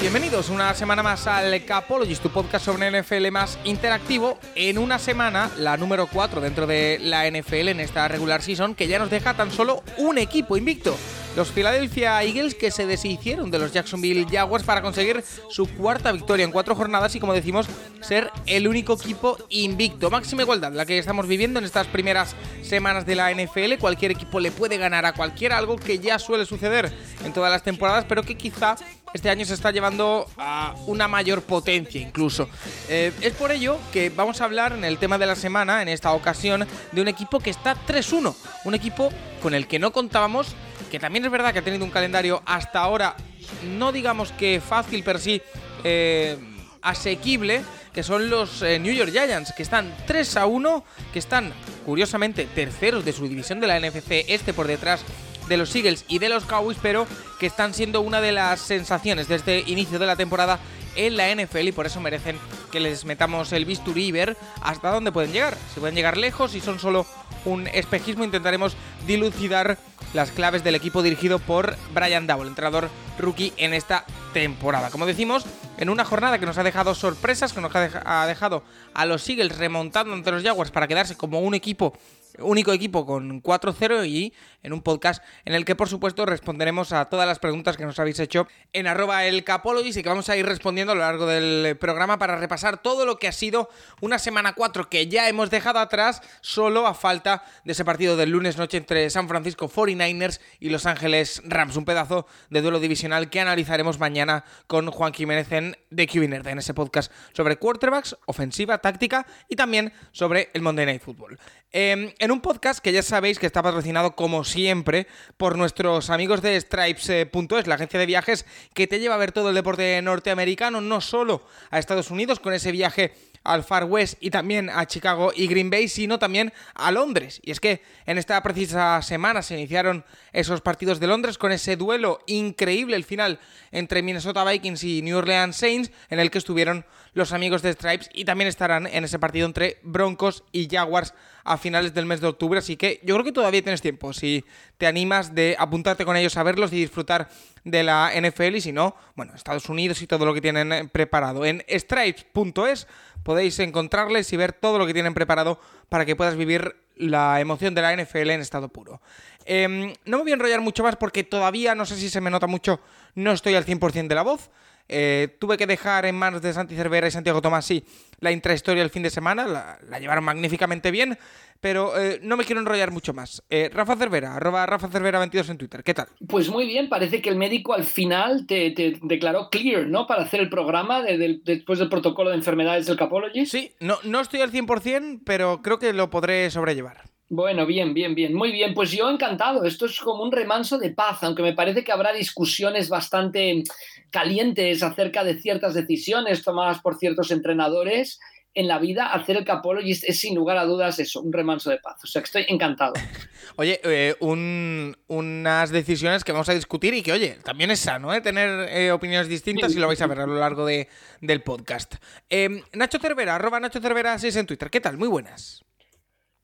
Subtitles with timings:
[0.00, 4.38] Bienvenidos una semana más al Capologist, tu podcast sobre NFL más interactivo.
[4.54, 8.88] En una semana, la número 4 dentro de la NFL en esta regular season, que
[8.88, 10.96] ya nos deja tan solo un equipo invicto
[11.36, 16.44] los Philadelphia Eagles que se deshicieron de los Jacksonville Jaguars para conseguir su cuarta victoria
[16.44, 17.66] en cuatro jornadas y como decimos
[18.02, 20.10] ser el único equipo invicto.
[20.10, 23.78] Máxima igualdad la que estamos viviendo en estas primeras semanas de la NFL.
[23.80, 26.92] Cualquier equipo le puede ganar a cualquier algo que ya suele suceder
[27.24, 28.76] en todas las temporadas, pero que quizá
[29.14, 32.48] este año se está llevando a una mayor potencia incluso.
[32.88, 35.88] Eh, es por ello que vamos a hablar en el tema de la semana, en
[35.88, 38.34] esta ocasión, de un equipo que está 3-1.
[38.64, 39.10] Un equipo
[39.42, 40.54] con el que no contábamos
[40.92, 43.16] que también es verdad que ha tenido un calendario hasta ahora,
[43.64, 45.40] no digamos que fácil, pero sí
[45.84, 46.36] eh,
[46.82, 47.62] asequible,
[47.94, 51.50] que son los eh, New York Giants, que están 3 a 1, que están
[51.86, 55.02] curiosamente terceros de su división de la NFC, este por detrás
[55.48, 57.06] de los Eagles y de los Cowboys, pero
[57.38, 60.58] que están siendo una de las sensaciones desde inicio de la temporada
[60.96, 62.38] en la NFL y por eso merecen
[62.70, 65.56] que les metamos el bisturí y ver hasta dónde pueden llegar.
[65.72, 67.06] Si pueden llegar lejos y son solo
[67.44, 68.76] un espejismo, intentaremos
[69.06, 69.78] dilucidar
[70.14, 74.04] las claves del equipo dirigido por Brian Dowell, entrenador rookie en esta
[74.34, 74.90] temporada.
[74.90, 75.44] Como decimos,
[75.78, 78.62] en una jornada que nos ha dejado sorpresas, que nos ha dejado
[78.94, 81.94] a los Eagles remontando ante los Jaguars para quedarse como un equipo
[82.38, 84.32] único equipo con 4-0 y
[84.62, 87.98] en un podcast en el que por supuesto responderemos a todas las preguntas que nos
[87.98, 91.26] habéis hecho en arroba el Capologis y que vamos a ir respondiendo a lo largo
[91.26, 93.68] del programa para repasar todo lo que ha sido
[94.00, 98.30] una semana 4 que ya hemos dejado atrás solo a falta de ese partido del
[98.30, 103.30] lunes noche entre San Francisco 49ers y Los Ángeles Rams, un pedazo de duelo divisional
[103.30, 108.78] que analizaremos mañana con Juan Jiménez en The QB en ese podcast sobre quarterbacks, ofensiva,
[108.78, 111.38] táctica y también sobre el Monday Night Football.
[111.72, 116.40] Em, en un podcast que ya sabéis que está patrocinado como siempre por nuestros amigos
[116.40, 120.80] de Stripes.es, la agencia de viajes que te lleva a ver todo el deporte norteamericano,
[120.80, 123.12] no solo a Estados Unidos con ese viaje
[123.42, 127.40] al Far West y también a Chicago y Green Bay, sino también a Londres.
[127.42, 131.74] Y es que en esta precisa semana se iniciaron esos partidos de Londres con ese
[131.74, 133.40] duelo increíble, el final
[133.72, 138.08] entre Minnesota Vikings y New Orleans Saints, en el que estuvieron los amigos de Stripes
[138.14, 141.14] y también estarán en ese partido entre Broncos y Jaguars
[141.44, 142.58] a finales del mes de octubre.
[142.58, 144.12] Así que yo creo que todavía tienes tiempo.
[144.12, 144.44] Si
[144.78, 147.28] te animas de apuntarte con ellos a verlos y disfrutar
[147.64, 151.44] de la NFL y si no, bueno, Estados Unidos y todo lo que tienen preparado.
[151.44, 152.86] En stripes.es
[153.22, 157.74] podéis encontrarles y ver todo lo que tienen preparado para que puedas vivir la emoción
[157.74, 159.00] de la NFL en estado puro.
[159.44, 162.30] Em, no me voy a enrollar mucho más porque todavía no sé si se me
[162.30, 162.80] nota mucho,
[163.14, 164.50] no estoy al 100% de la voz.
[164.88, 167.84] Eh, tuve que dejar en manos de Santi Cervera y Santiago Tomasi
[168.20, 171.18] la intrahistoria el fin de semana, la, llevaron magníficamente bien,
[171.60, 173.42] pero eh, no me quiero enrollar mucho más.
[173.50, 176.06] Eh, Rafa Cervera, arroba Rafa Cervera 22 en Twitter, ¿qué tal?
[176.28, 180.06] Pues muy bien, parece que el médico al final te, declaró clear, ¿no?
[180.06, 183.46] Para hacer el programa después del protocolo de enfermedades del Capology.
[183.46, 187.11] Sí, no, no estoy al 100%, pero creo que lo podré sobrellevar.
[187.34, 188.74] Bueno, bien, bien, bien, muy bien.
[188.74, 189.64] Pues yo encantado.
[189.64, 193.64] Esto es como un remanso de paz, aunque me parece que habrá discusiones bastante
[194.10, 198.20] calientes acerca de ciertas decisiones tomadas por ciertos entrenadores
[198.52, 201.78] en la vida, hacer el Capologist es sin lugar a dudas eso, un remanso de
[201.78, 202.04] paz.
[202.04, 202.92] O sea, que estoy encantado.
[203.56, 208.20] Oye, eh, unas decisiones que vamos a discutir y que, oye, también es sano, ¿eh?
[208.20, 210.88] Tener eh, opiniones distintas y lo vais a ver a lo largo de,
[211.22, 211.94] del podcast.
[212.28, 214.70] Eh, Nacho Cervera, arroba Nacho Cervera 6 en Twitter.
[214.70, 214.98] ¿Qué tal?
[214.98, 215.64] Muy buenas.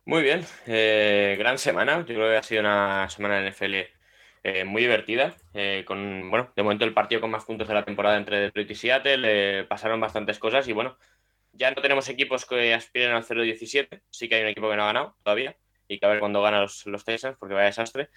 [0.08, 1.98] Muy bien, eh, gran semana.
[1.98, 3.74] Yo creo que ha sido una semana en NFL
[4.42, 5.36] eh, muy divertida.
[5.52, 8.70] Eh, con, bueno, de momento el partido con más puntos de la temporada entre Detroit
[8.70, 9.64] y Seattle.
[9.64, 10.96] pasaron bastantes cosas y bueno,
[11.52, 14.00] ya no tenemos equipos que aspiren al 0-17.
[14.08, 16.40] Sí que hay un equipo que no ha ganado todavía y que a ver cuándo
[16.40, 18.08] ganan los, los Texans porque vaya desastre.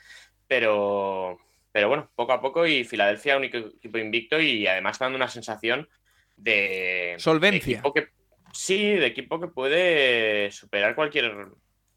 [0.48, 1.40] Pero,
[1.74, 5.90] pero bueno, poco a poco y Filadelfia, único equipo invicto y además dando una sensación
[6.38, 7.82] de solvencia.
[7.94, 8.08] que,
[8.54, 11.52] sí, de equipo que puede superar cualquier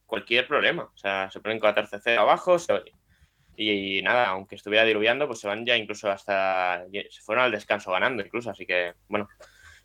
[0.06, 0.84] cualquier problema.
[0.84, 2.56] O sea, se ponen 14-0 abajo
[3.56, 6.84] y, nada, aunque estuviera diluviando, pues se van ya incluso hasta.
[7.10, 8.50] Se fueron al descanso ganando incluso.
[8.50, 9.28] Así que, bueno,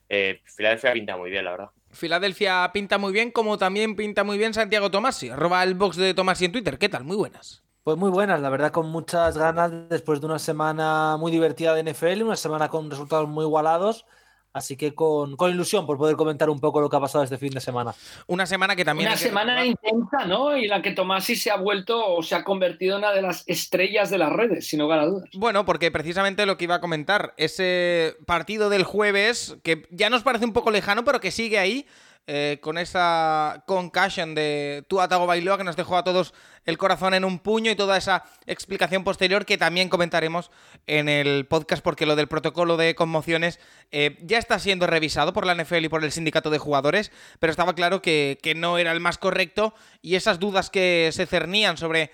[0.08, 1.70] eh, Filadelfia pinta muy bien, la verdad.
[1.92, 5.30] Filadelfia pinta muy bien, como también pinta muy bien Santiago Tomasi.
[5.30, 6.78] Arroba el box de Tomasi en Twitter.
[6.78, 7.04] ¿Qué tal?
[7.04, 7.64] Muy buenas.
[7.84, 11.92] Pues muy buenas, la verdad, con muchas ganas después de una semana muy divertida de
[11.92, 14.06] NFL, una semana con resultados muy igualados
[14.52, 17.52] Así que con, ilusión por poder comentar un poco lo que ha pasado este fin
[17.52, 17.94] de semana.
[18.26, 19.10] Una semana que también.
[19.10, 20.58] Una semana intensa, ¿no?
[20.58, 23.44] Y la que Tomasi se ha vuelto o se ha convertido en una de las
[23.48, 25.30] estrellas de las redes, sin lugar a dudas.
[25.34, 30.24] Bueno, porque precisamente lo que iba a comentar, ese partido del jueves, que ya nos
[30.24, 31.86] parece un poco lejano, pero que sigue ahí.
[32.32, 37.26] Eh, con esa concussion de Tuatago Bailoa que nos dejó a todos el corazón en
[37.26, 40.52] un puño y toda esa explicación posterior que también comentaremos
[40.86, 43.60] en el podcast porque lo del protocolo de conmociones
[43.90, 47.50] eh, ya está siendo revisado por la NFL y por el sindicato de jugadores, pero
[47.50, 49.74] estaba claro que, que no era el más correcto
[50.04, 52.12] y esas dudas que se cernían sobre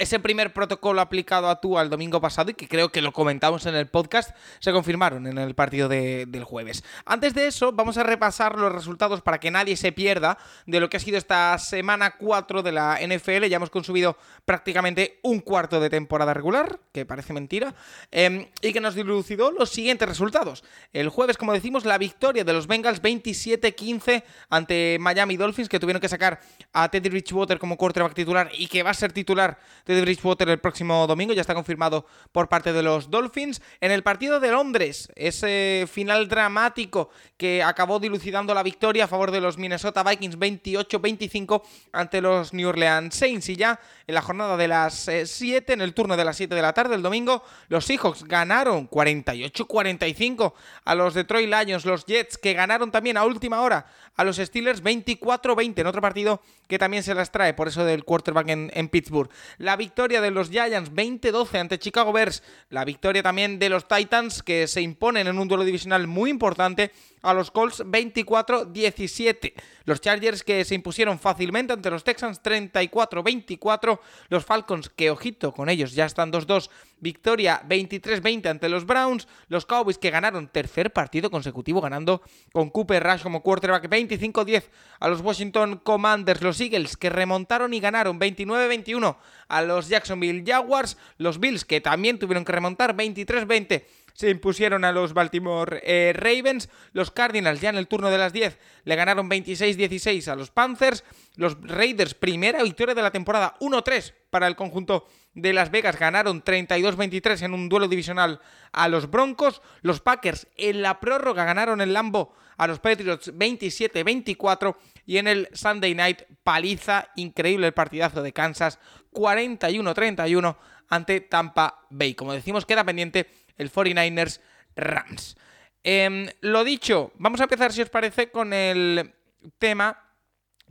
[0.00, 3.66] ese primer protocolo aplicado a tú al domingo pasado y que creo que lo comentamos
[3.66, 6.82] en el podcast, se confirmaron en el partido del jueves.
[7.04, 10.88] Antes de eso, vamos a repasar los resultados para que nadie se pierda de lo
[10.88, 13.44] que ha sido esta semana 4 de la NFL.
[13.44, 14.16] Ya hemos consumido
[14.46, 17.74] prácticamente un cuarto de temporada regular, que parece mentira,
[18.10, 20.64] em, y que nos dilucidó los siguientes resultados.
[20.94, 26.00] El jueves, como decimos, la victoria de los Bengals 27-15 ante Miami Dolphins, que tuvieron
[26.00, 26.40] que sacar
[26.72, 29.58] a Teddy Bridgewater como quarterback titular y que va a ser titular
[29.94, 33.60] de Bridgewater el próximo domingo, ya está confirmado por parte de los Dolphins.
[33.80, 39.30] En el partido de Londres, ese final dramático que acabó dilucidando la victoria a favor
[39.30, 43.48] de los Minnesota Vikings 28-25 ante los New Orleans Saints.
[43.48, 46.54] Y ya en la jornada de las 7, eh, en el turno de las 7
[46.54, 50.52] de la tarde, el domingo, los Seahawks ganaron 48-45
[50.84, 53.86] a los Detroit Lions, los Jets que ganaron también a última hora
[54.16, 58.04] a los Steelers 24-20 en otro partido que también se las trae, por eso del
[58.04, 59.30] quarterback en, Pittsburgh.
[59.58, 64.42] La victoria de los Giants 20-12 ante Chicago Bears, la victoria también de los Titans
[64.42, 66.92] que se imponen en un duelo divisional muy importante
[67.22, 69.52] a los Colts 24-17.
[69.84, 74.00] Los Chargers que se impusieron fácilmente ante los Texans 34-24.
[74.28, 76.70] Los Falcons que, ojito, con ellos ya están 2-2.
[77.00, 79.26] Victoria 23-20 ante los Browns.
[79.48, 84.64] Los Cowboys que ganaron tercer partido consecutivo ganando con Cooper Rush como quarterback 25-10
[85.00, 86.42] a los Washington Commanders.
[86.42, 89.16] Los Eagles que remontaron y ganaron 29-21
[89.48, 90.96] a los Jacksonville Jaguars.
[91.18, 96.68] Los Bills que también tuvieron que remontar 23-20 se impusieron a los Baltimore eh, Ravens.
[96.92, 101.04] Los Cardinals ya en el turno de las 10 le ganaron 26-16 a los Panthers.
[101.36, 106.42] Los Raiders, primera victoria de la temporada, 1-3 para el conjunto de Las Vegas, ganaron
[106.42, 108.40] 32-23 en un duelo divisional
[108.72, 109.62] a los Broncos.
[109.82, 115.48] Los Packers en la prórroga ganaron el Lambo a los Patriots 27-24 y en el
[115.52, 118.78] Sunday Night paliza increíble el partidazo de Kansas
[119.12, 120.56] 41-31
[120.88, 122.14] ante Tampa Bay.
[122.14, 124.40] Como decimos, queda pendiente el 49ers
[124.76, 125.36] Rams.
[125.82, 129.14] Em, lo dicho, vamos a empezar, si os parece, con el
[129.58, 130.09] tema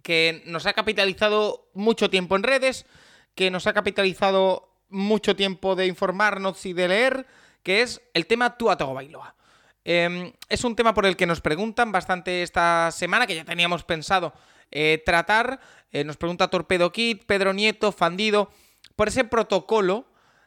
[0.04, 2.86] que nos ha capitalizado mucho tiempo en redes,
[3.36, 7.28] que nos ha capitalizado mucho tiempo de informarnos y de leer,
[7.63, 9.36] que es el tema Tua Bailoa.
[9.86, 13.84] Eh, es un tema por el que nos preguntan bastante esta semana, que ya teníamos
[13.84, 14.34] pensado
[14.72, 15.60] eh, tratar.
[15.92, 18.51] Eh, nos pregunta Torpedo Kit, Pedro Nieto, Fandido,
[18.96, 20.06] por ese protocolo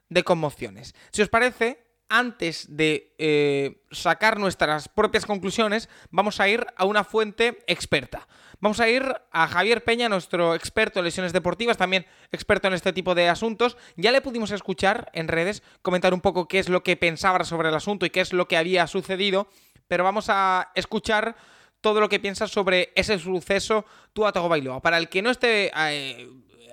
[0.08, 0.94] de conmociones.
[1.10, 1.82] Si os parece,
[2.12, 8.28] antes de eh, sacar nuestras propias conclusiones, vamos a ir a una fuente experta.
[8.60, 12.92] Vamos a ir a Javier Peña, nuestro experto en lesiones deportivas, también experto en este
[12.92, 13.78] tipo de asuntos.
[13.96, 17.70] Ya le pudimos escuchar en redes comentar un poco qué es lo que pensaba sobre
[17.70, 19.48] el asunto y qué es lo que había sucedido,
[19.88, 21.34] pero vamos a escuchar
[21.80, 24.82] todo lo que piensa sobre ese suceso Tuatago Bailoa.
[24.82, 26.28] Para el que no esté eh,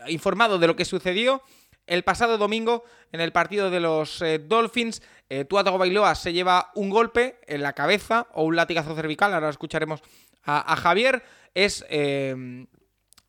[0.10, 1.42] informado de lo que sucedió,
[1.90, 6.90] el pasado domingo, en el partido de los eh, Dolphins, eh, Bailoa se lleva un
[6.90, 10.02] golpe en la cabeza o un latigazo cervical, ahora escucharemos
[10.44, 12.66] a, Javier, es eh,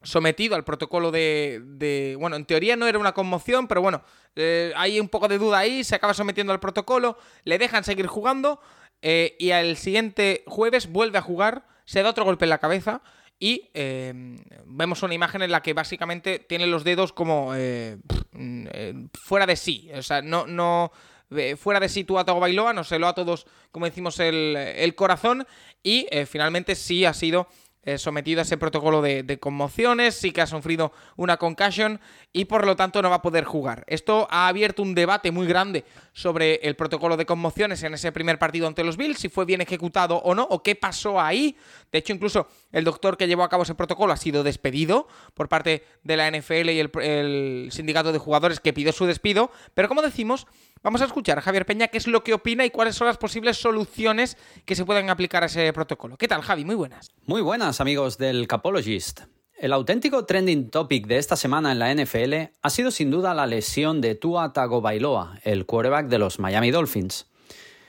[0.02, 4.02] sometido al protocolo de, Bueno, en teoría no era una conmoción, pero bueno,
[4.36, 8.06] eh, hay un poco de duda ahí, se acaba sometiendo al protocolo, le dejan seguir
[8.06, 8.60] jugando
[9.02, 13.02] y al siguiente jueves vuelve a jugar, se da otro golpe en la cabeza
[13.42, 17.96] y em, vemos una imagen en la que básicamente tiene los dedos como eh,
[18.32, 19.90] mm, eh, fuera de sí.
[19.94, 20.92] O sea, no, no
[21.30, 24.54] eh, fuera de sí tú a Bailoa, no se lo a todos, como decimos, el,
[24.56, 25.46] el corazón.
[25.82, 27.48] Y finalmente sí ha sido
[27.96, 32.00] sometido a ese protocolo de, conmociones, sí que ha sufrido una concussion
[32.32, 33.84] y por lo tanto no va a poder jugar.
[33.86, 38.38] Esto ha abierto un debate muy grande sobre el protocolo de conmociones en ese primer
[38.38, 41.56] partido ante los Bills, si fue bien ejecutado o no, o qué pasó ahí.
[41.90, 45.48] De hecho, incluso el doctor que llevó a cabo ese protocolo ha sido despedido por
[45.48, 49.50] parte de la NFL y el, el sindicato de jugadores que pidió su despido.
[49.74, 50.46] Pero como decimos,
[50.82, 53.18] Vamos a escuchar a Javier Peña qué es lo que opina y cuáles son las
[53.18, 56.16] posibles soluciones que se pueden aplicar a ese protocolo.
[56.16, 56.64] ¿Qué tal, Javi?
[56.64, 57.10] Muy buenas.
[57.26, 59.22] Muy buenas, amigos del Capologist.
[59.58, 63.46] El auténtico trending topic de esta semana en la NFL ha sido sin duda la
[63.46, 67.26] lesión de Tua Tagovailoa, el quarterback de los Miami Dolphins.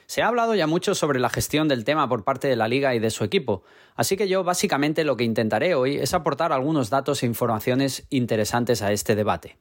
[0.05, 2.93] Se ha hablado ya mucho sobre la gestión del tema por parte de la liga
[2.93, 3.63] y de su equipo,
[3.95, 8.81] así que yo básicamente lo que intentaré hoy es aportar algunos datos e informaciones interesantes
[8.81, 9.57] a este debate.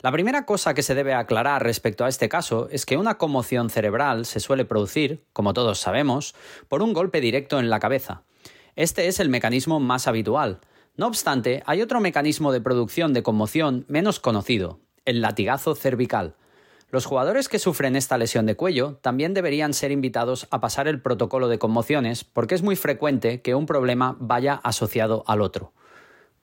[0.00, 3.68] La primera cosa que se debe aclarar respecto a este caso es que una conmoción
[3.68, 6.36] cerebral se suele producir, como todos sabemos,
[6.68, 8.22] por un golpe directo en la cabeza.
[8.76, 10.60] Este es el mecanismo más habitual.
[10.96, 16.36] No obstante, hay otro mecanismo de producción de conmoción menos conocido, el latigazo cervical.
[16.92, 21.02] Los jugadores que sufren esta lesión de cuello también deberían ser invitados a pasar el
[21.02, 25.72] protocolo de conmociones porque es muy frecuente que un problema vaya asociado al otro.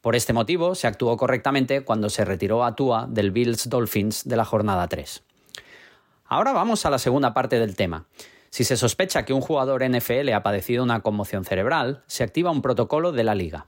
[0.05, 4.35] Por este motivo, se actuó correctamente cuando se retiró a Tua del Bills Dolphins de
[4.35, 5.23] la jornada 3.
[6.25, 8.05] Ahora vamos a la segunda parte del tema.
[8.51, 12.61] Si se sospecha que un jugador NFL ha padecido una conmoción cerebral, se activa un
[12.61, 13.65] protocolo de la liga.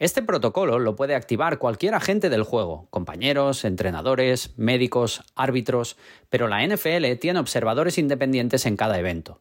[0.00, 5.96] Este protocolo lo puede activar cualquier agente del juego, compañeros, entrenadores, médicos, árbitros,
[6.30, 9.40] pero la NFL tiene observadores independientes en cada evento.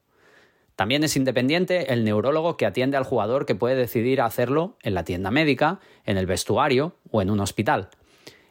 [0.79, 5.03] También es independiente el neurólogo que atiende al jugador que puede decidir hacerlo en la
[5.03, 7.89] tienda médica, en el vestuario o en un hospital.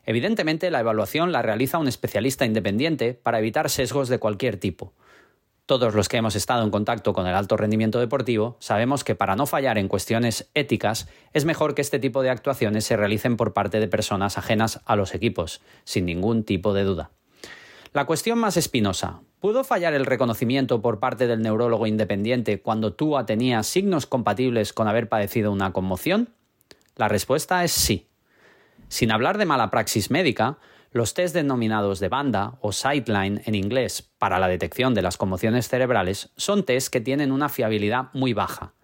[0.05, 4.93] Evidentemente, la evaluación la realiza un especialista independiente para evitar sesgos de cualquier tipo.
[5.65, 9.35] Todos los que hemos estado en contacto con el alto rendimiento deportivo sabemos que para
[9.35, 13.55] no fallar en cuestiones éticas es mejor que este tipo de actuaciones se realicen por
[13.55, 17.11] parte de personas ajenas a los equipos, sin ningún tipo de duda.
[17.95, 19.23] La cuestión más espinosa.
[19.41, 24.89] ¿Pudo fallar el reconocimiento por parte del neurólogo independiente cuando Tua tenía signos compatibles con
[24.89, 26.31] haber padecido una conmoción?
[26.97, 28.09] La respuesta es sí.
[28.89, 30.59] Sin hablar de mala praxis médica,
[30.91, 35.69] los test denominados de banda o sideline en inglés para la detección de las conmociones
[35.69, 38.75] cerebrales son test que tienen una fiabilidad muy baja.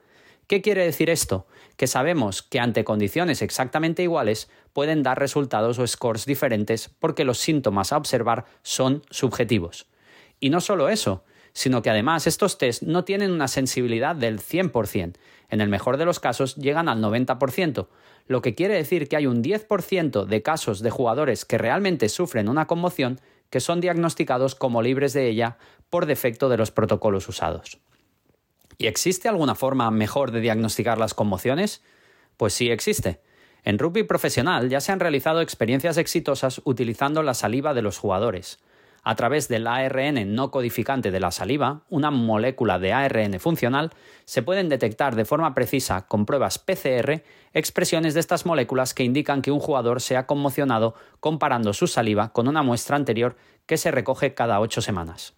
[0.46, 1.48] ¿Qué quiere decir esto?
[1.76, 7.38] Que sabemos que ante condiciones exactamente iguales pueden dar resultados o scores diferentes porque los
[7.38, 9.88] síntomas a observar son subjetivos.
[10.40, 15.14] Y no solo eso, sino que además estos test no tienen una sensibilidad del 100%,
[15.50, 17.86] en el mejor de los casos llegan al 90%,
[18.26, 22.48] lo que quiere decir que hay un 10% de casos de jugadores que realmente sufren
[22.48, 25.58] una conmoción que son diagnosticados como libres de ella
[25.90, 27.78] por defecto de los protocolos usados.
[28.78, 31.82] ¿Y existe alguna forma mejor de diagnosticar las conmociones?
[32.36, 33.20] Pues sí existe.
[33.62, 38.58] En rugby profesional ya se han realizado experiencias exitosas utilizando la saliva de los jugadores.
[39.06, 43.90] A través del ARN no codificante de la saliva, una molécula de ARN funcional,
[44.24, 49.42] se pueden detectar de forma precisa con pruebas PCR expresiones de estas moléculas que indican
[49.42, 53.90] que un jugador se ha conmocionado comparando su saliva con una muestra anterior que se
[53.90, 55.34] recoge cada ocho semanas.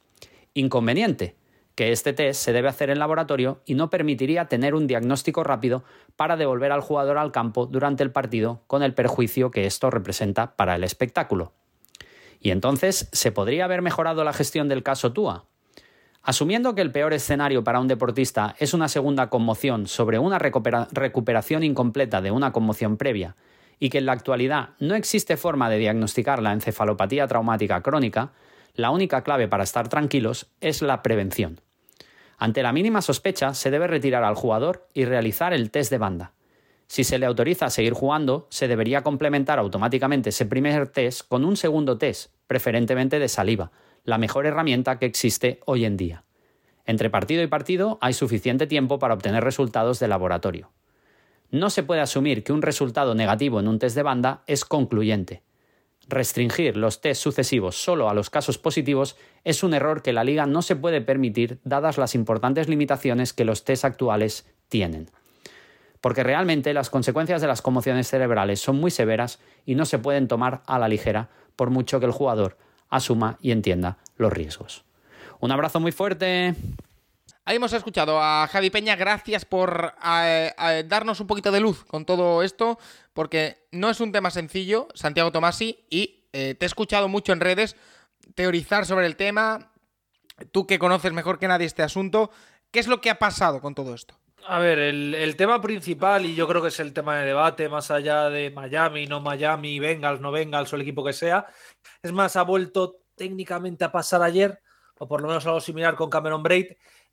[0.54, 1.34] Inconveniente
[1.74, 5.82] que este test se debe hacer en laboratorio y no permitiría tener un diagnóstico rápido
[6.14, 10.54] para devolver al jugador al campo durante el partido con el perjuicio que esto representa
[10.56, 11.52] para el espectáculo.
[12.40, 15.46] Y entonces, ¿se podría haber mejorado la gestión del caso Tua?
[16.22, 21.62] Asumiendo que el peor escenario para un deportista es una segunda conmoción sobre una recuperación
[21.62, 23.36] incompleta de una conmoción previa
[23.78, 28.32] y que en la actualidad no existe forma de diagnosticar la encefalopatía traumática crónica,
[28.74, 31.60] la única clave para estar tranquilos es la prevención.
[32.38, 36.32] Ante la mínima sospecha, se debe retirar al jugador y realizar el test de banda.
[36.88, 41.44] Si se le autoriza a seguir jugando, se debería complementar automáticamente ese primer test con
[41.44, 43.72] un segundo test, preferentemente de saliva,
[44.04, 46.24] la mejor herramienta que existe hoy en día.
[46.84, 50.70] Entre partido y partido hay suficiente tiempo para obtener resultados de laboratorio.
[51.50, 55.42] No se puede asumir que un resultado negativo en un test de banda es concluyente.
[56.08, 60.46] Restringir los test sucesivos solo a los casos positivos es un error que la liga
[60.46, 65.10] no se puede permitir dadas las importantes limitaciones que los test actuales tienen
[66.00, 70.28] porque realmente las consecuencias de las conmociones cerebrales son muy severas y no se pueden
[70.28, 72.56] tomar a la ligera por mucho que el jugador
[72.88, 74.84] asuma y entienda los riesgos.
[75.40, 76.54] Un abrazo muy fuerte.
[77.44, 82.42] Ahí hemos escuchado a Javi Peña, gracias por darnos un poquito de luz con todo
[82.42, 82.78] esto,
[83.12, 87.40] porque no es un tema sencillo, Santiago Tomasi, y eh, te he escuchado mucho en
[87.40, 87.76] redes
[88.34, 89.70] teorizar sobre el tema,
[90.50, 92.30] tú que conoces mejor que nadie este asunto,
[92.72, 94.18] ¿qué es lo que ha pasado con todo esto?
[94.48, 97.90] A ver, el, tema principal, y yo creo que es el tema de debate, más
[97.90, 101.46] allá de Miami, no Miami, Bengals, no Bengals o el equipo que sea,
[102.00, 104.60] es más, ha vuelto técnicamente a pasar ayer,
[104.98, 106.66] o por lo menos algo similar con Cameron Braid.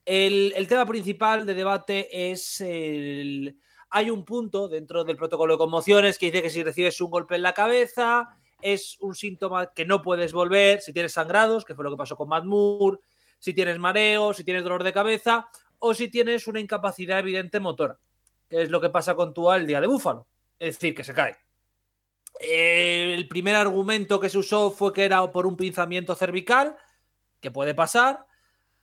[0.05, 3.57] El, el tema principal de debate es el.
[3.89, 7.35] Hay un punto dentro del protocolo de conmociones que dice que si recibes un golpe
[7.35, 8.29] en la cabeza,
[8.61, 12.15] es un síntoma que no puedes volver si tienes sangrados, que fue lo que pasó
[12.15, 12.99] con Matt Moore,
[13.39, 15.49] si tienes mareo, si tienes dolor de cabeza
[15.85, 17.99] o si tienes una incapacidad evidente motora,
[18.49, 20.25] que es lo que pasa con Tua el día de Búfalo,
[20.57, 21.35] es decir, que se cae.
[22.39, 26.77] El primer argumento que se usó fue que era por un pinzamiento cervical,
[27.41, 28.25] que puede pasar,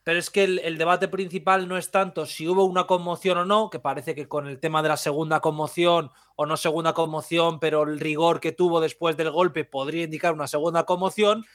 [0.05, 3.71] pero es que el, debate principal no es tanto si hubo una conmoción o no,
[3.71, 7.85] que parece que con el tema de la segunda conmoción o no segunda conmoción, pero
[7.85, 11.47] el rigor que tuvo después del golpe podría indicar una segunda conmoción.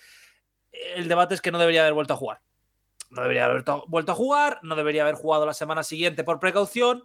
[0.71, 2.44] El debate es que no debería haber vuelto a jugar.
[3.15, 7.03] No debería haber vuelto a jugar, no debería haber jugado la semana siguiente por precaución.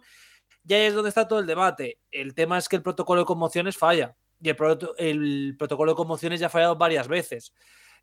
[0.67, 1.99] Y ahí es donde está todo el debate.
[2.11, 4.15] El tema es que el protocolo de conmociones falla.
[4.41, 7.53] Y el, protocolo de conmociones ya ha fallado varias veces.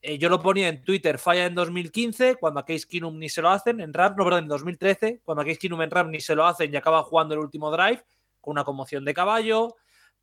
[0.00, 3.42] Eh, yo lo ponía en Twitter, falla en 2015, cuando a Case Keenum ni se
[3.42, 6.20] lo hacen, en RAM, no, perdón, en 2013, cuando a Case Keenum en RAM ni
[6.20, 8.04] se lo hacen y acaba jugando el último drive
[8.40, 9.74] con una conmoción de caballo.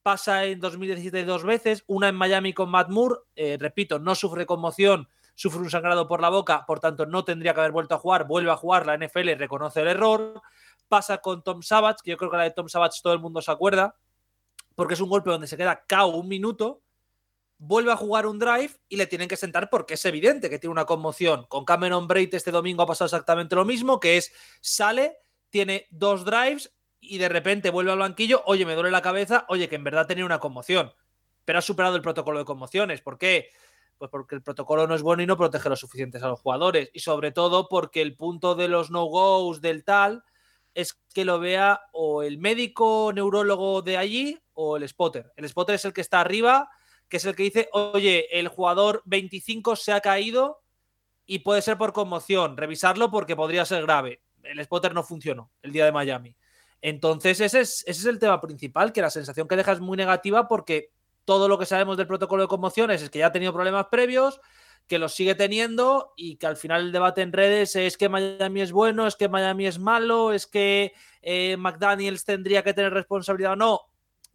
[0.02, 4.46] Pasa en 2017 dos veces, una en Miami con Matt Moore, eh, repito, no sufre
[4.46, 8.00] conmoción, sufre un sangrado por la boca, por tanto no tendría que haber vuelto a
[8.00, 10.42] jugar, vuelve a jugar, la NFL reconoce el error.
[10.88, 13.42] Pasa con Tom Savage, que yo creo que la de Tom Savage todo el mundo
[13.42, 13.96] se acuerda,
[14.76, 16.82] porque es un golpe donde se queda KO un minuto
[17.58, 20.72] vuelve a jugar un drive y le tienen que sentar porque es evidente que tiene
[20.72, 21.46] una conmoción.
[21.48, 25.18] Con Cameron Braid este domingo ha pasado exactamente lo mismo, que es sale,
[25.50, 29.70] tiene dos drives y de repente vuelve al banquillo, oye, me duele la cabeza, oye,
[29.70, 30.92] que en verdad tenía una conmoción,
[31.46, 33.02] pero ha superado el protocolo de conmociones.
[33.02, 33.50] ¿Por qué?
[33.98, 36.90] Pues porque el protocolo no es bueno y no protege lo suficientes a los jugadores.
[36.94, 40.24] Y sobre todo porque el punto de los no-goes del tal
[40.74, 45.32] es que lo vea o el médico neurólogo de allí o el spotter.
[45.38, 46.70] El spotter es el que está arriba
[47.10, 50.64] que es el que dice, oye, el jugador 25 se ha caído
[51.26, 54.22] y puede ser por conmoción, revisarlo porque podría ser grave.
[54.44, 56.36] El spotter no funcionó el día de Miami.
[56.82, 59.98] Entonces, ese es, ese es el tema principal, que la sensación que deja es muy
[59.98, 60.92] negativa porque
[61.26, 64.40] todo lo que sabemos del protocolo de conmociones es que ya ha tenido problemas previos,
[64.88, 68.62] que los sigue teniendo y que al final el debate en redes es que Miami
[68.62, 73.54] es bueno, es que Miami es malo, es que eh, McDaniels tendría que tener responsabilidad
[73.54, 73.82] o no,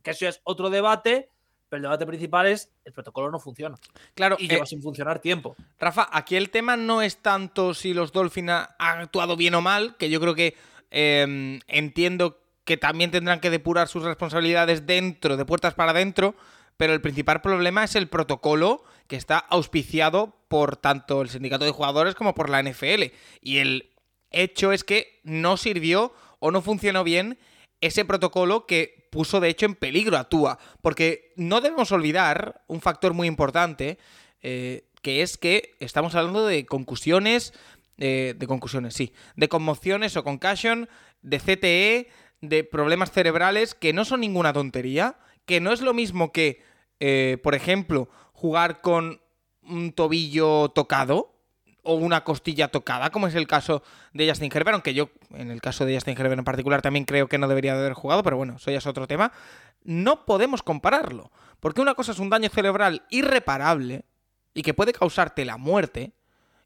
[0.03, 1.31] que eso es otro debate,
[1.69, 3.77] pero el debate principal es el protocolo no funciona.
[4.15, 4.37] Claro.
[4.41, 5.55] Y lleva eh, sin funcionar tiempo.
[5.79, 9.97] Rafa, aquí el tema no es tanto si los Dolphins han actuado bien o mal,
[9.97, 10.57] que yo creo que
[10.91, 16.35] em, entiendo que también tendrán que depurar sus responsabilidades dentro, de puertas para adentro,
[16.81, 21.73] pero el principal problema es el protocolo que está auspiciado por tanto el sindicato de
[21.73, 23.13] jugadores como por la NFL.
[23.43, 23.91] Y el
[24.31, 27.39] hecho es que no sirvió o no funcionó bien
[27.83, 30.59] ese protocolo que puso de hecho en peligro a Tua.
[30.81, 33.99] Porque no debemos olvidar un factor muy importante,
[34.41, 37.53] eh, que es que estamos hablando de concusiones,
[37.99, 40.89] de concusiones, sí, de conmociones o concussion,
[41.21, 42.09] de CTE,
[42.41, 46.70] de problemas cerebrales, que no son ninguna tontería, que no es lo mismo que,
[47.01, 49.21] eh, por ejemplo, jugar con
[49.63, 51.41] un tobillo tocado,
[51.83, 53.83] o una costilla tocada, como es el caso
[54.13, 57.29] de Justin Herbert, aunque yo en el caso de Justin Herbert en particular también creo
[57.29, 59.33] que no debería de haber jugado, pero bueno, eso ya es otro tema,
[59.83, 64.05] no podemos compararlo, porque una cosa es un daño cerebral irreparable
[64.53, 66.13] y que puede causarte la muerte,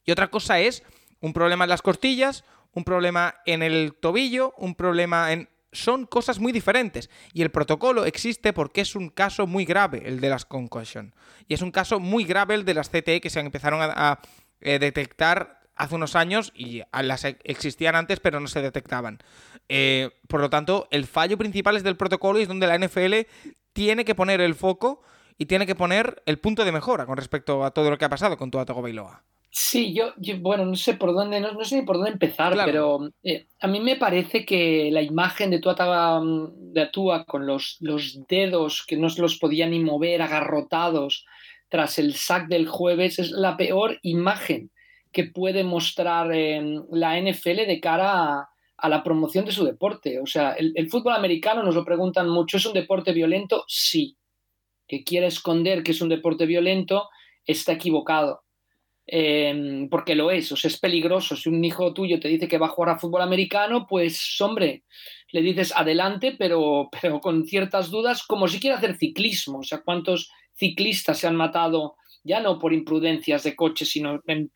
[0.05, 0.83] y otra cosa es
[1.21, 5.49] un problema en las costillas, un problema en el tobillo, un problema en...
[5.75, 10.21] Son cosas muy diferentes y el protocolo existe porque es un caso muy grave el
[10.21, 11.15] de las concussion
[11.47, 14.21] y es un caso muy grave el de las CTE que se empezaron a
[14.61, 19.19] eh, detectar hace unos años y las e, existían antes pero no se detectaban.
[19.69, 23.29] Eh, por lo tanto, el fallo principal es del protocolo y es donde la NFL
[23.73, 25.03] tiene que poner el foco
[25.37, 28.09] y tiene que poner el punto de mejora con respecto a todo lo que ha
[28.09, 29.23] pasado con Tua Bailoa.
[29.57, 33.69] Sí, yo, bueno, no sé por dónde, no, sé por dónde empezar, pero eh, a
[33.69, 36.21] mí me parece que la imagen de Tua,
[36.57, 41.25] de Tua con los, los dedos que no se los podía ni mover, agarrotados,
[41.69, 44.73] tras el sack del jueves es la peor imagen
[45.13, 46.27] que puede mostrar
[46.91, 50.19] la NFL de cara a, la promoción de su deporte.
[50.19, 53.65] O sea, el, fútbol americano nos lo preguntan mucho, ¿es un deporte violento?
[53.69, 54.17] Sí.
[54.89, 57.09] Que quiere esconder que es un deporte violento
[57.47, 58.44] está equivocado.
[59.07, 61.37] Em, porque lo es, o sea, es peligroso.
[61.37, 64.85] Si un hijo tuyo te dice que va a jugar a fútbol americano, pues hombre,
[65.31, 69.59] le dices adelante, pero, pero con ciertas dudas, como si quiere hacer ciclismo.
[69.59, 74.49] O sea, ¿cuántos ciclistas se han matado ya no por imprudencias de coche, sino en,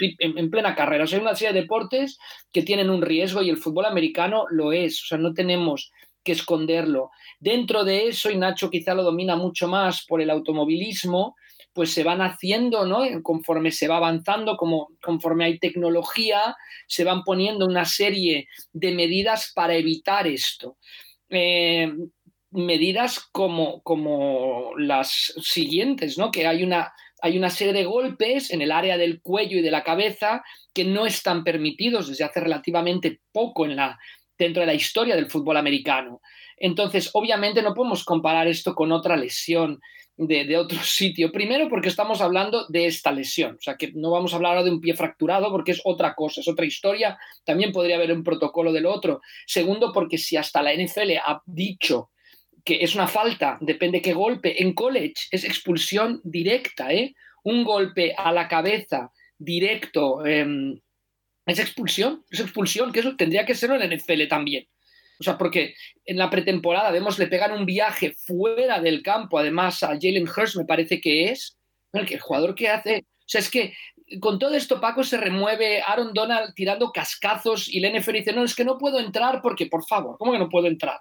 [0.50, 1.04] plena carrera.
[1.04, 2.18] O sea, hay una serie de deportes
[2.50, 5.02] que tienen un riesgo y el fútbol americano lo es.
[5.02, 5.92] O sea, no tenemos
[6.24, 7.10] que esconderlo.
[7.38, 11.36] Dentro de eso, y Nacho quizá lo domina mucho más por el automovilismo,
[11.78, 13.04] pues se van haciendo, ¿no?
[13.22, 16.56] Conforme se va avanzando, como, conforme hay tecnología,
[16.88, 20.76] se van poniendo una serie de medidas para evitar esto.
[21.30, 21.94] Eh,
[22.50, 26.32] medidas como, como las siguientes, ¿no?
[26.32, 29.70] Que hay una hay una serie de golpes en el área del cuello y de
[29.70, 30.42] la cabeza
[30.74, 34.00] que no están permitidos desde hace relativamente poco en la,
[34.36, 36.20] dentro de la historia del fútbol americano.
[36.56, 39.80] Entonces, obviamente no podemos comparar esto con otra lesión
[40.18, 41.30] de, otro sitio.
[41.30, 44.64] Primero porque estamos hablando de esta lesión, o sea que no vamos a hablar ahora
[44.64, 48.24] de un pie fracturado porque es otra cosa, es otra historia, también podría haber un
[48.24, 49.20] protocolo del otro.
[49.46, 52.10] Segundo porque si hasta la NFL ha dicho
[52.64, 57.14] que es una falta, depende qué golpe, en college es expulsión directa, ¿eh?
[57.44, 60.78] Un golpe a la cabeza directo em,
[61.46, 64.66] es expulsión, es expulsión, que eso tendría que ser en la NFL también.
[65.20, 69.82] O sea, porque en la pretemporada vemos le pegan un viaje fuera del campo, además
[69.82, 71.56] a Jalen Hurst me parece que es,
[71.92, 73.74] el jugador que hace, o sea, es que
[74.20, 78.54] con todo esto Paco se remueve Aaron Donald tirando cascazos y NFL dice, no, es
[78.54, 81.00] que no puedo entrar porque, por favor, ¿cómo que no puedo entrar?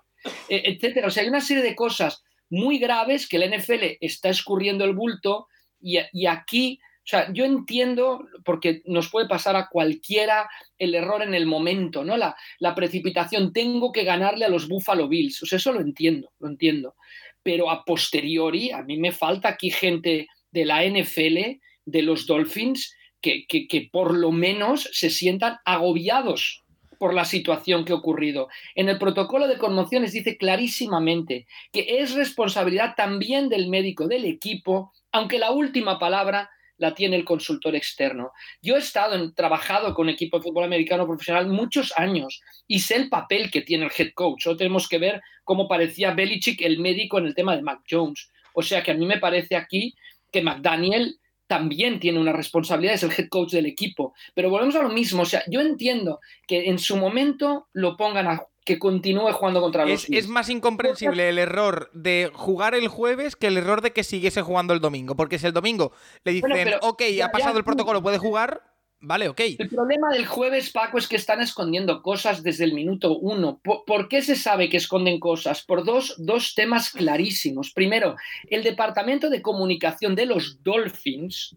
[0.50, 1.08] E, etcétera.
[1.08, 4.94] O sea, hay una serie de cosas muy graves que el NFL está escurriendo el
[4.94, 5.48] bulto
[5.80, 11.22] y, y aquí o sea, yo entiendo, porque nos puede pasar a cualquiera el error
[11.22, 12.18] en el momento, ¿no?
[12.18, 12.36] La,
[12.76, 16.96] precipitación, tengo que ganarle a los Buffalo Bills, o sea, eso lo entiendo, lo entiendo.
[17.44, 22.94] Pero a posteriori, a mí me falta aquí gente de la NFL, de los Dolphins,
[23.22, 26.66] que, que por lo menos se sientan agobiados
[27.00, 28.50] por la situación que ha ocurrido.
[28.76, 34.92] En el protocolo de conmociones dice clarísimamente que es responsabilidad también del médico del equipo,
[35.14, 38.32] aunque la última palabra la tiene el consultor externo.
[38.62, 43.10] Yo he estado trabajado con equipo de fútbol americano profesional muchos años y sé el
[43.10, 44.44] papel que tiene el head coach.
[44.44, 48.30] Solo tenemos que ver cómo parecía Belichick el médico en el tema de Mac Jones.
[48.54, 49.96] O sea que a mí me parece aquí
[50.32, 54.14] que McDaniel también tiene una responsabilidad, es el head coach del equipo.
[54.34, 58.28] Pero volvemos a lo mismo, o sea, yo entiendo que en su momento lo pongan
[58.28, 62.90] a que continúe jugando contra los es, es más incomprensible el error de jugar el
[62.90, 65.16] jueves que el error de que siguiese jugando el domingo.
[65.16, 65.94] Porque si el domingo
[66.26, 68.62] le dicen, ok, ha pasado el protocolo, puede jugar,
[69.00, 69.40] vale, ok.
[69.58, 73.62] El problema del jueves, Paco, es que están escondiendo cosas desde el minuto uno.
[73.64, 75.64] ¿Por, qué se sabe que esconden cosas?
[75.64, 77.72] Por dos, dos temas clarísimos.
[77.72, 78.18] Primero,
[78.50, 81.56] el departamento de comunicación de los Dolphins,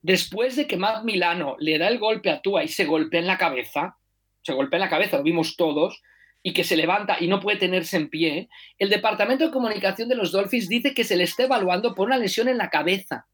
[0.00, 3.26] después de que Matt Milano le da el golpe a Tua y se golpea en
[3.26, 3.98] la cabeza,
[4.40, 6.00] se golpea en la cabeza, lo vimos todos,
[6.42, 8.48] y que se levanta y no puede tenerse en pie,
[8.78, 12.18] el Departamento de Comunicación de los Dolphins dice que se le está evaluando por una
[12.18, 13.26] lesión en la cabeza,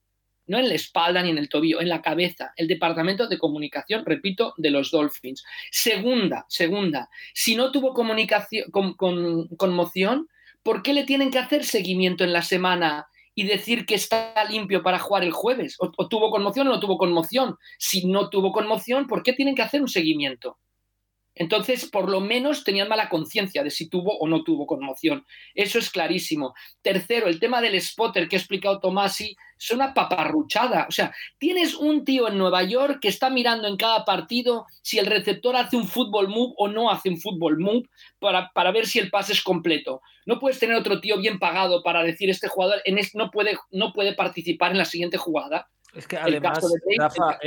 [0.46, 2.52] no en la espalda ni en el tobillo, en la cabeza.
[2.56, 5.44] El Departamento de Comunicación, repito, de los Dolphins.
[5.70, 10.28] Segunda, segunda, si no tuvo comunicación, con, conmoción,
[10.62, 14.82] ¿por qué le tienen que hacer seguimiento en la semana y decir que está limpio
[14.82, 15.76] para jugar el jueves?
[15.78, 17.56] ¿O, o tuvo conmoción o no tuvo conmoción?
[17.78, 20.58] Si no tuvo conmoción, ¿por qué tienen que hacer un seguimiento?
[21.34, 25.26] Entonces, por lo menos tenían mala conciencia de si tuvo o no tuvo conmoción.
[25.54, 26.54] Eso es clarísimo.
[26.82, 30.86] Tercero, el tema del spotter que ha explicado Tomasi es una paparruchada.
[30.88, 34.98] O sea, tienes un tío en Nueva York que está mirando en cada partido si
[34.98, 38.86] el receptor hace un fútbol move o no hace un fútbol move para, para, ver
[38.86, 40.02] si el pase es completo.
[40.26, 43.92] No puedes tener otro tío bien pagado para decir este jugador en no, puede, no
[43.92, 45.68] puede participar en la siguiente jugada.
[45.94, 46.58] Es que además,
[46.98, 47.38] Rafa,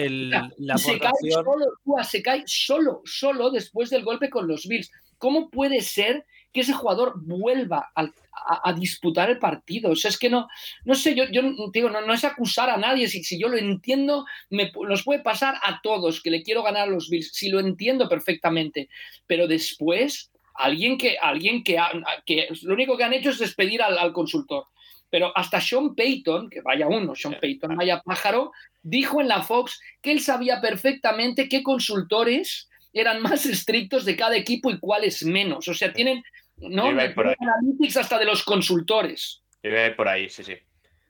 [0.58, 4.92] la se cae, solo, se cae solo, solo después del golpe con los Bills.
[5.18, 9.92] ¿Cómo puede ser que ese jugador vuelva a, disputar el partido?
[9.92, 10.48] O sea, es que no,
[10.86, 11.42] no sé, yo, yo
[11.74, 13.10] digo, no, no es acusar a nadie.
[13.10, 16.84] Si, si yo lo entiendo, me, nos puede pasar a todos que le quiero ganar
[16.84, 17.32] a los Bills.
[17.34, 18.88] Si lo entiendo perfectamente.
[19.26, 21.78] Pero después, alguien que, alguien que,
[22.26, 24.68] que lo único que han hecho es despedir al consultor.
[25.10, 29.80] Pero hasta Sean Payton, que vaya uno, Sean Payton, vaya pájaro, dijo en la Fox
[30.02, 35.68] que él sabía perfectamente qué consultores eran más estrictos de cada equipo y cuáles menos.
[35.68, 36.24] O sea, tienen
[36.58, 36.88] ¿no?
[36.88, 39.44] analytics hasta de los consultores.
[39.64, 40.56] Iba por ahí, sí, sí.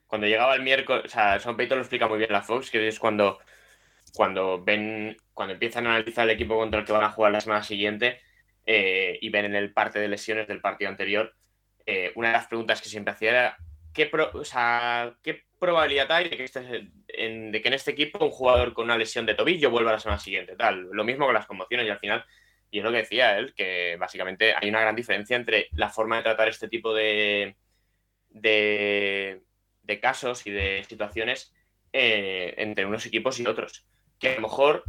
[0.06, 2.88] Cuando llegaba el miércoles, o sea, Sean Payton lo explica muy bien la Fox, que
[2.88, 3.38] es cuando,
[4.14, 7.40] cuando ven, cuando empiezan a analizar el equipo contra el que van a jugar la
[7.40, 8.20] semana siguiente
[8.64, 11.34] eh, y ven en el parte de lesiones del partido anterior,
[11.84, 13.58] eh, una de las preguntas que siempre hacía era
[13.98, 14.10] ¿qué,
[15.22, 19.70] ¿qué probabilidad hay de que, en, este equipo un jugador con una lesión de tobillo
[19.70, 20.56] vuelva la semana siguiente?
[20.56, 20.88] Tal.
[20.92, 22.24] Lo mismo con las conmociones y al final,
[22.70, 26.16] y es lo que decía él, que básicamente hay una gran diferencia entre la forma
[26.16, 27.56] de tratar este tipo de,
[28.30, 29.40] de,
[30.00, 31.52] casos y de situaciones
[31.92, 33.84] eh, entre unos equipos y otros.
[34.20, 34.84] Que a lo mejor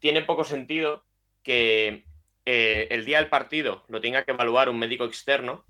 [0.00, 1.04] tiene poco sentido
[1.42, 2.04] que
[2.44, 5.64] eh, el día del partido lo tenga que evaluar un médico externo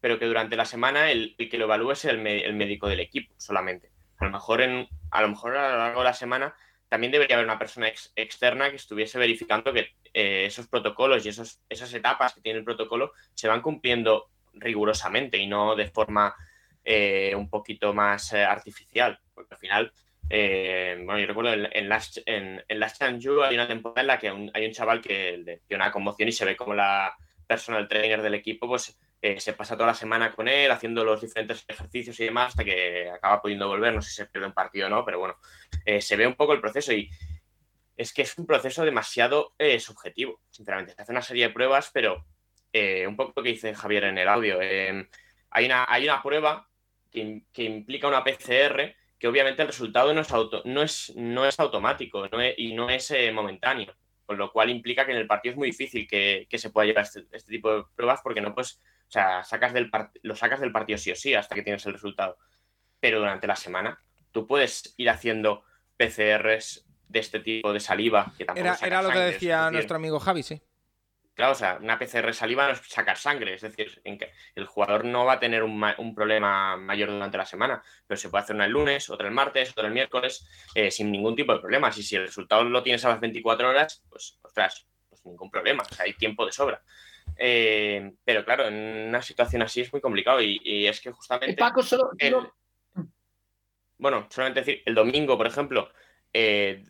[0.00, 3.90] pero que durante la semana el, que lo evalúe es el, médico del equipo solamente.
[4.18, 6.54] A lo mejor en, a lo mejor a lo largo de la semana
[6.88, 11.60] también debería haber una persona externa que estuviese verificando que eh, esos protocolos y esos,
[11.68, 16.34] esas etapas que tiene el protocolo se van cumpliendo rigurosamente y no de forma
[16.84, 19.92] eh, un poquito más eh, artificial, porque al final
[20.30, 24.28] Eh, bueno, yo recuerdo en, en, Last Chance You hay una temporada en la que
[24.28, 28.34] hay un chaval que tiene una conmoción y se ve como la personal trainer del
[28.34, 32.24] equipo, pues eh, se pasa toda la semana con él haciendo los diferentes ejercicios y
[32.24, 33.94] demás hasta que acaba pudiendo volver.
[33.94, 35.36] No sé si se pierde un partido o no, pero bueno,
[35.84, 37.10] eh, se ve un poco el proceso y
[37.96, 40.94] es que es un proceso demasiado subjetivo, sinceramente.
[40.94, 42.24] Se hace una serie de pruebas, pero
[43.08, 44.60] un poco lo que dice Javier en el audio.
[44.60, 46.68] hay, una, hay una prueba
[47.10, 51.44] que, que implica una PCR que obviamente el resultado no es, auto, no es, no
[51.46, 55.52] es automático y no es eh, momentáneo, con lo cual implica que en el partido
[55.52, 58.80] es muy difícil que, se pueda llevar este, este, tipo de pruebas porque no pues,
[59.08, 59.90] o sea, sacas del
[60.22, 62.36] lo sacas del partido sí o sí hasta que tienes el resultado.
[63.00, 65.64] Pero durante la semana tú puedes ir haciendo
[65.96, 68.32] PCRs de este tipo de saliva.
[68.36, 70.62] Que era, era lo que decía nuestro amigo Javi, sí.
[71.38, 74.66] Claro, o sea, una PCR saliva no es sacar sangre, es decir, en que el
[74.66, 78.56] jugador no va a tener un, problema mayor durante la semana, pero se puede hacer
[78.56, 80.44] una el lunes, otra el martes, otra el miércoles,
[80.74, 81.96] eh, sin ningún tipo de problemas.
[81.96, 85.84] Y si el resultado lo tienes a las 24 horas, pues, ostras, pues ningún problema,
[85.88, 86.82] o sea, hay tiempo de sobra.
[87.38, 91.56] Eh, pero claro, en una situación así es muy complicado y, es que justamente...
[91.56, 92.10] Paco, solo...
[93.96, 95.90] Bueno, solamente decir, el domingo, por ejemplo,
[96.32, 96.84] eh,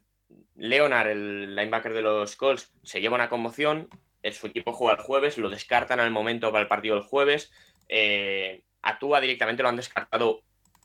[0.57, 3.89] Leonard, el linebacker de los Colts, se lleva una conmoción,
[4.33, 7.51] su equipo juega el jueves, lo descartan al momento para el partido del jueves.
[7.89, 10.43] Eh, Actúa directamente, lo han descartado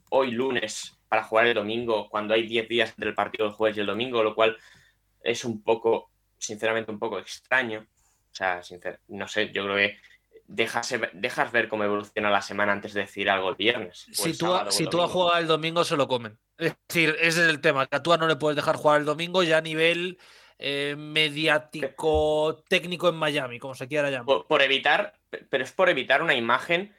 [0.10, 3.78] hoy lunes para jugar el domingo, cuando hay 10 días entre el partido del jueves
[3.78, 4.58] y el domingo, lo cual
[5.21, 7.88] es un poco, sinceramente, un poco extraño.
[8.34, 8.62] O sea,
[9.10, 9.98] no sé, yo creo que
[10.48, 14.08] dejas, dejas ver cómo evoluciona la semana antes de decir algo el viernes.
[14.12, 16.38] Si, tú, si tú has jugado el domingo, se lo comen.
[16.58, 19.06] Es decir, ese es el tema, que a tú no le puedes dejar jugar el
[19.06, 20.17] domingo ya a nivel
[20.60, 24.46] eh, mediático técnico en Miami, como se quiera llamar.
[24.48, 25.19] Por, evitar,
[25.50, 26.96] pero es por evitar una imagen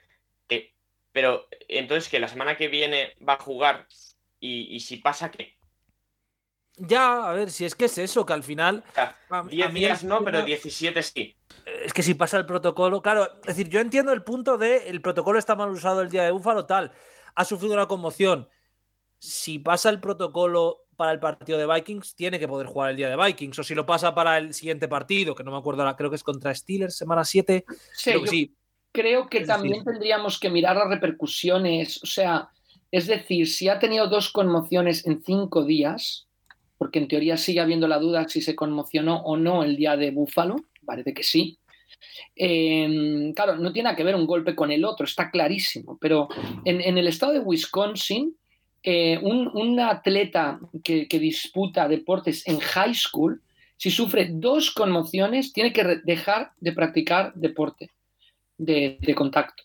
[0.49, 0.75] que,
[1.13, 3.87] pero entonces que la semana que viene va a jugar
[4.41, 5.57] y, si pasa que
[6.77, 8.83] ya, a ver, si es que es eso, que al final.
[9.51, 11.37] 10 días no, pero 17 sí.
[11.85, 15.01] Es que si pasa el protocolo, claro, es decir, yo entiendo el punto de el
[15.01, 16.93] protocolo está mal usado el día de Búfalo, tal,
[17.35, 18.49] ha sufrido una conmoción.
[19.19, 23.09] Si pasa el protocolo para el partido de Vikings, tiene que poder jugar el día
[23.09, 23.59] de Vikings.
[23.59, 26.17] O si lo pasa para el siguiente partido, que no me acuerdo ahora, creo que
[26.17, 27.65] es contra Steelers, semana 7.
[27.93, 28.57] Sí, creo que, sí.
[28.93, 32.03] creo que también tendríamos que mirar las repercusiones.
[32.03, 32.51] O sea,
[32.91, 36.29] es decir, si ha tenido dos conmociones en cinco días,
[36.79, 40.11] porque en teoría sigue habiendo la duda si se conmocionó o no el día de
[40.11, 41.59] Búfalo, parece que sí.
[42.37, 46.29] Em, claro, no tiene que ver un golpe con el otro, está clarísimo, pero
[46.65, 48.37] en el estado de Wisconsin,
[48.87, 53.41] eh, un, atleta que, disputa deportes en high school,
[53.79, 57.91] si sufre dos conmociones, tiene que dejar de practicar deporte
[58.59, 59.65] de, contacto.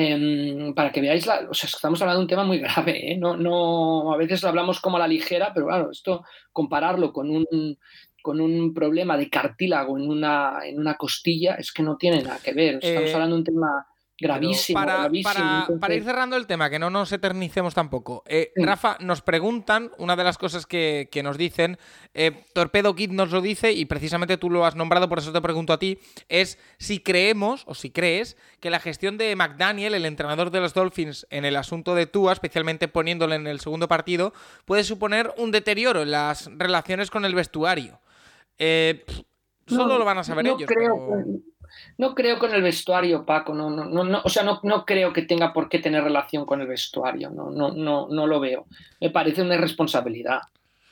[0.00, 3.16] Em, para que veáis, la, o sea, estamos hablando de un tema muy grave, ¿eh?
[3.16, 7.28] no, no, a veces lo hablamos como a la ligera, pero claro, esto compararlo con
[7.30, 7.76] un,
[8.22, 12.38] con un problema de cartílago en una, en una costilla es que no tiene nada
[12.38, 12.78] que ver.
[12.80, 13.86] Estamos eh, hablando de un tema
[14.20, 15.08] Gravísimo, para,
[15.80, 18.24] Para, ir cerrando el tema, que no nos eternicemos tampoco.
[18.26, 21.78] Eh, Rafa, nos preguntan, una de las cosas que, nos dicen,
[22.14, 25.40] eh, Torpedo Kid nos lo dice, y precisamente tú lo has nombrado, por eso te
[25.40, 30.04] pregunto a ti, es si creemos, o si crees, que la gestión de McDaniel, el
[30.04, 34.32] entrenador de los Dolphins, en el asunto de Tua, especialmente poniéndole en el segundo partido,
[34.64, 38.00] puede suponer un deterioro en las relaciones con el vestuario.
[38.58, 39.04] Eh,
[39.68, 40.64] solo lo van a saber ellos.
[40.66, 41.24] Creo
[41.96, 45.22] no creo con el vestuario, Paco, no, no, no, o sea, no, no creo que
[45.22, 48.66] tenga por qué tener relación con el vestuario, no, no, no, no lo veo.
[49.00, 50.40] Me parece una irresponsabilidad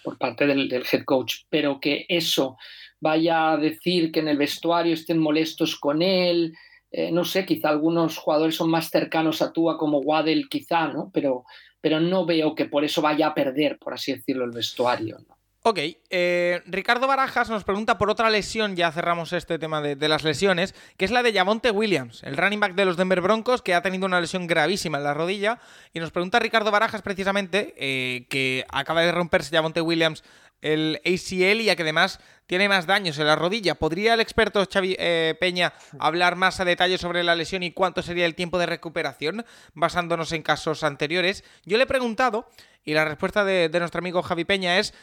[0.02, 2.56] por parte del, head coach, pero que eso
[3.00, 6.54] vaya a decir que en el vestuario estén molestos con él,
[6.92, 11.10] eh, no sé, quizá algunos jugadores son más cercanos a Tua como Waddell, quizá, ¿no?
[11.12, 11.44] Pero,
[11.80, 15.35] pero no veo que por eso vaya a perder, por así decirlo, el vestuario, ¿no?
[15.68, 20.22] Ok, eh, Ricardo Barajas nos pregunta por otra lesión, ya cerramos este tema de, las
[20.22, 23.74] lesiones, que es la de Javonte Williams, el running back de los Denver Broncos, que
[23.74, 25.58] ha tenido una lesión gravísima en la rodilla.
[25.92, 30.22] Y nos pregunta Ricardo Barajas precisamente eh, que acaba de romperse Javonte Williams
[30.62, 33.74] el ACL y que además tiene más daños en la rodilla.
[33.74, 38.02] ¿Podría el experto Xavi eh, Peña hablar más a detalle sobre la lesión y cuánto
[38.02, 41.44] sería el tiempo de recuperación, basándonos en casos anteriores?
[41.64, 42.48] Yo le he preguntado,
[42.84, 44.94] y la respuesta de, nuestro amigo Javi Peña es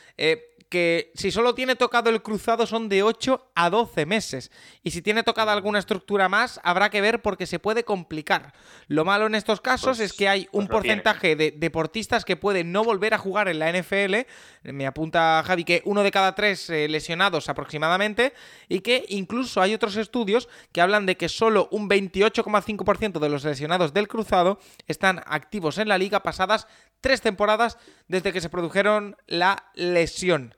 [0.73, 4.49] que si solo tiene tocado el cruzado son de 8 a 12 meses.
[4.81, 8.53] Y si tiene tocada alguna estructura más, habrá que ver porque se puede complicar.
[8.87, 12.37] Lo malo en estos casos pues, es que hay un pues porcentaje de deportistas que
[12.37, 14.25] pueden no volver a jugar en la NFL.
[14.63, 18.33] Me apunta Javi que uno de cada tres eh, lesionados aproximadamente
[18.69, 23.43] y que incluso hay otros estudios que hablan de que solo un 28,5% de los
[23.43, 26.67] lesionados del cruzado están activos en la liga pasadas
[27.01, 30.55] tres temporadas desde que se produjeron la lesión.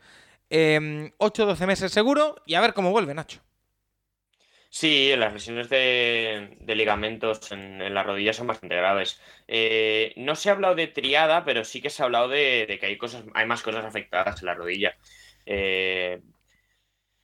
[0.50, 3.42] 8-12 em, meses seguro y a ver cómo vuelve Nacho.
[4.78, 9.22] Sí, las lesiones de, ligamentos en, las rodillas son bastante graves.
[9.48, 12.86] Eh, no se ha hablado de triada, pero sí que se ha hablado de, que
[12.86, 14.98] hay cosas, hay más cosas afectadas en la rodilla.
[15.46, 16.20] Eh,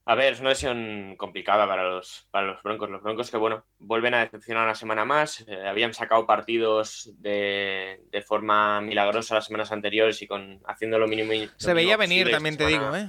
[0.04, 2.90] a ver, es una lesión complicada para los, para los Broncos.
[2.90, 5.44] Los Broncos que, bueno, vuelven a decepcionar una semana más.
[5.46, 11.32] Eh, habían sacado partidos de, forma milagrosa las semanas anteriores y con haciendo lo mínimo.
[11.56, 13.08] se veía venir, también te digo, ¿eh?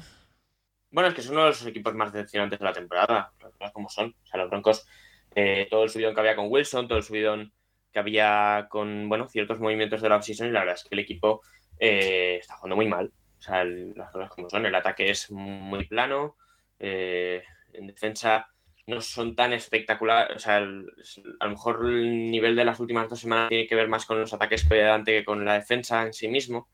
[0.92, 3.34] Bueno, es que son uno de los equipos más decepcionantes de la temporada,
[3.74, 4.16] como son.
[4.24, 4.86] O sea, los Broncos,
[5.34, 7.52] eh, todo el subidón que había con Wilson, todo el subidón
[7.92, 11.00] que había con, bueno, ciertos movimientos de la offseason y la verdad es que el
[11.00, 11.42] equipo
[11.80, 13.12] eh, está jugando muy mal.
[13.40, 14.68] O sea, las cosas como son.
[14.68, 16.38] El ataque es muy plano.
[16.86, 17.42] Eh,
[17.72, 18.48] en defensa
[18.88, 20.36] no son tan espectaculares.
[20.36, 23.88] O sea, a lo mejor el nivel de las últimas dos semanas tiene que ver
[23.88, 26.70] más con los ataques que adelante que con la defensa en sí mismo.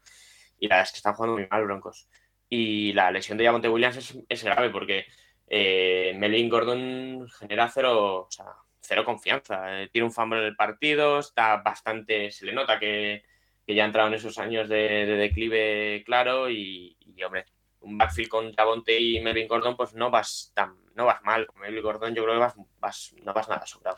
[0.60, 2.10] Y la verdad es que están jugando muy mal, Broncos.
[2.50, 5.06] Y la lesión de Javonte Williams es, grave porque
[5.48, 8.48] eh, Melvin Gordon genera cero, o sea,
[8.82, 9.84] cero confianza.
[9.84, 13.24] Eh, tiene un fumble en el partido, está bastante, se le nota que,
[13.68, 17.46] ya ha entrado en esos años de, declive claro y, hombre,
[17.82, 21.48] un backfield con Javonte y Melvin Gordon, pues no vas tan, no vas mal.
[21.48, 22.40] Con Melvin Gordon yo creo que
[22.80, 23.98] vas, no vas nada sobrado.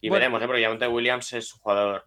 [0.00, 0.46] Y veremos, ¿eh?
[0.46, 2.06] porque Javonte Williams es un jugador,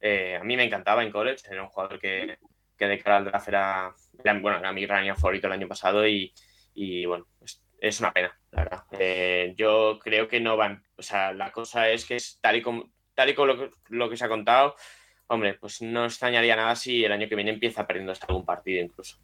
[0.00, 2.38] eh, a mí me encantaba en college, era un jugador que,
[2.76, 3.94] que de cara al draft era,
[4.40, 6.32] bueno, era mi running favorito el año pasado y,
[7.06, 7.26] bueno,
[7.80, 8.84] es, una pena, la verdad.
[8.92, 12.62] Eh, yo creo que no van, o sea, la cosa es que es tal y
[12.62, 14.74] como, tal y como lo, que se ha contado,
[15.34, 18.82] hombre, pues no extrañaría nada si el año que viene empieza perdiendo hasta algún partido
[18.82, 19.18] incluso.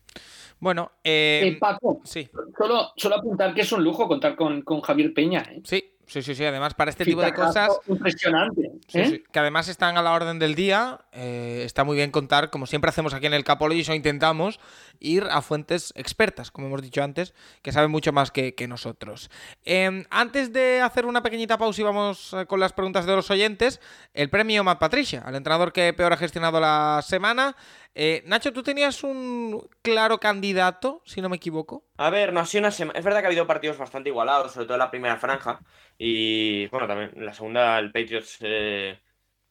[0.58, 2.28] Bueno, eh, eh, Paco, sí.
[2.56, 5.40] Solo, solo apuntar que es un lujo contar con, con Javier Peña.
[5.50, 5.60] ¿eh?
[5.64, 6.44] Sí, Sí, sí, sí.
[6.44, 7.70] Además, para este tipo de cosas.
[7.86, 8.72] Impresionante.
[8.94, 9.22] ¿eh?
[9.30, 10.98] que además están a la orden del día.
[11.12, 14.58] Eh, está muy bien contar, como siempre hacemos aquí en el Capology, o intentamos
[14.98, 19.30] ir a fuentes expertas, como hemos dicho antes, que saben mucho más que, nosotros.
[19.64, 23.30] Em, antes de hacer una pequeñita pausa y vamos eh, con las preguntas de los
[23.30, 23.80] oyentes,
[24.12, 27.56] el premio Matt Patricia, al entrenador que peor ha gestionado la semana.
[27.94, 31.84] Eh, Nacho, tú tenías un claro candidato, si no me equivoco.
[31.96, 32.98] A ver, no ha sido una semana.
[32.98, 35.60] Es verdad que ha habido partidos bastante igualados, sobre todo en la primera franja.
[35.98, 39.00] Y bueno, también en la segunda, el Patriots eh,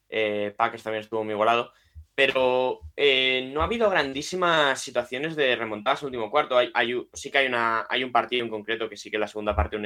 [0.08, 1.72] eh, Packers también estuvo muy igualado.
[2.14, 6.56] Pero no ha habido grandísimas situaciones de remontadas en el último cuarto.
[6.56, 9.28] Hay, sí que hay, una, hay un partido en concreto que sí que en la
[9.28, 9.78] segunda parte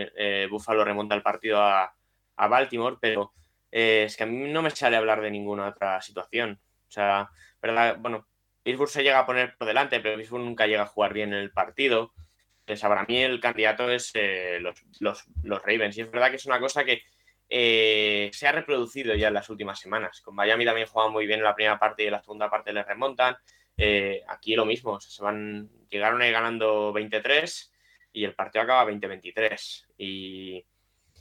[0.51, 1.95] Buffalo remonta el partido a,
[2.37, 3.35] a Baltimore, pero
[3.71, 6.59] es que a mí no me sale hablar de ninguna otra situación.
[6.89, 7.31] O sea,
[7.63, 8.27] verdad, bueno,
[8.65, 11.41] Pittsburgh se llega a poner por delante, pero Pittsburgh nunca llega a jugar bien en
[11.41, 12.13] el partido.
[12.61, 14.59] Entonces, para mí el candidato es eh,
[15.01, 15.27] los,
[15.63, 15.99] Ravens.
[15.99, 17.03] Y es verdad que es una cosa que
[17.51, 20.23] eh, se ha reproducido ya en las últimas semanas.
[20.23, 22.73] Con Miami también juegan muy bien en la primera parte y en la segunda parte
[22.73, 23.37] les remontan.
[23.77, 27.73] Eh, aquí lo mismo, se van, llegaron ganando 23
[28.15, 29.87] y el partido acaba 20-23.
[29.99, 30.65] Y,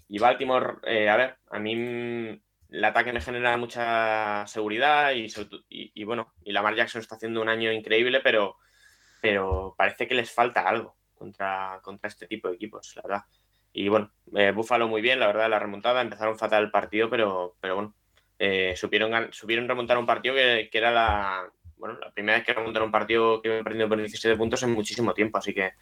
[0.07, 0.75] y Baltimore,
[1.09, 2.41] a ver, a mí
[2.73, 5.27] el ataque me genera mucha seguridad y,
[5.69, 8.57] y, bueno, y Lamar Jackson está haciendo un año increíble, pero,
[9.21, 13.23] pero parece que les falta algo contra, contra este tipo de equipos, la verdad.
[13.73, 17.57] Y bueno, eh, Buffalo muy bien, la verdad, la remontada, empezaron fatal el partido, pero,
[17.61, 17.95] pero bueno,
[18.39, 22.87] eh, supieron, supieron remontar un partido que, era la, bueno, la primera vez que remontaron
[22.87, 25.73] un partido que iba perdiendo por 17 puntos en muchísimo tiempo, así que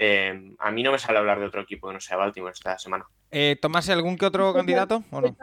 [0.00, 2.76] eh, a mí no me sale hablar de otro equipo que no sea Baltimore esta
[2.76, 3.06] semana.
[3.60, 5.36] ¿Tomás algún que otro candidato o no?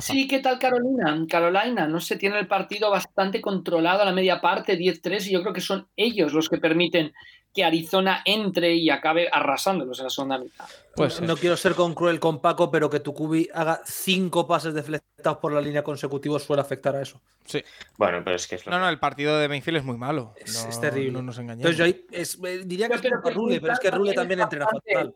[0.00, 1.26] Sí, ¿qué tal Carolina?
[1.28, 5.42] Carolina, no sé, tiene el partido bastante controlado a la media parte, 10-3, y yo
[5.42, 7.12] creo que son ellos los que permiten
[7.52, 10.66] que Arizona entre y acabe arrasándolos en la segunda mitad.
[10.94, 14.72] Pues no quiero ser con cruel con Paco, pero que tu cubi haga cinco pases
[14.72, 17.20] deflectados por la línea consecutivos suele afectar a eso.
[17.44, 17.62] Sí.
[17.98, 20.32] Bueno, pero es que es No, no, el partido de Mayfield es muy malo.
[20.36, 21.12] Es, terrible.
[21.12, 21.72] No nos engañemos.
[21.72, 25.14] Entonces yo eh, diría que es Rule, pero es que Rule también entrena fatal.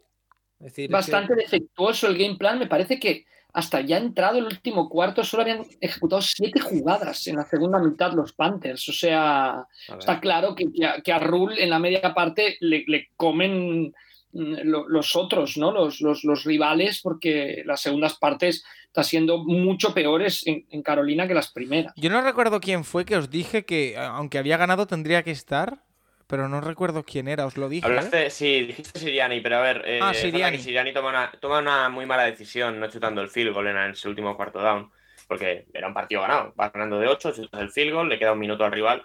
[0.91, 2.59] bastante defectuoso el game plan.
[2.59, 7.37] Me parece que hasta ya entrado el último cuarto, solo habían ejecutado siete jugadas en
[7.37, 8.87] la segunda mitad los Panthers.
[8.91, 9.67] O sea,
[9.99, 10.67] está claro que,
[11.03, 13.95] que, a, Rule en la media parte le, comen
[14.33, 15.73] mm, los otros, ¿no?
[15.73, 21.51] Los, los, rivales, porque las segundas partes están siendo mucho peores en, Carolina que las
[21.51, 21.95] primeras.
[21.97, 25.86] Yo no recuerdo quién fue que os dije que, aunque había ganado, tendría que estar
[26.27, 27.87] pero no recuerdo quién era, os lo dije.
[27.87, 28.31] Hablaste, ¿eh?
[28.31, 30.59] sí, dijiste Siriani, pero a ver, eh, ah, Siriani.
[30.59, 34.09] Siriani toma una, toma una muy mala decisión no chutando el field goal en ese
[34.09, 34.91] último cuarto down,
[35.29, 38.33] porque era un partido ganado, va ganando de 8, chutas el field goal, le queda
[38.33, 39.03] un minuto al rival,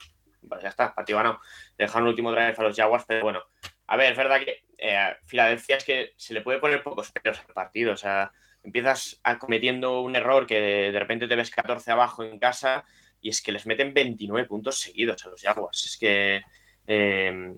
[0.47, 1.39] pues ya está, partido ganado.
[1.77, 3.43] Dejaron el último drive a los Jaguars, pero bueno,
[3.87, 7.39] A ver, es verdad que eh, Filadelfia es que se le puede poner pocos pelos
[7.39, 7.93] al partido.
[7.93, 8.31] O sea,
[8.63, 10.59] empiezas cometiendo un error que
[10.91, 12.83] de, repente te ves 14 abajo en casa
[13.21, 15.85] y es que les meten 29 puntos seguidos a los Jaguars.
[15.85, 16.41] Es que
[16.87, 17.53] eh,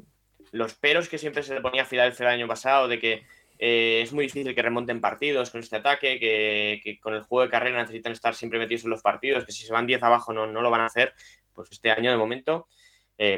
[0.52, 3.26] los peros que siempre se le ponía a Filadelfia el año pasado de que
[3.60, 7.50] eh, es muy difícil que remonten partidos con este ataque, que, con el juego de
[7.50, 10.48] carrera necesitan estar siempre metidos en los partidos, que si se van 10 abajo no,
[10.48, 11.14] no lo van a hacer.
[11.54, 12.68] Pues este año de momento,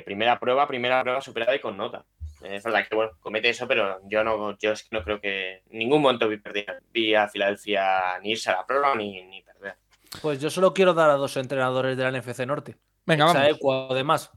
[0.05, 2.05] primera prueba, primera prueba superada y con nota.
[2.41, 5.63] Es verdad que bueno, comete eso, pero yo no, yo es que no creo que
[5.69, 9.75] en ningún momento vi, perder, vi a Filadelfia ni irse a la prueba ni, perder.
[10.21, 12.77] Pues yo solo quiero dar a dos entrenadores de la NFC Norte.
[13.05, 13.57] Venga, vamos.
[13.61, 14.31] O además.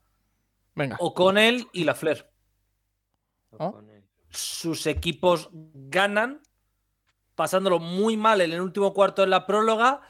[0.79, 0.97] Venga.
[1.01, 2.31] O'Connell y la Flair.
[3.59, 3.83] ¿Oh?
[4.31, 6.41] Sus equipos ganan,
[7.35, 10.01] pasándolo muy mal en el último cuarto de la próloga,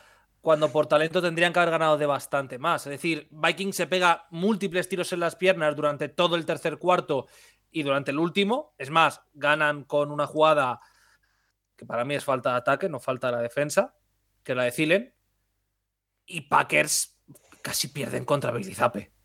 [0.43, 2.87] cuando por talento tendrían que haber ganado de bastante más.
[2.87, 7.29] Es decir, Viking se pega múltiples tiros en las piernas durante todo el tercer cuarto
[7.71, 8.75] y durante el último.
[8.77, 10.81] Es más, ganan con una jugada
[11.77, 13.95] que para mí es falta de ataque, no falta la defensa,
[14.43, 15.14] que la de
[16.27, 17.19] Y Packers
[17.62, 19.18] casi pierden contra Belizape.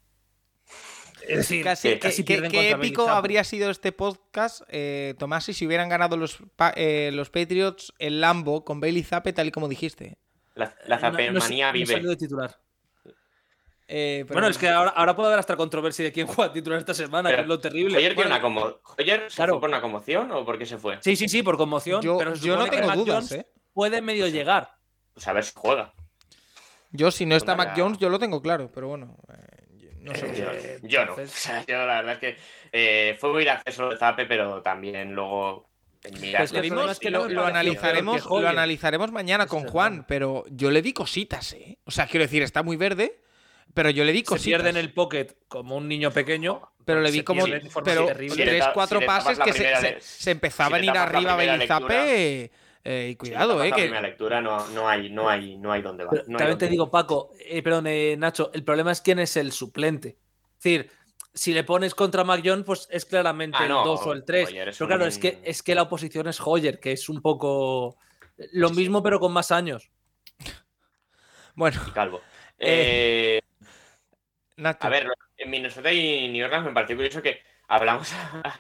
[1.28, 6.40] Es decir, casi, ¿qué, épico habría sido este podcast, eh, Tomás, si hubieran ganado los,
[6.76, 10.18] eh, los Patriots el Lambo con Bailey Zappe, tal y como dijiste.
[10.56, 12.00] La, la Zappe-manía vive.
[12.00, 12.60] de titular.
[13.88, 16.94] Eh, bueno, es que ahora, ahora, puede haber hasta controversia de quién juega titular esta
[16.94, 17.98] semana, que es lo terrible.
[17.98, 18.80] ¿Ayer tiene una como...
[18.98, 20.98] se fue por una conmoción o por qué se fue?
[21.02, 22.02] Sí, sí, sí, por conmoción.
[22.02, 23.48] Yo, pero yo no tengo dudas, ¿eh?
[23.74, 24.78] Puede medio llegar.
[25.14, 25.94] Pues a ver si juega.
[26.92, 29.18] Yo, si no está Mac Jones, yo lo tengo claro, pero bueno.
[29.30, 29.53] Eh,
[30.04, 30.28] no sé.
[30.36, 31.14] Eh, yo, no.
[31.18, 32.38] O sea, yo la verdad es que
[32.72, 35.70] eh, fue muy gracioso el zape, pero también luego.
[36.02, 36.62] Pues que
[37.00, 41.78] que lo, lo analizaremos, lo analizaremos mañana con Juan, pero yo le di cositas, ¿eh?
[41.86, 43.22] O sea, quiero decir, está muy verde,
[43.74, 44.44] pero yo le di cositas.
[44.44, 46.74] Se pierde en el pocket como un niño pequeño.
[46.86, 47.46] Pero le vi como
[47.84, 49.54] pero tres, cuatro pases que
[50.02, 52.52] se, empezaban a ir arriba Belizape.
[52.86, 53.72] Eh, y cuidado, eh.
[53.72, 53.84] que...
[53.84, 56.12] primera lectura no, no, hay, no, hay, no hay dónde va.
[56.12, 60.18] también te digo, Paco, eh, perdón, eh, Nacho, el problema es quién es el suplente.
[60.58, 60.92] Es decir,
[61.34, 64.50] si le pones contra Mac pues es claramente ah, el 2 o el 3.
[64.52, 67.98] Pero claro, es, que, es que la oposición es Hoyer, que es un poco
[68.52, 69.90] lo mismo, pero con más años.
[71.56, 71.80] Bueno.
[71.94, 72.22] Calvo.
[72.60, 73.42] Eh,
[74.58, 75.08] a ver,
[75.38, 77.42] en Minnesota y New Orleans me pareció curioso que
[77.74, 78.14] hablamos,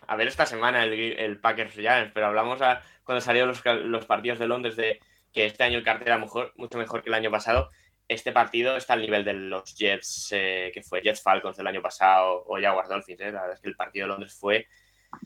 [0.07, 2.59] a, ver esta semana el, Packers Giants, pero hablamos
[3.03, 3.53] cuando salieron
[3.91, 4.99] los, partidos de Londres de
[5.32, 7.70] que este año el cartel era mejor, mucho mejor que el año pasado.
[8.07, 11.82] Este partido está al nivel de los Jets, eh, que fue Jets Falcons del año
[11.82, 13.22] pasado o Jaguars Dolphins.
[13.22, 13.32] Eh.
[13.32, 14.68] La verdad es que el partido de Londres fue.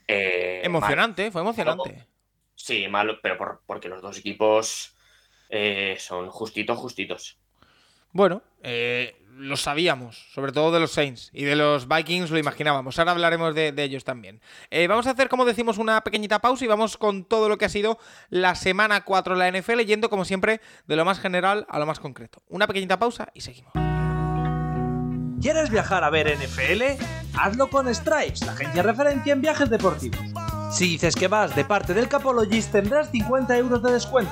[0.08, 2.08] Eh, emocionante, fue emocionante.
[2.56, 4.96] Sí, malo, pero porque los dos equipos
[5.98, 7.40] son justitos, justitos.
[8.12, 12.98] Bueno, eh, lo sabíamos, sobre todo de los Saints y de los Vikings lo imaginábamos.
[13.00, 14.42] Ahora hablaremos de, ellos también.
[14.72, 17.66] Eh, vamos a hacer, como decimos, una pequeñita pausa y vamos con todo lo que
[17.66, 21.66] ha sido la semana 4 de la NFL, yendo como siempre de lo más general
[21.70, 22.42] a lo más concreto.
[22.50, 23.72] Una pequeñita pausa y seguimos.
[25.40, 27.04] ¿Quieres viajar a ver NFL?
[27.38, 30.20] Hazlo con Stripes, la agencia referencia en viajes deportivos.
[30.72, 34.32] Si dices que vas de parte del Capologist tendrás 50 euros de descuento.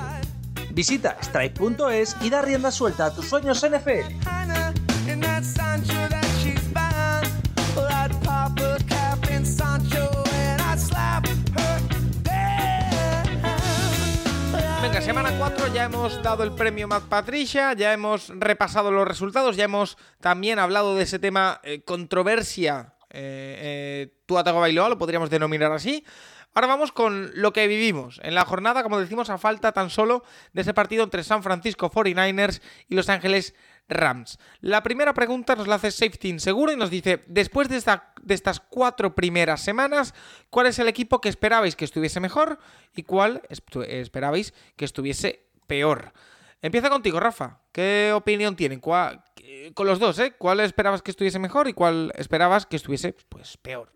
[0.71, 4.84] Visita stripe.es y da rienda suelta a tus sueños NFL.
[15.05, 19.65] Semana 4 ya hemos dado el premio Matt Patricia, ya hemos repasado los resultados, ya
[19.65, 22.95] hemos también hablado de ese tema eh, controversia.
[23.11, 26.03] Eh, eh, tu Atago Bailoa, lo podríamos denominar así.
[26.55, 30.23] Ahora vamos con lo que vivimos en la jornada, como decimos, a falta tan solo
[30.53, 33.53] de ese partido entre San Francisco 49ers y Los Ángeles
[33.87, 34.39] Rams.
[34.61, 39.15] La primera pregunta nos la hace Safety Inseguro y nos dice, después de, estas cuatro
[39.15, 40.13] primeras semanas,
[40.49, 42.59] ¿cuál es el equipo que esperabais que estuviese mejor
[42.95, 43.41] y cuál
[43.87, 46.13] esperabais que estuviese peor?
[46.61, 47.61] Empieza contigo, Rafa.
[47.71, 48.79] ¿Qué opinión tienen?
[48.79, 50.33] Con los dos, ¿eh?
[50.37, 53.91] ¿Cuál esperabas que estuviese mejor y cuál esperabas que estuviese pues, peor?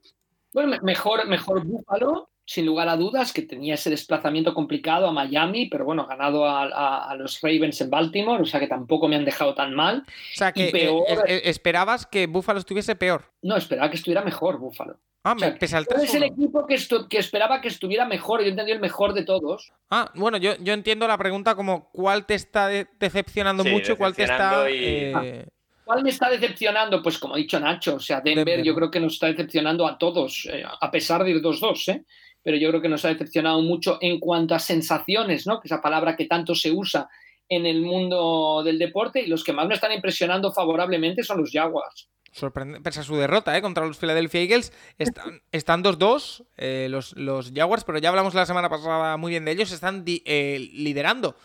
[0.53, 5.67] Bueno, mejor, mejor Búfalo sin lugar a dudas, que tenía ese desplazamiento complicado a Miami,
[5.67, 9.23] pero bueno, ha ganado a, los Ravens en Baltimore, o sea que tampoco me han
[9.23, 10.03] dejado tan mal.
[10.07, 13.25] O sea, que eh, eh, esperabas que Buffalo estuviese peor.
[13.43, 14.97] No, esperaba que estuviera mejor Buffalo.
[15.23, 16.75] Ah, me pese al es el equipo que,
[17.07, 19.71] que, esperaba que estuviera mejor, yo entendí el mejor de todos.
[19.91, 24.23] Ah, bueno, yo, yo entiendo la pregunta como cuál te está decepcionando mucho, cuál te
[24.23, 24.65] está...
[24.67, 25.45] Eh,
[25.83, 27.01] ¿Cuál me está decepcionando?
[27.01, 29.97] Pues como ha dicho Nacho, o sea, Denver, yo creo que nos está decepcionando a
[29.97, 30.47] todos,
[30.81, 32.05] a pesar de ir 2-2, ¿eh?
[32.49, 35.59] Pero yo creo que nos ha decepcionado mucho en cuanto a sensaciones, ¿no?
[35.61, 37.07] que esa palabra que tanto se usa
[37.47, 41.51] en el mundo del deporte y los que más me están impresionando favorablemente son los
[41.51, 42.09] Jaguars.
[42.31, 43.61] sorprende, pese a su derrota ¿eh?
[43.61, 48.47] contra los Philadelphia Eagles, están, están 2-2 eh, los, los Jaguars, pero ya hablamos la
[48.47, 51.35] semana pasada muy bien de ellos, están di- eh, liderando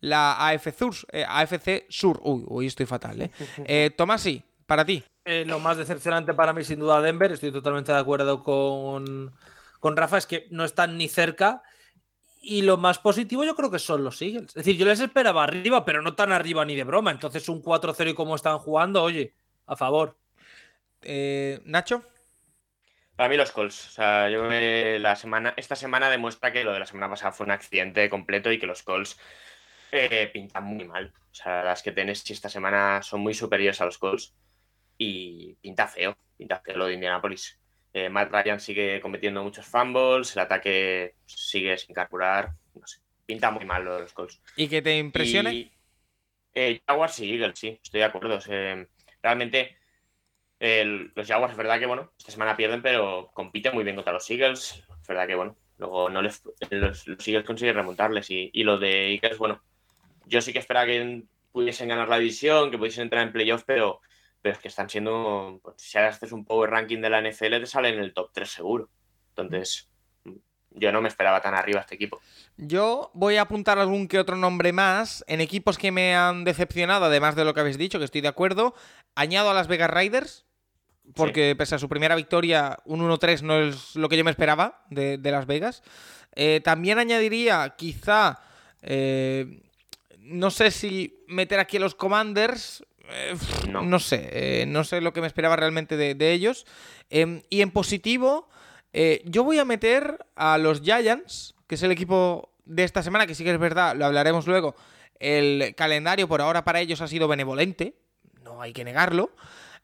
[0.00, 0.94] la AFC Sur.
[1.12, 2.20] eh, AFC Sur.
[2.22, 3.30] Uy, hoy estoy fatal, ¿eh?
[3.64, 5.02] eh Tomasi, para ti.
[5.24, 7.32] Eh, lo más decepcionante para mí, sin duda, Denver.
[7.32, 9.32] Estoy totalmente de acuerdo con,
[9.80, 11.62] con Rafa, es que no están ni cerca.
[12.42, 14.48] Y lo más positivo yo creo que son los Eagles.
[14.48, 17.10] Es decir, yo les esperaba arriba, pero no tan arriba ni de broma.
[17.10, 19.34] Entonces un 4-0 y como están jugando, oye,
[19.66, 20.16] a favor.
[21.02, 22.02] Eh, Nacho.
[23.16, 23.88] Para mí los Colts.
[23.88, 27.32] O sea, yo que la semana, esta semana demuestra que lo de la semana pasada
[27.32, 29.18] fue un accidente completo y que los Colts
[29.92, 31.12] eh, pintan muy mal.
[31.30, 34.34] O sea, las que tenés esta semana son muy superiores a los Colts
[34.96, 37.59] y pinta feo, pinta feo lo de Indianapolis.
[37.92, 43.50] Eh, Matt Ryan sigue cometiendo muchos fumbles, el ataque sigue sin carburar, no sé, pinta
[43.50, 44.40] muy mal los Colts.
[44.56, 45.52] ¿Y que te impresione?
[45.52, 45.72] Y,
[46.54, 48.38] eh, Jaguars y Eagles, sí, estoy de acuerdo.
[48.48, 48.86] Eh,
[49.22, 49.76] realmente
[50.58, 54.12] el- los Jaguars es verdad que, bueno, esta semana pierden, pero compiten muy bien contra
[54.12, 54.84] los Eagles.
[55.00, 58.30] Es verdad que, bueno, luego no les, los, los Eagles consiguen remontarles.
[58.30, 59.62] Y, y lo de Eagles, bueno,
[60.26, 64.00] yo sí que esperaba que pudiesen ganar la división, que pudiesen entrar en playoffs, pero,
[64.42, 67.60] pero es que están siendo, pues, si ahora haces un power ranking de la NFL,
[67.60, 68.88] te sale en el top 3 seguro.
[69.30, 69.90] Entonces,
[70.70, 72.20] yo no me esperaba tan arriba este equipo.
[72.56, 77.06] Yo voy a apuntar algún que otro nombre más en equipos que me han decepcionado,
[77.06, 78.74] además de lo que habéis dicho, que estoy de acuerdo.
[79.14, 80.46] Añado a las Vegas Riders,
[81.14, 84.84] porque pese a su primera victoria, un 1-3 no es lo que yo me esperaba
[84.90, 85.82] de, de Las Vegas.
[86.34, 88.40] Eh, también añadiría, quizá,
[88.82, 89.62] eh,
[90.18, 92.84] no sé si meter aquí a los Commanders.
[93.12, 93.34] Eh,
[93.68, 93.82] No.
[93.82, 96.66] no sé, eh, no sé lo que me esperaba realmente de, de ellos.
[97.10, 98.48] Em, y en positivo,
[98.92, 103.26] eh, yo voy a meter a los Giants, que es el equipo de esta semana,
[103.26, 104.74] que sí que es verdad, lo hablaremos luego.
[105.18, 107.94] El calendario por ahora para ellos ha sido benevolente,
[108.42, 109.30] no hay que negarlo.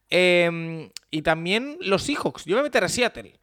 [0.09, 3.39] Em, y también los Seahawks, yo voy a meter a Seattle.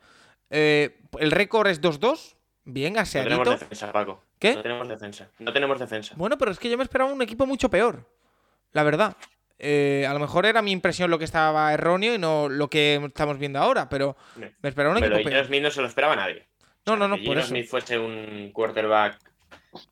[0.50, 3.52] Eh, el récord es 2-2, bien, No tenemos aseadito.
[3.52, 4.24] defensa, Paco.
[4.40, 4.56] ¿Qué?
[4.56, 5.30] No tenemos defensa.
[5.40, 6.14] No tenemos defensa.
[6.18, 8.10] Bueno, pero es que yo me esperaba un equipo mucho peor,
[8.72, 9.16] la verdad.
[9.66, 12.96] Eh, a lo mejor era mi impresión lo que estaba erróneo y no lo que
[13.06, 15.46] estamos viendo ahora, pero me esperaba un Pero equipo peor.
[15.46, 16.46] Smith no se lo esperaba nadie.
[16.86, 17.48] No, O sea, no, no, que por eso.
[17.48, 19.18] Smith fuese un quarterback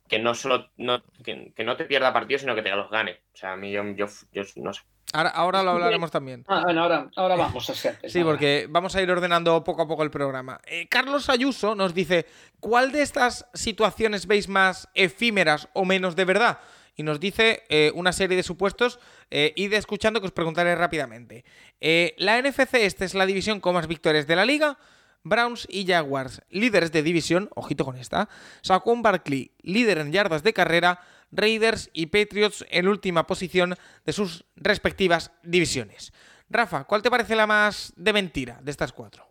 [0.08, 3.20] que no solo no, que, que no te pierda partidos, sino que te los gane.
[3.32, 4.82] O sea, a mí yo, yo, yo no sé.
[5.14, 6.44] Ahora, ahora lo hablaremos también.
[6.48, 7.98] Ah, bueno, ahora, ahora vamos a hacer.
[8.08, 10.60] Sí, porque vamos a ir ordenando poco a poco el programa.
[10.66, 12.26] Eh, Carlos Ayuso nos dice,
[12.60, 16.58] ¿cuál de estas situaciones veis más efímeras o menos de verdad?
[17.02, 19.00] Y nos dice eh, una serie de supuestos.
[19.28, 21.44] Eh, id escuchando que os preguntaré rápidamente.
[21.80, 24.78] Eh, la NFC esta es la división con más victorias de la liga.
[25.24, 28.28] Browns y Jaguars, líderes de división, ojito con esta.
[28.60, 31.00] Saquon Barkley, líder en yardas de carrera.
[31.32, 33.74] Raiders y Patriots en última posición
[34.04, 36.12] de sus respectivas divisiones.
[36.48, 39.26] Rafa, ¿cuál te parece la más de mentira de estas cuatro?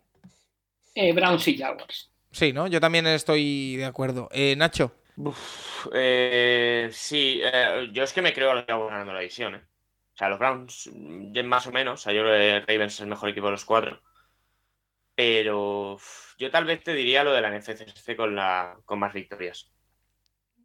[0.94, 2.10] Eh, Browns y Jaguars.
[2.32, 2.66] Sí, ¿no?
[2.66, 4.28] Yo también estoy de acuerdo.
[4.30, 4.92] Eh, Nacho.
[5.16, 9.54] Uf, eh, sí, eh, yo es que me creo a los Jaguars ganando la división.
[9.54, 9.62] ¿eh?
[10.14, 12.00] O sea, los Browns, mm, más o menos.
[12.00, 14.00] O sea, yo creo que Ravens es el mejor equipo de los cuatro.
[15.14, 15.98] Pero
[16.38, 19.70] yo tal vez te diría lo de la NFC con, la, con más victorias.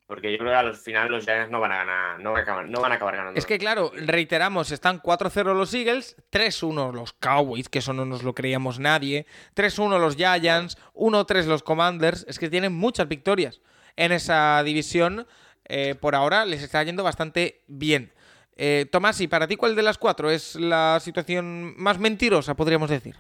[0.06, 2.96] Porque yo creo que al final los Giants no van a ganar, no van a
[2.96, 3.38] acabar ganando.
[3.38, 8.24] Es que claro, reiteramos, están 4-0 los Eagles, 3-1 los Cowboys, que eso no nos
[8.24, 13.60] lo creíamos nadie, 3-1 los Giants, 1-3 los Commanders, es que tienen muchas victorias
[13.98, 15.28] en esa división.
[15.70, 18.14] eh, por ahora les está yendo bastante bien.
[18.56, 22.90] Eh, Tomás, ¿y para ti cuál de las cuatro es la situación más mentirosa, podríamos
[22.90, 23.18] decir?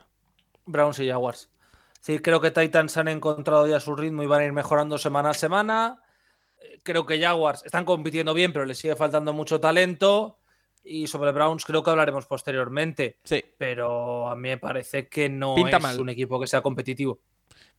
[0.65, 1.49] Browns y Jaguars.
[1.99, 5.31] Sí, creo que Titans han encontrado ya su ritmo y van a ir mejorando semana
[5.31, 6.01] a semana.
[6.61, 10.39] Eh, Creo que Jaguars están compitiendo bien, pero les sigue faltando mucho talento.
[10.85, 13.19] Y sobre Browns creo que hablaremos posteriormente.
[13.25, 13.43] Sí.
[13.57, 15.99] Pero a mí me parece que no Pinta es mal.
[15.99, 17.19] un equipo que sea competitivo.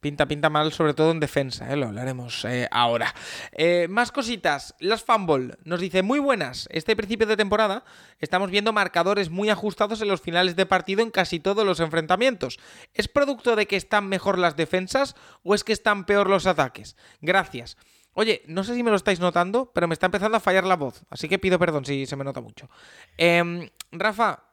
[0.00, 1.76] Pinta, pinta mal, sobre todo en defensa, ¿eh?
[1.76, 3.12] lo hablaremos eh, ahora.
[3.50, 4.76] Eh, más cositas.
[4.78, 6.68] Las Fumble nos dice, muy buenas.
[6.70, 7.84] Este principio de temporada
[8.20, 12.60] estamos viendo marcadores muy ajustados en los finales de partido en casi todos los enfrentamientos.
[12.94, 16.94] ¿Es producto de que están mejor las defensas o es que están peor los ataques?
[17.20, 17.76] Gracias.
[18.12, 20.76] Oye, no sé si me lo estáis notando, pero me está empezando a fallar la
[20.76, 22.68] voz, así que pido perdón si se me nota mucho.
[23.16, 24.44] Em, Rafa,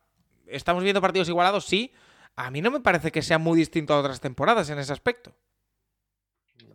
[0.47, 1.65] ¿estamos viendo partidos igualados?
[1.65, 1.93] Sí.
[2.36, 5.33] A mí no me parece que sea muy distinto a otras temporadas en ese aspecto.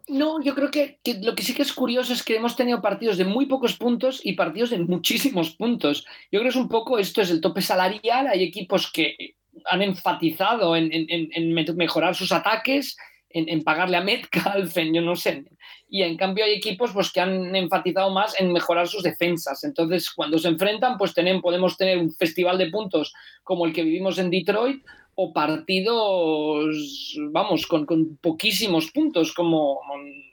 [0.09, 3.17] No, yo creo que, lo que sí que es curioso es que hemos tenido partidos
[3.17, 6.05] de muy pocos puntos y partidos de muchísimos puntos.
[6.33, 9.37] Yo creo que es un poco, esto es el tope salarial, hay equipos que
[9.67, 12.97] han enfatizado en, en- en- en me- mejorar sus ataques
[13.33, 15.45] en, pagarle a Metcalf, en yo no sé.
[15.89, 19.63] Y en cambio hay equipos pues, que han enfatizado más en mejorar sus defensas.
[19.63, 23.13] Entonces, cuando se enfrentan, pues tenemos, podemos tener un festival de puntos
[23.45, 24.85] como el que vivimos en Detroit
[25.23, 29.81] o partidos, vamos, con, con poquísimos puntos, como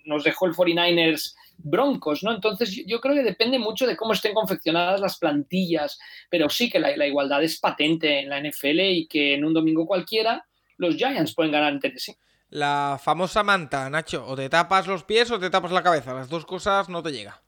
[0.06, 2.34] nos dejó el 49ers Broncos, ¿no?
[2.34, 6.80] Entonces yo creo que depende mucho de cómo estén confeccionadas las plantillas, pero sí que
[6.80, 10.46] la, la igualdad es patente en la NFL y que en un domingo cualquiera
[10.78, 12.16] los Giants pueden ganar entre sí.
[12.50, 16.30] La famosa manta, Nacho, o te tapas los pies o te tapas la cabeza, las
[16.30, 17.42] dos cosas no te llega.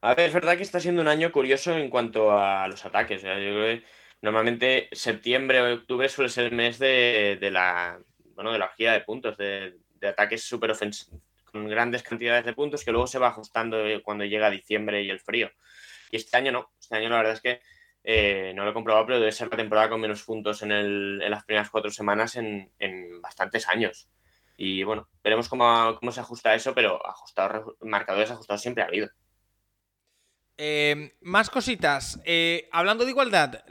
[0.00, 3.22] A ver, es verdad que está siendo un año curioso en cuanto a los ataques.
[3.22, 3.84] Yo creo que
[4.22, 8.00] normalmente septiembre o octubre suele ser el mes de, la
[8.34, 12.84] bueno de la gira de puntos, de, ataques súper ofensivos, con grandes cantidades de puntos
[12.84, 15.50] que luego se va ajustando cuando llega diciembre y el frío.
[16.10, 17.60] Y este año no, este año la verdad es que
[18.04, 21.44] eh, no lo he comprobado, pero debe ser la temporada con menos puntos en, las
[21.44, 22.70] primeras cuatro semanas en,
[23.20, 24.08] bastantes años.
[24.56, 29.10] Y bueno, veremos cómo, se ajusta eso, pero ajustado, marcadores ajustados siempre ha habido.
[30.60, 32.20] Eh, más cositas.
[32.24, 33.62] Eh, hablando de igualdad,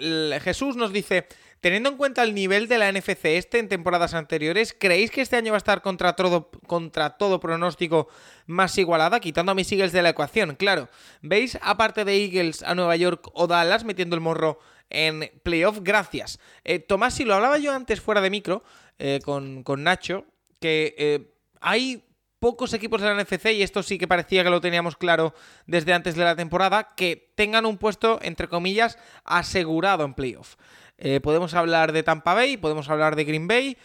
[0.41, 1.27] Jesús nos dice:
[1.59, 5.35] Teniendo en cuenta el nivel de la NFC este en temporadas anteriores, ¿creéis que este
[5.35, 8.07] año va a estar contra todo, contra todo pronóstico
[8.45, 10.55] más igualada, quitando a mis Eagles de la ecuación?
[10.55, 10.87] Claro,
[11.21, 14.59] ¿veis aparte de Eagles a Nueva York o Dallas metiendo el morro
[14.89, 15.79] en playoff?
[15.81, 16.39] Gracias.
[16.63, 18.63] Eh, Tomás, si lo hablaba yo antes fuera de micro
[18.97, 20.23] eh, con, Nacho,
[20.61, 21.27] que
[21.59, 22.06] hay
[22.39, 25.33] pocos equipos de la NFC, y esto sí que parecía que lo teníamos claro
[25.65, 30.55] desde antes de la temporada, que tengan un puesto, entre comillas, asegurado en playoff.
[30.97, 33.77] Eh, podemos hablar de Tampa Bay, podemos hablar de Green Bay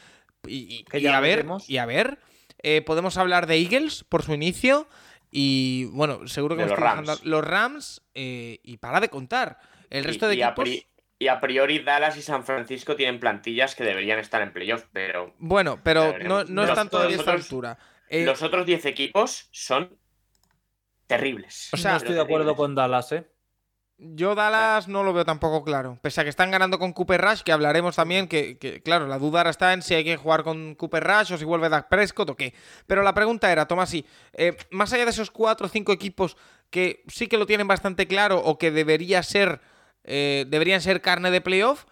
[0.46, 2.18] y, a, ver, y a ver.
[2.62, 4.88] Eh, podemos hablar de Eagles por su inicio
[5.30, 7.24] y bueno, seguro que los, Rams.
[7.24, 9.58] los Rams eh, y para de contar.
[9.90, 10.68] El resto de equipos...
[11.18, 15.34] y a priori Dallas y San Francisco tienen plantillas que deberían estar en playoffs, pero...
[15.38, 17.78] Bueno, pero no, no están todavía a esta altura.
[18.12, 19.98] Los otros 10 equipos son
[21.06, 21.70] terribles.
[21.72, 23.26] O sea, no estoy de acuerdo con Dallas, ¿eh?
[24.04, 25.98] Yo Dallas no lo veo tampoco claro.
[26.02, 29.40] Pese a que están ganando con Cooper Rush, que hablaremos también, que, claro, la duda
[29.40, 32.30] ahora está en si hay que jugar con Cooper Rush o si vuelve Dak Prescott
[32.30, 32.52] o qué.
[32.86, 36.36] Pero la pregunta era, Tomás, eh, más allá de esos cuatro o cinco equipos
[36.70, 39.60] que sí que lo tienen bastante claro o que debería ser,
[40.02, 41.84] eh, deberían ser carne de playoff,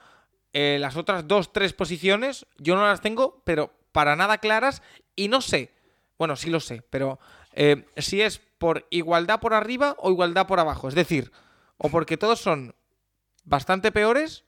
[0.53, 4.83] eh, las otras dos, tres posiciones yo no las tengo, pero para nada claras
[5.14, 5.75] y no sé,
[6.21, 7.18] bueno, sí lo sé, pero
[7.97, 10.87] si es por igualdad por arriba o igualdad por abajo.
[10.87, 11.33] Es decir
[11.83, 12.75] o porque todos son
[13.45, 14.45] bastante peores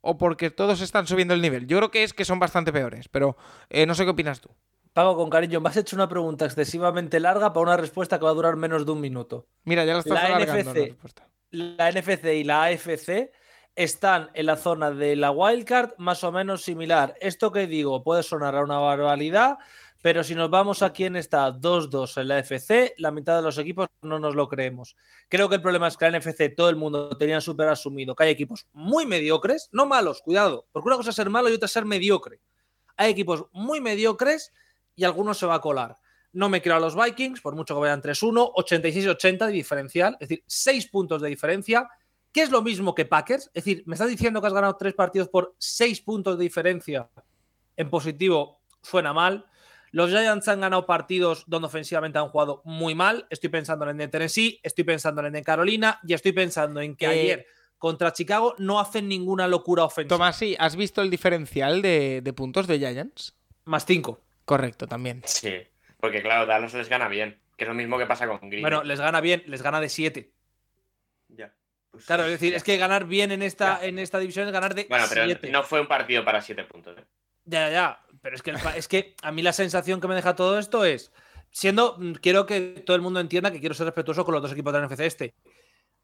[0.00, 1.66] o porque todos están subiendo el nivel.
[1.66, 3.36] Yo creo que es que son bastante peores, pero
[3.70, 4.50] eh, no sé qué opinas tú.
[4.92, 8.30] Pago con cariño, me has hecho una pregunta excesivamente larga para una respuesta que va
[8.30, 9.48] a durar menos de un minuto.
[9.64, 11.28] Mira, ya la estás la alargando NFC, la respuesta.
[11.50, 13.32] La NFC y la AFC
[13.74, 17.14] están en la zona de la wildcard más o menos similar.
[17.20, 19.58] Esto que digo puede sonar a una barbaridad,
[20.02, 23.58] pero si nos vamos a quién está 2-2 en la FC, la mitad de los
[23.58, 24.96] equipos no nos lo creemos.
[25.28, 28.24] Creo que el problema es que la NFC todo el mundo tenía súper asumido que
[28.24, 31.66] hay equipos muy mediocres, no malos, cuidado, porque una cosa es ser malo y otra
[31.66, 32.40] es ser mediocre.
[32.96, 34.52] Hay equipos muy mediocres
[34.94, 35.96] y algunos se va a colar.
[36.32, 40.28] No me quiero a los Vikings, por mucho que vayan 3-1, 86-80 de diferencial, es
[40.28, 41.88] decir, 6 puntos de diferencia,
[42.30, 43.46] que es lo mismo que Packers.
[43.54, 47.08] Es decir, me estás diciendo que has ganado 3 partidos por 6 puntos de diferencia
[47.76, 49.46] en positivo, suena mal.
[49.96, 53.26] Los Giants han ganado partidos donde ofensivamente han jugado muy mal.
[53.30, 56.82] Estoy pensando en el de Tennessee, estoy pensando en el de Carolina y estoy pensando
[56.82, 57.46] en que eh, ayer
[57.78, 60.14] contra Chicago no hacen ninguna locura ofensiva.
[60.14, 63.38] Tomás, sí, ¿has visto el diferencial de, puntos de Giants?
[63.64, 64.20] Más 5.
[64.44, 65.22] Correcto, también.
[65.24, 65.66] Sí,
[65.98, 68.60] porque claro, Dallas les gana bien, que es lo mismo que pasa con Green.
[68.60, 70.30] Bueno, les gana bien, les gana de 7.
[71.28, 71.54] Ya.
[71.90, 74.74] Pues claro, es decir, es que ganar bien en esta, en esta división es ganar
[74.74, 76.98] de Bueno, pero no fue un partido para 7 puntos.
[76.98, 77.04] ¿eh?
[77.46, 80.58] Ya, ya, pero es que, es que a mí la sensación que me deja todo
[80.58, 81.12] esto es,
[81.52, 84.50] siendo, mm, quiero que todo el mundo entienda que quiero ser respetuoso con los dos
[84.50, 85.34] equipos de la NFC este.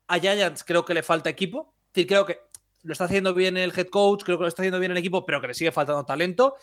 [0.07, 2.39] A Giants creo que le falta equipo, es creo que
[2.85, 5.27] lo está haciendo bien el head coach, creo que lo está haciendo bien el equipo,
[5.27, 6.55] pero que le sigue faltando talento.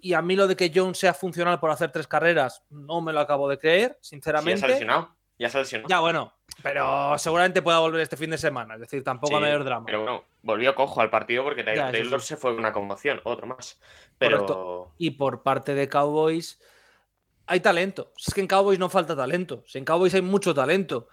[0.00, 3.12] Y a mí lo de que Jones sea funcional por hacer tres carreras, no me
[3.12, 4.78] lo acabo de creer, sinceramente.
[4.78, 5.88] Sí, ya ya se lesionado.
[5.88, 9.64] Ya, bueno, pero seguramente pueda volver este fin de semana, es decir, tampoco a mayor
[9.64, 9.86] drama.
[9.86, 13.80] Pero bueno, volvió cojo al partido porque Taylor, se fue una conmoción, otro más.
[14.18, 14.92] Pero...
[14.98, 16.58] Y por parte de Cowboys
[17.46, 18.12] hay talento.
[18.16, 19.64] Es que en Cowboys no falta talento.
[19.74, 21.08] en Cowboys hay mucho talento.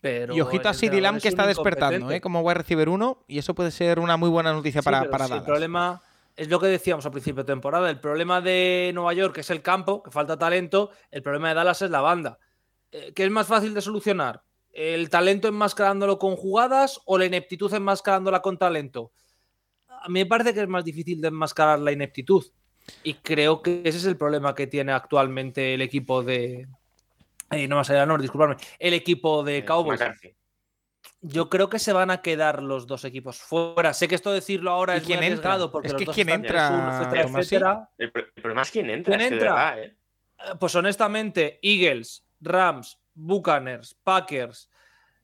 [0.00, 2.20] Pero y ojito a CD Lamb que está despertando, ¿eh?
[2.20, 5.26] Como voy a recibir uno, y eso puede ser una muy buena noticia para, para
[5.26, 6.02] El problema
[6.36, 7.88] es lo que decíamos al principio de temporada.
[7.88, 10.90] El problema de Nueva York es el campo, que falta talento.
[11.10, 12.38] El problema de Dallas es la banda.
[12.92, 14.42] Eh, ¿Qué es más fácil de solucionar?
[14.78, 19.10] ¿El talento enmascarándolo con jugadas o la ineptitud enmascarándola con talento?
[19.88, 22.44] A mí me parece que es más difícil de enmascarar la ineptitud.
[23.02, 26.68] Y creo que ese es el problema que tiene actualmente el equipo de.
[27.50, 28.56] Eh, no más allá, no, disculpadme.
[28.78, 30.00] El equipo de Eh, Cowboys.
[31.22, 33.94] Yo creo que se van a quedar los dos equipos fuera.
[33.94, 35.52] Sé que esto decirlo ahora ¿Y es muy quién entra?
[35.52, 37.90] arriesgado porque Es los que dos ¿quién están entra, 3-1, etcétera, etcétera.
[37.98, 39.16] El, pro- el problema es quién entra.
[39.16, 39.54] ¿Quién entra?
[39.54, 39.96] verdad, ¿eh?
[40.38, 44.70] Eh, Pues honestamente, Eagles, Rams, Buccaneers, Packers.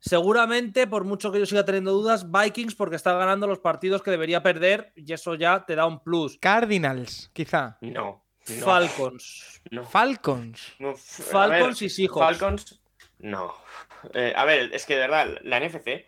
[0.01, 4.11] Seguramente, por mucho que yo siga teniendo dudas, Vikings porque está ganando los partidos que
[4.11, 6.39] debería perder y eso ya te da un plus.
[6.41, 7.79] Cardinals, quizá.
[7.81, 8.25] No.
[8.49, 9.63] no, Falcons.
[9.71, 10.73] no, Falcons.
[10.81, 12.19] no, Falcons ver, y Seahawks.
[12.39, 12.81] Falcons,
[13.21, 13.55] no.
[14.15, 16.05] Eh, a ver, es que de verdad, la NFC,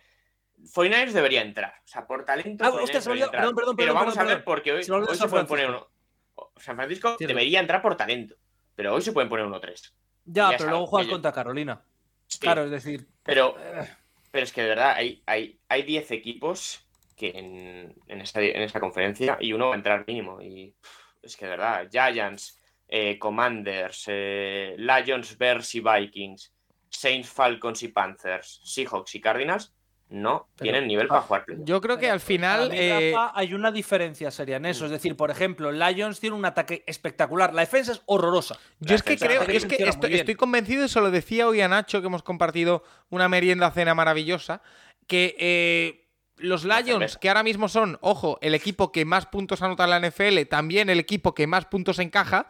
[0.74, 1.74] 49ers debería entrar.
[1.84, 2.64] O sea, por talento.
[2.64, 3.40] Ah, 49ers hostia, se me debería olvidó- entrar.
[3.42, 4.54] perdón, perdón, Pero perdón, vamos perdón, a ver, perdón.
[4.56, 5.92] porque hoy, Se hoy se San pueden poner Francisco.
[6.36, 6.50] uno.
[6.60, 8.34] San Francisco debería entrar por talento.
[8.74, 11.82] Pero hoy se pueden poner uno 3 Ya, Ya pero luego juegas contra Carolina.
[12.26, 13.88] Sí, Claro, es decir, Pero, eh,
[14.30, 16.84] pero es que de verdad hay, hay, hay 10 equipos
[17.16, 20.40] que en, en, esta, en esta conferencia y uno va a entrar mínimo.
[20.40, 20.74] Y
[21.22, 26.52] es que de verdad, Giants, eh, Commanders, eh, Lions, Bears y Vikings,
[26.88, 29.74] Saints, Falcons y Panthers, Seahawks y Cardinals
[30.14, 31.66] no Pero- tienen nivel para jugar playoff.
[31.66, 32.70] Yo creo que al final.
[32.70, 34.84] mí, eh, Rafa, hay una diferencia seria en eso.
[34.84, 37.52] Es decir, por ejemplo, Lions tiene un ataque espectacular.
[37.52, 38.56] La defensa es horrorosa.
[38.78, 42.00] Yo es que creo, es que estoy, convencido, y se lo decía hoy a Nacho,
[42.00, 44.62] que hemos compartido una merienda cena maravillosa,
[45.08, 49.84] que eh, los Lions, que ahora mismo son, ojo, el equipo que más puntos anota
[49.84, 52.46] en la NFL, también el equipo que más puntos encaja,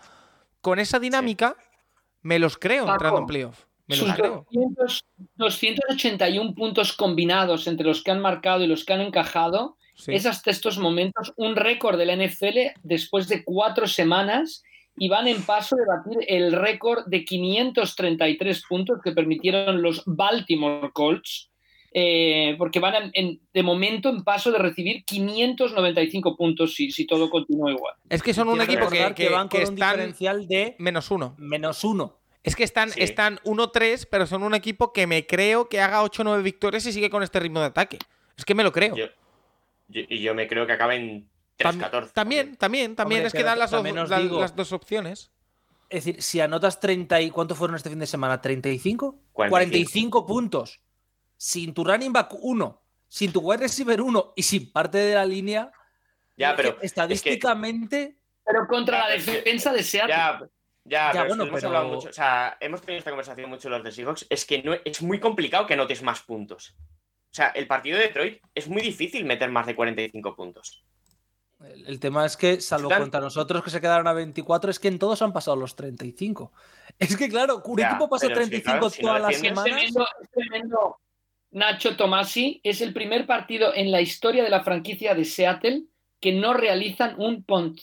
[0.60, 1.56] con esa dinámica
[2.20, 3.64] me los creo Paco, entrando en playoff.
[3.87, 4.47] Me los Sus creo.
[4.51, 5.05] 200
[5.37, 10.12] 281 puntos combinados entre los que han marcado y los que han encajado Sí.
[10.12, 14.62] es hasta estos momentos un récord de la NFL después de cuatro semanas
[14.97, 20.91] y van en paso de batir el récord de 533 puntos que permitieron los Baltimore
[20.93, 21.51] Colts,
[21.93, 27.07] eh, porque van en- en- de momento en paso de recibir 595 puntos si, si
[27.07, 27.95] todo continúa igual.
[28.09, 30.49] Es que son un Quiero equipo que, recordar que- van que con un están diferencial
[30.49, 31.35] de menos uno.
[31.39, 32.18] menos uno.
[32.45, 33.03] Es que están, Sí.
[33.03, 37.11] están 1-3, pero son un equipo que me creo que haga 8-9 victorias y sigue
[37.11, 37.99] con este ritmo de ataque.
[38.36, 38.95] Es que me lo creo.
[38.95, 39.07] Yo-
[39.88, 41.28] yo- y yo me creo que acaba en
[41.59, 42.12] Tam- 3-14.
[42.12, 43.20] También, también, también.
[43.20, 45.32] Hombre, es que pero dan las, la- digo- las dos opciones.
[45.88, 48.40] Es decir, si anotas 30 y ¿cuánto fueron este fin de semana?
[48.42, 49.16] ¿35?
[49.32, 49.51] 45.
[49.51, 50.80] 45 puntos.
[51.36, 55.24] Sin tu running back 1, sin tu wide receiver 1 y sin parte de la
[55.24, 55.70] línea.
[56.36, 56.78] Ya, es que pero.
[56.82, 58.16] estadísticamente.
[58.45, 60.14] Pero contra Ya, la defensa de Seattle.
[60.14, 60.40] Ya,
[60.85, 62.09] ya, Ya, pero es que bueno, hemos pero- hablado mucho.
[62.09, 64.26] O sea, hemos tenido esta conversación mucho los de Seahawks.
[64.30, 66.74] Es que no, es muy complicado que anotes más puntos.
[66.78, 70.85] O sea, el partido de Detroit es muy difícil meter más de 45 puntos.
[71.64, 74.78] El, el tema es que, salvo Están- contra nosotros que se quedaron a 24, es
[74.78, 76.53] que en todos han pasado los 35.
[76.99, 79.37] Es que, claro, un Ya, equipo pasa pero sí, 35 claro, si no todas las
[79.41, 79.64] semanas.
[79.64, 81.01] tremendo, es tremendo.
[81.53, 85.85] Nacho Tomasi es el primer partido en la historia de la franquicia de Seattle
[86.20, 87.80] que no realizan un punt.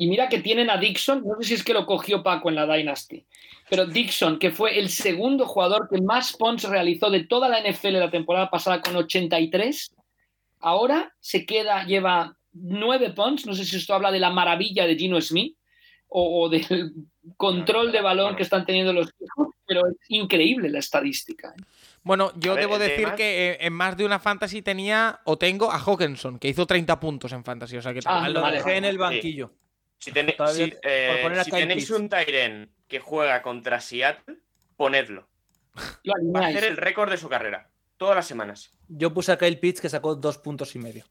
[0.00, 2.54] Y mira que tienen a Dixon, no sé si es que lo cogió Paco en
[2.54, 3.22] la Dynasty,
[3.68, 7.98] pero Dixon, que fue el segundo jugador que más punts realizó de toda la NFL
[7.98, 9.94] la temporada pasada con 83,
[10.60, 14.96] ahora se queda, lleva nueve punts, no sé si esto habla de la maravilla de
[14.96, 15.54] Gino Smith
[16.08, 16.94] o, o del
[17.36, 21.48] control de balón que están teniendo los hijos, pero es increíble la estadística.
[21.48, 21.62] ¿eh?
[22.02, 25.70] Bueno, yo ver, debo decir que eh, en más de una fantasy tenía o tengo
[25.70, 27.76] a Hawkinson, que hizo 30 puntos en fantasy.
[27.76, 29.50] O sea que Ah, Lo vale, dejé en el banquillo.
[30.00, 31.90] Si, tenéis- Todavía- si, eh, si tenéis Pitts.
[32.00, 34.38] un Tyren que juega contra Seattle,
[34.76, 35.28] ponedlo.
[36.02, 37.70] Lo Va a hacer el récord de su carrera.
[37.96, 38.70] Todas las semanas.
[38.88, 41.04] Yo puse a Kyle Pitts que sacó dos puntos y medio.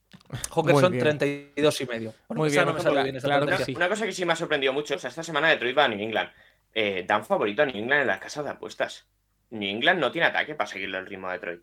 [0.54, 1.04] Hawkinson bien.
[1.04, 2.14] 32 y medio.
[2.28, 3.76] Bueno, Muy bien, no claro, bien claro que sí.
[3.76, 5.88] Una cosa que sí me ha sorprendido mucho, o sea, esta semana Detroit va a
[5.88, 6.32] New England.
[6.74, 9.08] Eh, dan favorito a New England en las casas de apuestas.
[9.52, 11.62] New England no tiene ataque para seguirle el ritmo a Detroit.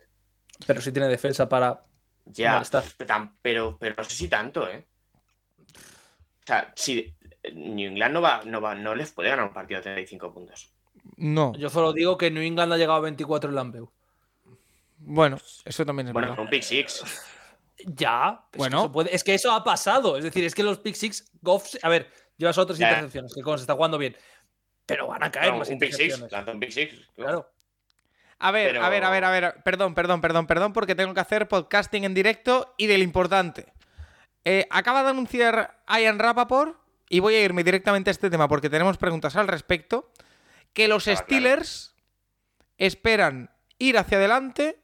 [0.65, 1.83] Pero sí tiene defensa para.
[2.25, 2.63] Ya,
[3.41, 4.85] pero, pero no sé si tanto, ¿eh?
[5.67, 7.13] O sea, si
[7.53, 10.71] New England no va, no va, no les puede ganar un partido de 35 puntos.
[11.17, 11.53] no.
[11.55, 13.91] Yo solo digo que New England ha llegado a 24 en Lambeu.
[14.99, 17.03] Bueno, eso también es Bueno, con un pick six.
[17.85, 18.77] Ya, es Bueno.
[18.77, 20.17] que eso puede- es que eso ha pasado.
[20.17, 23.55] Es decir, es que los pick six, Goff, a ver, llevas otras intercepciones, que como
[23.55, 24.17] se está jugando bien.
[24.87, 26.95] Pero van a caer No, más un pick six, un pick six.
[27.15, 27.47] Claro.
[28.39, 29.55] A ver, Pero- a ver, a ver, a ver.
[29.63, 33.71] Perdón, perdón, perdón, perdón, porque tengo que hacer podcasting en directo y del importante.
[34.43, 36.79] Eh, acaba de anunciar Ian Rappaport,
[37.09, 40.11] y voy a irme directamente a este tema porque tenemos preguntas al respecto,
[40.73, 41.19] que los claro.
[41.19, 41.95] Steelers
[42.77, 44.81] esperan ir hacia adelante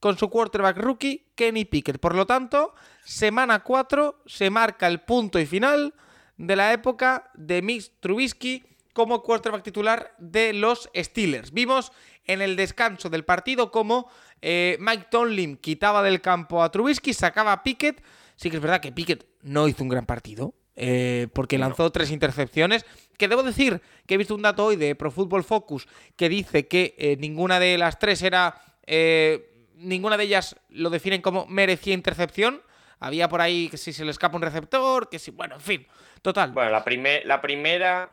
[0.00, 2.00] con su quarterback rookie, Kenny Pickett.
[2.00, 5.94] Por lo tanto, semana 4 se marca el punto y final
[6.36, 11.52] de la época de Mitch Trubisky como quarterback titular de los Steelers.
[11.52, 11.92] Vimos
[12.24, 14.10] en el descanso del partido cómo
[14.40, 18.02] eh, Mike Tomlin quitaba del campo a Trubisky, sacaba a Pickett.
[18.36, 20.54] Sí que es verdad que Pickett no hizo un gran partido.
[20.76, 22.84] Eh, porque lanzó tres intercepciones.
[23.18, 26.66] Que debo decir que he visto un dato hoy de Pro Football Focus que dice
[26.66, 28.60] que eh, ninguna de las tres era.
[28.86, 32.62] eh, ninguna de ellas lo definen como merecía intercepción.
[33.00, 35.30] Había por ahí que si se le escapa un receptor, que si.
[35.32, 35.86] Bueno, en fin.
[36.22, 36.52] Total.
[36.52, 38.12] Bueno, la, primer- la primera.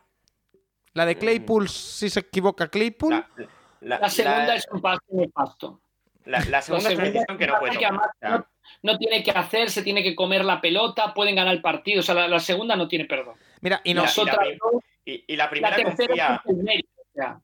[0.94, 3.12] La de Claypool, si se equivoca Claypool.
[3.12, 3.28] La,
[3.80, 5.80] la- La segunda la- es un pase nefasto.
[6.24, 7.78] la- la segunda es una que no puede
[8.82, 12.00] no, tiene que hacer, se tiene que comer la pelota, pueden ganar el partido.
[12.00, 13.36] O sea, la, la segunda no tiene perdón.
[13.60, 14.16] Mira, y Mira, nos.
[14.18, 14.38] y la
[15.04, 16.42] y, y la la primera tercera confía.
[16.44, 16.88] es el mérito.
[17.00, 17.40] o sea,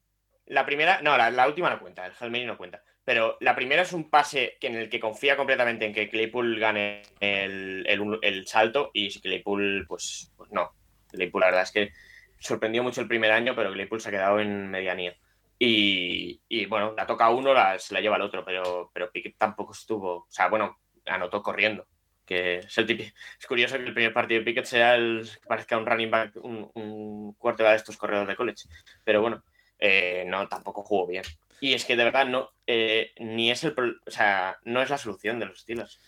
[0.47, 2.83] La primera, no, la, la última no cuenta, el Hail Mary no cuenta.
[3.05, 6.59] Pero la primera es un pase que en el que confía completamente en que Claypool
[6.59, 10.73] gane el, el- el salto y si Claypool, pues, pues no.
[11.11, 11.93] Claypool, la verdad es que
[12.41, 15.15] sorprendió mucho el primer año, pero Claypool se ha quedado en medianía.
[15.59, 19.39] Y, y, bueno, la toca uno, la, se la lleva el otro, pero, pero Pickett
[19.39, 20.15] tampoco estuvo.
[20.17, 21.87] O sea, bueno, anotó corriendo.
[22.25, 23.17] Que es el típico.
[23.39, 26.33] Es curioso que el primer partido de Pickett sea el que parezca un running back,
[26.43, 28.65] un, un quarterback de estos corredores de college.
[29.05, 29.45] Pero bueno,
[29.79, 31.23] eh, no, tampoco jugó bien.
[31.61, 34.99] Y es que de verdad no, eh, ni es el, o sea, no es la
[34.99, 36.01] solución de los Steelers.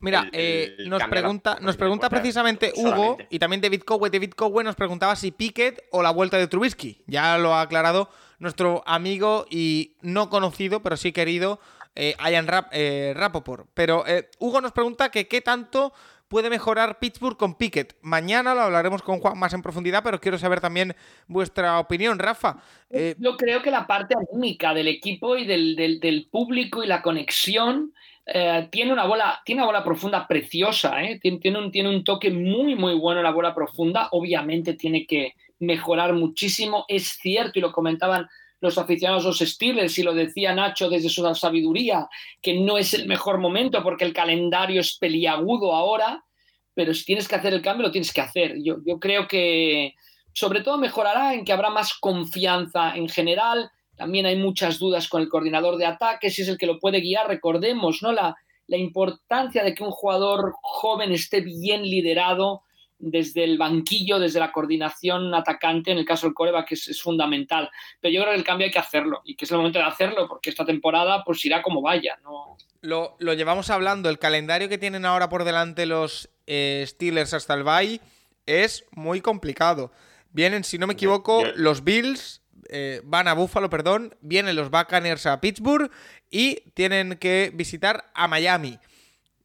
[0.00, 3.26] Mira, el- eh, el nos la- pregunta, nos pregunta precisamente Hugo solamente.
[3.30, 4.10] y también David Cowe.
[4.10, 7.04] David Cowe nos preguntaba si Pickett o la vuelta de Trubisky.
[7.06, 11.60] Ya lo ha aclarado nuestro amigo y no conocido, pero sí querido,
[11.94, 13.66] eh, Ian Rap, eh, Rapoport.
[13.74, 15.92] Pero eh, Hugo nos pregunta que qué tanto
[16.28, 17.94] puede mejorar Pittsburgh con Pickett.
[18.00, 20.94] Mañana lo hablaremos con Juan más en profundidad, pero quiero saber también
[21.26, 22.56] vuestra opinión, Rafa.
[22.88, 26.86] Eh, Yo creo que la parte anímica del equipo y del, del- del público y
[26.86, 27.92] la conexión
[28.24, 31.18] eh, tiene una bola, tiene una bola profunda preciosa, ¿eh?
[31.20, 34.08] tiene, tiene un, tiene un toque muy, muy bueno la bola profunda.
[34.12, 36.86] Obviamente tiene que mejorar muchísimo.
[36.88, 38.26] Es cierto, y lo comentaban
[38.62, 42.08] los aficionados a los Steelers, y lo decía Nacho desde su sabiduría,
[42.40, 46.24] que no es el mejor momento porque el calendario es peliagudo ahora,
[46.72, 48.54] pero si tienes que hacer el cambio, lo tienes que hacer.
[48.62, 49.94] Yo, yo creo que
[50.32, 53.68] sobre todo mejorará en que habrá más confianza en general.
[53.96, 57.00] También hay muchas dudas con el coordinador de ataque, si es el que lo puede
[57.00, 57.26] guiar.
[57.26, 58.12] Recordemos ¿no?
[58.12, 58.36] la,
[58.68, 62.62] la importancia de que un jugador joven esté bien liderado
[63.02, 67.02] desde el banquillo, desde la coordinación atacante, en el caso del coreback, que es, es
[67.02, 67.68] fundamental.
[68.00, 69.84] Pero yo creo que el cambio hay que hacerlo y que es el momento de
[69.84, 72.16] hacerlo, porque esta temporada pues irá como vaya.
[72.22, 72.56] ¿no?
[72.80, 77.54] Lo, lo llevamos hablando, el calendario que tienen ahora por delante los eh, Steelers hasta
[77.54, 78.00] el bye
[78.46, 79.92] es muy complicado.
[80.30, 85.26] Vienen, si no me equivoco, los Bills, eh, van a Buffalo, perdón, vienen los Buccaneers
[85.26, 85.90] a Pittsburgh
[86.30, 88.78] y tienen que visitar a Miami.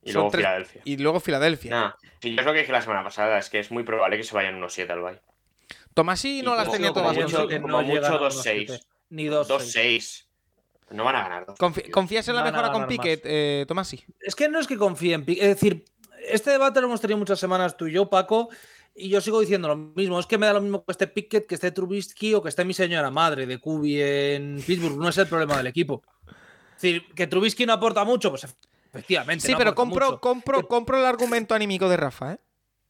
[0.07, 0.81] Y Son luego tres- Filadelfia.
[0.85, 1.71] Y luego Filadelfia.
[1.71, 1.91] Nah,
[2.21, 4.33] yo es lo que dije la semana pasada, es que es muy probable que se
[4.35, 5.19] vayan unos 7 al bye.
[5.93, 7.15] Tomasi no Y las tenía todas.
[7.15, 8.69] mucho- que como no mucho llegan a 2-6.
[8.69, 8.79] 1-7,
[9.09, 10.27] Ni 2 2-6.
[10.91, 11.45] No van a ganar.
[11.59, 11.89] Confi-.
[11.91, 12.87] ¿Confías en la mejora con.
[12.87, 14.03] Pickett, eh, Tomasi?
[14.21, 15.43] Es que no es que confíe en Piquet.
[15.43, 15.83] Es decir,
[16.29, 18.47] este debate lo hemos tenido muchas semanas tú y yo, Paco,
[18.95, 20.17] y yo sigo diciendo lo mismo.
[20.19, 22.63] Es que me da lo mismo que esté Pickett, que esté Trubisky o que esté
[22.63, 24.97] mi señora madre de Kubi en Pittsburgh.
[24.97, 26.03] No es el problema del equipo.
[26.77, 28.45] Es decir, que Trubisky no aporta mucho, pues
[28.97, 29.45] efectivamente.
[29.45, 30.21] Sí, no pero compro, mucho.
[30.21, 32.39] compro, compro el argumento anímico de Rafa, ¿eh?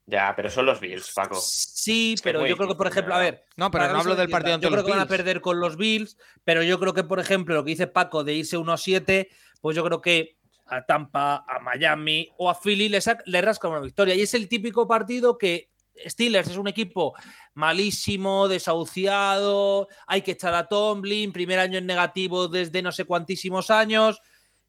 [0.05, 1.37] Ya, pero son los Bills, Paco.
[1.41, 3.43] Sí, pero yo creo que, por ejemplo, a ver.
[3.57, 5.17] No, pero no hablo del partido ante Yo creo los que van a Bills.
[5.17, 8.33] perder con los Bills, pero yo creo que, por ejemplo, lo que dice Paco de
[8.33, 9.27] irse 1-7,
[9.59, 14.15] pues yo creo que a Tampa, a Miami o a Philly le rasca una victoria.
[14.15, 15.71] Y es el típico partido que
[16.05, 17.13] Steelers es un equipo
[17.53, 23.71] malísimo, desahuciado, hay que echar a Tomlin, primer año en negativo desde no sé cuantísimos
[23.71, 24.21] años,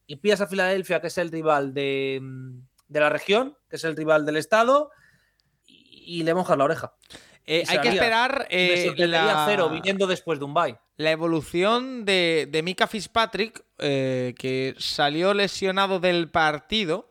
[0.08, 2.20] y pillas a Filadelfia, que es el rival de,
[2.88, 4.90] de la región, que es el rival del estado,
[5.64, 6.94] y, y le mojas la oreja.
[7.46, 9.46] Eh, hay que esperar eh, la...
[9.48, 10.76] cero viniendo después de un bye.
[10.98, 17.10] la evolución de, de Mika Fitzpatrick, eh, que salió lesionado del partido.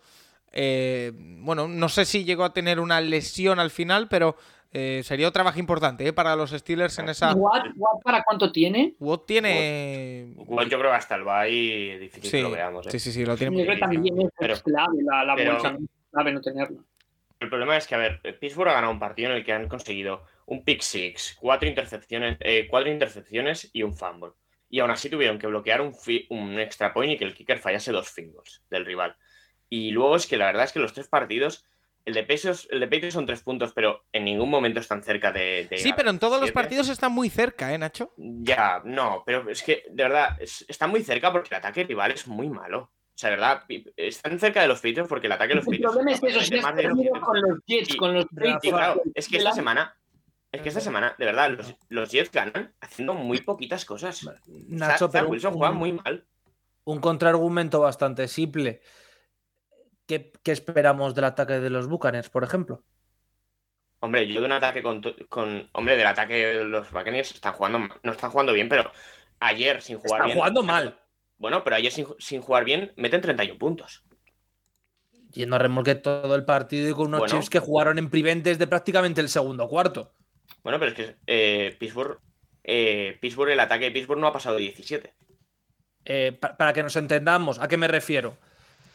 [0.51, 4.35] Eh, bueno, no sé si llegó a tener una lesión al final, pero
[4.71, 7.33] eh, sería otra baja importante eh, para los Steelers en esa.
[7.33, 8.95] Watt, Watt, ¿para cuánto tiene?
[8.99, 10.33] Watt tiene.
[10.37, 12.87] Igual yo creo que hasta el bye difícil Sí, que lo veamos.
[12.87, 12.91] ¿eh?
[12.91, 14.09] sí, sí, sí, lo tiene Yo muy creo que difícil.
[14.15, 15.63] también es Pero- clave la, la pero- es
[16.11, 16.83] clave no tenerlo.
[17.39, 19.67] El problema es que, a ver, Pittsburgh ha ganado un partido en el que han
[19.67, 24.31] conseguido un pick six, cuatro intercepciones, eh, cuatro intercepciones y un fumble.
[24.69, 27.59] Y aún así tuvieron que bloquear un, fi- un extra point y que el kicker
[27.59, 29.15] fallase dos goals del rival.
[29.69, 31.63] Y luego es que la verdad es que los tres partidos,
[32.07, 35.31] el de Patriots, el de Patriots son tres puntos, pero en ningún momento están cerca
[35.33, 35.67] de.
[35.69, 38.13] de Sí, pero en todos los partidos están muy cerca, ¿eh, Nacho?
[38.17, 42.11] Ya, no, pero es que de verdad es- está muy cerca porque el ataque rival
[42.11, 42.79] es muy malo.
[42.93, 43.63] O sea, de verdad,
[43.97, 45.95] están cerca de los Patriots porque el ataque de los El Patriots.
[45.95, 47.25] problema es eso, capaz de si meter has más de perdido 200.
[47.27, 49.97] con los Jets, Y- con los Y Patriots, claro, es que esta semana,
[50.51, 54.21] es que esta semana, de verdad, los, los Jets ganan haciendo muy poquitas cosas.
[54.47, 56.25] Nacho, pero Wilson un- juega muy mal.
[56.85, 58.79] un contraargumento bastante simple.
[60.07, 62.83] ¿Qué, qué esperamos del ataque de los Buccaneers, por ejemplo?
[63.99, 68.11] Hombre, yo de un ataque con, con hombre, del ataque los Buccaneers están jugando, no
[68.11, 68.91] están jugando bien, pero
[69.39, 70.37] ayer sin jugar están bien.
[70.37, 70.99] jugando mal.
[71.37, 74.03] Bueno, pero ayer sin, sin, jugar bien meten 31 puntos.
[75.33, 77.33] Yendo a remolque todo el partido y con unos Bueno.
[77.33, 80.13] Chiefs que jugaron en prevent desde prácticamente el segundo cuarto.
[80.63, 82.19] Bueno, pero es que eh, Pittsburgh,
[82.63, 85.13] eh, Pittsburgh, el ataque de Pittsburgh no ha pasado de 17.
[86.05, 88.37] Eh, pa- para que nos entendamos, ¿a qué me refiero?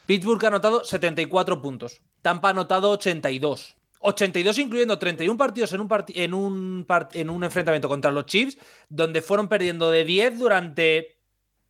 [0.06, 2.00] Pittsburgh ha anotado 74 puntos.
[2.22, 3.76] Tampa ha anotado 82.
[4.04, 8.26] 82 incluyendo 31 partidos en un, parti- en, un part- en un enfrentamiento contra los
[8.26, 11.18] Chiefs, donde fueron perdiendo de 10 durante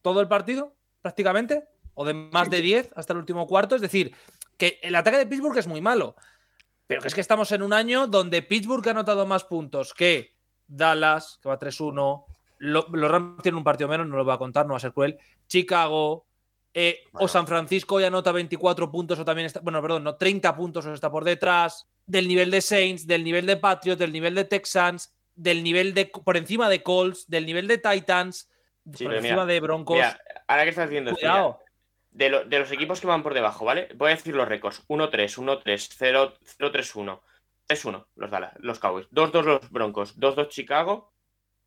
[0.01, 1.65] todo el partido, prácticamente,
[1.95, 3.75] o de más de 10 hasta el último cuarto.
[3.77, 4.15] Es decir,
[4.57, 6.17] que el ataque de Pittsburgh es muy malo.
[6.87, 10.35] Pero que es que estamos en un año donde Pittsburgh ha anotado más puntos que
[10.67, 12.25] Dallas, que va 3-1.
[12.59, 14.81] Lo- los Rams tienen un partido menos, no lo voy a contar, no va a
[14.81, 15.19] ser cruel.
[15.49, 16.27] Chicago,
[16.75, 17.25] eh, Bueno.
[17.25, 20.87] o San Francisco ya anota 24 puntos o también está, bueno, perdón, no, 30 puntos
[20.87, 24.45] o está por detrás, del nivel de Saints, del nivel de Patriots, del nivel de
[24.45, 28.49] Texans, del nivel de por encima de Colts, del nivel de Titans,
[28.95, 29.97] Sí, por encima mira, de Broncos.
[29.97, 31.61] Mira, ahora que estás viendo esto, mira, Cuidado.
[32.11, 33.89] de, lo- de los equipos que van por debajo, ¿vale?
[33.95, 37.21] Voy a decir los récords: 1-3, 1-3, 0 0-3-1,
[37.69, 41.13] 3-1 los Dallas, los Cowboys, 2-2 los Broncos, 2-2 Chicago,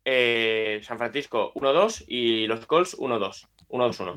[0.04, 4.16] eh, San Francisco 1-2 y los Colts 1-2, 1-2-1.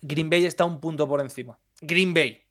[0.00, 1.58] Gre- Green Bay está un punto por encima.
[1.80, 2.42] Green Bay,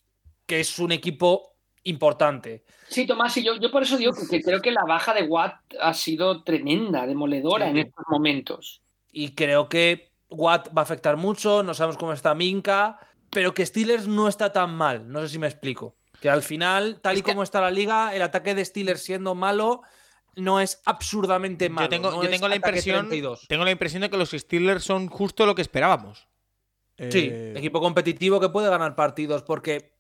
[0.46, 2.64] que es un equipo importante.
[2.90, 5.24] Sí, Tomás, y yo, yo por eso digo que, que creo que la baja de
[5.24, 7.72] Watt ha sido tremenda, demoledora Sí.
[7.72, 8.82] en estos momentos.
[9.12, 13.00] Y creo que Watt va a afectar mucho, no sabemos cómo está Minka,
[13.32, 15.96] pero que Steelers no está tan mal, no sé si me explico.
[16.22, 19.02] Que al final, tal Es y que- como está la liga, el ataque de Steelers
[19.04, 19.82] siendo malo
[20.36, 21.86] no es absurdamente malo.
[21.86, 23.48] yo tengo, no yo es tengo la impresión 32.
[23.48, 26.28] tengo la impresión de que los Steelers son justo lo que esperábamos.
[26.98, 29.92] Sí, Eh, equipo competitivo que puede ganar partidos porque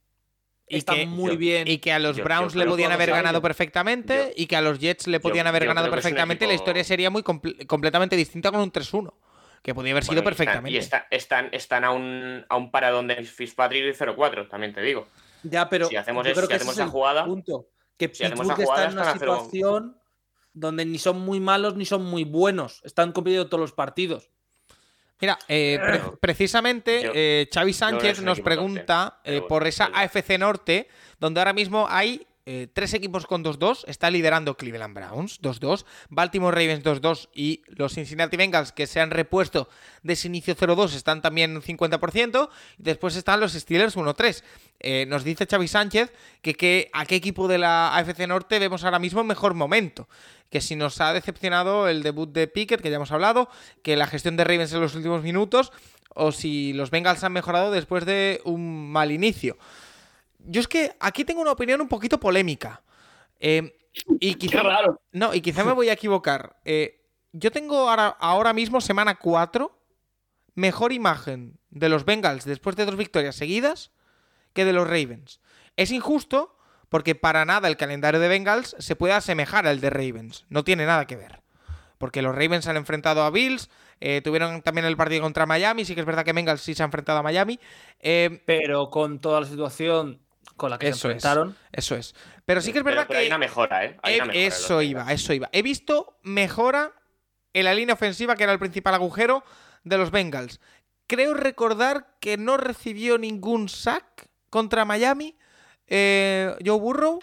[0.68, 1.68] y está que- muy yo- bien.
[1.68, 4.62] Y que a los Yo- Browns yo le podían haber ganado perfectamente y que a
[4.62, 6.48] los Jets le podían haber yo ganado perfectamente.
[6.48, 9.14] La historia sería muy comple- completamente distinta con un 3-1.
[9.64, 10.76] Que podía haber sido Bueno, y están- perfectamente.
[10.76, 14.82] Y está- están, están a un, a un paradón de Fitzpatrick y 0-4, también te
[14.82, 15.08] digo.
[15.44, 17.68] Ya, pero si hacemos yo eso, creo si que hacemos ese esa el jugada- punto.
[17.98, 19.98] Que si hacemos jugada, está en una situación
[20.54, 22.82] donde ni son muy malos ni son muy buenos.
[22.86, 24.30] Están compitiendo todos los partidos.
[25.20, 30.88] Mira, eh, pre- precisamente Yo- eh, Xavi Sánchez nos pregunta eh, por esa AFC Norte,
[31.20, 33.84] donde ahora mismo hay eh, tres equipos con 2-2.
[33.88, 35.84] Está liderando Cleveland Browns, 2-2.
[36.10, 37.28] Baltimore Ravens, 2-2.
[37.34, 39.68] Y los Cincinnati Bengals, que se han repuesto
[40.02, 42.50] de ese inicio 0-2, están también 50%.
[42.78, 44.44] Y después están los Steelers 1-3.
[44.80, 48.86] Eh, nos dice Xavi Sánchez que, que a qué equipo de la AFC Norte vemos
[48.86, 50.08] ahora mismo mejor momento.
[50.50, 53.50] Que si nos ha decepcionado el debut de Pickett, que ya hemos hablado,
[53.84, 55.74] que la gestión de Ravens en los últimos minutos,
[56.16, 59.58] o si los Bengals han mejorado después de un mal inicio.
[60.48, 62.82] Yo es que aquí tengo una opinión un poquito polémica.
[63.40, 63.74] Eh,
[64.20, 65.02] y Qué quizá, raro.
[65.12, 66.58] no, y quizá me voy a equivocar.
[66.66, 69.78] Eh, yo tengo ahora, ahora mismo, semana 4,
[70.56, 73.92] mejor imagen de los Bengals después de dos victorias seguidas
[74.54, 75.40] que de los Ravens.
[75.76, 76.56] Es injusto
[76.90, 80.46] porque para nada el calendario de Bengals se puede asemejar al de Ravens.
[80.50, 81.42] No tiene nada que ver.
[81.98, 83.70] Porque los Ravens han enfrentado a Bills,
[84.00, 86.84] eh, tuvieron también el partido contra Miami, sí que es verdad que Bengals sí se
[86.84, 87.60] ha enfrentado a Miami.
[88.00, 90.22] eh, Pero con toda la situación
[90.58, 91.14] con la que Eso se es.
[91.16, 91.56] enfrentaron.
[91.72, 92.14] eso es.
[92.46, 93.22] Pero sí que es Pero- verdad pero que...
[93.24, 93.98] hay una mejora, ¿eh?
[94.04, 94.90] Hay He- una mejora en los eso Bengals.
[94.92, 95.50] iba, eso iba.
[95.52, 96.92] He visto mejora
[97.54, 99.44] en la línea ofensiva, que era el principal agujero
[99.84, 100.60] de los Bengals.
[101.08, 105.38] Creo recordar que no recibió ningún sack contra Miami,
[105.88, 107.20] eh, Joe Burrow.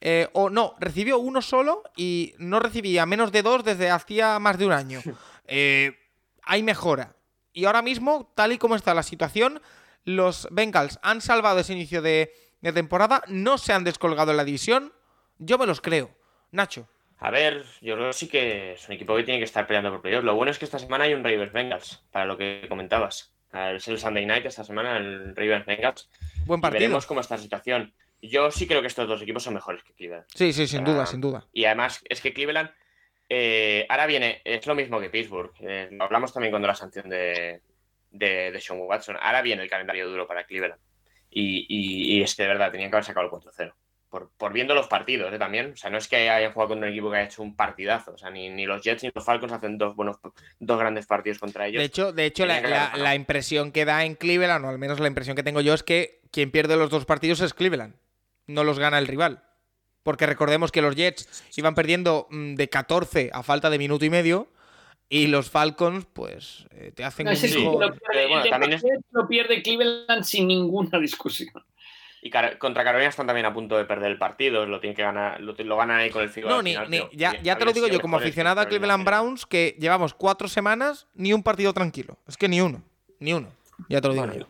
[0.00, 4.56] eh, o no, recibió uno solo y no recibía menos de dos desde hacía más
[4.58, 5.00] de un año.
[5.50, 5.96] Eh,
[6.42, 7.16] hay mejora.
[7.54, 9.62] Y ahora mismo, tal y como está la situación,
[10.04, 12.30] los Bengals han salvado ese inicio de,
[12.60, 14.92] de temporada, no se han descolgado en la división.
[15.38, 16.10] Yo me los creo.
[16.50, 16.88] Nacho.
[17.20, 19.90] A ver, yo creo que sí que es un equipo que tiene que estar peleando
[19.90, 20.24] por playoffs.
[20.24, 23.32] Lo bueno es que esta semana hay un Ravens Bengals, para lo que comentabas.
[23.52, 26.10] Es el Sunday Night esta semana, el Ravens Bengals.
[26.46, 26.80] Buen Y partido.
[26.80, 27.92] veremos cómo está la situación.
[28.22, 30.26] Yo sí creo que estos dos equipos son mejores que Cleveland.
[30.34, 31.46] Sí, sí, sin Ah, duda, sin duda.
[31.52, 32.70] Y además es que Cleveland
[33.28, 35.52] eh, ahora viene, es lo mismo que Pittsburgh.
[35.60, 37.62] Eh, hablamos también con la sanción de,
[38.10, 39.16] de, de Sean Watson.
[39.20, 40.80] Ahora viene el calendario duro para Cleveland.
[41.30, 43.72] Y, y- y es que de verdad tenían que haber sacado el 4-0.
[44.08, 45.38] Por, por viendo los partidos ¿eh?
[45.38, 45.72] también.
[45.72, 48.12] O sea, no es que hayan jugado con un equipo que haya hecho un partidazo.
[48.12, 50.16] O sea, ni, ni los Jets ni los Falcons hacen dos buenos
[50.58, 51.80] dos grandes partidos contra ellos.
[51.80, 55.08] De hecho, de hecho la, la impresión que da en Cleveland, o al menos la
[55.08, 57.96] impresión que tengo yo, es que quien pierde los dos partidos es Cleveland.
[58.46, 59.44] No los gana el rival.
[60.02, 64.10] Porque recordemos que los Jets iban perdiendo mm, de 14 a falta de minuto y
[64.10, 64.48] medio.
[65.10, 68.84] Y los Falcons, pues, eh, te hacen No, un sí lo pierde, bueno, también es-
[69.10, 71.50] lo pierde Cleveland sin ninguna discusión.
[72.20, 75.40] Y contra Carolina están también a punto de perder el partido, lo tienen que ganar,
[75.40, 76.48] lo, ganan ahí con el figo.
[76.48, 76.74] No, ni,
[77.12, 81.06] ya, ya te lo digo yo, como aficionado a Cleveland Browns, que llevamos cuatro semanas,
[81.14, 82.18] ni un partido tranquilo.
[82.26, 82.82] Es que ni uno,
[83.20, 83.48] ni uno.
[83.88, 84.46] Ya te lo digo yo.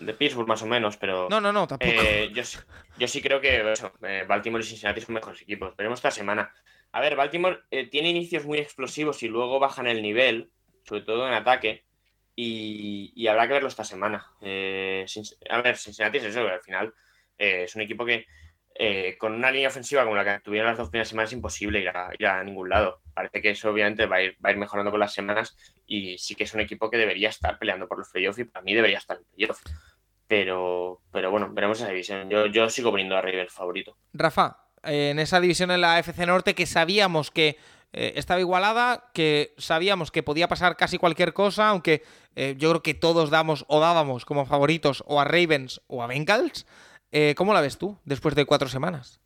[0.00, 1.28] De Pittsburgh más o menos, pero.
[1.30, 1.92] No, no, no, tampoco.
[1.92, 5.74] Eh, yo, sí creo que eh, Baltimore y Cincinnati son mejores equipos.
[5.76, 6.52] Veremos esta semana.
[6.96, 10.50] A ver, Baltimore eh, tiene inicios muy explosivos y luego bajan el nivel,
[10.82, 11.84] sobre todo en ataque.
[12.34, 14.26] Y, habrá que verlo esta semana.
[14.40, 15.04] Eh,
[15.50, 16.94] a ver, Cincinnati es eso, al final
[17.36, 18.24] eh, es un equipo que
[19.18, 22.26] con una línea ofensiva como la que tuvieron las dos primeras semanas es imposible ir
[22.26, 23.02] a, ningún lado.
[23.12, 25.54] Parece que eso obviamente va a, ir, mejorando con las semanas
[25.86, 28.64] y sí que es un equipo que debería estar peleando por los playoffs y para
[28.64, 29.62] mí debería estar en playoffs.
[30.26, 32.30] Pero, pero bueno, veremos esa división.
[32.30, 33.98] Yo, yo sigo poniendo a River favorito.
[34.14, 37.56] Rafa, en esa división en la FC Norte que sabíamos que
[37.92, 42.02] eh, estaba igualada, que sabíamos que podía pasar casi cualquier cosa, aunque
[42.34, 46.06] eh, yo creo que todos damos o dábamos como favoritos o a Ravens o a
[46.06, 46.66] Bengals.
[47.10, 49.20] Eh, ¿Cómo la ves tú después de cuatro semanas?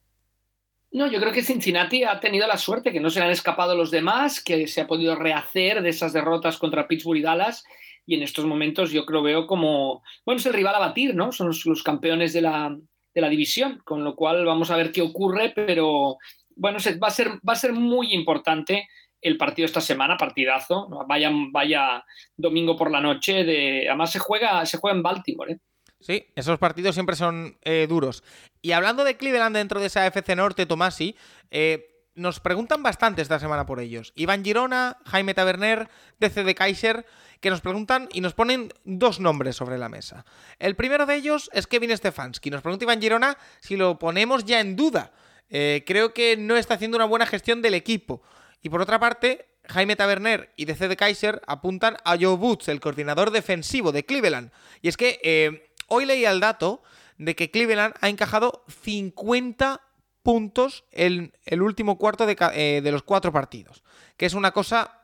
[0.93, 3.77] No, yo creo que Cincinnati ha tenido la suerte que no se le han escapado
[3.77, 7.65] los demás, que se ha podido rehacer de esas derrotas contra Pittsburgh y Dallas.
[8.07, 11.31] Y en estos momentos yo creo veo como, bueno, es el rival a batir, ¿no?
[11.33, 12.77] Son los, campeones de la,
[13.15, 16.19] de la división, con lo cual vamos a ver qué ocurre, pero
[16.57, 18.89] bueno, va a, ser, va a ser muy importante
[19.21, 20.89] el partido esta semana, partidazo.
[21.07, 22.05] Vaya, vaya
[22.37, 23.45] domingo por la noche.
[23.45, 25.53] De, además se juega, se juega en Baltimore.
[25.53, 25.59] ¿eh?
[26.01, 28.23] Sí, esos partidos siempre son eh, duros.
[28.63, 31.17] Y hablando de Cleveland dentro de esa FC Norte, Tomasi,
[31.51, 34.13] eh, nos preguntan bastante esta semana por ellos.
[34.17, 35.89] Iván Girona, Jaime Taberner,
[36.19, 37.07] DC de Kaiser,
[37.41, 40.25] que nos preguntan y nos ponen dos nombres sobre la mesa.
[40.59, 42.51] El primero de ellos es Kevin Stefanski.
[42.51, 45.13] Nos pregunta Iván Girona si lo ponemos ya en duda
[45.51, 48.23] eh, creo que no está haciendo una buena gestión del equipo.
[48.63, 52.81] Y por otra parte, Jaime Taberner y DC de Kaiser apuntan a Joe Boots, el
[52.81, 54.53] coordinador defensivo de Cleveland.
[54.81, 56.83] Y es que eh, hoy leía el dato
[57.19, 59.83] de que Cleveland ha encajado 50
[60.23, 63.83] puntos en el último cuarto eh, de los cuatro partidos.
[64.17, 65.00] Que es una cosa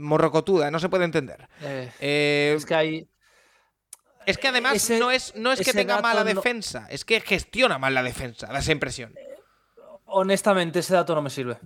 [0.00, 1.48] morrocotuda, no se puede entender.
[2.00, 3.08] es que hay,
[4.26, 7.94] es que además no es, no es que tenga mala defensa, es que gestiona mal
[7.94, 9.14] la defensa, da esa impresión.
[10.06, 11.58] Honestamente, ese dato no me sirve.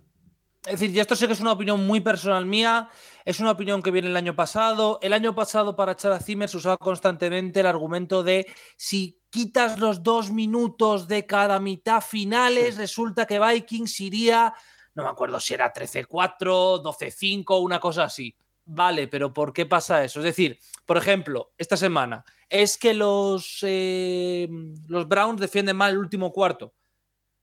[0.67, 2.89] Es decir, y esto sé que es una opinión muy personal mía,
[3.25, 4.99] es una opinión que viene el año pasado.
[5.03, 9.79] El año pasado para echar a Zimmer se usaba constantemente el argumento de si quitas
[9.79, 14.55] los dos minutos de cada mitad finales, resulta que Vikings iría,
[14.95, 18.37] no me acuerdo si era 13-4, 12-5, una cosa así.
[18.67, 20.21] Vale, pero ¿por qué pasa eso?
[20.21, 24.49] Es decir, por ejemplo, esta semana, es que los, eh,
[24.89, 26.75] los Browns defienden mal el último cuarto.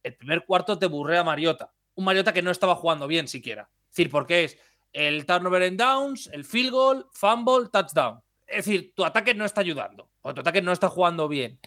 [0.02, 1.72] El primer cuarto te burrea Mariota.
[1.96, 3.70] Un Mariota que no estaba jugando bien siquiera.
[3.84, 4.58] Es decir, porque es
[4.94, 8.22] el turnover en downs, el field goal, fumble, touchdown.
[8.48, 10.10] Es decir, tu ataque no está ayudando.
[10.22, 11.60] O tu ataque no está jugando bien.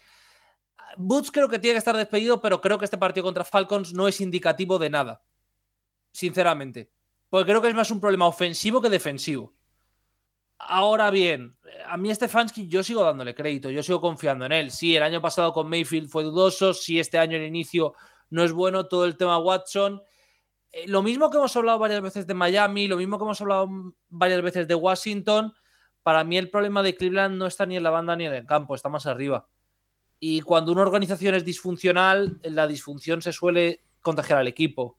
[0.97, 4.09] Boots creo que tiene que estar despedido, pero creo que este partido contra Falcons no
[4.09, 5.23] es indicativo de nada.
[6.15, 6.91] Sinceramente.
[7.29, 9.53] Porque creo que es más un problema ofensivo que defensivo.
[10.57, 11.57] Ahora bien,
[11.87, 14.71] a mí Stefanski yo sigo dándole crédito, yo sigo confiando en él.
[14.71, 17.95] Sí, el año pasado con Mayfield fue dudoso, sí, este año el inicio
[18.31, 20.01] no es bueno, todo el tema Watson.
[20.71, 23.69] Eh, lo mismo que hemos hablado varias veces de Miami, lo mismo que hemos hablado
[24.09, 25.53] varias veces de Washington,
[26.05, 28.47] para mí el problema de Cleveland no está ni en la banda ni en el
[28.47, 29.49] campo, está más arriba.
[30.21, 34.97] Y cuando una organización es disfuncional, la disfunción se suele contagiar al equipo.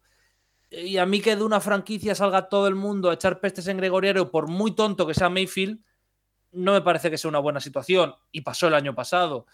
[0.78, 3.78] Y a mí que de una franquicia salga todo el mundo a echar pestes en
[3.78, 5.80] Gregoriero, por muy tonto que sea Mayfield,
[6.52, 8.14] no me parece que sea una buena situación.
[8.32, 9.46] Y pasó el año pasado.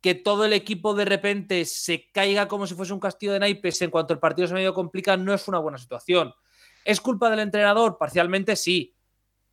[0.00, 3.82] Que todo el equipo de repente se caiga como si fuese un castillo de naipes
[3.82, 6.32] en cuanto el partido se medio complica, no es una buena situación.
[6.84, 7.98] ¿Es culpa del entrenador?
[7.98, 8.94] Parcialmente sí.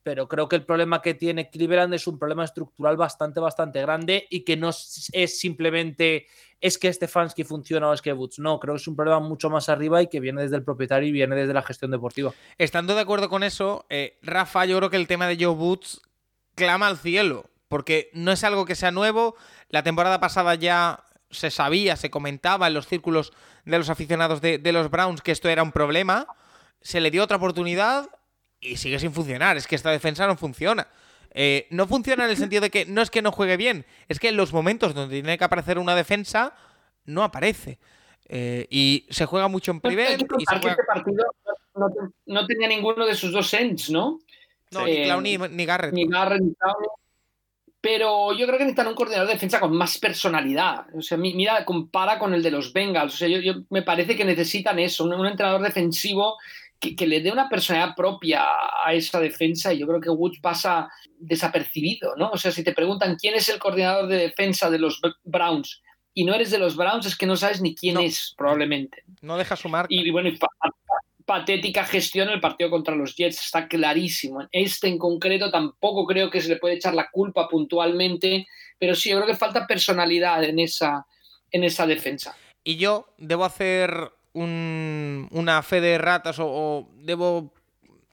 [0.05, 4.27] Pero creo que el problema que tiene Cleveland es un problema estructural bastante, bastante grande
[4.29, 6.27] y que no es simplemente
[6.61, 8.37] es que Stefanski funciona o es que Boots.
[8.37, 11.09] No, creo que es un problema mucho más arriba y que viene desde el propietario
[11.09, 12.33] y viene desde la gestión deportiva.
[12.59, 16.01] Estando de acuerdo con eso, eh, Rafa, yo creo que el tema de Joe Boots
[16.53, 19.35] clama al cielo, porque no es algo que sea nuevo.
[19.69, 23.33] La temporada pasada ya se sabía, se comentaba en los círculos
[23.65, 26.27] de los aficionados de, los Browns que esto era un problema.
[26.81, 28.07] Se le dio otra oportunidad
[28.65, 29.57] y sigue sin funcionar.
[29.57, 30.87] Es que esta defensa no funciona.
[31.37, 34.19] Eh, no funciona en el sentido de que no es que no juegue bien, es
[34.19, 36.55] que en los momentos donde tiene que aparecer una defensa,
[37.05, 37.77] no aparece.
[38.27, 40.11] Eh, y se juega mucho en primer.
[40.11, 41.25] Este partido
[42.25, 44.19] no, tenía ninguno de sus dos ends, ¿no?
[44.71, 45.93] No, ni Clown ni, Garrett.
[45.93, 46.53] Ni Garrett ni
[47.81, 50.87] Pero yo creo que necesitan un coordinador de defensa con más personalidad.
[50.95, 53.13] O sea, mira, compara con el de los Bengals.
[53.13, 56.37] O sea, yo, me parece que necesitan eso, un, entrenador defensivo
[56.79, 58.45] que, le dé una personalidad propia
[58.85, 59.73] a esa defensa.
[59.73, 62.29] Y yo creo que Woods pasa desapercibido, ¿no?
[62.31, 65.81] O sea, si te preguntan quién es el coordinador de defensa de los Browns
[66.13, 68.01] y no eres de los Browns, es que no sabes ni quién No.
[68.01, 69.03] es, probablemente.
[69.21, 69.87] No deja su marca.
[69.93, 70.47] Y, y bueno, y pa-
[71.25, 74.47] patética gestión el partido contra los Jets, está clarísimo.
[74.51, 78.47] Este en concreto tampoco creo que se le puede echar la culpa puntualmente,
[78.77, 81.05] pero sí, yo creo que falta personalidad en esa,
[81.51, 82.37] en esa defensa.
[82.63, 87.53] Y yo debo hacer un- una fe de ratas o, debo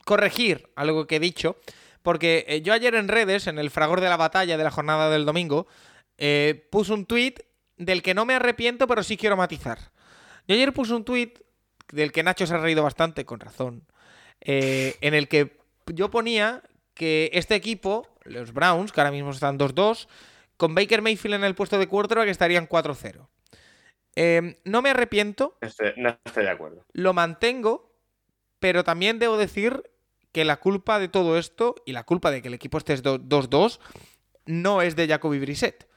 [0.05, 1.57] corregir algo que he dicho.
[2.01, 5.09] Porque eh, yo ayer en redes, en el fragor de la batalla de la jornada
[5.09, 5.67] del domingo,
[6.17, 7.35] eh, puse un tweet
[7.77, 9.79] del que no me arrepiento, pero sí quiero matizar.
[10.47, 11.33] Yo ayer puse un tweet
[11.93, 13.85] del que Nacho se ha reído bastante, con razón,
[14.41, 16.61] eh, en el que yo ponía
[16.93, 20.07] que este equipo, los Browns, que ahora mismo están 2-2,
[20.57, 23.27] con Baker Mayfield en el puesto de quarterback estarían 4-0.
[24.15, 25.57] Eh, no me arrepiento,
[25.97, 26.85] no estoy de acuerdo.
[26.93, 27.91] lo mantengo,
[28.59, 29.83] pero también debo decir
[30.31, 33.79] que la culpa de todo esto y la culpa de que el equipo esté 2-2
[34.45, 35.87] no es de Jacoby Brissett.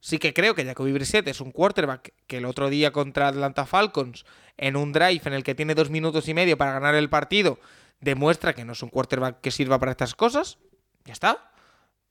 [0.00, 3.64] Sí que creo que Jacoby Brissett es un quarterback que el otro día contra Atlanta
[3.64, 4.26] Falcons,
[4.58, 7.58] en un drive en el que tiene dos minutos y medio para ganar el partido,
[8.00, 10.58] demuestra que no es un quarterback que sirva para estas cosas.
[11.04, 11.50] Ya está.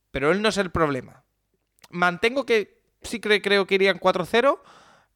[0.09, 1.23] Pero él no es el problema.
[1.91, 4.59] Mantengo que sí cre- creo que irían 4-0,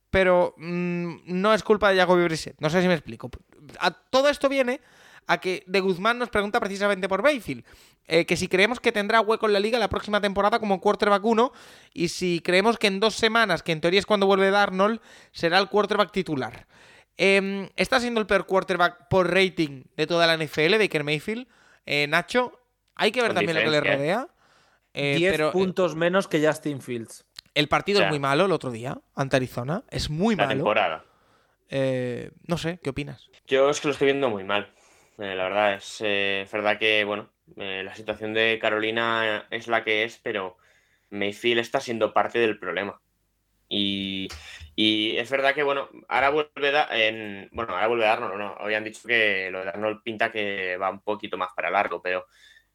[0.10, 2.56] pero mm, no es culpa de Jacoby Brissett.
[2.60, 3.30] No sé si me explico.
[3.80, 4.80] A- todo esto viene
[5.28, 7.66] a que De Guzmán nos pregunta precisamente por Bayfield.
[8.10, 11.26] eh, que si creemos que tendrá hueco en la liga la próxima temporada como quarterback
[11.26, 11.52] 1
[11.94, 15.02] y si creemos que en dos semanas, que en teoría es cuando vuelve Darnold,
[15.34, 16.68] será el quarterback titular.
[17.18, 21.48] Em, está siendo el peor quarterback por rating de toda la NFL, Baker Mayfield.
[21.86, 22.62] Eh, Nacho,
[22.96, 23.96] hay que ver Con también lo que le ¿eh?
[23.96, 24.28] rodea.
[24.94, 27.26] Eh, 10 pero eh, puntos menos que Justin Fields.
[27.60, 29.84] El partido O sea, es muy malo el otro día ante Arizona.
[29.90, 30.56] Es muy La malo.
[30.56, 31.04] temporada.
[31.70, 33.30] Eh, no sé, ¿qué opinas?
[33.48, 34.70] Yo es que lo estoy viendo muy mal.
[35.18, 39.84] Eh, la verdad, es, eh, es verdad que, bueno, la situación de Carolina es la
[39.84, 40.58] que es, pero
[41.10, 43.02] Mayfield está siendo parte del problema.
[43.70, 44.28] Y,
[44.76, 48.84] y es verdad que, bueno, ahora vuelve da- en, bueno, ahora vuelve Darnold, no, habían
[48.84, 52.28] dicho que lo de Darnold pinta que va un poquito más para largo, pero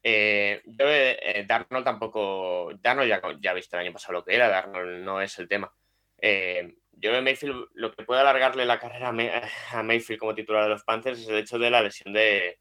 [0.03, 4.49] eh, yo, eh, Darnold tampoco, Darnold ya, ya visto el año pasado lo que era,
[4.49, 5.73] Darnold no es el tema.
[6.17, 9.31] Eh, yo de Mayfield, lo que puede alargarle la carrera a May-
[9.71, 12.59] a Mayfield como titular de los Panthers es el hecho de la lesión de,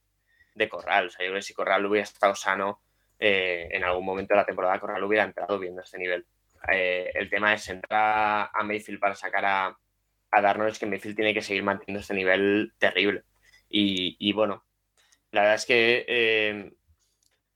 [0.54, 1.06] de Corral.
[1.08, 2.82] O sea, yo creo que si Corral hubiera estado sano
[3.18, 6.26] en algún momento de la temporada, Corral hubiera entrado viendo este nivel.
[6.68, 9.78] El tema es entrar a Mayfield para sacar a,
[10.32, 13.22] a Darnold, es que Mayfield tiene que seguir manteniendo este nivel terrible.
[13.68, 14.64] Y, y bueno,
[15.30, 16.74] la verdad es que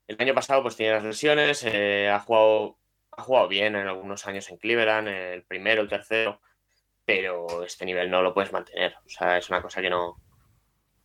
[0.07, 2.79] el año pasado pues tiene las lesiones, eh, ha, jugado,
[3.11, 6.41] ha jugado bien en algunos años en Cleveland, el primero, el tercero,
[7.05, 8.95] pero este nivel no lo puedes mantener.
[9.05, 10.09] O sea, es una cosa que no.
[10.09, 10.19] O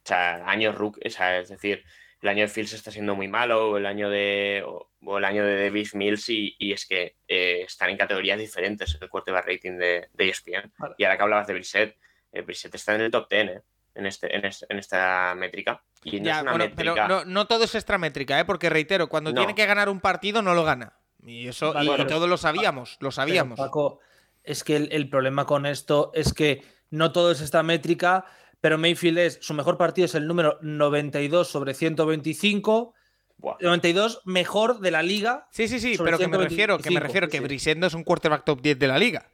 [0.04, 1.84] sea, año rook, o sea, es decir,
[2.22, 5.24] el año de Fields está siendo muy malo, o el año de, o, o el
[5.24, 9.46] año de Davis Mills, y, y es que eh, están en categorías diferentes el quarterback
[9.46, 10.72] rating de, de ESPN.
[10.78, 10.94] Vale.
[10.98, 11.96] Y ahora que hablabas de Brissett,
[12.32, 13.62] eh, Brissett está en el top 10 eh,
[13.94, 15.82] en, este, en, es- en esta métrica.
[16.04, 16.92] Y no Ya, es una bueno, métrica.
[16.94, 18.44] pero no, no todo es extramétrica, ¿eh?
[18.44, 19.36] porque reitero, cuando No.
[19.40, 20.98] tiene que ganar un partido no lo gana.
[21.24, 23.58] Y eso Vale, y pero- todos lo sabíamos, lo Pero, sabíamos.
[23.58, 24.00] Paco,
[24.42, 28.24] es que el, el problema con esto es que no todo es esta métrica,
[28.60, 32.94] pero Mayfield es, su mejor partido es el número 92 sobre 125,
[33.36, 33.56] Buah.
[33.60, 37.00] 92 mejor de la liga, Sí, sí, sí, pero que me refiero, que me 125,
[37.00, 37.74] refiero que sí.
[37.76, 39.26] No es un quarterback top 10 de la liga.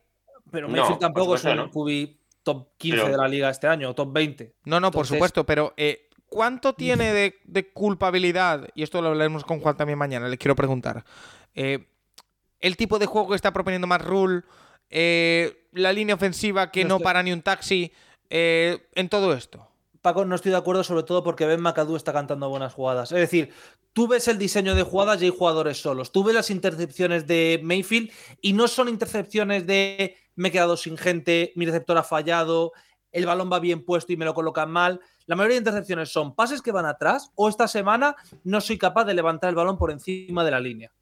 [0.50, 1.70] pero Mayfield tampoco es un no.
[1.70, 4.54] QB top 15 Pero- de la liga este año, o top 20.
[4.64, 8.68] No, no, por supuesto, pero eh, ¿cuánto tiene de, de culpabilidad?
[8.74, 11.04] Y esto lo hablaremos con Juan también mañana, le quiero preguntar.
[11.54, 11.86] Eh,
[12.60, 14.42] el tipo de juego que está proponiendo Matt Rule,
[14.90, 17.92] eh, la línea ofensiva que No no estoy- para ni un taxi,
[18.30, 19.66] eh, en todo esto.
[20.02, 23.10] Paco, no estoy de acuerdo, sobre todo porque Ben McAdoo está cantando buenas jugadas.
[23.12, 23.52] Es decir,
[23.92, 26.12] tú ves el diseño de jugadas y hay jugadores solos.
[26.12, 28.10] Tú ves las intercepciones de Mayfield
[28.40, 32.72] y no son intercepciones de me he quedado sin gente, mi receptor ha fallado,
[33.12, 35.00] el balón va bien puesto y me lo colocan mal.
[35.26, 39.04] La mayoría de intercepciones son pases que van atrás o esta semana no soy capaz
[39.04, 40.92] de levantar el balón por encima de la línea.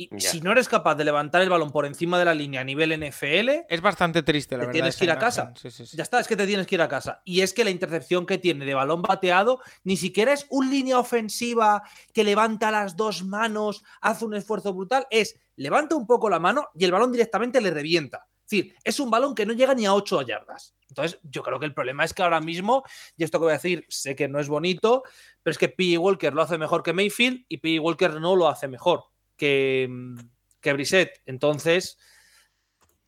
[0.00, 2.64] Y si no eres capaz de levantar el balón por encima de la línea a
[2.64, 4.72] nivel NFL, Es bastante triste, la Te verdad.
[4.74, 5.52] tienes que ir a casa.
[5.56, 5.96] Sí, sí, sí.
[5.96, 7.20] ya está, es que te tienes que ir a casa.
[7.24, 11.00] Y es que la intercepción que tiene de balón bateado ni siquiera es un línea
[11.00, 11.82] ofensiva
[12.14, 16.68] que levanta las dos manos, hace un esfuerzo brutal, es levanta un poco la mano
[16.76, 18.27] y el balón directamente le revienta.
[18.48, 20.74] Es decir, es un balón que no llega ni a 8 yardas.
[20.88, 22.82] Entonces, yo creo que el problema es que ahora mismo,
[23.14, 25.02] y esto que voy a decir, sé que no es bonito,
[25.42, 25.98] pero es que P.
[25.98, 27.78] Walker lo hace mejor que Mayfield y P.
[27.78, 29.04] Walker no lo hace mejor
[29.36, 30.18] que, mm,
[30.62, 31.20] que Brissett.
[31.26, 31.98] Entonces,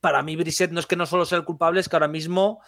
[0.00, 2.60] para mí Brissett no es que no solo sea el culpable, es que ahora mismo,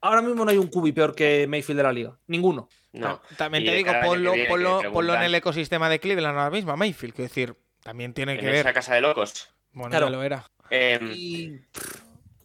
[0.00, 2.18] ahora mismo no hay un cubi peor que Mayfield de la liga.
[2.28, 2.68] Ninguno.
[2.92, 3.20] No.
[3.20, 7.14] Ta- También te digo, ponlo, ponlo- ponlo en el ecosistema de Cleveland ahora mismo, Mayfield.
[7.14, 8.74] Quiero decir, también tiene En que esa ver.
[8.74, 9.50] casa de locos.
[9.72, 10.06] Bueno, Claro.
[10.06, 10.46] ya lo era.
[10.70, 11.60] Eh, Y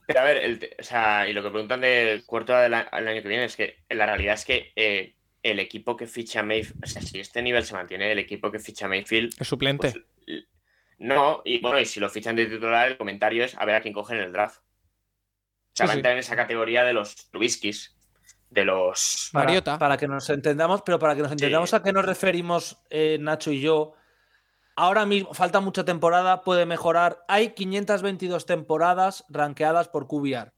[0.06, 3.28] Pero a ver, el, o sea, y lo que preguntan del cuarto del año que
[3.28, 7.02] viene es que la realidad es que eh, el equipo que ficha Mayfield, o sea,
[7.02, 9.34] si este nivel se mantiene, el equipo que ficha Mayfield.
[9.40, 9.92] Es suplente.
[9.92, 10.46] Pues,
[11.02, 13.82] no, y bueno, y si lo fichan de titular, el comentario es a ver a
[13.82, 14.60] quién cogen en el draft.
[14.60, 17.98] O sea, va a entrar en esa categoría de los Trubiskis,
[18.52, 19.32] de los.
[19.34, 19.80] Mariota.
[19.80, 23.52] Para, que nos entendamos, pero para que nos entendamos a qué nos referimos eh, Nacho
[23.52, 23.96] y yo.
[24.76, 27.24] Ahora mismo falta mucha temporada, puede mejorar.
[27.28, 30.54] Hay 522 temporadas rankeadas por QBR.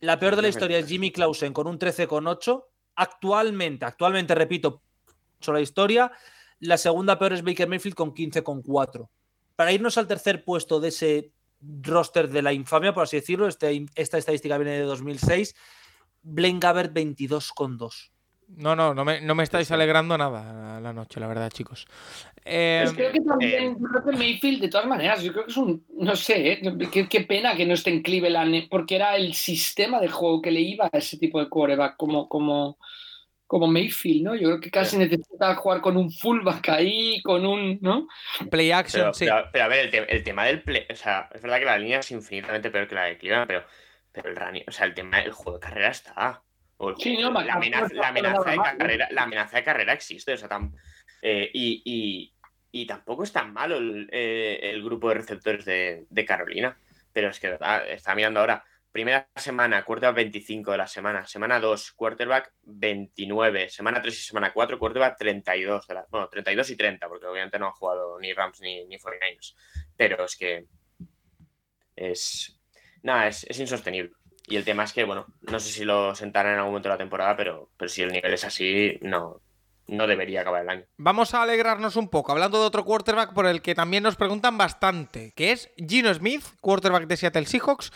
[0.00, 2.64] La peor de la historia es Jimmy Clausen con un 13,8.
[2.96, 4.82] Actualmente, actualmente, repito,
[5.46, 6.12] la historia.
[6.60, 9.08] La segunda peor es Baker Mayfield con 15,4.
[9.56, 13.86] Para irnos al tercer puesto de ese roster de la infamia, por así decirlo, este,
[13.94, 15.54] esta estadística viene de 2006,
[16.22, 18.11] Blaine Gabbert 22,2.
[18.56, 21.86] No, no, no me, no me estáis alegrando nada la noche, la verdad, chicos.
[22.44, 25.86] Eh, creo que también, creo que Mayfield, de todas maneras, yo creo que es un,
[25.96, 27.08] no sé, ¿eh?
[27.08, 30.60] qué, pena que no esté en Cleveland, porque era el sistema de juego que le
[30.60, 32.78] iba a ese tipo de quarterback, como, como,
[33.46, 34.34] como Mayfield, ¿no?
[34.34, 38.08] Yo creo que casi necesita jugar con un fullback ahí, con un, ¿no?
[38.50, 39.26] Play action, sí.
[39.52, 42.10] Pero, a ver, el, tema del play, o sea, es verdad que la línea es
[42.10, 43.64] infinitamente peor que la de Cleveland, pero,
[44.10, 46.42] pero el o sea, el tema del juego de carrera está.
[46.90, 50.48] La, amenaza, de carrera, la amenaza de carrera existe, o sea,
[51.22, 52.32] eh, y,
[52.72, 56.76] y, tampoco es tan malo el, eh, grupo de receptores de, Carolina.
[57.12, 57.88] Pero es que, ¿verdad?
[57.88, 58.64] Está mirando ahora.
[58.90, 61.26] Primera semana, quarterback 25 de la semana.
[61.26, 63.70] Semana 2, quarterback 29.
[63.70, 65.86] Semana 3 y semana 4, quarterback 32.
[65.86, 68.98] De la, bueno, 32 y 30, porque obviamente no han jugado ni Rams ni, ni
[68.98, 69.54] 49ers.
[69.96, 70.66] Pero es que
[71.96, 72.60] es.
[73.02, 74.12] Nada, es, es insostenible.
[74.46, 76.94] Y el tema es que, bueno, no sé si lo sentarán en algún momento de
[76.94, 79.40] la temporada, pero, pero si el nivel es así, no,
[79.86, 80.84] no debería acabar el año.
[80.96, 84.58] Vamos a alegrarnos un poco, hablando de otro quarterback por el que también nos preguntan
[84.58, 87.92] bastante, que es Gino Smith, quarterback de Seattle Seahawks,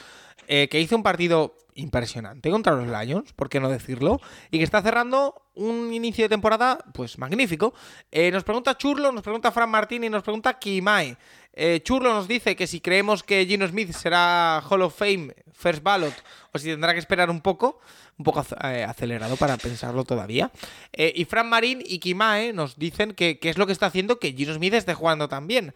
[0.47, 4.20] eh, que hizo un partido impresionante contra los Lions, por qué no decirlo,
[4.51, 7.74] y que está cerrando un inicio de temporada, pues magnífico.
[8.11, 11.16] Eh, nos pregunta Churlo, nos pregunta Fran Martín y nos pregunta Kimae.
[11.53, 15.82] Eh, Churlo nos dice que si creemos que Gino Smith será Hall of Fame, First
[15.82, 16.15] Ballot,
[16.53, 17.81] o si tendrá que esperar un poco,
[18.19, 20.51] un poco eh, acelerado para pensarlo todavía.
[20.93, 24.53] Y Fran Marín y Kimae nos dicen que, es lo que está haciendo que Gino
[24.53, 25.74] Smith esté jugando también.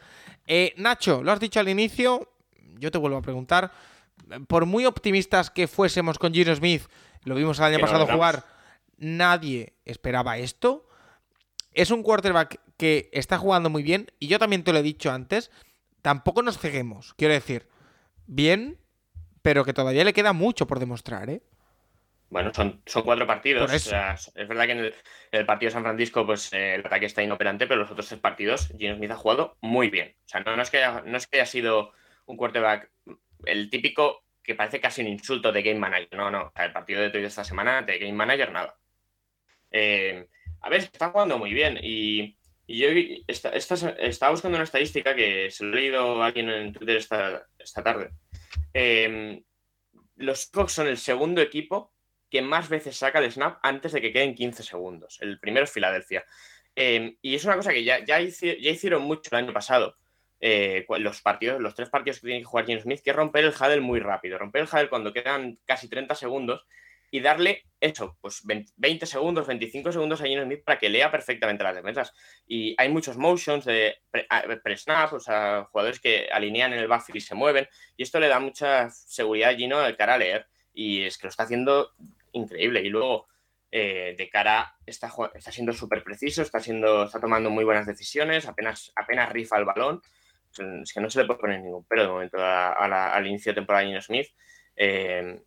[0.76, 2.28] Nacho, lo has dicho al inicio,
[2.78, 3.72] yo te vuelvo a preguntar.
[4.48, 6.82] Por muy optimistas que fuésemos con Gino Smith,
[7.24, 8.44] lo vimos el año pasado jugar,
[8.96, 10.86] nadie esperaba esto.
[11.72, 15.10] Es un quarterback que está jugando muy bien y yo también te lo he dicho
[15.10, 15.50] antes
[16.02, 17.14] tampoco nos ceguemos.
[17.14, 17.68] Quiero decir,
[18.26, 18.78] bien,
[19.42, 21.42] pero que todavía le queda mucho por demostrar, ¿eh?
[22.30, 23.72] Bueno, son, son cuatro partidos.
[23.72, 24.92] es verdad que en
[25.32, 28.20] el, partido de San Francisco, pues eh, el ataque está inoperante, pero los otros tres
[28.20, 30.14] partidos, Gino Smith ha jugado muy bien.
[30.26, 31.92] O sea, no, es, que haya, no es que haya sido
[32.26, 32.88] un quarterback,
[33.46, 36.16] el típico que parece casi un insulto de game manager.
[36.16, 36.52] No, no.
[36.56, 38.76] el partido de de esta semana, de game manager, nada.
[39.70, 40.26] Eh,
[40.62, 42.36] a ver, está jugando muy bien y
[42.66, 42.88] yo
[43.26, 47.82] estaba buscando una estadística que se lo he leído a alguien en Twitter esta, esta
[47.82, 48.10] tarde.
[48.72, 49.42] Em,
[50.16, 51.92] los Seahawks son el segundo equipo
[52.30, 55.18] que más veces saca el snap antes de que queden 15 segundos.
[55.20, 56.24] El primero es Filadelfia.
[56.76, 59.96] Em, y es una cosa que ya, ya, hicieron mucho el año pasado.
[60.40, 63.50] Eh, los partidos, los tres partidos que tiene que jugar James Smith, que romper el
[63.50, 64.38] huddle muy rápido.
[64.38, 66.66] Romper el huddle cuando quedan casi 30 segundos
[67.10, 71.64] y darle eso, pues 20 segundos, 25 segundos a Gino Smith para que lea perfectamente
[71.64, 72.12] las defensas.
[72.46, 73.96] Y hay muchos motions de
[74.62, 78.28] pre-snap, o sea, jugadores que alinean en el backfield y se mueven, y esto le
[78.28, 81.92] da mucha seguridad a Gino de cara a leer, y es que lo está haciendo
[82.32, 82.80] increíble.
[82.82, 83.26] Y luego,
[83.72, 88.46] eh, de cara, está, está siendo súper preciso, está, siendo, está tomando muy buenas decisiones,
[88.46, 90.00] apenas, apenas rifa el balón.
[90.58, 93.84] Es que no se le puede poner ningún pero de momento al inicio de temporada
[93.84, 94.28] de Gino Smith.
[94.76, 95.40] Eh,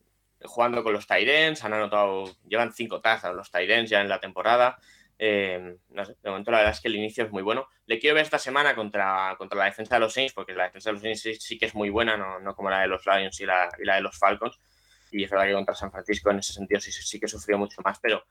[0.43, 4.77] jugando con los Tyrens, han anotado, llevan cinco tazas los Tyrens ya en la temporada.
[5.19, 7.67] Eh, de momento la verdad es que el inicio es muy bueno.
[7.85, 10.89] Le quiero ver esta semana contra, contra la defensa de los Saints, porque la defensa
[10.89, 13.45] de los Saints sí, que es muy buena, no, como la de los Lions y
[13.45, 14.59] la, y la, de los Falcons.
[15.11, 17.81] Y es verdad que contra San Francisco en ese sentido sí, sí que sufrió mucho
[17.83, 18.25] más, pero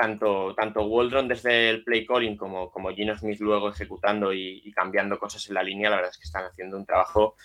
[0.00, 5.18] tanto, tanto Waldron desde el play calling como, como Gino Smith luego ejecutando y, cambiando
[5.18, 7.36] cosas en la línea, la verdad es que están haciendo un trabajo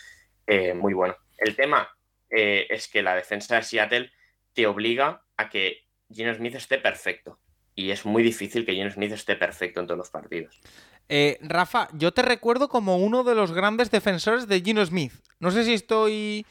[0.48, 1.16] eh, muy bueno.
[1.38, 1.90] El tema
[2.30, 4.12] eh, es que la defensa de Seattle
[4.54, 7.40] te obliga a que Gino Smith esté perfecto.
[7.76, 10.62] Y es muy difícil que Gino Smith esté perfecto en todos los partidos.
[11.10, 15.12] Eh, Rafa, yo te recuerdo como uno de los grandes defensores de Gino Smith.
[15.42, 16.46] No sé si estoy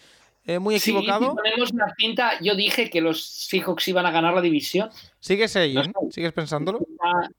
[0.46, 1.30] eh, muy equivocado.
[1.30, 4.90] si ponemos una cinta, yo dije que los Seahawks iban a ganar la división.
[5.18, 5.74] ¿Sigues ahí?
[6.10, 6.80] ¿Sigues pensándolo?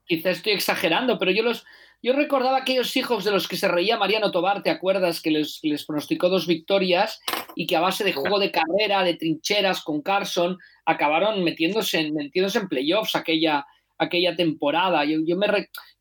[0.06, 1.66] Quizás estoy exagerando, pero yo los,
[2.02, 5.22] yo recordaba aquellos Seahawks de los que se reía Mariano Tobar, ¿te acuerdas?
[5.22, 7.22] Que les, les pronosticó dos victorias
[7.56, 12.16] y que a base de juego de carrera, de trincheras con Carson, acabaron metiéndose en,
[12.16, 13.68] metiéndose en playoffs aquella,
[14.00, 15.06] aquella temporada.
[15.06, 15.48] Yo, yo, me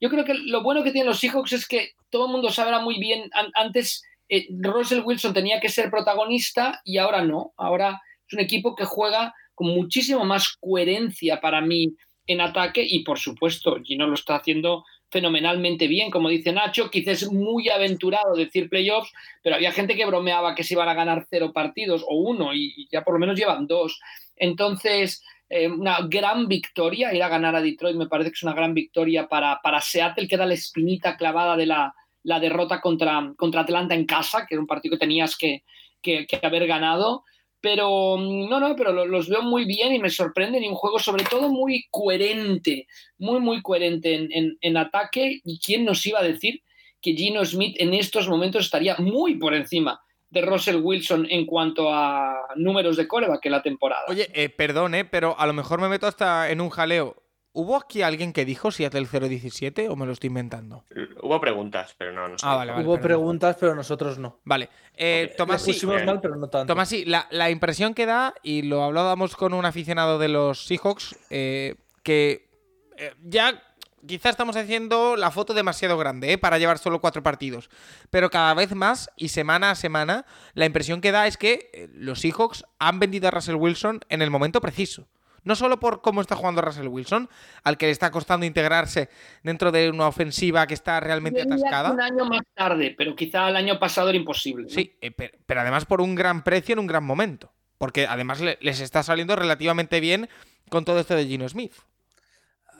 [0.01, 2.81] yo creo que lo bueno que tienen los Seahawks es que todo el mundo sabrá
[2.81, 8.35] muy bien, antes eh, Russell Wilson tenía que ser protagonista y ahora no, ahora es
[8.35, 11.95] un equipo que juega con muchísimo más coherencia para mí
[12.27, 17.23] en ataque y por supuesto Gino lo está haciendo fenomenalmente bien, como dice Nacho, quizás
[17.23, 21.27] es muy aventurado decir playoffs, pero había gente que bromeaba que se iban a ganar
[21.31, 24.01] cero partidos o uno y, ya por lo menos llevan dos.
[24.35, 28.55] Entonces, eh, una gran victoria, ir a ganar a Detroit me parece que es una
[28.55, 31.95] gran victoria para, para Seattle, que da la espinita clavada de la,
[32.25, 35.63] la derrota contra, contra Atlanta en casa, que era un partido que tenías que,
[36.03, 37.23] que, haber ganado.
[37.61, 40.65] Pero mm, no, no, pero los veo muy bien y me sorprenden.
[40.65, 42.87] Y un juego sobre todo muy coherente,
[43.19, 45.41] muy, muy coherente en, en, ataque.
[45.45, 46.63] ¿Y quién nos iba a decir
[47.01, 50.01] que Gino Smith en estos momentos estaría muy por encima
[50.35, 54.03] de Russell Wilson en cuanto a números de coreback que la temporada.
[54.09, 57.24] Oye, eh, perdón, eh, pero a lo mejor me meto hasta en un jaleo.
[57.57, 60.83] ¿Hubo aquí alguien que dijo Seattle 017 o me lo estoy inventando?
[61.23, 62.45] Hubo preguntas, pero no, no sé.
[62.45, 64.41] Ah, vale, Hubo preguntas, pero nosotros no.
[64.43, 64.69] Vale.
[64.97, 66.73] Eh, Tomás, sí, mal, pero no tanto.
[66.73, 71.17] Tomás, sí, la, impresión que da, y lo hablábamos con un aficionado de los Seahawks,
[71.31, 72.51] eh, que
[72.97, 73.63] eh, ya
[74.05, 76.39] quizás estamos haciendo la foto demasiado grande ¿eh?
[76.39, 77.71] para llevar solo cuatro partidos.
[78.11, 82.21] Pero cada vez más y semana a semana, la impresión que da es que los
[82.21, 85.07] Seahawks han vendido a Russell Wilson en el momento preciso.
[85.45, 87.29] No solo por cómo está jugando Russell Wilson,
[87.63, 89.11] al que le está costando integrarse
[89.43, 91.93] dentro de una ofensiva que está realmente atascada.
[91.93, 94.69] Un año más tarde, pero quizá el año pasado era imposible.
[94.71, 97.53] Sí, eh, pero, además por un gran precio en un gran momento.
[97.79, 100.29] Porque además les está saliendo relativamente bien
[100.71, 101.73] con todo esto de Gino Smith.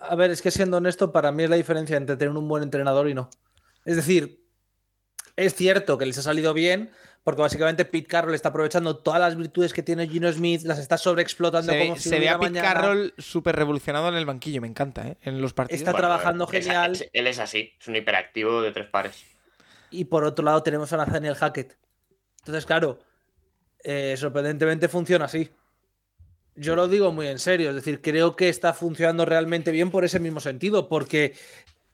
[0.01, 2.63] A ver, es que siendo honesto, para mí es la diferencia entre tener un buen
[2.63, 3.29] entrenador y no.
[3.85, 4.45] Es decir,
[5.37, 6.91] es cierto que les ha salido bien,
[7.25, 10.99] porque básicamente Pete Carroll está aprovechando todas las virtudes que tiene Gino Smith, las está
[10.99, 14.69] sobreexplotando se, como si Se ve a Pete Carroll súper revolucionado en el banquillo, me
[14.69, 15.17] encanta, ¿eh?
[15.23, 15.81] en los partidos.
[15.81, 16.97] Está trabajando genial.
[17.13, 19.25] él es así, es un hiperactivo de tres pares.
[19.91, 21.79] Y por otro lado tenemos a Nathaniel Hackett.
[22.41, 22.99] Entonces, claro,
[23.83, 25.51] eh, sorprendentemente funciona así.
[26.57, 30.05] Yo lo digo muy en serio, es decir, creo que está funcionando realmente bien por
[30.05, 31.35] ese mismo sentido, porque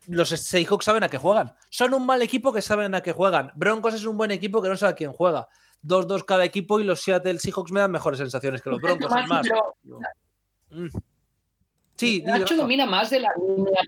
[0.07, 1.55] los Seahawks saben a qué juegan.
[1.69, 3.53] Son un mal equipo que saben a qué juegan.
[3.55, 5.49] Broncos es un buen equipo que no sabe a quién juega.
[5.85, 9.11] 2-2 cada equipo y los Seattle Seahawks me dan mejores sensaciones que los Broncos.
[9.29, 9.47] más.
[10.71, 10.89] Mm.
[11.97, 13.83] Sí, Nacho domina más de la línea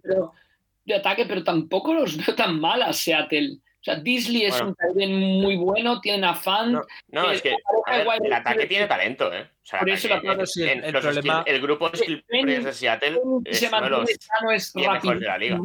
[0.85, 3.59] de ataque, pero tampoco los veo tan mal a Seattle.
[3.83, 6.81] O sea, Disley es un talento muy bueno, tiene afán.
[7.09, 7.57] No, es que
[8.21, 9.43] el ataque tiene talento, ¿eh?
[9.43, 11.43] O sea, por eso el, el, problema...
[11.47, 15.61] el, grupo de Seattle es uno de los es mejores de la liga.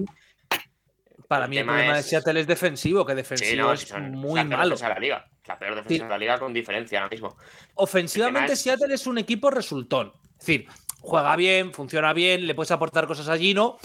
[1.28, 4.76] Para mí el problema de Seattle es defensivo, que defensivo es muy malo.
[4.80, 5.30] La, la, liga.
[5.46, 7.36] la peor defensa de la liga con diferencia ahora mismo.
[7.76, 10.14] Ofensivamente Seattle es un equipo resultón.
[10.32, 10.68] Es decir,
[11.02, 13.78] juega bien, funciona bien, le puedes aportar cosas a Gino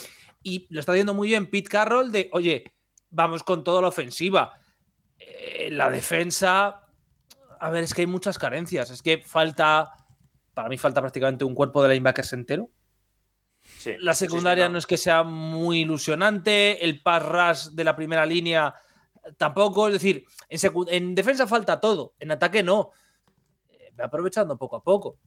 [0.43, 2.65] y lo está haciendo muy bien Pete Carroll de, oye,
[3.11, 4.61] vamos con toda la ofensiva.
[5.19, 6.87] Eh, la defensa,
[7.59, 8.91] a ver, es que hay muchas carencias.
[8.91, 9.91] Es que falta,
[10.55, 12.71] para mí falta prácticamente un cuerpo de linebackers entero
[13.99, 14.79] la secundaria no.
[14.79, 18.75] es que sea muy ilusionante, el pass rush de la primera línea
[19.37, 22.91] tampoco, es decir, en, defensa falta todo, en ataque no.
[23.71, 25.19] Eh, aprovechando poco a poco.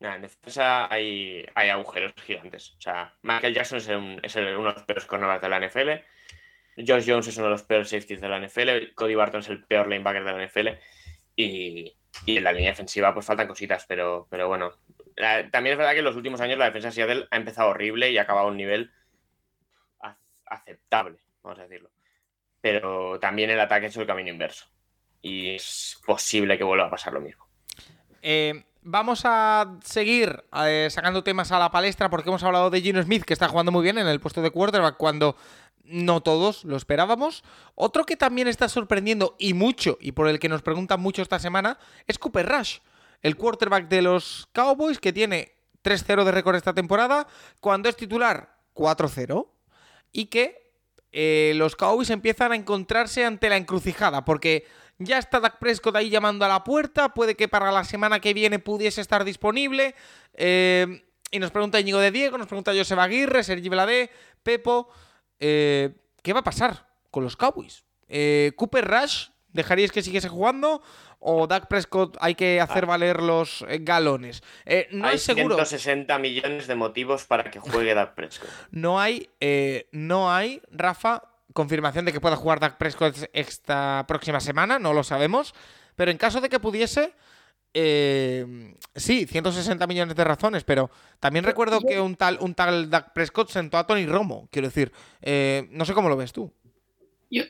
[0.00, 2.74] en defensa hay, hay, agujeros gigantes.
[2.78, 5.90] O sea, Michael Jackson es, uno de los peores cornerbacks de la NFL.
[6.86, 8.94] Josh Jones es uno de los peores safeties de la NFL.
[8.94, 10.68] Cody Barton es el peor linebacker de la NFL.
[11.36, 11.96] Y,
[12.26, 14.72] y en la línea defensiva pues faltan cositas, pero, pero bueno,
[15.50, 18.10] también es verdad que en los últimos años la defensa de Seattle ha empezado horrible
[18.10, 18.90] y ha acabado a un nivel
[20.46, 21.90] aceptable, vamos a decirlo.
[22.60, 24.66] Pero también el ataque ha hecho el camino inverso.
[25.22, 27.46] Y es posible que vuelva a pasar lo mismo.
[28.22, 33.02] Eh, vamos a seguir eh, sacando temas a la palestra porque hemos hablado de Gino
[33.02, 35.36] Smith, que está jugando muy bien en el puesto de quarterback cuando
[35.84, 37.44] no todos lo esperábamos.
[37.74, 41.38] Otro que también está sorprendiendo y mucho, y por el que nos preguntan mucho esta
[41.38, 42.78] semana, es Cooper Rush
[43.22, 45.52] el quarterback de los Cowboys, que tiene
[45.82, 47.26] 3-0 de récord esta temporada,
[47.60, 49.48] cuando es titular 4-0,
[50.12, 50.72] y que
[51.12, 54.66] eh, los Cowboys empiezan a encontrarse ante la encrucijada, porque
[54.98, 58.34] ya está Dak Prescott ahí llamando a la puerta, puede que para la semana que
[58.34, 59.94] viene pudiese estar disponible.
[60.34, 64.10] Eh, y nos pregunta Íñigo de Diego, nos pregunta Josep Aguirre, Sergi Bladé,
[64.42, 64.88] Pepo.
[65.38, 65.90] Eh,
[66.22, 67.84] ¿Qué va a pasar con los Cowboys?
[68.56, 70.82] Cooper Rush, ¿dejaríais que siguiese jugando?
[71.20, 74.42] O Dak Prescott hay que hacer valer los eh, galones.
[74.64, 75.54] Eh, no hay es seguro.
[75.54, 78.48] 160 millones de motivos para que juegue Dak Prescott.
[78.70, 81.22] No hay, eh, no hay, Rafa,
[81.52, 85.54] confirmación de que pueda jugar Dak Prescott esta próxima semana, no lo sabemos.
[85.94, 87.12] Pero en caso de que pudiese,
[87.74, 93.12] eh, sí, 160 millones de razones, pero también recuerdo que un tal, un tal Dak
[93.12, 94.92] Prescott sentó a Tony Romo, quiero decir.
[95.20, 96.52] eh, no sé cómo lo ves tú.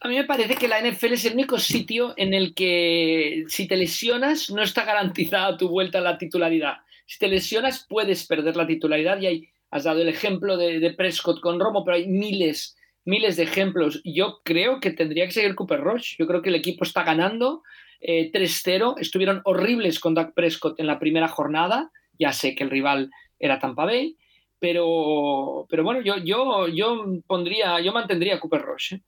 [0.00, 3.66] A mí me parece que la NFL es el único sitio en el que si
[3.66, 6.78] te lesionas no está garantizada tu vuelta a la titularidad.
[7.06, 10.92] Si te lesionas puedes perder la titularidad y hay, has dado el ejemplo de, de
[10.92, 12.76] Prescott con Romo, pero hay miles,
[13.06, 14.02] miles de ejemplos.
[14.04, 16.16] Yo creo que tendría que seguir Cooper Rush.
[16.18, 17.62] Yo creo que el equipo está ganando
[18.00, 18.96] eh, 3-0.
[18.98, 21.90] Estuvieron horribles con Dak Prescott en la primera jornada.
[22.18, 24.16] Ya sé que el rival era Tampa Bay.
[24.58, 28.94] Pero, pero bueno, yo, yo, yo pondría, yo mantendría a Cooper Rush.
[28.94, 29.02] ¿eh?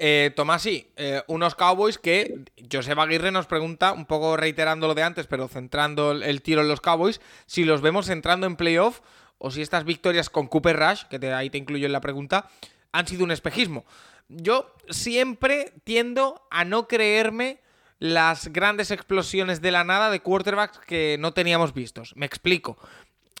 [0.00, 5.02] Eh, Tomasi, eh, unos Cowboys que Joseba Aguirre nos pregunta, un poco reiterando lo de
[5.02, 9.00] antes, pero centrando el, tiro en los Cowboys, si los vemos entrando en playoff
[9.38, 12.48] o si estas victorias con Cooper Rush, que te- ahí te incluyo en la pregunta,
[12.92, 13.84] han sido un espejismo.
[14.28, 17.58] Yo siempre tiendo a no creerme
[17.98, 22.12] las grandes explosiones de la nada de quarterbacks que no teníamos vistos.
[22.14, 22.78] Me explico.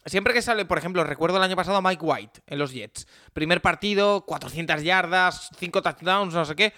[0.08, 3.06] Siempre que sale, por ejemplo, recuerdo el año pasado a Mike White en los Jets.
[3.32, 6.72] Primer partido, 400 yardas, 5 touchdowns, no sé qué.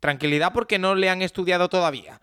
[0.00, 2.20] Tranquilidad porque no le han estudiado todavía.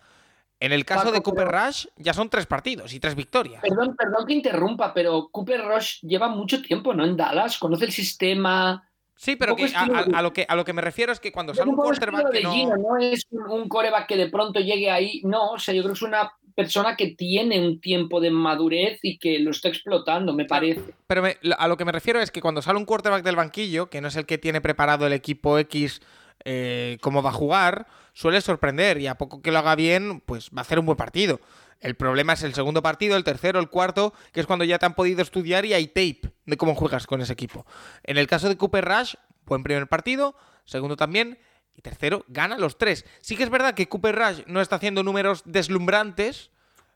[0.62, 3.62] En el caso Paco, de Cooper pero- Rush, ya son tres partidos y tres victorias.
[3.62, 7.04] Perdón, perdón que interrumpa, pero Cooper Rush lleva mucho tiempo, ¿no?
[7.06, 8.86] En Dallas, conoce el sistema.
[9.20, 11.68] Sí, pero que a, lo que, a lo que me refiero es que cuando sale
[11.68, 12.52] un quarterback que no...
[12.54, 15.20] Gino, no es un, un coreback que de pronto llegue ahí.
[15.24, 18.98] No, o sea, yo creo que es una persona que tiene un tiempo de madurez
[19.02, 20.94] y que lo está explotando, me parece.
[21.06, 23.90] Pero me- a lo que me refiero es que cuando sale un quarterback del banquillo,
[23.90, 26.00] que no es el que tiene preparado el equipo X
[26.46, 30.48] eh, cómo va a jugar, suele sorprender y a poco que lo haga bien, pues
[30.48, 31.40] va a hacer un buen partido.
[31.80, 34.86] El problema es el segundo partido, el tercero, el cuarto, que es cuando ya te
[34.86, 37.64] han podido estudiar y hay tape de cómo juegas con ese equipo.
[38.04, 39.14] En el caso de Cooper Rush,
[39.46, 41.38] buen primer partido, segundo también,
[41.74, 43.06] y tercero, gana los tres.
[43.22, 46.50] Sí que es verdad que Cooper Rush no está haciendo números deslumbrantes,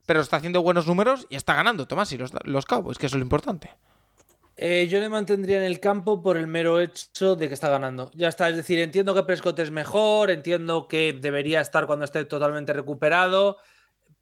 [0.05, 3.17] pero está haciendo buenos números y está ganando, Tomás, y los, los Cowboys, que eso
[3.17, 3.71] es lo importante.
[4.57, 8.11] Eh, yo le mantendría en el campo por el mero hecho de que está ganando.
[8.15, 12.25] Ya está, es decir, entiendo que Prescott es mejor, entiendo que debería estar cuando esté
[12.25, 13.57] totalmente recuperado,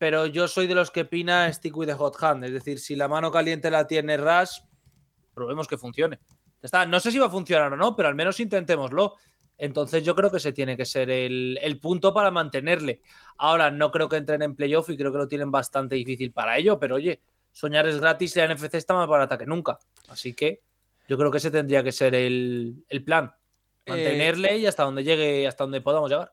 [0.02, 2.44] pero yo soy de los que opina stick with the hot hand.
[2.44, 4.58] Es decir, si la mano caliente la tiene Rush,
[5.32, 6.18] probemos que funcione.
[6.60, 9.14] Está, no sé si va a funcionar o no, pero al menos intentémoslo.
[9.56, 13.00] Entonces yo creo que ese tiene que ser el, el punto para mantenerle.
[13.38, 16.58] Ahora, no creo que entren en playoff y creo que lo tienen bastante difícil para
[16.58, 17.22] ello, pero oye,
[17.52, 19.78] soñar es gratis y la NFC está más barata que nunca.
[20.08, 20.62] Así que
[21.06, 23.32] yo creo que ese tendría que ser el, el plan.
[23.86, 26.32] Mantenerle y hasta donde llegue, hasta donde podamos llegar.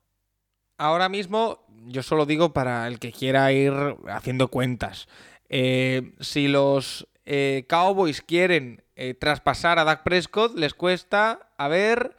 [0.80, 3.74] Ahora mismo, yo solo digo para el que quiera ir
[4.08, 5.08] haciendo cuentas.
[5.50, 12.16] Eh, si los eh, Cowboys quieren eh, traspasar a Dak Prescott, les cuesta, a ver,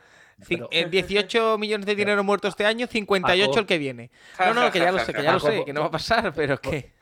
[0.49, 3.61] Pero- eh, 18 millones de dinero muerto este año, 58 Paco.
[3.61, 4.11] el que viene.
[4.39, 5.91] No, no, que ya lo sé, que ya lo Paco, sé, que no va a
[5.91, 6.93] pasar, pero que...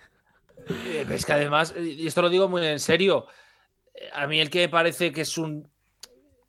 [1.11, 3.27] Es que además, y esto lo digo muy en serio,
[4.13, 5.71] a mí el que me parece que es un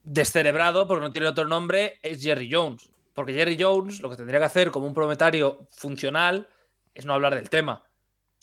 [0.03, 2.89] descerebrado, porque no tiene otro nombre, es Jerry Jones.
[3.13, 6.47] Porque Jerry Jones lo que tendría que hacer como un prometario funcional
[6.93, 7.83] es no hablar del tema.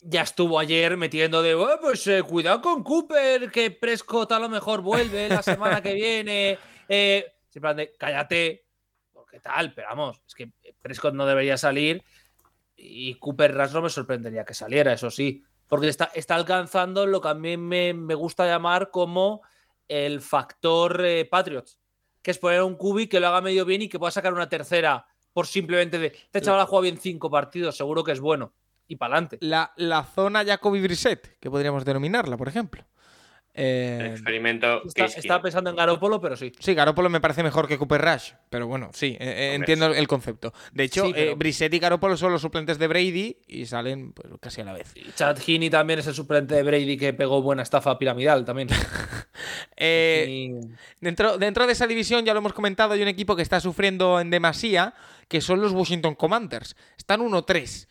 [0.01, 4.49] Ya estuvo ayer metiendo de, "Oh, pues eh, cuidado con Cooper, que Prescott a lo
[4.49, 6.59] mejor vuelve la semana que viene.
[6.89, 8.65] Eh, en plan de, cállate,
[9.11, 12.01] porque tal, pero vamos, es que Prescott no debería salir
[12.77, 17.19] y Cooper Rush no me sorprendería que saliera, eso sí, porque está, está alcanzando lo
[17.19, 19.41] que a mí me, me gusta llamar como
[19.87, 21.79] el factor eh, Patriots,
[22.27, 24.49] que es poner un cubi que lo haga medio bien y que pueda sacar una
[24.49, 28.51] tercera por simplemente de, este chaval ha jugado bien cinco partidos, seguro que es bueno,
[28.85, 29.37] y para adelante.
[29.39, 32.83] La, la zona Jacoby Brissett, que podríamos denominarla, por ejemplo.
[33.59, 34.83] Eh, experimento.
[34.85, 36.51] Está- estaba pensando en Garoppolo, pero sí.
[36.59, 40.07] Sí, Garoppolo me parece mejor que Cooper Rush, pero bueno, sí, eh, eh, entiendo el
[40.07, 40.53] concepto.
[40.71, 44.13] De hecho, Sí, pero- eh, Brissett y Garoppolo son los suplentes de Brady y salen
[44.13, 44.91] pues, casi a la vez.
[44.95, 48.69] Y Chad Heaney también es el suplente de Brady que pegó buena estafa piramidal también.
[49.79, 50.51] Eh, Y-
[50.99, 54.19] dentro, dentro de esa división, ya lo hemos comentado, hay un equipo que está sufriendo
[54.19, 54.93] en demasía,
[55.27, 56.75] que son los Washington Commanders.
[56.97, 57.87] Están 1-3.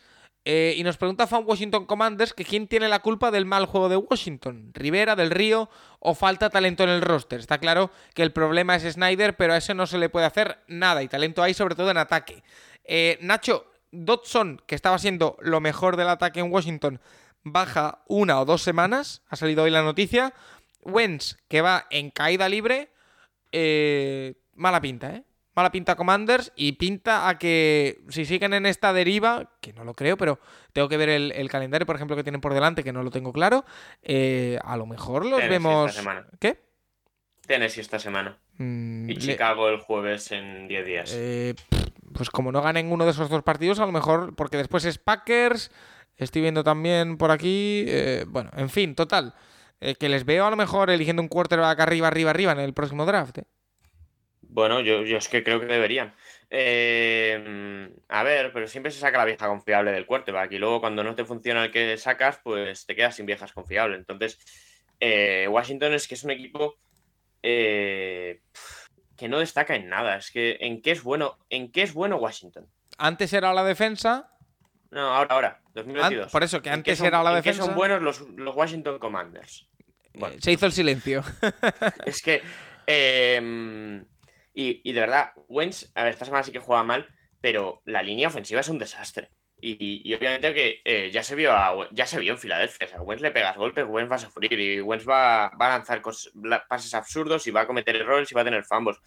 [0.49, 3.89] Eh, y nos pregunta Fan Washington Commanders que quién tiene la culpa del mal juego
[3.89, 5.69] de Washington, Rivera, del Río
[5.99, 7.41] o falta talento en el roster.
[7.41, 10.59] Está claro que el problema es Snyder, pero a ese no se le puede hacer
[10.67, 12.43] nada y talento hay sobre todo en ataque.
[12.85, 17.01] Eh, Nacho, Dodson, que estaba siendo lo mejor del ataque en Washington,
[17.43, 20.33] baja una o dos semanas, ha salido hoy la noticia.
[20.81, 22.89] Wentz, que va en caída libre,
[23.51, 25.23] eh, mala pinta, ¿eh?
[25.57, 29.95] Mala pinta Commanders y pinta a que si siguen en esta deriva, que no lo
[29.95, 30.39] creo, pero
[30.71, 33.33] tengo que ver el, calendario, por ejemplo, que tienen por delante, que no lo tengo
[33.33, 33.65] claro,
[34.03, 35.99] eh, a lo mejor los vemos...
[36.39, 36.61] ¿Qué?
[37.47, 38.37] Tennessee esta semana.
[38.59, 41.11] Mm, y Chicago el jueves en 10 días.
[41.15, 41.55] Eh,
[42.13, 44.99] pues como no ganen uno de esos dos partidos, a lo mejor, porque después es
[44.99, 45.71] Packers,
[46.17, 49.33] estoy viendo también por aquí, eh, bueno, en fin, total.
[49.79, 53.05] Que les veo a lo mejor eligiendo un quarterback arriba, arriba, arriba en el próximo
[53.05, 53.39] draft.
[54.49, 56.13] Bueno, yo, yo, es que creo que deberían.
[56.49, 61.15] a ver, pero siempre se saca la vieja confiable del quarterback y luego cuando no
[61.15, 63.99] te funciona el que sacas, pues te quedas sin viejas confiables.
[63.99, 64.39] Entonces,
[65.49, 66.77] Washington es que es un equipo
[67.43, 68.41] eh,
[69.15, 70.17] que no destaca en nada.
[70.17, 72.67] Es que en qué es bueno, en qué es bueno Washington.
[72.97, 74.31] Antes era la defensa.
[74.91, 76.31] No, ahora, ahora, 2022.
[76.31, 77.63] por eso, que antes era la defensa.
[77.63, 79.67] son buenos los, Washington Commanders.
[80.13, 81.23] Eh, se hizo el silencio.
[82.05, 82.41] es que.
[84.59, 87.07] Y, y, de verdad, Wentz, a ver, esta semana sí que juega mal,
[87.39, 89.29] pero la línea ofensiva es un desastre.
[89.61, 91.51] Y, obviamente que eh, ya se vio
[91.91, 92.87] ya se vio en Filadelfia.
[92.87, 95.77] O sea, Wentz le pegas golpes, Wentz va a sufrir y Wentz va, va a
[95.77, 96.01] lanzar
[96.67, 98.97] pases absurdos y va a cometer errores y va a tener fumbles.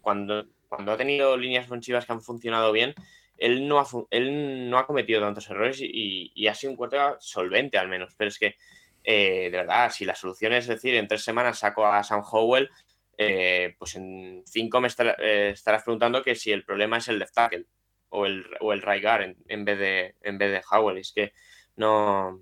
[0.00, 2.92] Cuando, cuando ha tenido líneas ofensivas que han funcionado bien,
[3.36, 7.78] él no ha, él no ha cometido tantos errores y, ha sido un cuarto solvente
[7.78, 8.12] al menos.
[8.16, 8.56] Pero es que,
[9.04, 12.70] eh, de verdad, si la solución es decir, en tres semanas saco a Sam Howell,
[13.18, 17.66] eh, pues en cinco me estarás preguntando que si el problema es el left tackle
[18.08, 20.98] o el, o Raigar en, vez de, en vez de Howell.
[20.98, 21.32] Es que
[21.76, 22.40] no.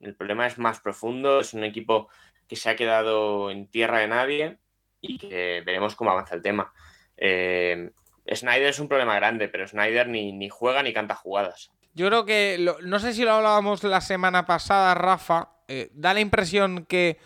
[0.00, 1.40] El problema es más profundo.
[1.40, 2.08] Es un equipo
[2.48, 4.58] que se ha quedado en tierra de nadie
[5.00, 6.72] y que veremos cómo avanza el tema.
[7.16, 7.90] Eh,
[8.34, 11.70] Snyder es un problema grande, pero Snyder ni, ni juega ni canta jugadas.
[11.92, 16.20] Yo creo que, no sé si lo hablábamos la semana pasada, Rafa, eh, da la
[16.20, 17.18] impresión que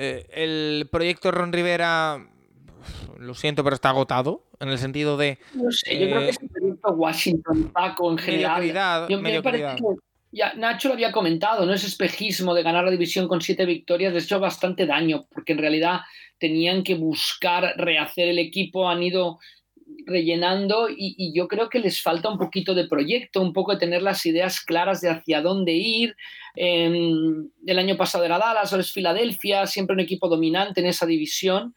[0.00, 2.24] eh, el proyecto Ron Rivera,
[3.18, 5.38] lo siento, pero está agotado, en el sentido de...
[5.54, 6.38] No sé, yo creo que es
[6.84, 8.62] Washington, Paco, en general.
[10.30, 14.14] ya, Nacho lo había comentado, no es espejismo de ganar la división con siete victorias,
[14.14, 16.00] ha hecho bastante daño, porque en realidad
[16.38, 19.40] tenían que buscar rehacer el equipo, han ido
[20.06, 24.02] rellenando y, yo creo que les falta un poquito de proyecto, un poco de tener
[24.02, 26.16] las ideas claras de hacia dónde ir.
[26.54, 31.74] el año pasado era Dallas, ahora es Filadelfia, siempre un equipo dominante en esa división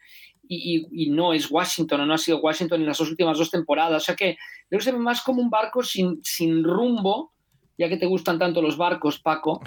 [0.48, 4.02] y, no es Washington, o no ha sido Washington en las dos últimas dos temporadas.
[4.02, 4.36] O sea que
[4.70, 6.20] yo se ve más como un barco sin,
[6.64, 7.32] rumbo,
[7.78, 9.60] ya que te gustan tanto los barcos, Paco.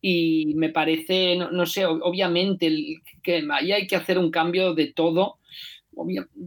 [0.00, 2.74] Y me parece, no, sé, obviamente
[3.22, 5.38] que ahí hay que hacer un cambio de todo.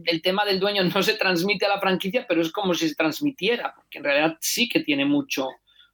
[0.06, 2.94] El tema del dueño no se transmite a la franquicia, pero es como si se
[2.94, 5.48] transmitiera, porque en realidad sí que tiene mucho,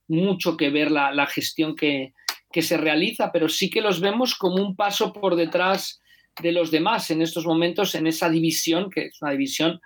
[0.09, 2.14] mucho que ver la, la gestión que,
[2.52, 6.01] que se realiza, pero sí que los vemos como un paso por detrás
[6.40, 9.81] de los demás en estos momentos en esa división, que es una división,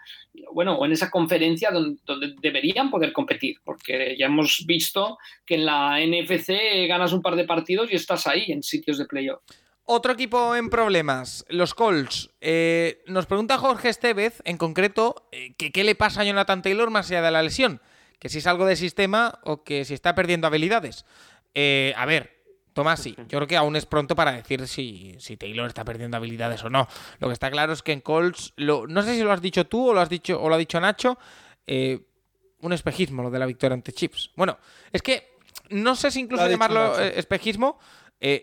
[0.53, 2.01] bueno, o en esa conferencia donde,
[2.41, 6.53] deberían poder competir, porque ya hemos visto que en la NFC
[6.89, 9.43] ganas un par de partidos y estás ahí en sitios de playoff.
[9.87, 12.31] Otro equipo en problemas, los Colts.
[12.41, 16.89] Eh, nos pregunta Jorge Estevez, en concreto, eh, que qué le pasa a Jonathan Taylor
[16.89, 17.83] más allá de la lesión.
[18.19, 21.05] Que si es algo de sistema o que si está perdiendo habilidades.
[21.53, 22.33] Eh, a ver,
[22.73, 23.15] Tomás, sí.
[23.29, 26.89] Yo creo que aún es pronto para decir si, Taylor está perdiendo habilidades o no.
[27.19, 29.67] Lo que está claro es que en Colts, lo, no sé si lo has dicho
[29.67, 31.19] tú o lo has dicho o lo ha dicho Nacho,
[31.67, 34.31] un espejismo lo de la victoria ante Chips.
[34.35, 34.57] Bueno,
[34.91, 35.37] es que
[35.69, 37.79] no sé si incluso llamarlo espejismo.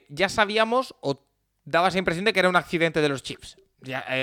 [0.09, 1.30] Ya sabíamos o
[1.63, 3.57] daba esa impresión de que era un accidente de los Chips.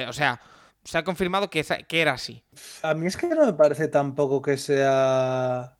[0.08, 0.40] o sea,
[0.84, 2.42] se ha confirmado que, que era así.
[2.82, 5.76] A mí es que no me parece tampoco que sea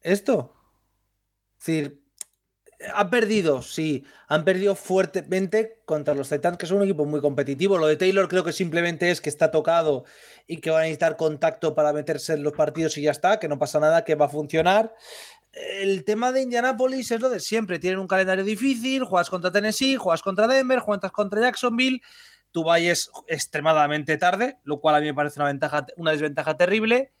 [0.00, 0.54] esto.
[1.58, 2.04] Es decir,
[2.92, 7.78] han perdido, sí, han perdido fuertemente contra los Titans, que son un equipo muy competitivo.
[7.78, 10.04] Lo de Taylor creo que simplemente es que está tocado
[10.46, 13.48] y que va a necesitar contacto para meterse en los partidos y ya está, que
[13.48, 14.94] no pasa nada, que va a funcionar.
[15.54, 17.78] El tema de Indianapolis es lo de siempre.
[17.78, 22.02] Tienen un calendario difícil, juegas contra Tennessee, juegas contra Denver, juegas contra Jacksonville.
[22.50, 27.12] Tu vayas extremadamente tarde, lo cual a mí me parece una, ventaja, una desventaja terrible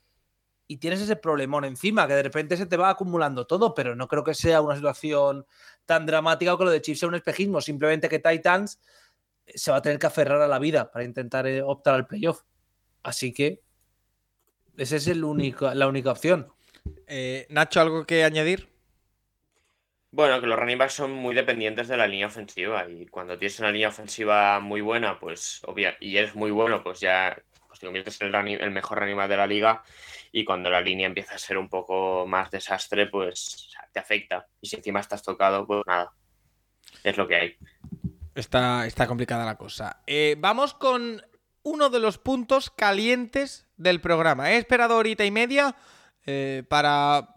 [0.66, 4.08] y tienes ese problemón encima, que de repente se te va acumulando todo, pero no
[4.08, 5.46] creo que sea una situación
[5.84, 8.80] tan dramática o que lo de Chiefs sea un espejismo, simplemente que Titans
[9.46, 12.06] eh, se va a tener que aferrar a la vida para intentar eh, optar al
[12.06, 12.42] playoff.
[13.02, 13.62] Así que
[14.76, 16.53] esa es la única opción.
[17.06, 18.68] Eh, Nacho, ¿algo que añadir?
[20.10, 23.58] Bueno, que los running backs son muy dependientes de la línea ofensiva y cuando tienes
[23.58, 27.36] una línea ofensiva muy buena, pues obvia, y eres muy bueno, pues ya
[27.66, 29.82] pues te conviertes en el, el mejor running back de la liga
[30.30, 34.46] y cuando la línea empieza a ser un poco más desastre, pues te afecta.
[34.60, 36.12] Y si encima estás tocado, pues nada,
[37.02, 37.56] es lo que hay.
[38.34, 40.02] Está, está complicada la cosa.
[40.06, 41.22] Eh, vamos con
[41.62, 44.52] uno de los puntos calientes del programa.
[44.52, 45.74] He esperado horita y media
[46.26, 47.28] eh, para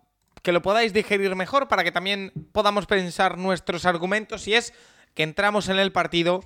[0.42, 4.74] que lo podáis digerir mejor, para que también podamos pensar nuestros argumentos, y es
[5.14, 6.44] que entramos en el partido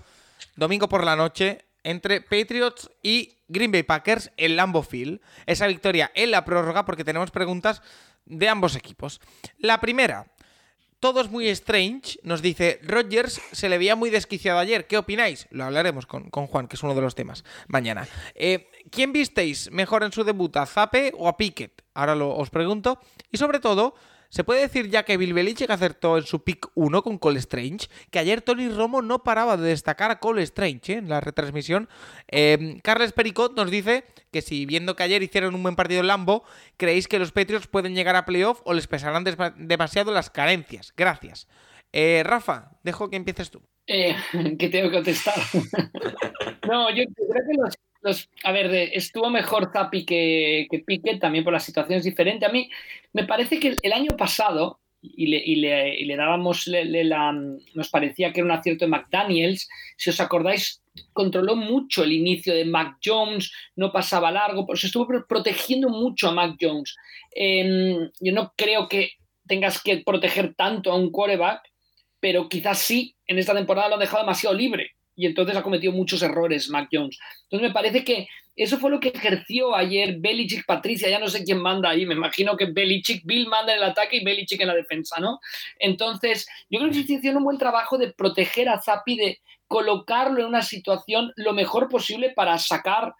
[0.55, 5.19] domingo por la noche entre Patriots y Green Bay Packers en Lambeau Field.
[5.45, 7.81] Esa victoria en la prórroga, porque tenemos preguntas
[8.25, 9.19] de ambos equipos.
[9.57, 10.25] La primera,
[11.01, 14.85] todo es muy strange, nos dice Rogers, se le veía muy desquiciado ayer.
[14.85, 15.47] ¿Qué opináis?
[15.49, 18.07] Lo hablaremos con, Juan, que es uno de los temas, mañana.
[18.35, 21.83] Eh, ¿Quién visteis mejor en su debut, a Zape o a Pickett?
[21.95, 22.99] Ahora lo, os pregunto.
[23.31, 23.95] Y sobre todo,
[24.31, 27.89] ¿Se puede decir ya que Bill Belichick acertó en su pick 1 con Cole Strange?
[28.11, 30.97] Que ayer Tony Romo no paraba de destacar a Cole Strange ¿eh?
[30.99, 31.89] en la retransmisión.
[32.29, 36.07] Eh, Carles Pericot nos dice que si viendo que ayer hicieron un buen partido en
[36.07, 36.45] Lambo,
[36.77, 39.25] creéis que los Patriots pueden llegar a playoff o les pesarán
[39.57, 40.93] demasiado las carencias.
[40.95, 41.49] Gracias.
[41.91, 43.61] Eh, Rafa, dejo que empieces tú.
[43.85, 45.35] que tengo que contestar.
[46.69, 47.75] no, yo creo que los
[48.43, 52.47] a ver, estuvo mejor Zapi que, que Piquet, también por las situaciones diferentes.
[52.47, 52.69] A mí
[53.13, 58.51] me parece que el año pasado, y le, dábamos, la, nos parecía que era un
[58.51, 60.81] acierto de McDaniels, si os acordáis,
[61.13, 66.33] controló mucho el inicio de Mac Jones, no pasaba largo, pues estuvo protegiendo mucho a
[66.33, 66.95] Mac Jones.
[67.33, 69.11] Em, yo no creo que
[69.47, 71.61] tengas que proteger tanto a un quarterback,
[72.19, 75.93] pero quizás sí, en esta temporada lo han dejado demasiado libre y entonces ha cometido
[75.93, 77.19] muchos errores Mac Jones.
[77.43, 81.43] Entonces me parece que eso fue lo que ejerció ayer Belichick, Patricia, ya no sé
[81.43, 84.69] quién manda ahí, me imagino que Belichick, Bill manda en el ataque y Belichick en
[84.69, 85.39] la defensa, ¿no?
[85.77, 90.41] Entonces, yo creo que se hicieron un buen trabajo de proteger a Zappi, de colocarlo
[90.41, 93.13] en una situación lo mejor posible para sacar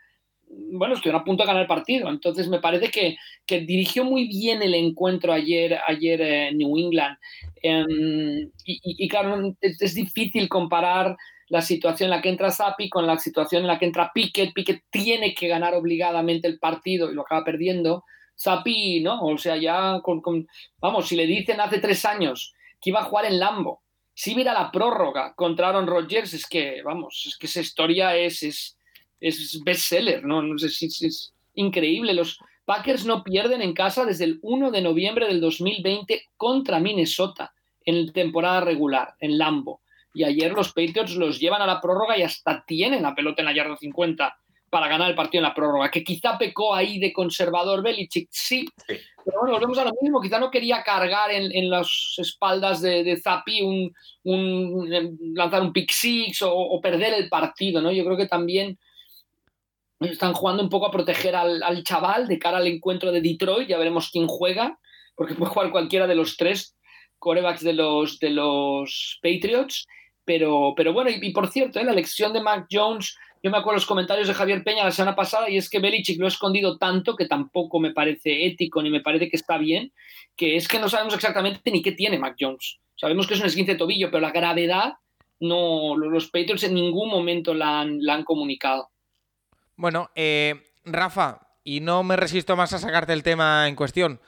[0.72, 2.10] bueno, estuvieron a punto de ganar el partido.
[2.10, 3.18] Entonces me parece que,
[3.62, 7.18] dirigió muy bien el encuentro ayer, ayer en New England.
[7.62, 11.18] Em, y, claro, es, difícil comparar
[11.52, 14.54] la situación en la que entra Sapi con la situación en la que entra Piquet.
[14.54, 18.06] Piquet tiene que ganar obligadamente el partido y lo acaba perdiendo.
[18.36, 19.22] Sapi, ¿no?
[19.22, 20.48] O sea, ya con,
[20.80, 23.82] Vamos, si le dicen hace tres años que iba a jugar en Lambo,
[24.14, 28.44] si mira la prórroga contra Aaron Rodgers, es que, vamos, es que esa historia es,
[28.44, 28.78] es,
[29.20, 30.42] es bestseller, ¿no?
[30.42, 32.14] no sé si es, increíble.
[32.14, 37.54] Los Packers no pierden en casa desde el 1 de noviembre del 2020 contra Minnesota
[37.84, 39.81] en temporada regular, en Lambo.
[40.14, 43.46] Y ayer los Patriots los llevan a la prórroga y hasta tienen la pelota en
[43.46, 44.38] la yarda 50
[44.72, 45.92] para ganar el partido en la prórroga.
[45.92, 48.66] Que quizá pecó ahí de conservador Belichick, sí.
[48.88, 50.22] Pero bueno, volvemos a lo mismo.
[50.22, 54.90] Quizá no quería cargar en, las espaldas de, de Zappi un,
[55.36, 57.92] lanzar un pick six o, perder el partido, ¿no?
[57.92, 58.80] Yo creo que también
[60.00, 63.68] están jugando un poco a proteger al, al, chaval de cara al encuentro de Detroit.
[63.68, 64.80] Ya veremos quién juega,
[65.16, 66.78] porque puede jugar cualquiera de los tres
[67.20, 69.86] corebacks de los, de los Patriots.
[70.32, 71.84] Pero, pero bueno, y, por cierto, ¿eh?
[71.84, 75.14] la elección de Mac Jones, yo me acuerdo los comentarios de Javier Peña la semana
[75.14, 78.90] pasada y es que Belichick lo ha escondido tanto que tampoco me parece ético ni
[78.90, 79.92] me parece que está bien,
[80.38, 82.80] que es que no sabemos exactamente ni qué tiene Mac Jones.
[82.96, 84.94] Sabemos que es un esguince de tobillo, pero la gravedad
[85.42, 88.90] no, los Patriots en ningún momento la han, comunicado.
[89.76, 94.22] Bueno, eh, Rafa, y no me resisto más a sacarte el tema en cuestión.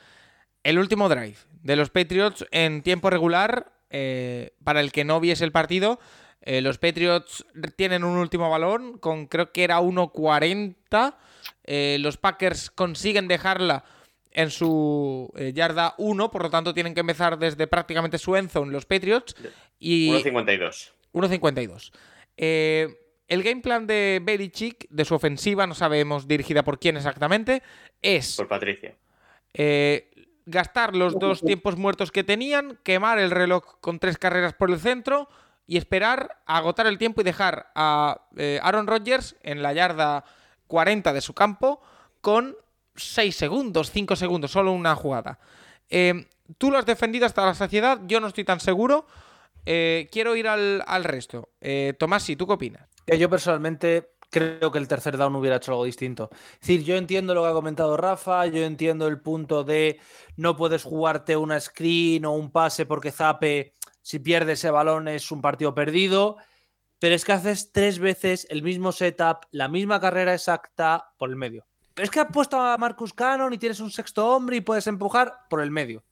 [0.64, 5.46] El último drive de los Patriots en tiempo regular eh, para el que no viese
[5.46, 6.00] el partido,
[6.42, 7.46] eh, los Patriots
[7.76, 11.16] tienen un último balón con creo que era 1.40.
[11.64, 13.86] Eh, los Packers consiguen dejarla
[14.32, 18.88] en su yarda 1, por lo tanto tienen que empezar desde prácticamente su en los
[18.88, 19.36] Patriots.
[19.78, 20.92] Y 1.52.
[21.14, 21.92] 1.52.
[22.36, 27.62] el game plan de Belichick, de su ofensiva, no sabemos dirigida por quién exactamente,
[28.02, 28.38] es...
[28.38, 28.96] Por Patricia
[30.46, 34.80] gastar los dos tiempos muertos que tenían, quemar el reloj con tres carreras por el
[34.80, 35.30] centro
[35.68, 40.26] y esperar a agotar el tiempo y dejar a eh, Aaron Rodgers en la yarda
[40.68, 41.82] 40 de su campo
[42.22, 42.56] con
[42.96, 45.40] 6 segundos, 5 segundos, solo una jugada.
[45.90, 49.06] Eh, tú lo has defendido hasta la saciedad, yo no estoy tan seguro.
[49.66, 51.50] Eh, quiero ir al, al resto.
[51.98, 52.90] Tomás, ¿y tú qué opinas?
[53.08, 56.30] Yo personalmente creo que el tercer down hubiera hecho algo distinto.
[56.54, 60.00] Es decir, yo entiendo lo que ha comentado Rafa, yo entiendo el punto de
[60.36, 65.32] no puedes jugarte una screen o un pase porque Zape, si pierde ese balón es
[65.32, 66.38] un partido perdido,
[66.98, 71.36] pero es que haces tres veces el mismo setup, la misma carrera exacta por el
[71.36, 71.68] medio.
[71.94, 74.88] Pero es que has puesto a Marcus Cannon y tienes un sexto hombre y puedes
[74.88, 76.04] empujar por el medio.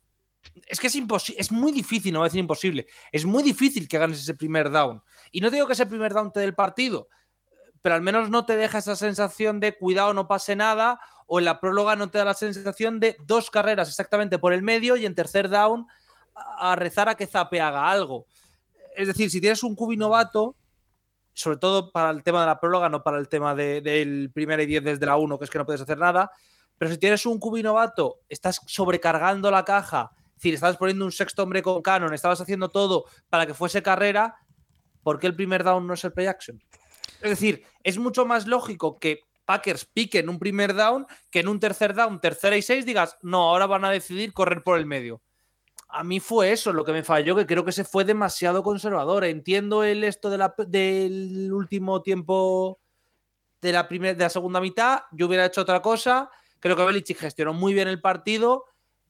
[0.67, 3.87] Es que es imposible, es muy difícil, no voy a decir imposible, es muy difícil
[3.87, 5.01] que ganes ese primer down.
[5.31, 7.09] Y no digo que ese primer down te el partido,
[7.81, 11.45] pero al menos no te deja esa sensación de cuidado, no pase nada, o en
[11.45, 15.05] la próloga no te da la sensación de dos carreras exactamente por el medio y
[15.05, 15.87] en tercer down
[16.35, 18.25] a rezar a que Zape haga algo.
[18.95, 20.55] Es decir, si tienes un cubi novato,
[21.33, 24.65] sobre todo para el tema de la próloga, no para el tema del primer y
[24.65, 26.31] 10 desde la 1, que es que no puedes hacer nada.
[26.77, 31.11] Pero si tienes un cubi novato, estás sobrecargando la caja, es decir, estabas poniendo un
[31.11, 34.35] sexto hombre con canon, estabas haciendo todo para que fuese carrera,
[35.03, 36.61] ¿por qué el primer down no es el play action?
[37.21, 41.59] Es decir, es mucho más lógico que Packers piquen un primer down que en un
[41.59, 45.21] tercer down, tercera y seis, digas, no, ahora van a decidir correr por el medio
[45.93, 49.25] a mí fue eso lo que me falló, que creo que se fue demasiado conservador.
[49.25, 52.79] Entiendo el esto del último tiempo
[53.61, 56.29] de la, de la segunda mitad, yo hubiera hecho otra cosa.
[56.59, 58.65] Creo que Belichick gestionó muy bien el partido,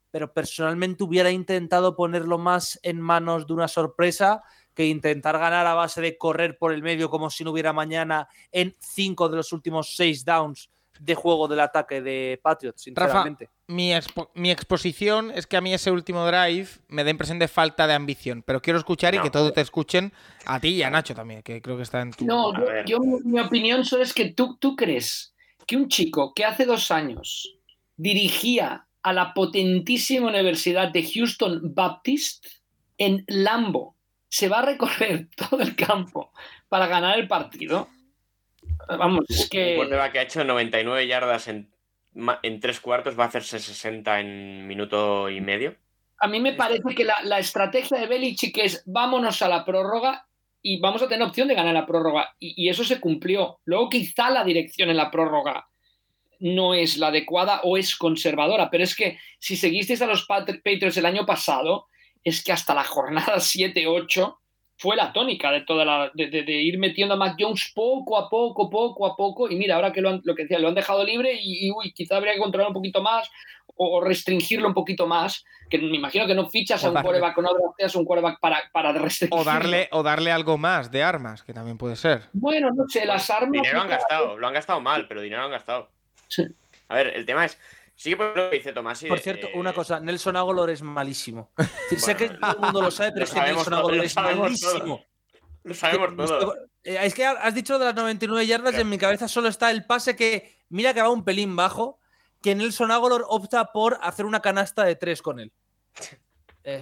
[0.09, 4.41] pero personalmente hubiera intentado ponerlo más en manos de una sorpresa
[4.81, 8.27] que intentar ganar a base de correr por el medio como si no hubiera mañana
[8.51, 13.49] en cinco de los últimos seis downs de juego del ataque de Patriots, sinceramente.
[13.67, 13.91] mi,
[14.35, 17.93] mi, exposición es que a mí ese último drive me da impresión de falta de
[17.93, 20.13] ambición, pero quiero escuchar y que todos te escuchen
[20.45, 22.25] a ti y a Nacho también, que creo que está en tu...
[22.25, 22.53] No,
[22.85, 25.33] yo, mi opinión solo es que tú, tú crees
[25.65, 27.57] que un chico que hace dos años
[27.97, 32.45] dirigía a la potentísima Universidad de Houston Baptist
[32.97, 33.95] en Lambo
[34.31, 36.31] se va a recorrer todo el campo
[36.69, 37.89] para ganar el partido.
[38.87, 39.77] Vamos, es que.
[39.77, 41.69] Un que ha hecho 99 yardas en,
[42.41, 45.75] en tres cuartos va a hacerse 60 en minuto y medio.
[46.17, 50.27] A mí me parece que la, estrategia de Belichick es vámonos a la prórroga
[50.61, 52.35] y vamos a tener opción de ganar la prórroga.
[52.39, 53.59] Y, eso se cumplió.
[53.65, 55.67] Luego quizá la dirección en la prórroga
[56.39, 60.97] no es la adecuada o es conservadora, pero es que si seguisteis a los Patriots
[60.97, 61.87] el año pasado,
[62.23, 64.37] es que hasta la jornada 7-8
[64.77, 68.67] fue la tónica de toda la, de, ir metiendo a Mac Jones poco a poco,
[68.67, 71.37] poco a poco, y mira, ahora que lo, lo que decía, lo han dejado libre
[71.39, 73.29] y, uy, quizá habría que controlar un poquito más
[73.75, 77.41] o, restringirlo un poquito más, que me imagino que no fichas a un quarterback o
[77.43, 79.39] no drafteas un quarterback para, para restringir.
[79.39, 82.23] O darle, o darle algo más de armas, que también puede ser.
[82.33, 83.61] Bueno, no sé, las armas...
[83.61, 85.89] Dinero han gastado, lo han gastado mal, pero dinero han gastado.
[86.27, 86.43] Sí.
[86.89, 87.59] A ver, el tema es,
[87.95, 89.03] Sí, por lo que dice Tomás.
[89.03, 91.51] Por cierto, una cosa, Nelson Agolor es malísimo.
[91.97, 95.05] sé que todo el mundo lo sabe, pero es que Nelson Agolor es malísimo.
[95.63, 96.55] Lo sabemos todo.
[96.83, 99.69] Eh, es que has dicho de las 99 yardas y en mi cabeza solo está
[99.69, 101.99] el pase que, mira que va un pelín bajo,
[102.41, 105.51] que Nelson Agolor opta por hacer una canasta de tres con él.
[106.63, 106.79] Eh,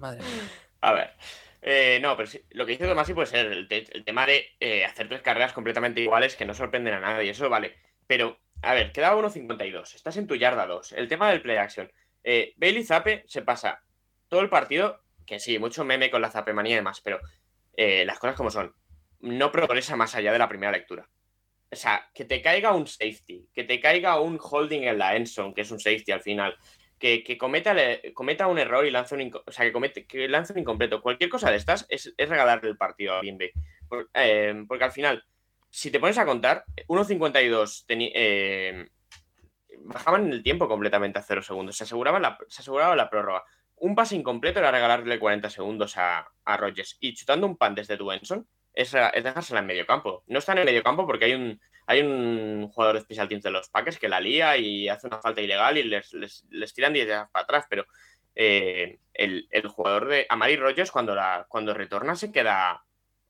[0.00, 0.50] madre mía.
[0.80, 1.12] A ver.
[1.62, 5.22] Eh, no, pero lo que dice Tomás sí puede ser el, tema de hacer tres
[5.22, 7.30] carreras completamente iguales que no sorprenden a nadie.
[7.30, 7.76] Eso vale.
[8.06, 9.94] Pero a ver, queda 1.52.
[9.94, 10.92] Estás en tu yarda 2.
[10.92, 11.90] El tema del play action.
[12.22, 13.82] Eh, Bailey Zape se pasa
[14.28, 17.20] todo el partido, que sí, mucho meme con la zapemanía y demás, pero
[17.76, 18.74] eh, las cosas como son.
[19.20, 21.08] No progresa más allá de la primera lectura.
[21.70, 25.52] O sea, que te caiga un safety, que te caiga un holding en la endzone,
[25.52, 26.56] que es un safety al final,
[26.98, 27.76] que, cometa,
[28.14, 31.02] cometa un error y lance un, o sea, que, comete, que lance un incompleto.
[31.02, 33.38] Cualquier cosa de estas es, regalarle el partido a Green
[34.14, 35.22] eh, porque al final
[35.74, 38.86] si te pones a contar, 1.52 eh,
[39.80, 41.76] bajaban el tiempo completamente a 0 segundos.
[41.76, 43.42] Se aseguraba la, se aseguraba la prórroga.
[43.74, 46.96] Un pase incompleto era regalarle 40 segundos a, a Rogers.
[47.00, 50.22] Y chutando un pan desde tu Enson es, es dejársela en medio campo.
[50.28, 53.42] No está en el medio campo porque hay un, hay un jugador de Special Teams
[53.42, 56.92] de los Packers que la lía y hace una falta ilegal y les, les, tiran
[56.92, 57.66] 10 para atrás.
[57.68, 57.84] Pero
[58.36, 62.83] eh, el, jugador de Amari Rogers, cuando, la, cuando retorna, se queda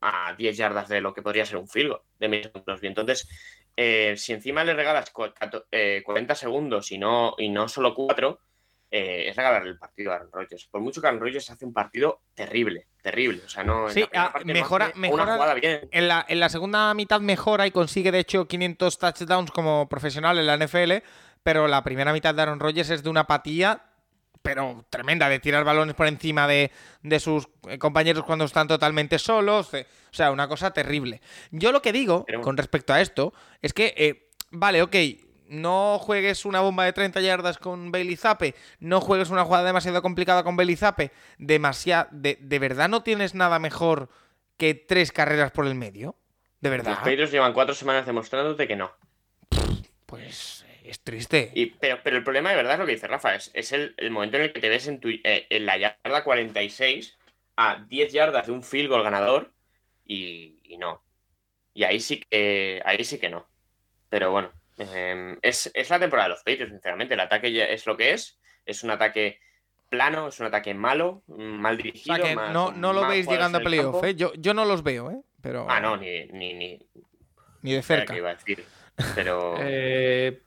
[0.05, 2.51] a 10 yardas de lo que podría ser un field de mis
[2.83, 3.27] Entonces,
[3.75, 6.03] eh, si encima le regalas 40 eh,
[6.35, 8.39] segundos y no, y no solo 4,
[8.91, 10.69] eh, es regalar el partido a Aaron Rodgers.
[10.71, 13.43] Por mucho que Aaron Rodgers hace un partido terrible, terrible.
[13.47, 13.89] O sea, no.
[13.89, 15.89] Sí, ah, mejora, mejora bien.
[15.91, 20.39] En, la, en la segunda mitad mejora y consigue, de hecho, 500 touchdowns como profesional
[20.39, 20.93] en la NFL,
[21.43, 23.83] pero la primera mitad de Aaron Rodgers es de una apatía
[24.45, 26.71] pero tremenda, de tirar balones por encima de,
[27.19, 29.73] sus eh, compañeros cuando están totalmente solos.
[29.73, 31.23] Eh, o sea, una cosa terrible.
[31.51, 34.95] Yo lo que digo con respecto a esto es que, eh, vale, ok,
[35.49, 40.03] no juegues una bomba de 30 yardas con Bailey Zappe, no juegues una jugada demasiado
[40.03, 44.11] complicada con Bailey Zappe, demasiado, de, de, verdad no tienes nada mejor
[44.59, 46.17] que tres carreras por el medio?
[46.61, 46.91] ¿De verdad?
[46.91, 48.93] Los Patriots llevan cuatro semanas demostrándote que no.
[50.05, 51.51] Pues es triste.
[51.55, 53.95] Y, pero, pero, el problema de verdad es lo que dice Rafa, es, es el,
[54.11, 57.17] momento en el que te ves en, tu, eh, en la yarda 46
[57.57, 59.53] a 10 yardas de un field goal ganador
[60.05, 61.03] y, no.
[61.73, 63.47] Y ahí sí que ahí sí que no.
[64.09, 67.15] Pero bueno, em, es, la temporada de los Patriots, sinceramente.
[67.15, 68.39] El ataque ya es lo que es.
[68.67, 69.41] Es un ataque
[69.89, 72.17] plano, es un ataque malo, mal dirigido.
[72.53, 74.15] no, no lo veis llegando a playoff, ¿eh?
[74.15, 75.21] Yo, yo no los veo, ¿eh?
[75.41, 75.67] Pero...
[75.69, 77.73] Ah, no, ni, ni, ni...
[77.73, 78.17] de cerca.
[78.17, 78.65] Iba a decir.
[79.15, 79.57] Pero...
[79.61, 80.41] eh,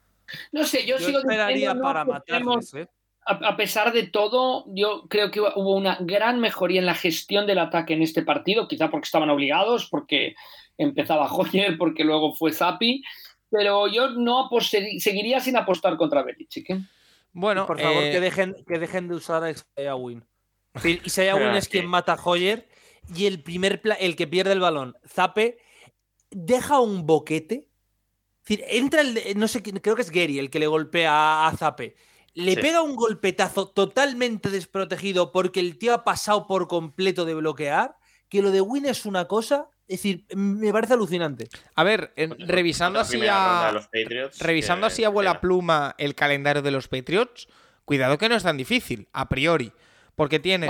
[0.51, 2.87] no sé, yo, sigo esperaría para matarles, ¿eh?
[3.27, 7.59] a, pesar de todo, yo creo que hubo una gran mejoría en la gestión del
[7.59, 10.35] ataque en este partido, quizá porque estaban obligados, porque
[10.77, 13.03] empezaba Hoyer porque luego fue Zappi,
[13.49, 14.49] pero yo no
[14.97, 16.69] seguiría sin apostar contra Belichick.
[16.69, 16.79] ¿eh?
[17.33, 20.23] Bueno, por favor, que, dejen, que dejen de usar a Isaiah Win.
[20.83, 22.67] Isaiah Win es quien mata a Hoyer
[23.13, 25.57] y el primer el que pierde el balón, Zape,
[26.29, 27.67] deja un boquete.
[28.49, 31.95] Entra el, no sé, creo que es Gary el que le golpea a, Zape.
[32.33, 37.95] Le pega un golpetazo totalmente desprotegido porque el tío ha pasado por completo de bloquear.
[38.29, 41.47] Que lo de Win es una cosa es decir, me parece alucinante.
[41.75, 43.87] A ver, revisando así a.
[44.39, 47.47] revisando así a vuela pluma el calendario de los Patriots,
[47.85, 49.71] cuidado que no es tan difícil, a priori.
[50.15, 50.69] Porque tienen.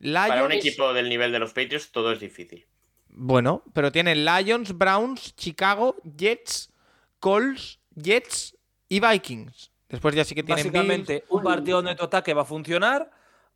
[0.00, 2.66] Para un equipo del nivel de los Patriots, todo es difícil.
[3.10, 6.72] Bueno, pero tienen Lions, Browns, Chicago, Jets,
[7.20, 8.56] Colts, Jets
[8.88, 9.70] y Vikings.
[9.88, 10.64] Después ya sí que tienen.
[10.64, 13.10] Básicamente, un partido donde tu ataque va a funcionar,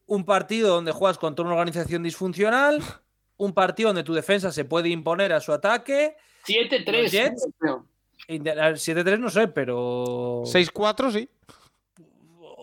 [0.06, 2.82] un partido donde juegas contra una organización disfuncional
[3.42, 6.16] un partido donde tu defensa se puede imponer a su ataque.
[6.46, 7.34] 7-3.
[8.28, 10.42] 7-3 no sé, pero.
[10.44, 11.28] 6-4 sí.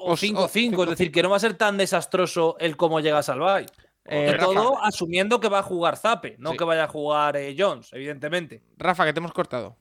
[0.01, 3.23] O 5-5, es decir, que no va a ser tan desastroso el cómo llega a
[3.23, 3.65] salvar.
[4.05, 7.91] Eh, todo asumiendo que va a jugar Zape, no que vaya a jugar eh, Jones,
[7.91, 8.63] evidentemente.
[8.77, 9.75] Rafa, que te hemos cortado.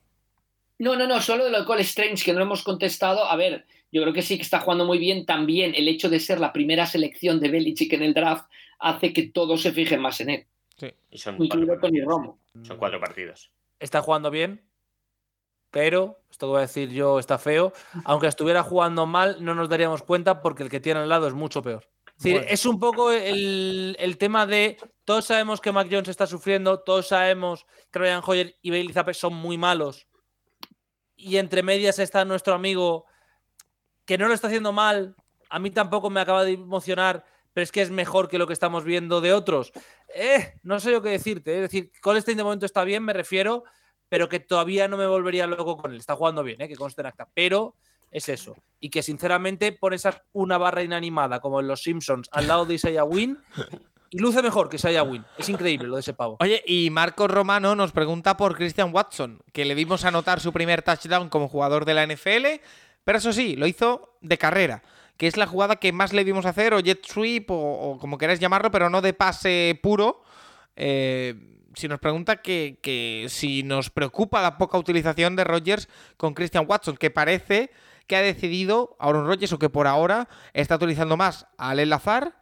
[0.79, 3.25] No, no, no, solo de lo de Cole Strange, que no hemos contestado.
[3.25, 5.25] A ver, yo creo que sí que está jugando muy bien.
[5.25, 8.49] También el hecho de ser la primera selección de Belichick en el draft
[8.79, 10.45] hace que todos se fijen más en él.
[11.11, 13.51] Y son cuatro, son cuatro partidos.
[13.79, 14.61] Está jugando bien,
[15.71, 17.73] pero, esto que voy a decir yo está feo.
[18.05, 21.33] Aunque estuviera jugando mal, no nos daríamos cuenta porque el que tiene al lado es
[21.33, 21.87] mucho peor.
[22.23, 27.65] Es, un poco el, tema de todos sabemos que Mac Jones está sufriendo, todos sabemos
[27.91, 30.08] que Ryan Hoyer y Bailey Zappe son muy malos.
[31.19, 33.05] Y entre medias está nuestro amigo
[34.05, 35.15] que no lo está haciendo mal.
[35.49, 38.53] A mí tampoco me acaba de emocionar, pero es que es mejor que lo que
[38.53, 39.73] estamos viendo de otros.
[40.15, 41.55] Eh, no sé yo qué decirte.
[41.55, 41.91] Es decir,
[42.25, 43.65] de momento está bien, me refiero,
[44.07, 45.97] pero que todavía no me volvería loco con él.
[45.97, 46.69] Está jugando bien, ¿eh?
[46.69, 47.27] que conste en acta.
[47.33, 47.75] Pero
[48.11, 48.55] es eso.
[48.79, 53.03] Y que sinceramente pones una barra inanimada como en los Simpsons al lado de Isaiah
[53.03, 53.37] Win
[54.09, 55.25] y luce mejor que Isaiah Win.
[55.37, 56.37] Es increíble lo de ese pavo.
[56.39, 60.81] Oye, y Marcos Romano nos pregunta por Christian Watson, que le vimos anotar su primer
[60.81, 62.61] touchdown como jugador de la NFL,
[63.03, 64.83] pero eso sí, lo hizo de carrera
[65.19, 68.39] que es la jugada que más le vimos hacer, o jet sweep, o, como queráis
[68.39, 70.23] llamarlo, pero no de pase puro.
[70.77, 71.35] Eh,
[71.75, 76.95] si nos pregunta que, si nos preocupa la poca utilización de Rodgers con Christian Watson,
[76.95, 77.69] que parece
[78.07, 82.38] que ha decidido Aaron Rodgers o que por ahora está utilizando más a Ale Lazar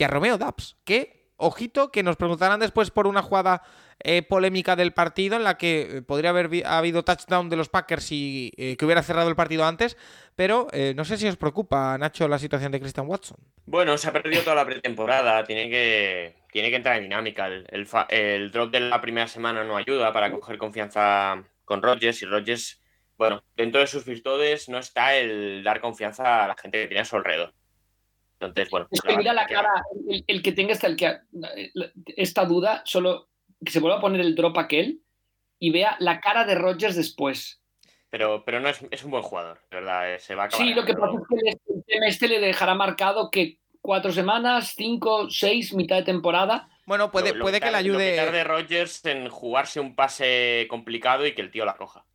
[0.00, 3.60] que a Romeo Dubs, que, ojito, que nos preguntarán después por una jugada
[4.02, 8.10] eh, polémica del partido en la que eh, podría haber habido touchdown de los Packers
[8.10, 9.98] y eh, que hubiera cerrado el partido antes,
[10.36, 13.36] pero no sé si os preocupa, Nacho, la situación de Christian Watson.
[13.66, 17.48] Bueno, se ha perdido toda la pretemporada, tiene que, tiene que entrar en dinámica.
[17.48, 22.80] El, drop de la primera semana no ayuda para coger confianza con Rodgers y Rodgers,
[23.18, 27.02] bueno, dentro de sus virtudes no está el dar confianza a la gente que tiene
[27.02, 27.52] a su alrededor.
[28.40, 28.88] Entonces, bueno.
[28.90, 29.70] Es que mira la cara,
[30.26, 31.18] el, que tenga esta, el que,
[32.16, 33.28] esta duda, solo
[33.64, 35.02] que se vuelva a poner el drop aquel
[35.58, 37.62] y vea la cara de Rogers después.
[38.08, 40.14] Pero, pero no es, es un buen jugador, verdad.
[40.14, 42.74] Eh, se va a sí, lo que pasa es que el tema este le dejará
[42.74, 46.68] marcado que cuatro semanas, cinco, seis, mitad de temporada.
[46.86, 48.24] Bueno, puede, puede que, le ayude.
[48.24, 52.06] Lo que Rogers en jugarse un pase complicado y que el tío la coja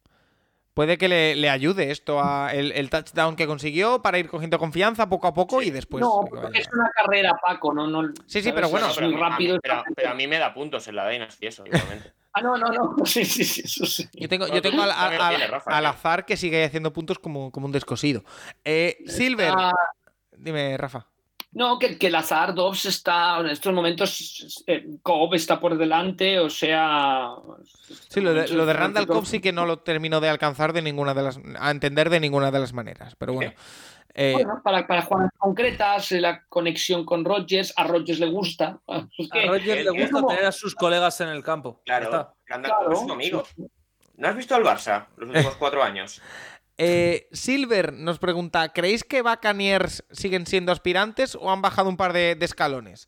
[0.76, 5.26] puede que le, ayude esto a el, touchdown que consiguió para ir cogiendo confianza poco
[5.26, 6.02] a poco y después.
[6.02, 8.14] No, porque es una carrera, Paco, no, no.
[8.28, 8.88] Sí, sí, pero bueno.
[8.96, 12.14] Pero, rápido pero, a mí me da puntos en la Dynasty eso, igualmente.
[12.34, 12.96] ah, no, no, no.
[13.06, 14.08] Sí, sí, sí, eso sí.
[14.14, 18.24] Yo tengo, yo tengo al, al, azar que sigue haciendo puntos como, como un descosido.
[18.66, 19.54] Eh, Silver.
[20.38, 21.08] Dime, Rafa.
[21.56, 26.50] No, que, que Lazar Dobbs está en estos momentos, eh, Cobb está por delante, o
[26.50, 27.30] sea.
[28.10, 30.82] Sí, lo de, lo de Randall Cobb sí que no lo terminó de alcanzar de
[30.82, 31.40] ninguna de las.
[31.58, 33.54] a entender de ninguna de las maneras, pero bueno.
[34.14, 38.82] Eh, bueno, para, para jugadas concretas, la conexión con Rodgers, a Rodgers le gusta.
[38.88, 39.08] a
[39.48, 41.82] Rodgers le gusta tener a sus colegas en el campo.
[41.86, 43.44] Claro, Randall Cobb es un amigo.
[44.18, 46.22] ¿No has visto al Barça los últimos cuatro años?
[46.78, 52.14] Eh, Silver nos pregunta: ¿Creéis que Buccaneers siguen siendo aspirantes o han bajado un par
[52.14, 53.08] de, escalones?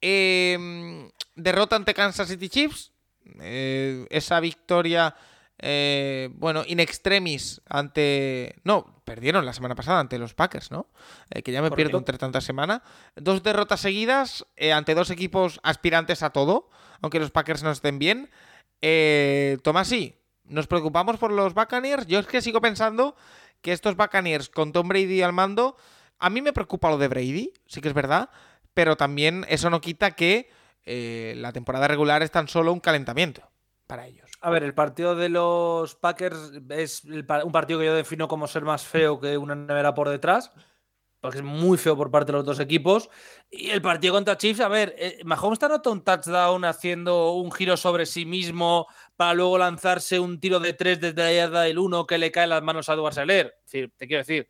[0.00, 2.92] Em, derrota ante Kansas City Chiefs.
[3.40, 5.16] Eh, esa victoria,
[5.58, 8.56] eh, bueno, in extremis ante.
[8.64, 10.88] No, perdieron la semana pasada ante los Packers, ¿no?
[11.42, 12.82] que ya me pierdo entre tanta semana.
[13.16, 16.70] Dos derrotas seguidas ante dos equipos aspirantes a todo,
[17.00, 18.30] aunque los Packers no estén bien.
[19.62, 20.14] Tomasi,
[20.48, 22.06] nos preocupamos por los Buccaneers.
[22.06, 23.16] Yo es que sigo pensando
[23.62, 25.76] que estos Buccaneers con Tom Brady al mando,
[26.18, 28.30] a mí me preocupa lo de Brady, sí que es verdad,
[28.74, 30.48] pero también eso no quita que
[30.84, 33.42] eh, la temporada regular es tan solo un calentamiento
[33.86, 34.30] para ellos.
[34.40, 38.62] A ver, el partido de los Packers es un partido que yo defino como ser
[38.62, 40.52] más feo que una nevera por detrás,
[41.20, 43.10] porque es muy feo por parte de los dos equipos.
[43.50, 47.50] Y el partido contra Chiefs, a ver, eh, Mahomes está notando un touchdown haciendo un
[47.50, 48.86] giro sobre sí mismo
[49.16, 52.44] para luego lanzarse un tiro de tres desde la yarda del uno que le cae
[52.44, 53.54] en las manos a Edward Seller.
[53.70, 54.48] Te quiero decir,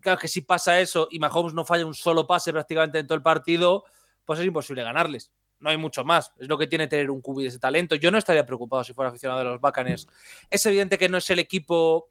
[0.00, 3.16] claro que si pasa eso y Mahomes no falla un solo pase prácticamente en todo
[3.16, 3.84] el partido,
[4.24, 6.32] pues es imposible ganarles no hay mucho más.
[6.38, 7.94] Es lo que tiene tener un QB de ese talento.
[7.94, 10.08] Yo no estaría preocupado si fuera aficionado de los Buccaneers.
[10.48, 12.08] Es evidente que no es el equipo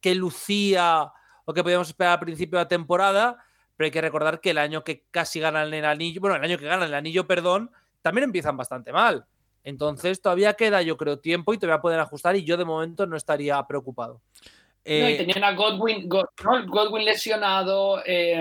[0.00, 1.12] que lucía
[1.44, 3.44] o que podíamos esperar al principio de la temporada,
[3.76, 6.58] pero hay que recordar que el año que casi ganan el anillo, bueno, el año
[6.58, 7.70] que ganan el anillo, perdón,
[8.02, 9.26] también empiezan bastante mal.
[9.66, 13.16] Entonces todavía queda, yo creo, tiempo y todavía pueden ajustar y yo de momento no
[13.16, 14.22] estaría preocupado.
[14.84, 18.38] no, y eh, tenían a Godwin, Godwin lesionado, eh,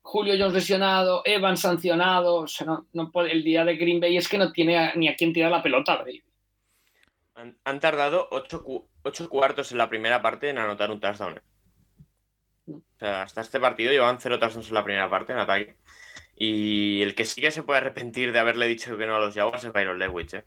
[0.00, 4.38] Julio Jones lesionado, Evan sancionado, o sea, no, el día de Green Bay es que
[4.38, 6.04] no tiene ni a quién tirar la pelota,
[7.64, 11.40] Han, tardado ocho, cuartos en la primera parte en anotar un touchdown.
[12.68, 15.76] O sea, hasta este partido llevan cero touchdowns en la primera parte en ataque.
[16.44, 19.32] Y el que sí que se puede arrepentir de haberle dicho que no a los
[19.32, 20.44] Jaguars es Byron Lewis, ¿eh?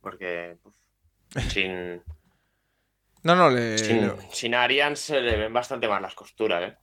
[0.00, 0.56] Porque
[1.48, 2.02] sin...
[3.22, 3.78] No, no, le...
[3.78, 6.76] sin, sin Arians se le ven bastante mal las costuras, ¿eh?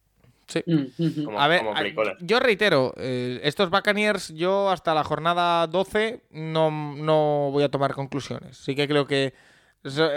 [0.47, 0.63] Sí.
[0.65, 1.63] Mm, a ver,
[2.21, 7.93] yo reitero, eh, estos Buccaneers, yo hasta la jornada 12 no, no, voy a tomar
[7.93, 8.55] conclusiones.
[8.57, 9.33] Sí que creo que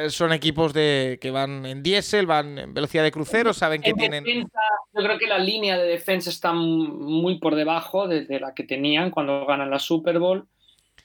[0.08, 4.24] son equipos de que van en diésel, van en velocidad de crucero, saben que tienen.
[4.24, 9.10] yo creo que la línea de defensa está muy por debajo de, la que tenían
[9.10, 10.46] cuando ganan la Super Bowl.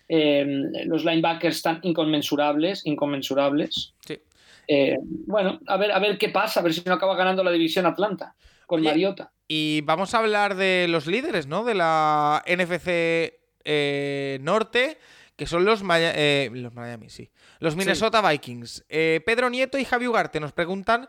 [0.09, 3.93] Em, los linebackers están inconmensurables, inconmensurables.
[4.05, 4.19] Sí.
[4.67, 7.51] Eh, bueno, a ver, a ver qué pasa, a ver si no acaba ganando la
[7.51, 8.35] división Atlanta
[8.65, 9.31] con Mariota.
[9.47, 11.63] Y vamos a hablar de los líderes, ¿no?
[11.63, 14.97] De la NFC eh, Norte,
[15.35, 17.29] que son los, eh, los Miami, sí.
[17.59, 18.83] Los Minnesota Vikings.
[18.89, 21.07] Eh, Pedro Nieto y Javi Ugarte nos preguntan.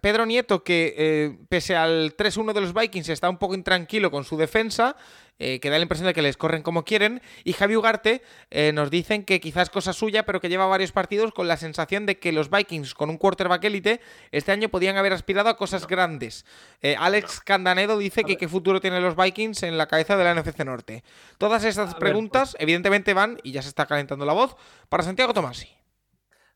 [0.00, 4.36] Pedro Nieto, que pese al 3-1 de los Vikings está un poco intranquilo con su
[4.36, 4.96] defensa,
[5.40, 7.22] eh, que da la impresión de que les corren como quieren.
[7.44, 10.90] Y Javi Ugarte eh, nos dicen que quizás es cosa suya, pero que lleva varios
[10.90, 14.00] partidos con la sensación de que los Vikings, con un quarterback élite,
[14.32, 16.44] este año podían haber aspirado a cosas grandes.
[16.82, 20.34] Eh, Alex Candanedo dice que qué futuro tienen los Vikings en la cabeza de la
[20.34, 21.04] NFC Norte.
[21.38, 22.62] Todas estas preguntas, pues.
[22.62, 24.56] evidentemente, van, y ya se está calentando la voz,
[24.88, 25.77] para Santiago Tomasi.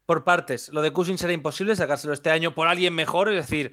[0.07, 3.73] Por partes, lo de Cousins era imposible sacárselo este año por alguien mejor, es decir,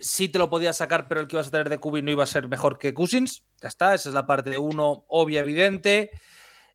[0.00, 2.24] sí te lo podías sacar, pero el que ibas a tener de Cubi no iba
[2.24, 3.44] a ser mejor que Cousins.
[3.60, 6.10] Ya está, esa es la parte de uno, obvia, evidente.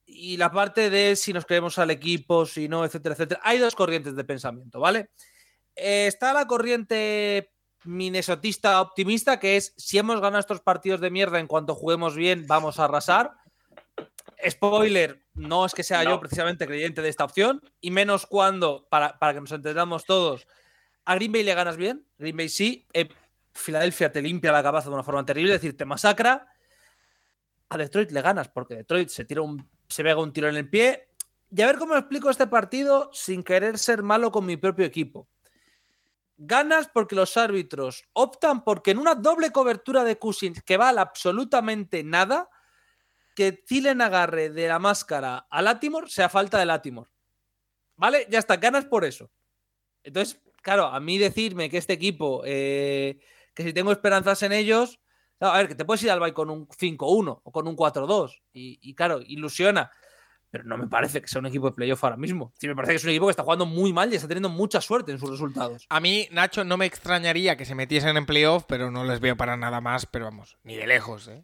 [0.05, 3.41] Y la parte de si nos creemos al equipo, si no, etcétera, etcétera.
[3.43, 5.09] Hay dos corrientes de pensamiento, ¿vale?
[5.75, 7.51] Eh, está la corriente
[7.85, 12.45] minnesotista optimista, que es si hemos ganado estos partidos de mierda en cuanto juguemos bien,
[12.47, 13.31] vamos a arrasar.
[14.49, 19.17] Spoiler, no es que sea yo precisamente creyente de esta opción, y menos cuando, para,
[19.19, 20.47] para que nos entendamos todos,
[21.05, 22.87] a Green Bay le ganas bien, Green Bay sí.
[22.93, 23.09] Eh,
[23.53, 26.47] Filadelfia te limpia la cabeza de una forma terrible, es decir, te masacra.
[27.69, 30.69] A Detroit le ganas, porque Detroit se tira un, se pega un tiro en el
[30.69, 31.09] pie.
[31.55, 35.27] Y a ver cómo explico este partido sin querer ser malo con mi propio equipo.
[36.35, 42.03] Ganas porque los árbitros optan porque en una doble cobertura de Cousins que vale absolutamente
[42.03, 42.49] nada,
[43.35, 47.09] que Thielen agarre de la máscara a Latimore sea falta de Latimore.
[47.95, 48.27] ¿Vale?
[48.29, 49.31] Ya está, ganas por eso.
[50.03, 53.19] Entonces, claro, a mí decirme que este equipo, eh,
[53.53, 54.99] que si tengo esperanzas en ellos,
[55.39, 58.41] a ver, que te puedes ir al bay con un 5-1 o con un 4-2
[58.53, 59.91] y, claro, ilusiona.
[60.49, 62.53] Pero no me parece que sea un equipo de playoff ahora mismo.
[62.59, 64.49] Sí, me parece que es un equipo que está jugando muy mal y está teniendo
[64.49, 65.87] mucha suerte en sus resultados.
[65.89, 69.35] A mí, Nacho, no me extrañaría que se metiesen en playoff, pero no les veo
[69.35, 71.43] para nada más, pero vamos, ni de lejos, ¿eh?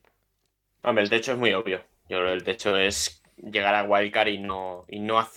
[0.81, 1.83] Hombre, el techo es muy obvio.
[2.07, 5.27] Yo creo que el techo es llegar a Wildcard y no, y no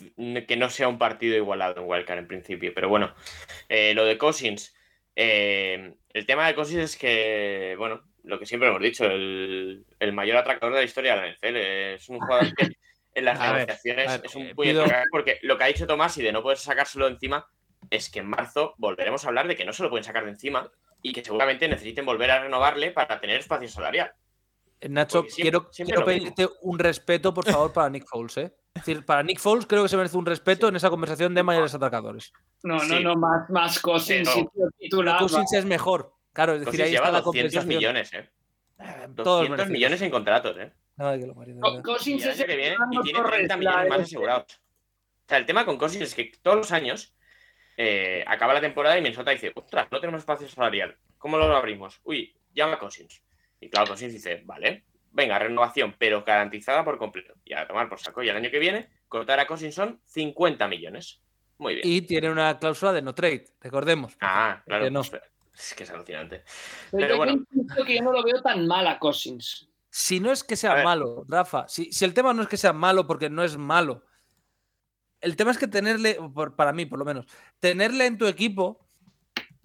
[0.47, 2.73] que no sea un partido igualado en Wildcard en principio.
[2.75, 3.15] Pero bueno,
[3.69, 4.75] eh, lo de Cousins.
[5.15, 10.37] Eh, el tema de Cousins es que, bueno, lo que siempre hemos dicho, el, mayor
[10.37, 11.57] atracador de la historia de la NFL.
[11.97, 12.69] Es un jugador que
[13.15, 16.43] en las negociaciones es un puñetero porque lo que ha dicho Tomás y de no
[16.43, 17.47] poder sacárselo encima
[17.91, 20.31] es que en marzo volveremos a hablar de que no se lo pueden sacar de
[20.31, 20.71] encima
[21.03, 24.13] y que seguramente necesiten volver a renovarle para tener espacio salarial.
[24.89, 25.71] Nacho, quiero,
[26.05, 28.37] pedirte un respeto, por favor, para Nick Foles.
[28.39, 28.55] ¿eh?
[28.75, 31.43] Es decir, para Nick Foles creo que se merece un respeto en esa conversación de
[31.43, 32.33] mayores atacadores.
[32.63, 34.31] No, no, no, más, más Cousins.
[34.91, 36.15] Cousins es mejor.
[36.33, 38.31] Claro, es decir, ahí está la 200 millones, ¿eh?
[39.09, 40.73] 200 eh, millones en contratos, ¿eh?
[41.83, 44.61] Cousins es el que viene y tiene 30 millones más asegurados.
[45.25, 47.15] O sea, el tema con Cousins es que todos los años
[47.77, 50.97] eh, acaba la temporada y Minnesota dice, ostras, no tenemos espacio salarial.
[51.19, 52.01] ¿Cómo lo abrimos?
[52.05, 53.23] Uy, llama a Cousins.
[53.63, 57.35] Y claro, Cousins dice, vale, venga, renovación, pero garantizada por completo.
[57.45, 58.23] Y a tomar por saco.
[58.23, 61.21] Y el año que viene, cortar a Cousins son 50 millones.
[61.59, 61.87] Muy bien.
[61.89, 64.17] Y tiene una cláusula de no trade, recordemos.
[64.21, 64.91] Ah, claro.
[64.91, 65.03] no.
[65.55, 66.43] Es que es alucinante.
[66.91, 67.87] Pero, Pero yo bueno.
[67.87, 69.69] que yo no lo veo tan mal a Cousins.
[69.91, 72.73] Si no es que sea malo, Rafa, si, si el tema no es que sea
[72.73, 74.03] malo porque no es malo,
[75.21, 77.27] el tema es que tenerle, por- para mí por lo menos,
[77.61, 78.85] tenerle en tu equipo,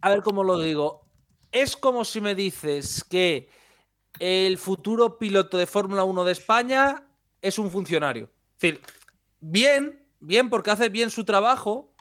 [0.02, 1.08] a ver cómo lo digo,
[1.52, 3.50] es como si me dices que
[4.20, 7.08] el futuro piloto de Fórmula 1 de España
[7.42, 8.32] es un funcionario.
[8.56, 8.82] Es decir,
[9.40, 11.94] bien, bien porque hace bien su trabajo,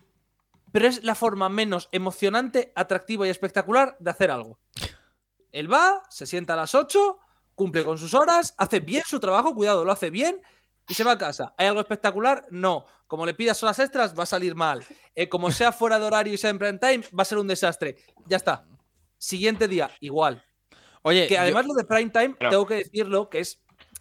[0.72, 4.58] pero es la forma menos emocionante, atractiva y espectacular de hacer algo.
[5.52, 7.18] Él va, se sienta a las 8,
[7.54, 10.40] cumple con sus horas, hace bien su trabajo, cuidado, lo hace bien
[10.88, 11.54] y se va a casa.
[11.56, 12.46] ¿Hay algo espectacular?
[12.50, 12.86] No.
[13.06, 14.84] Como le pidas horas extras, va a salir mal.
[15.14, 17.46] Eh, como sea fuera de horario y sea en prime time, va a ser un
[17.46, 17.96] desastre.
[18.26, 18.66] Ya está.
[19.18, 20.44] Siguiente día, igual.
[21.06, 23.60] Oye, Que yo- además lo de prime time, tengo que decirlo, que es,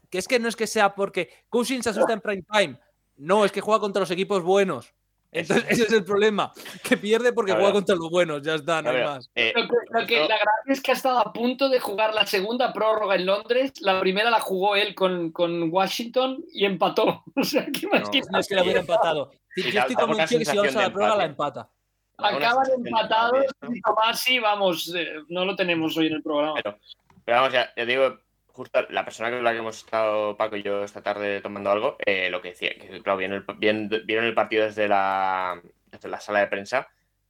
[0.09, 2.79] que es que no es que sea porque Cousins se asusta en prime time.
[3.17, 4.91] No, es que juega contra los equipos buenos.
[5.31, 6.51] Entonces, ese es el problema.
[6.81, 8.41] Que pierde porque juega contra los buenos.
[8.41, 9.29] Ya está, no hay más.
[9.35, 12.13] eh, Lo que, lo que- la gracia es que ha estado a punto de jugar
[12.13, 13.73] la segunda prórroga en Londres.
[13.81, 17.23] La primera la jugó él con, con Washington y empató.
[17.35, 18.09] O sea, ¿qué más No.
[18.11, 18.29] quieres?
[18.31, 19.31] No es que la hubiera empatado.
[19.53, 21.69] Sí, yo estoy convencido que si vamos a la prueba la empata.
[22.17, 26.53] Acaban empatados y Tomasi, vamos, eh, no lo tenemos hoy en el programa.
[26.55, 26.79] Pero,
[27.25, 30.63] pero vamos, ya, ya digo, justo la persona con la que hemos estado, Paco y
[30.63, 34.25] yo, esta tarde tomando algo, eh, lo que decía, que claro, vieron el, vien- vieron
[34.25, 36.87] el partido desde la, desde la sala de prensa,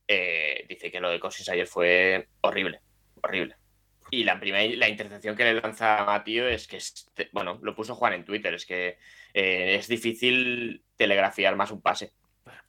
[0.08, 2.82] eh, dice que lo de Cosis ayer fue horrible,
[3.24, 3.56] horrible.
[4.12, 7.74] Y la primera la intercepción que le lanza a Matío es que, es- bueno, lo
[7.76, 9.00] puso Juan en Twitter, es que
[9.34, 12.14] es difícil telegrafiar más un pase.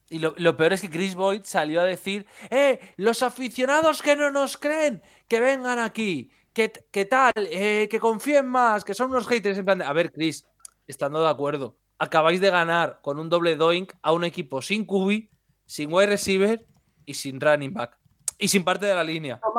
[0.09, 2.79] Y lo, lo peor es que Chris Boyd salió a decir: ¡Eh!
[2.97, 6.31] Los aficionados que no nos creen, que vengan aquí.
[6.53, 7.33] ¿Qué, qué tal?
[7.37, 9.59] Eh, que confíen más, que son unos haters.
[9.59, 10.47] En plan de, a ver, Chris,
[10.87, 11.77] estando de acuerdo.
[11.99, 15.29] Acabáis de ganar con un doble doink a un equipo sin QB,
[15.67, 16.65] sin wide receiver
[17.05, 17.99] y sin running back.
[18.39, 19.41] Y sin parte de la línea.
[19.41, 19.55] Por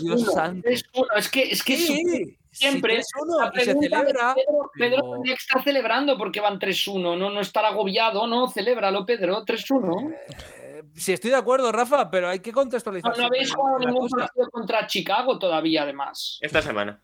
[0.00, 0.32] Dios 3-1.
[0.32, 0.68] santo.
[0.68, 1.06] 3-1.
[1.16, 4.34] Es que es que Sí, siempre si 3-1 la se pregunta de celebra.
[4.34, 8.48] Pedro, Pedro pero- tendría que estar celebrando porque van 3-1, no, no estar agobiado, no,
[8.48, 10.12] celébralo, Pedro, 3-1.
[10.32, 13.12] eh, Sí, estoy de acuerdo, Rafa, pero hay que contextualizar.
[13.12, 14.26] No, no habéis jugado ningún cosa.
[14.26, 16.38] partido contra Chicago todavía, además.
[16.40, 17.00] Esta semana.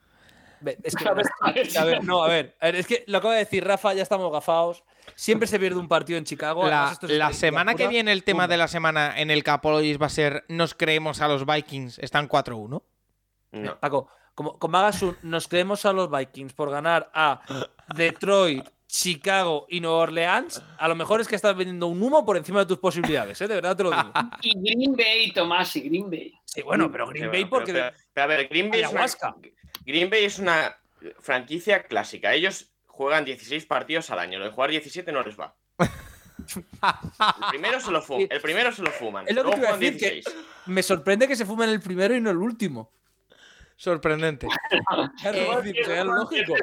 [0.83, 1.05] Es que,
[1.79, 4.03] A ver, no, a ver, a ver, es que lo acaba de decir Rafa, ya
[4.03, 4.83] estamos gafados.
[5.15, 6.63] Siempre se pierde un partido en Chicago.
[6.67, 9.45] La, además esto es la semana que viene, el tema de la semana en el
[9.45, 12.83] Capologist va a ser Nos creemos a los Vikings, están 4-1.
[13.53, 13.79] No.
[13.79, 15.17] Paco, como, como hagas un.
[15.23, 17.41] Nos creemos a los Vikings por ganar a
[17.97, 20.63] Detroit, Chicago y Nueva Orleans.
[20.79, 23.49] A lo mejor es que estás vendiendo un humo por encima de tus posibilidades, ¿eh?
[23.49, 24.13] De verdad te lo digo.
[24.43, 26.33] Y Green Bay, Tomás, y Green Bay.
[26.45, 27.73] Sí, bueno, pero Green Sí, Bay bueno, porque.
[27.73, 29.37] pero- pero- pero a ver, Green Bay, es una, Ayahuasca.
[29.85, 30.77] Green Bay es una
[31.21, 32.33] franquicia clásica.
[32.35, 34.39] Ellos juegan 16 partidos al año.
[34.39, 35.55] Lo de jugar 17 no les va.
[35.79, 39.27] El primero se lo, el primero se lo fuman.
[39.29, 40.37] Es lo que te iba a decir, que 16.
[40.67, 42.91] me sorprende que se fumen el primero y no el último.
[43.77, 44.49] Sorprendente.
[45.25, 46.55] Eh, es lógico.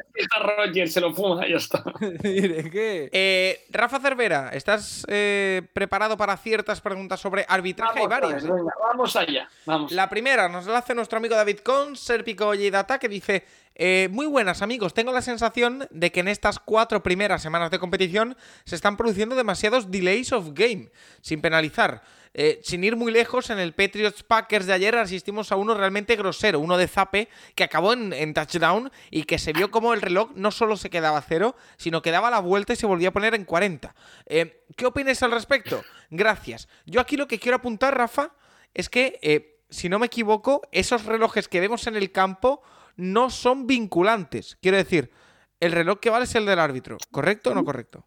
[0.57, 1.83] Roger, se lo fuma, ya está.
[2.23, 7.99] Es que- Eh, Rafa Cervera, ¿estás eh, preparado para ciertas preguntas sobre arbitraje?
[7.99, 8.43] Hay Vamos, varias.
[8.43, 8.51] ¿eh?
[8.51, 9.91] venga, vamos allá, vamos.
[9.91, 13.45] La primera nos la hace nuestro amigo David Con, Serpico y Data, que dice:
[13.75, 14.93] eh, Muy buenas, amigos.
[14.93, 18.35] Tengo la sensación de que en estas cuatro primeras semanas de competición
[18.65, 20.89] se están produciendo demasiados delays of game,
[21.21, 22.01] sin penalizar.
[22.33, 26.15] Eh, sin ir muy lejos, en el Patriots Packers de ayer asistimos a uno realmente
[26.15, 30.01] grosero, uno de Zape, que acabó en, en touchdown y que se vio como el
[30.01, 33.09] reloj no solo se quedaba a cero, sino que daba la vuelta y se volvía
[33.09, 33.93] a poner en 40.
[34.25, 35.83] Eh, ¿Qué opinas al respecto?
[36.09, 36.67] Gracias.
[36.85, 38.31] Yo aquí lo que quiero apuntar, Rafa,
[38.73, 42.63] es que, eh, si no me equivoco, esos relojes que vemos en el campo
[42.95, 44.57] no son vinculantes.
[44.61, 45.11] Quiero decir,
[45.59, 48.05] el reloj que vale es el del árbitro, ¿correcto o no correcto?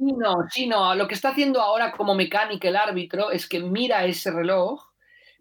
[0.00, 0.94] Sí, no, sí, no.
[0.94, 4.82] Lo que está haciendo ahora como mecánica el árbitro es que mira ese reloj,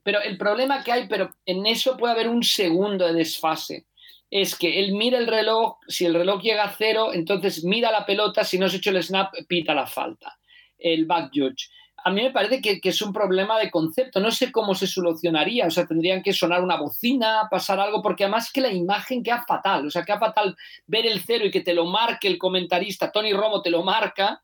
[0.03, 3.85] pero el problema que hay, pero en eso puede haber un segundo de desfase.
[4.29, 8.05] Es que él mira el reloj, si el reloj llega a cero, entonces mira la
[8.05, 10.37] pelota, si no se ha hecho el snap, pita la falta.
[10.77, 11.69] El back judge.
[12.05, 14.19] A mí me parece que, que es un problema de concepto.
[14.21, 15.67] No sé cómo se solucionaría.
[15.67, 19.43] O sea, tendrían que sonar una bocina, pasar algo, porque además que la imagen queda
[19.47, 19.87] fatal.
[19.87, 20.55] O sea, queda fatal
[20.87, 24.41] ver el cero y que te lo marque el comentarista, Tony Romo te lo marca.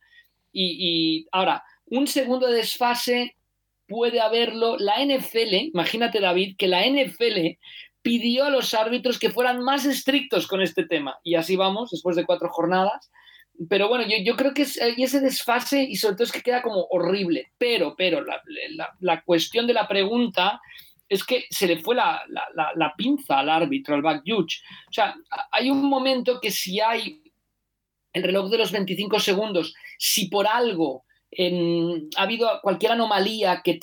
[0.57, 3.35] Y, ahora, un segundo de desfase
[3.87, 4.77] puede haberlo.
[4.77, 7.57] La NFL, imagínate David, que la NFL
[8.01, 11.19] pidió a los árbitros que fueran más estrictos con este tema.
[11.23, 13.11] Y así vamos, después de cuatro jornadas.
[13.69, 16.41] Pero bueno, yo, yo creo que es, y ese desfase y sobre todo es que
[16.41, 17.51] queda como horrible.
[17.57, 18.41] Pero, pero, la,
[18.71, 20.61] la, la cuestión de la pregunta
[21.07, 22.23] es que se le fue la,
[22.97, 24.61] pinza al árbitro, al back judge.
[24.89, 25.15] O sea,
[25.51, 27.21] hay un momento que si hay
[28.13, 31.05] el reloj de los 25 segundos, si por algo
[32.17, 33.77] ha habido cualquier anomalía que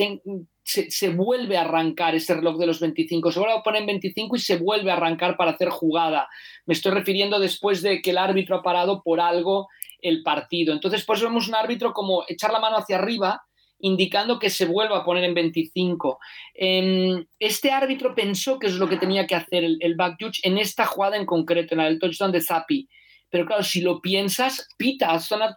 [0.65, 4.37] se, vuelve a arrancar ese reloj de los 25, se vuelve a poner en 25
[4.37, 6.29] y se vuelve a arrancar para hacer jugada.
[6.67, 9.69] Me estoy refiriendo después de que el árbitro ha parado por algo
[10.01, 10.73] el partido.
[10.73, 13.43] Entonces, por eso vemos un árbitro como echar la mano hacia arriba
[13.83, 16.19] indicando que se vuelva a poner en 25.
[16.55, 20.87] Em, este árbitro pensó que es lo que tenía que hacer el, judge en esta
[20.87, 22.89] jugada en concreto, en el touchdown de Zappi.
[23.33, 25.57] Pero claro, si lo piensas, pita, suena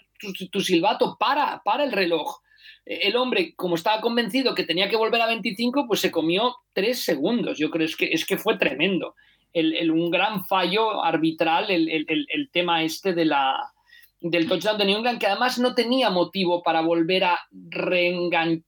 [0.50, 2.40] tu, silbato, para, para el reloj.
[2.86, 7.00] El hombre, como estaba convencido que tenía que volver a 25, pues se comió tres
[7.04, 7.58] segundos.
[7.58, 9.16] Yo creo que, es que fue tremendo.
[9.54, 13.60] un gran fallo arbitral, el tema este de la,
[14.30, 17.40] del touchdown de New England, que además no tenía motivo para volver a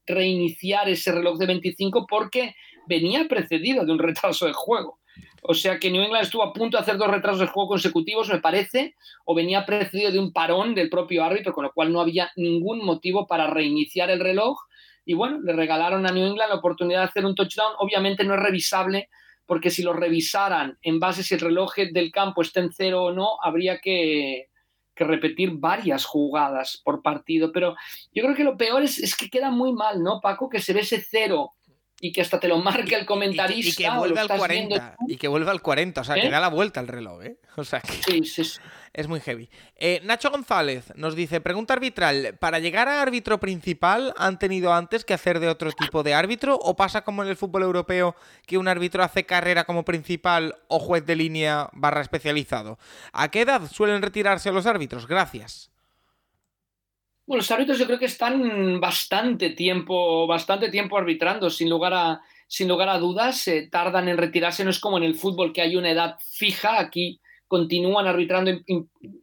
[0.05, 2.55] reiniciar ese reloj de 25 porque
[2.87, 4.99] venía precedido de un retraso de juego.
[5.47, 8.29] O sea que New England estuvo a punto de hacer dos retrasos de juego consecutivos,
[8.29, 8.95] me parece,
[9.25, 12.83] o venía precedido de un parón del propio árbitro, con lo cual no había ningún
[12.83, 14.59] motivo para reiniciar el reloj.
[15.05, 17.73] Y bueno, le regalaron a New England la oportunidad de hacer un touchdown.
[17.79, 19.09] Obviamente no es revisable,
[19.45, 23.11] porque si lo revisaran en base si el reloj del campo está en cero o
[23.13, 24.49] no, habría que,
[24.97, 27.53] que repetir varias jugadas por partido.
[27.53, 27.75] Pero
[28.11, 30.49] yo creo que lo peor es, que queda muy mal, ¿no, Paco?
[30.49, 31.53] Que se ve ese cero
[31.99, 33.83] y que hasta te lo marque el comentarista.
[33.83, 34.95] Y que, vuelva al 40.
[35.07, 36.01] Y que vuelva al 40.
[36.01, 36.29] O sea, que ¿Eh?
[36.29, 37.37] da la vuelta el reloj, ¿eh?
[37.55, 38.59] O sea, que sí, sí,
[38.93, 39.49] es muy heavy.
[39.75, 42.37] Eh, Nacho González nos dice: Pregunta arbitral.
[42.39, 46.55] ¿Para llegar a árbitro principal han tenido antes que hacer de otro tipo de árbitro?
[46.55, 48.15] ¿O pasa como en el fútbol europeo
[48.45, 52.77] que un árbitro hace carrera como principal o juez de línea barra especializado?
[53.11, 55.07] ¿A qué edad suelen retirarse los árbitros?
[55.07, 55.71] Gracias.
[57.27, 62.21] Bueno, los árbitros yo creo que están bastante tiempo, bastante tiempo arbitrando, sin lugar a,
[62.47, 65.61] sin lugar a dudas, se tardan en retirarse, no es como en el fútbol que
[65.61, 68.51] hay una edad fija, aquí continúan arbitrando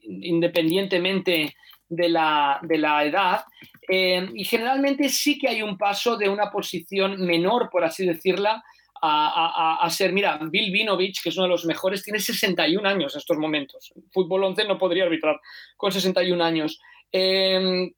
[0.02, 1.56] independientemente
[1.88, 3.44] de la, de la edad.
[3.88, 8.62] Eh, y generalmente sí que hay un paso de una posición menor, por así decirla,
[9.06, 13.14] a, a, ser, mira, Bill Vinovich, que es uno de los mejores, tiene 61 años
[13.14, 13.92] en estos momentos.
[14.10, 15.40] fútbol 11 no podría arbitrar
[15.76, 16.80] con 61 años.
[17.16, 17.92] Em,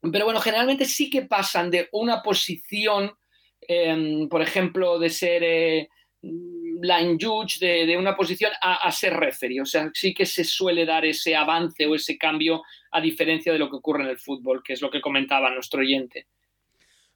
[0.00, 3.10] pero bueno, generalmente sí que pasan de una posición,
[3.60, 5.88] em, por ejemplo, de ser eh,
[6.22, 9.60] line judge, de, una posición a, ser referee.
[9.60, 12.62] O sea, sí que se suele dar ese avance o ese cambio
[12.92, 15.80] a diferencia de lo que ocurre en el fútbol, que es lo que comentaba nuestro
[15.80, 16.28] oyente.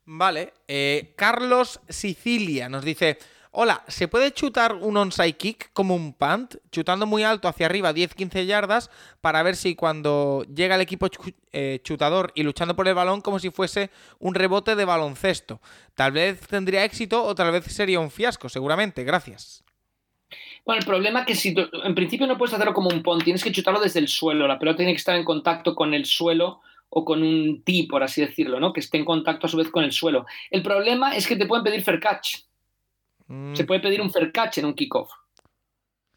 [0.07, 3.19] Vale, eh, Carlos Sicilia nos dice,
[3.57, 7.95] Hola, ¿se puede chutar un onside kick como un punt, chutando muy alto hacia arriba
[7.95, 8.91] 10-15 yardas
[9.21, 11.07] para ver si cuando llega el equipo
[11.53, 15.61] eh, chutador y luchando por el balón como si fuese un rebote de baloncesto?
[15.95, 19.05] Tal vez tendría éxito o tal vez sería un fiasco, seguramente.
[19.05, 19.63] Gracias.
[20.67, 21.55] Bueno, el problema es que si
[21.85, 24.49] en principio no puedes hacerlo como un punt, tienes que chutarlo desde el suelo.
[24.49, 28.03] La pelota tiene que estar en contacto con el suelo o con un tee, por
[28.03, 28.73] así decirlo, ¿no?
[28.73, 30.27] Que esté en contacto a su vez con el suelo.
[30.51, 32.39] El problema es que te pueden pedir fair catch.
[33.55, 33.66] Se mm.
[33.66, 35.11] puede pedir un fair catch en un kickoff.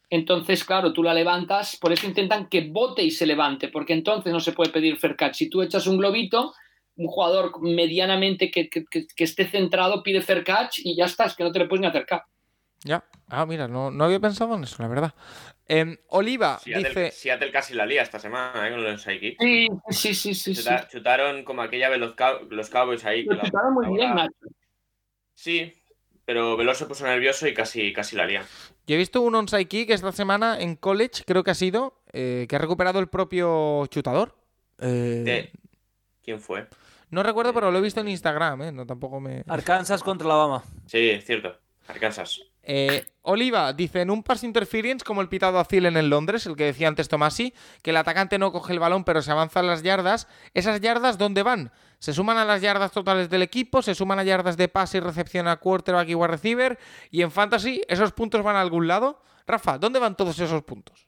[0.10, 4.32] Entonces, claro, tú la levantas, por eso intentan que bote y se levante, porque entonces
[4.32, 5.36] no se puede pedir fair catch.
[5.36, 6.54] Si tú echas un globito,
[6.96, 8.70] un jugador medianamente que,
[9.18, 12.24] esté centrado pide fair catch y ya estás, que no te le puedes ni acercar.
[12.84, 15.14] Ya, ah, mira, no, había pensado en eso, la verdad.
[15.68, 17.12] Em, Oliva dice.
[17.12, 18.72] Seattle casi la lía esta semana ¿eh?
[18.72, 20.70] con los Sí, sí, sí, sí.
[20.90, 22.16] Chutaron como aquella vez los,
[22.50, 23.24] los Cowboys ahí.
[23.26, 24.32] Lo chutaron muy bien, Nacho.
[25.34, 25.74] Sí,
[26.28, 28.44] pero Veloso se puso nervioso y casi, casi la lía.
[28.86, 32.48] Yo he visto un onside kick esta semana en college, creo que ha sido, eh,
[32.50, 34.36] que ha recuperado el propio chutador.
[34.82, 35.54] Eh,
[36.22, 36.68] ¿Quién fue?
[37.12, 38.72] No recuerdo, pero lo he visto en Instagram, ¿eh?
[38.74, 39.46] No, tampoco me...
[39.48, 40.66] Arkansas contra Alabama.
[40.86, 41.58] Sí, es cierto.
[41.88, 42.42] Arkansas.
[42.62, 46.58] Eh, Oliva dice, en un pass interference como el pitado a Zielen en Londres, el
[46.58, 49.82] que decía antes Tomasi, que el atacante no coge el balón pero se avanzan las
[49.82, 51.72] yardas, ¿esas yardas dónde van?
[52.00, 53.82] ¿Se suman a las yardas totales del equipo?
[53.82, 56.80] ¿Se suman a yardas de pase y recepción a quarterback y wide receiver?
[57.10, 59.22] ¿Y en fantasy esos puntos van a algún lado?
[59.48, 61.08] Rafa, ¿dónde van todos esos puntos?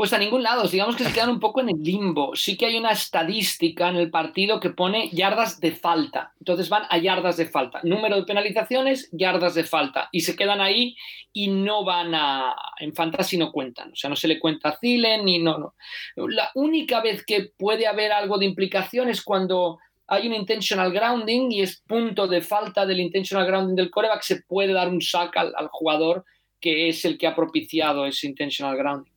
[0.00, 2.34] Pues a ningún lado, digamos que se quedan un poco en el limbo.
[2.34, 6.32] Sí que hay una estadística en el partido que pone yardas de falta.
[6.38, 7.80] Entonces van a yardas de falta.
[7.82, 10.08] Número de penalizaciones, yardas de falta.
[10.10, 10.96] Y se quedan ahí
[11.34, 12.56] y no van a.
[12.78, 13.92] En fantasy no cuentan.
[13.92, 15.74] O sea, no se le cuenta a Zilen ni no, no.
[16.16, 19.80] La única vez que puede haber algo de implicación es cuando
[20.10, 24.42] hay un intentional grounding y es punto de falta del intentional grounding del coreback, se
[24.42, 26.24] puede dar un sack al, jugador
[26.60, 29.12] que es el que ha propiciado ese intentional grounding.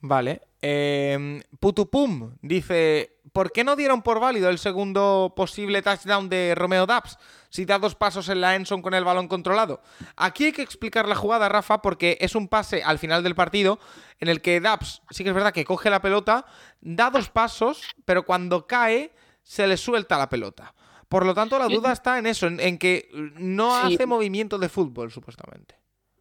[0.00, 0.42] Vale.
[0.60, 6.86] Eh, Putupum dice: ¿Por qué no dieron por válido el segundo posible touchdown de Romeo
[6.86, 7.16] Dubs?
[7.52, 9.82] si da dos pasos en la Enson con el balón controlado.
[10.16, 13.78] Aquí hay que explicar la jugada, Rafa, porque es un pase al final del partido
[14.20, 16.46] en el que Daps, sí que es verdad que coge la pelota,
[16.80, 19.12] da dos pasos, pero cuando cae
[19.42, 20.74] se le suelta la pelota.
[21.08, 25.10] Por lo tanto, la duda está en eso, en, que no hace movimiento de fútbol,
[25.12, 25.74] supuestamente.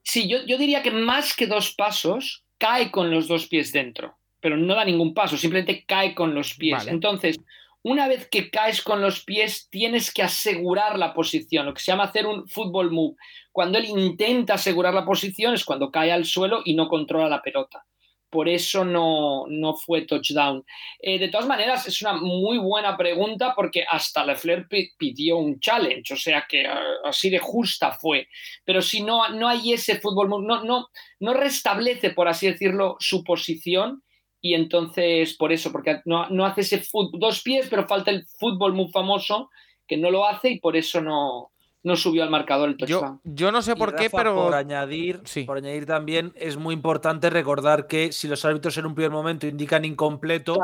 [0.04, 4.18] Sí, yo, yo diría que más que dos pasos, cae con los dos pies dentro,
[4.42, 6.88] pero no da ningún paso, simplemente cae con los pies.
[6.88, 7.38] Entonces,
[7.84, 11.92] una vez que caes con los pies, tienes que asegurar la posición, lo que se
[11.92, 13.16] llama hacer un football move.
[13.54, 17.42] Cuando él intenta asegurar la posición es cuando cae al suelo y no controla la
[17.42, 17.86] pelota
[18.32, 20.64] por eso no, fue touchdown.
[21.00, 24.68] Eh, de todas maneras, es una muy buena pregunta porque hasta Lefler
[24.98, 28.30] pidió un challenge, o sea que ah, así de justa fue.
[28.64, 30.88] Pero si no, no hay ese fútbol, no, no,
[31.20, 34.02] no restablece, por así decirlo, su posición.
[34.40, 36.82] Y entonces, por eso, porque no, no hace ese
[37.14, 39.50] dos pies, pero falta el fútbol muy famoso,
[39.86, 41.51] que no lo hace y por eso no,
[41.84, 43.20] no subió al marcador el touchdown.
[43.24, 44.36] Yo, no sé por qué, pero.
[44.36, 48.96] Por añadir, por añadir también, es muy importante recordar que si los árbitros en un
[48.96, 50.58] primer momento indican incompleto,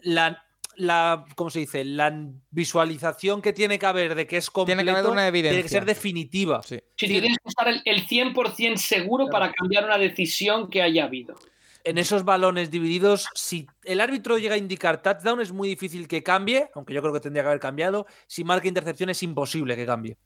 [0.00, 0.42] la,
[0.78, 1.84] la, ¿cómo se dice?
[1.84, 2.12] La
[2.50, 5.50] visualización que tiene que haber de que es completo tiene que, una evidencia.
[5.50, 6.62] tiene que ser definitiva.
[6.62, 6.80] Sí.
[6.96, 11.36] tienes que estar el, 100% seguro para cambiar una decisión que haya habido.
[11.84, 16.22] En esos balones divididos, si el árbitro llega a indicar touchdown, es muy difícil que
[16.22, 18.06] cambie, aunque yo creo que tendría que haber cambiado.
[18.26, 20.18] Si marca intercepción, es imposible que cambie.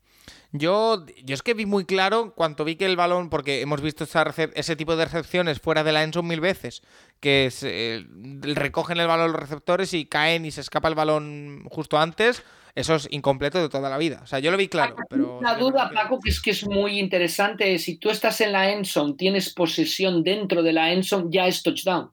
[0.52, 4.04] Yo, yo es que vi muy claro cuando vi que el balón, porque hemos visto
[4.04, 6.82] ese tipo de recepciones fuera de la Enson mil veces,
[7.20, 8.04] que se,
[8.42, 12.42] recogen el balón los receptores y caen y se escapa el balón justo antes.
[12.74, 14.20] Eso es incompleto de toda la vida.
[14.22, 14.96] O sea, yo lo vi claro.
[15.08, 17.78] Pero una duda, Paco, que es que es muy interesante.
[17.78, 22.10] Si tú estás en la Enson, tienes posesión dentro de la Enson, ya es touchdown.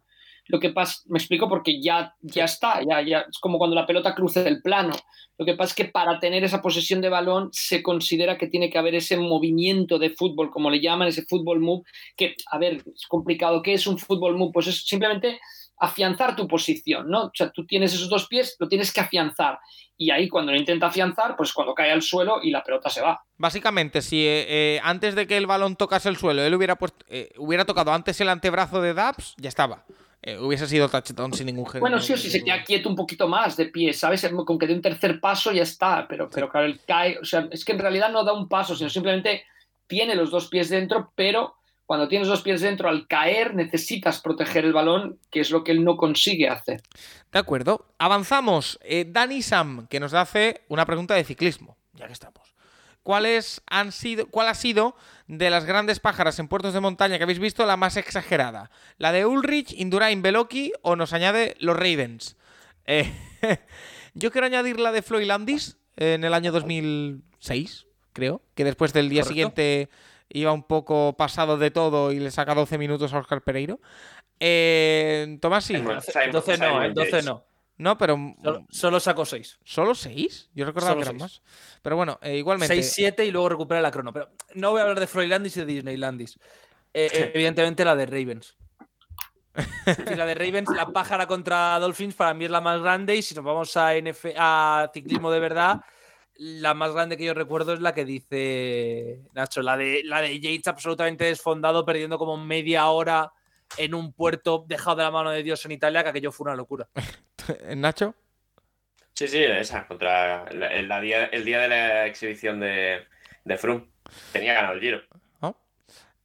[0.49, 3.85] Lo que pasa, me explico porque ya, ya está, ya, ya es como cuando la
[3.85, 4.93] pelota cruce el plano.
[5.37, 8.69] Lo que pasa es que para tener esa posesión de balón se considera que tiene
[8.69, 11.83] que haber ese movimiento de fútbol, como le llaman, ese fútbol move,
[12.17, 13.61] que, a ver, es complicado.
[13.61, 14.51] ¿Qué es un fútbol move?
[14.51, 15.39] Pues es simplemente
[15.79, 17.25] afianzar tu posición, ¿no?
[17.25, 19.59] O sea, tú tienes esos dos pies, lo tienes que afianzar.
[19.97, 23.01] Y ahí cuando lo intenta afianzar, pues cuando cae al suelo y la pelota se
[23.01, 23.21] va.
[23.37, 27.05] Básicamente, si eh, eh, antes de que el balón tocase el suelo, él hubiera, puesto,
[27.07, 29.85] eh, hubiera tocado antes el antebrazo de Dabs, ya estaba.
[30.21, 31.81] Eh, hubiese sido touchdown sin ningún género.
[31.81, 34.27] Bueno, sí o sí, se queda quieto un poquito más de pie, ¿sabes?
[34.45, 37.47] Con que de un tercer paso ya está, pero, pero claro, él cae, o sea,
[37.51, 39.45] es que en realidad no da un paso, sino simplemente
[39.87, 41.55] tiene los dos pies dentro, pero
[41.85, 45.71] cuando tienes dos pies dentro, al caer necesitas proteger el balón, que es lo que
[45.71, 46.83] él no consigue hacer.
[47.31, 48.77] De acuerdo, avanzamos.
[48.83, 52.48] Eh, Dani Sam, que nos hace una pregunta de ciclismo, ya que estamos.
[53.03, 54.95] ¿Cuáles han sido, ¿Cuál ha sido
[55.27, 58.71] de las grandes pájaras en puertos de montaña que habéis visto la más exagerada?
[58.97, 62.37] ¿La de Ulrich, Indurain, Beloki o nos añade los Ravens?
[62.85, 63.11] Eh,
[64.13, 69.09] yo quiero añadir la de Floyd Landis en el año 2006, creo, que después del
[69.09, 69.89] día siguiente
[70.29, 73.79] iba un poco pasado de todo y le saca 12 minutos a Oscar Pereiro.
[74.39, 75.75] Eh, Tomás, sí.
[75.75, 77.48] 12 no, 12 no.
[77.79, 78.17] No, pero.
[78.69, 79.59] Solo, sacó 6.
[79.63, 80.51] ¿Solo 6?
[80.53, 81.41] Yo recordaba que eran más.
[81.81, 82.77] Pero bueno, eh, igualmente.
[82.77, 84.11] 6-7 y luego recupera la crono.
[84.11, 86.37] Pero no voy a hablar de Freudlandis y de Disneylandis.
[86.93, 88.57] Eh, evidentemente la de Ravens.
[90.15, 93.15] la de Ravens, la pájara contra Dolphins, para mí es la más grande.
[93.15, 95.79] Y si nos vamos a, NF, a ciclismo de verdad,
[96.35, 100.37] la más grande que yo recuerdo es la que dice Nacho, la de, la de
[100.37, 103.31] Yates absolutamente desfondado, perdiendo como media hora
[103.77, 106.55] en un puerto dejado de la mano de Dios en Italia, que aquello fue una
[106.55, 106.87] locura.
[107.75, 108.15] ¿Nacho?
[109.13, 113.05] Sí, sí, esa, contra el, día, el día de la exhibición de,
[113.43, 113.89] de Froome.
[114.31, 115.01] Tenía ganado el giro.
[115.41, 115.55] Oh.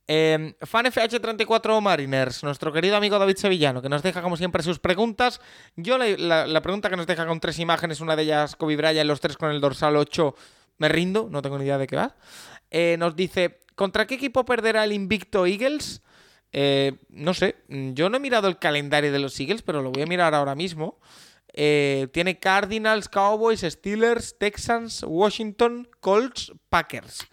[0.06, 5.40] Em, FanFH34 Mariners, nuestro querido amigo David Sevillano, que nos deja como siempre sus preguntas.
[5.76, 9.20] Yo la, pregunta que nos deja con tres imágenes, una de ellas Kobe Bryant, los
[9.20, 10.34] tres con el dorsal 8,
[10.78, 12.14] me rindo, no tengo ni idea de qué va.
[12.70, 16.02] Eh, nos dice, ¿contra qué equipo perderá el invicto Eagles?
[16.56, 20.02] Eh, no sé, yo no he mirado el calendario de los Eagles, pero lo voy
[20.02, 21.00] a mirar ahora mismo.
[21.52, 27.26] Eh, tiene Cardinals, Cowboys, Steelers, Texans, Washington, Colts, Packers.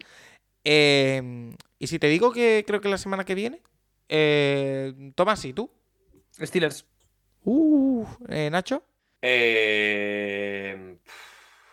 [0.64, 3.62] Eh, y si te digo que creo que la semana que viene,
[5.14, 5.70] Tomás, ¿y tú?
[6.40, 6.84] Steelers.
[7.44, 8.04] Uh,
[8.50, 8.82] Nacho.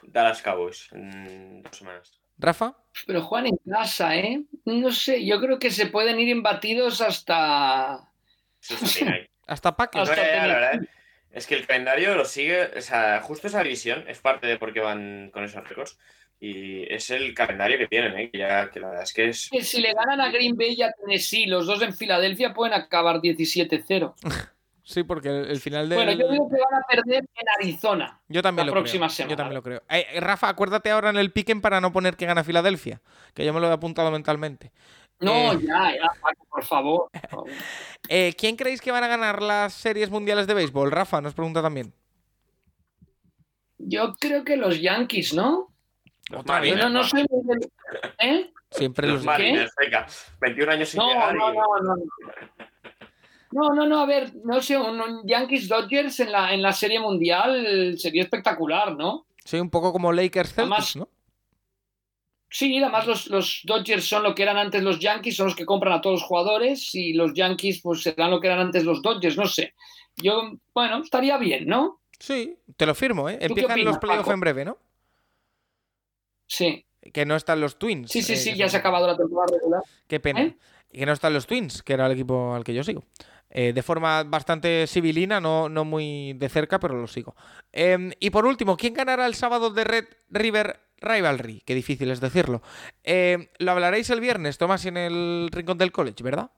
[0.03, 2.18] Dallas Cowboys en dos semanas.
[2.39, 2.75] Rafa.
[3.05, 4.43] Pero Juan en casa, ¿eh?
[4.65, 8.09] No sé, yo creo que se pueden ir imbatidos hasta.
[9.45, 10.09] hasta Packers.
[11.31, 14.73] es que el calendario lo sigue, o sea, justo esa división es parte de por
[14.73, 15.97] qué van con esos récords.
[16.41, 18.29] Y es el calendario que tienen, ¿eh?
[18.31, 19.49] que, ya, que la verdad es que es.
[19.61, 23.17] si le ganan a Green Bay y a Tennessee, los dos en Filadelfia pueden acabar
[23.17, 24.13] 17-0.
[24.89, 25.97] Sí, porque el, el final del.
[25.99, 28.19] Bueno, yo digo que van a perder en Arizona.
[28.27, 29.15] Yo también la lo próxima creo.
[29.15, 29.29] semana.
[29.31, 29.83] Yo también lo creo.
[29.87, 32.99] Eh, eh, Rafa, acuérdate ahora en el piquen para no poner que gana Filadelfia,
[33.35, 34.71] que yo me lo he apuntado mentalmente.
[35.19, 35.59] No, Eh.
[35.61, 37.09] ya, ya, Paco, por favor.
[38.11, 40.89] Eh, ¿Quién creéis que van a ganar las series mundiales de béisbol?
[40.89, 41.93] Rafa nos pregunta también.
[43.77, 45.71] Yo creo que los Yankees, ¿no?
[46.31, 46.71] Los Otra vez.
[46.71, 47.71] Yo no, no soy muy del-
[48.17, 48.51] ¿Eh?
[48.71, 49.37] Siempre Los los.
[49.37, 50.07] Venga.
[50.41, 51.57] 21 años sin No, llegar no, y...
[51.57, 51.95] no, no.
[51.95, 52.58] No,
[53.51, 56.99] no, no, a ver, no sé, un, un Yankees Dodgers en la, en la serie
[56.99, 59.25] mundial sería espectacular, ¿no?
[59.43, 61.09] Soy un poco como Lakers Celtics, Además- ¿no?
[62.51, 65.67] Sí, además los, los Dodgers son lo que eran antes los Yankees, son los que
[65.67, 69.03] compran a todos los jugadores y los Yankees pues serán lo que eran antes los
[69.03, 69.75] Dodgers, no sé.
[70.17, 72.01] Yo, bueno, estaría bien, ¿no?
[72.17, 73.37] Sí, te lo firmo, ¿eh?
[73.39, 74.77] Empiezan opinas, los playoffs en breve, ¿no?
[76.47, 78.11] Sí, Que no están los Twins.
[78.11, 79.83] sí, sí, eh, sí, ya se ha acabado la temporada regular.
[80.07, 80.41] Qué pena.
[80.41, 80.57] ¿Eh?
[80.91, 83.03] Y que no están los Twins, que era el equipo al que yo sigo.
[83.51, 87.35] Eh, de forma bastante civilina, no, no muy de cerca, pero lo sigo.
[87.71, 91.61] Em, y por último, ¿quién ganará el sábado de Red River Rivalry?
[91.65, 92.61] Qué difícil es decirlo.
[93.03, 96.51] Em, lo hablaréis el viernes, Tomás, en el Rincón del College, ¿verdad?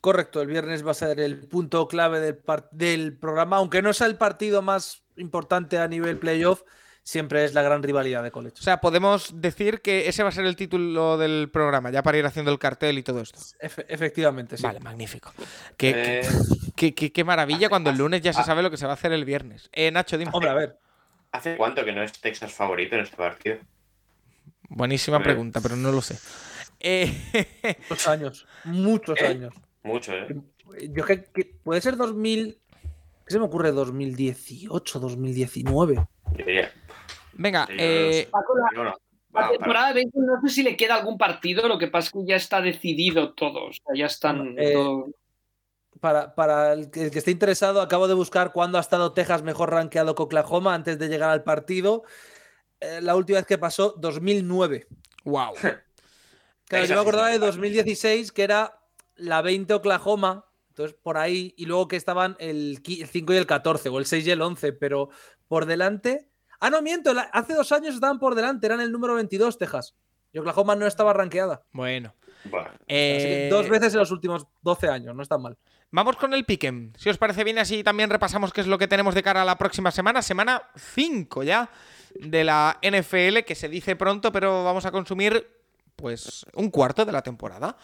[0.00, 2.38] Correcto, el viernes va a ser el punto clave del,
[2.70, 6.62] del programa, aunque no sea el partido más importante a nivel playoff,
[7.02, 8.56] siempre es la gran rivalidad de college.
[8.58, 12.18] O sea, podemos decir que ese va a ser el título del programa, ya para
[12.18, 13.38] ir haciendo el cartel y todo esto.
[13.60, 14.62] Efe- efectivamente, sí.
[14.62, 15.32] Vale, magnífico.
[15.76, 16.28] Qué, qué- Eh,
[16.76, 18.94] qué- qué- qué maravilla cuando el lunes ya se sabe lo que se va a
[18.94, 19.68] hacer el viernes.
[19.72, 20.30] Eh, Nacho, dime.
[20.34, 20.78] Hombre, a ver,
[21.32, 23.58] ¿Hace cuánto que no es Texas favorito en este partido?
[24.68, 26.18] Buenísima pregunta, pero no lo sé.
[26.80, 27.12] Eh,
[27.90, 29.26] muchos años, muchos ¿Eh?
[29.26, 29.54] años.
[29.82, 30.26] Mucho, ¿eh?
[30.90, 32.58] Yo que, que puede ser 2000,
[33.26, 33.72] ¿qué se me ocurre?
[33.72, 35.94] 2018, 2019.
[36.36, 36.72] Yo diría.
[37.40, 38.28] Venga, Sí, eh.
[38.30, 38.54] Paco,
[39.32, 42.12] la, temporada de béisbol no sé si le queda algún partido, lo que pasa es
[42.12, 45.10] que ya está decidido todo, o sea, ya están Eh, todo-
[46.00, 49.42] Para, para el, que, el que esté interesado, acabo de buscar cuándo ha estado Texas
[49.42, 52.04] mejor rankeado que Oklahoma antes de llegar al partido.
[52.80, 54.86] Eh, la última vez que pasó, 2009.
[55.24, 55.52] wow.
[56.64, 58.80] Claro, yo me acordaba de una 2016, que era
[59.16, 63.90] la 20 Oklahoma, entonces por ahí, y luego que estaban el 5 y el 14,
[63.90, 65.10] o el 6 y el 11, pero
[65.46, 66.29] por delante.
[66.60, 69.94] Ah, no, miento, hace dos años estaban por delante, eran el número 22, Texas.
[70.32, 71.62] Y Oklahoma no estaba rankeada.
[71.72, 72.14] Bueno.
[72.44, 75.58] Bueno, Así que eh, dos veces en los últimos 12 años, no está mal.
[75.90, 76.92] Vamos con el piquen.
[76.96, 79.44] Si os parece bien, así también repasamos qué es lo que tenemos de cara a
[79.44, 80.22] la próxima semana.
[80.22, 81.68] Semana 5 ya
[82.14, 85.59] de la NFL, que se dice pronto, pero vamos a consumir
[86.00, 87.76] pues un cuarto de la temporada.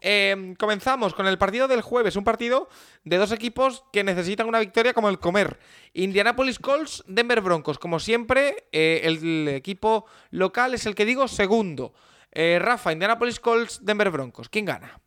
[0.00, 2.68] Eh, comenzamos con el partido del jueves, un partido
[3.04, 5.58] de dos equipos que necesitan una victoria como el comer.
[5.94, 7.78] Indianapolis Colts, Denver Broncos.
[7.78, 11.94] Como siempre, eh, el equipo local es el que digo segundo.
[12.32, 14.48] Eh, Rafa, Indianapolis Colts, Denver Broncos.
[14.48, 15.00] ¿Quién gana?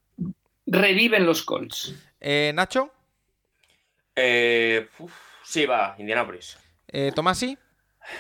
[0.66, 1.94] reviven los Colts.
[2.22, 2.90] Eh, Nacho,
[4.16, 5.12] eh, uf,
[5.44, 6.58] sí, va, Indianapolis.
[6.88, 7.58] eh, Tomasi.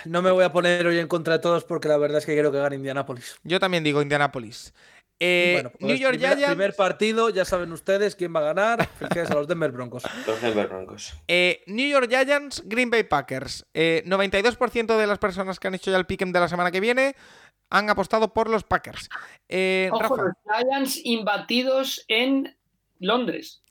[0.05, 2.33] No me voy a poner hoy en contra de todos porque la verdad es que
[2.33, 3.35] quiero que gane Indianapolis.
[3.43, 4.73] Yo también digo Indianapolis.
[5.19, 6.47] Eh, Bueno, pues New York primer, Giants.
[6.55, 8.87] primer partido, ya saben ustedes quién va a ganar.
[8.97, 10.03] Felicidades a los Denver Broncos.
[10.27, 11.13] Los Denver Broncos.
[11.27, 13.65] eh, New York Giants, Green Bay Packers.
[13.73, 16.79] Eh, 92% de las personas que han hecho ya el pick'em de la semana que
[16.79, 17.15] viene
[17.69, 19.09] han apostado por los Packers.
[19.47, 20.33] Eh, Ojo, Rafa, los
[20.67, 22.55] Giants imbatidos en
[22.99, 23.63] Londres.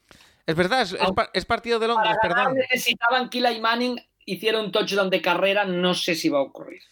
[0.46, 2.66] es verdad, es, es pa- es partido de Londres, Para ganar perdón.
[2.70, 6.82] necesitaban Kila y Manning, hicieron un touchdown de carrera, no sé si va a ocurrir.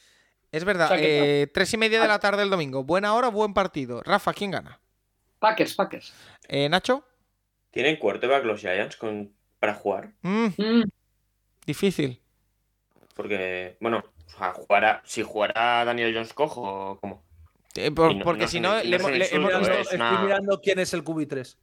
[0.53, 2.83] Es verdad, o sea que- eh, tres y media de la tarde el domingo.
[2.85, 4.03] Buena hora, buen partido.
[4.03, 4.81] Rafa, ¿quién gana?
[5.39, 6.13] Packers, Packers.
[6.49, 7.05] Eh, Nacho,
[7.71, 10.11] ¿Tienen quarterback los Giants con, para jugar?
[10.23, 10.83] Mm, Mm,
[11.65, 12.21] difícil.
[13.15, 17.23] Porque, bueno, o sea, jugará, si jugará Daniel Jones cojo o cómo.
[17.77, 20.23] Eh, por- Y no- porque no si no, le hemos- le visto- es Estoy una-
[20.23, 21.57] mirando quién es el QB3.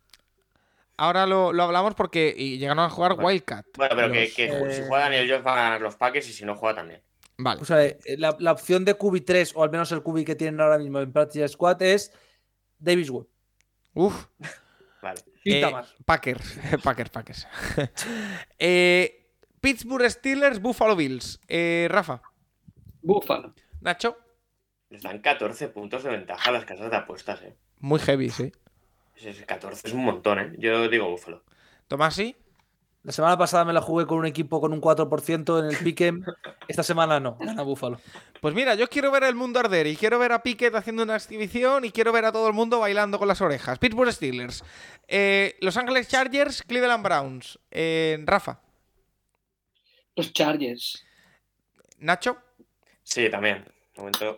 [0.98, 3.28] Ahora lo, lo hablamos porque y llegaron a jugar Bueno.
[3.28, 3.66] Wildcat.
[3.78, 5.96] Bueno, pero que, Los- que ju- si eh, juega Daniel Jones van a ganar los
[5.96, 7.02] Packers y si no juega también.
[7.38, 7.62] Vale.
[7.62, 10.60] O sea, eh, la, la opción de QB3, o al menos el QB que tienen
[10.60, 12.12] ahora mismo en Practice Squad, es
[12.80, 13.28] Davis Webb.
[13.94, 14.26] Uf.
[15.04, 15.22] Vale.
[15.44, 15.96] Pinta Eh, más.
[16.06, 17.48] Packers, Packers, Packers.
[18.60, 19.30] Eh,
[19.62, 21.40] Pittsburgh Steelers, Buffalo Bills.
[21.48, 22.22] Eh, Rafa,
[23.02, 23.54] Buffalo.
[23.82, 24.18] Nacho,
[24.90, 27.56] Les dan 14 puntos de ventaja a las casas de apuestas, ¿eh?
[27.80, 28.52] muy heavy, sí.
[29.18, 30.54] Ese- ese 14 es un montón, ¿eh?
[30.60, 31.44] Yo digo Búfalo.
[31.88, 32.36] Tomasi,
[33.04, 36.26] La semana pasada me la jugué con un equipo con un 4% en el Pick'em.
[36.68, 38.02] Esta semana no, gana Buffalo.
[38.42, 41.16] pues mira, yo quiero ver el mundo arder y quiero ver a Pickett haciendo una
[41.16, 43.80] exhibición y quiero ver a todo el mundo bailando con las orejas.
[43.80, 44.62] Pittsburgh Steelers,
[45.08, 47.58] Eh, Los Angeles Chargers, Cleveland Browns.
[47.72, 48.60] Eh, Rafa,
[50.18, 51.06] Los Chargers.
[52.00, 52.38] Nacho,
[53.04, 53.64] Sí, también.
[53.96, 54.38] De momento.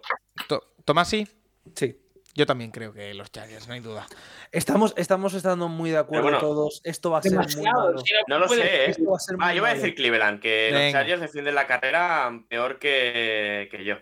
[1.76, 1.98] Sí.
[2.40, 4.08] Yo también creo que los Chargers, no hay duda.
[4.54, 6.80] Estamos, estamos estando muy de acuerdo bueno, todos.
[6.86, 7.98] Esto va a ser muy malo.
[8.00, 8.90] si No lo puede- sé, ¿eh?
[8.92, 10.92] Esto va a ser Ah, muy yo voy a decir Cleveland, que los.
[10.94, 13.96] Chargers defienden la carrera peor que, que yo.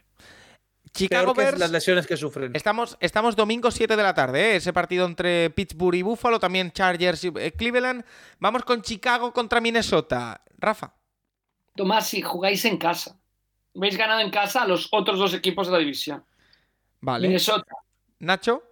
[0.94, 1.58] Chicago que Bears.
[1.60, 2.56] las lesiones que sufren.
[2.56, 4.56] Estamos, estamos domingo 7 de la tarde, ¿eh?
[4.58, 8.06] ese partido entre Pittsburgh y Buffalo, también Chargers y eh, Cleveland.
[8.38, 10.42] Vamos con Chicago contra Minnesota.
[10.60, 10.94] Rafa.
[11.76, 13.20] Tomás, si jugáis en casa,
[13.76, 16.24] habéis ganado en casa a los otros dos equipos de la división.
[17.02, 17.28] Vale.
[17.28, 17.72] Minnesota.
[18.20, 18.64] Nacho.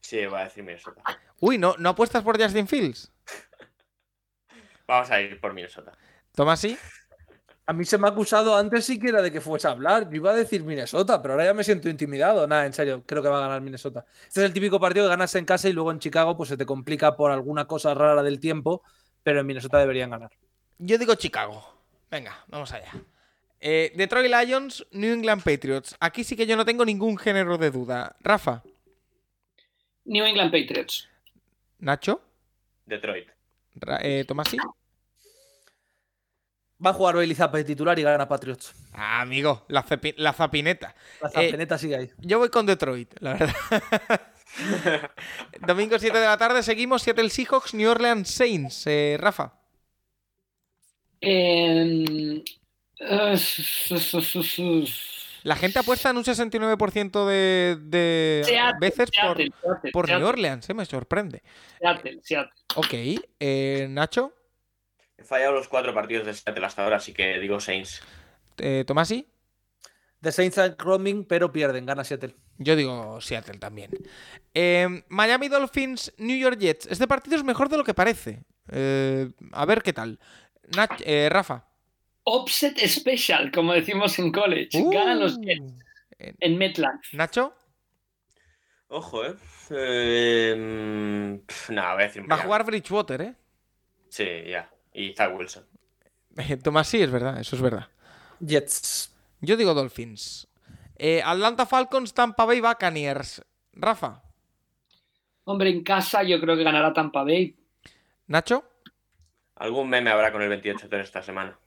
[0.00, 1.02] Sí, voy a decir Minnesota.
[1.40, 3.12] Uy, ¿no, ¿no apuestas por Justin Fields?
[4.86, 5.92] Vamos a ir por Minnesota.
[6.34, 6.78] Tomasi.
[7.66, 10.08] A mí se me ha acusado antes siquiera de que fuese a hablar.
[10.08, 12.46] Yo iba a decir Minnesota, pero ahora ya me siento intimidado.
[12.46, 14.06] Nada, en serio, creo que va a ganar Minnesota.
[14.26, 16.56] Este es el típico partido que ganas en casa y luego en Chicago pues se
[16.56, 18.82] te complica por alguna cosa rara del tiempo,
[19.22, 20.30] pero en Minnesota deberían ganar.
[20.78, 21.62] Yo digo Chicago.
[22.10, 22.90] Venga, vamos allá.
[23.60, 25.96] Eh, Detroit Lions, New England Patriots.
[26.00, 28.16] Aquí sí que yo no tengo ningún género de duda.
[28.20, 28.62] Rafa.
[30.04, 31.08] New England Patriots.
[31.78, 32.20] Nacho.
[32.86, 33.28] Detroit.
[33.74, 34.56] Ra- eh, Tomasi.
[36.84, 38.72] Va a jugar Bailey Zappa de titular y gana Patriots.
[38.92, 39.84] Ah, amigo, la,
[40.16, 40.94] la zapineta.
[41.20, 42.10] La Eh, zapineta sigue ahí.
[42.18, 43.54] Yo voy con Detroit, la verdad.
[45.66, 48.86] Domingo 7 de la tarde seguimos Seattle Seahawks, New Orleans Saints.
[48.86, 49.52] Eh, Rafa.
[51.20, 52.44] Eh, eh,
[55.44, 60.26] La gente apuesta en un 69% de, de Seattle, veces por, Seattle, Seattle, por New
[60.26, 61.42] Orleans, eh, me sorprende.
[61.80, 62.52] Seattle, Seattle.
[62.74, 64.34] Ok, eh, Nacho,
[65.16, 68.02] He fallado los cuatro partidos de Seattle hasta ahora, así que digo Saints.
[68.58, 69.26] eh, Tomasi.
[70.20, 72.34] The Saints are roaming, pero pierden, gana Seattle.
[72.58, 73.90] Yo digo Seattle también.
[74.52, 76.86] Eh, Miami Dolphins, New York Jets.
[76.86, 78.42] Este partido es mejor de lo que parece.
[78.72, 80.18] Eh, a ver qué tal.
[80.76, 81.67] Nach- eh, Rafa.
[82.30, 84.70] Offset Special, como decimos en college.
[84.92, 85.88] Ganan los Uh, Jets
[86.18, 87.16] en MetLife.
[87.16, 87.54] Nacho.
[88.88, 89.34] Ojo, ¿eh?
[89.70, 93.34] eh pf, no, voy a decir Va a jugar Bridgewater, ¿eh?
[94.08, 94.70] Sí, ya.
[94.92, 95.66] Y Zach Wilson.
[96.36, 97.88] Eh, Tomás sí, es verdad, eso es verdad.
[98.40, 99.14] Jets.
[99.40, 100.48] Yo digo Dolphins.
[100.96, 103.42] Eh, Atlanta Falcons, Tampa Bay Buccaneers.
[103.72, 104.22] Rafa.
[105.44, 107.56] Hombre, en casa yo creo que ganará Tampa Bay.
[108.26, 108.64] Nacho.
[109.56, 111.58] Algún meme habrá con el 28-3 esta semana.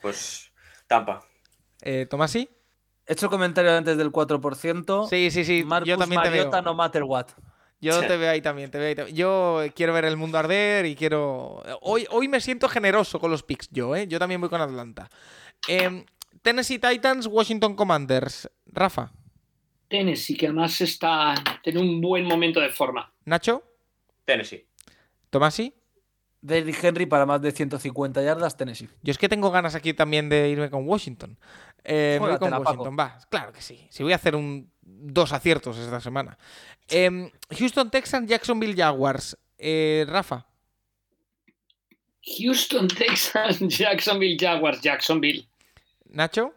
[0.00, 0.52] Pues
[0.86, 1.22] Tampa.
[1.82, 2.48] Eh, Tomás sí.
[3.06, 5.08] He hecho comentario antes del 4%.
[5.08, 5.64] Sí, sí, sí.
[5.64, 6.62] Marcus yo también te veo.
[6.62, 7.26] No matter what.
[7.80, 8.06] Yo Sí.
[8.06, 9.16] te veo ahí también, te veo ahí también.
[9.16, 11.62] Yo quiero ver el mundo arder y quiero.
[11.80, 14.06] Hoy, hoy me siento generoso con los picks, yo, ¿eh?
[14.06, 15.08] Yo también voy con Atlanta.
[15.66, 16.04] Em,
[16.42, 18.50] Tennessee Titans, Washington Commanders.
[18.66, 19.12] Rafa.
[19.88, 23.12] Tennessee, que además está en un buen momento de forma.
[23.24, 23.62] Nacho.
[24.24, 24.66] Tennessee.
[25.30, 25.74] Tomasi.
[26.42, 28.88] Derrick Henry para más de 150 yardas, Tennessee.
[29.02, 31.38] Yo es que tengo ganas aquí también de irme con Washington.
[31.84, 32.52] Eh, me voy con.
[32.52, 33.18] Washington, va.
[33.28, 33.86] Claro que sí.
[33.90, 36.38] Si voy a hacer un dos aciertos esta semana.
[36.88, 39.36] Em, Houston Texans, Jacksonville Jaguars.
[39.58, 40.46] Eh, Rafa.
[42.22, 45.46] Houston, Texas, Jacksonville, Jaguars, Jacksonville.
[46.06, 46.54] Nacho.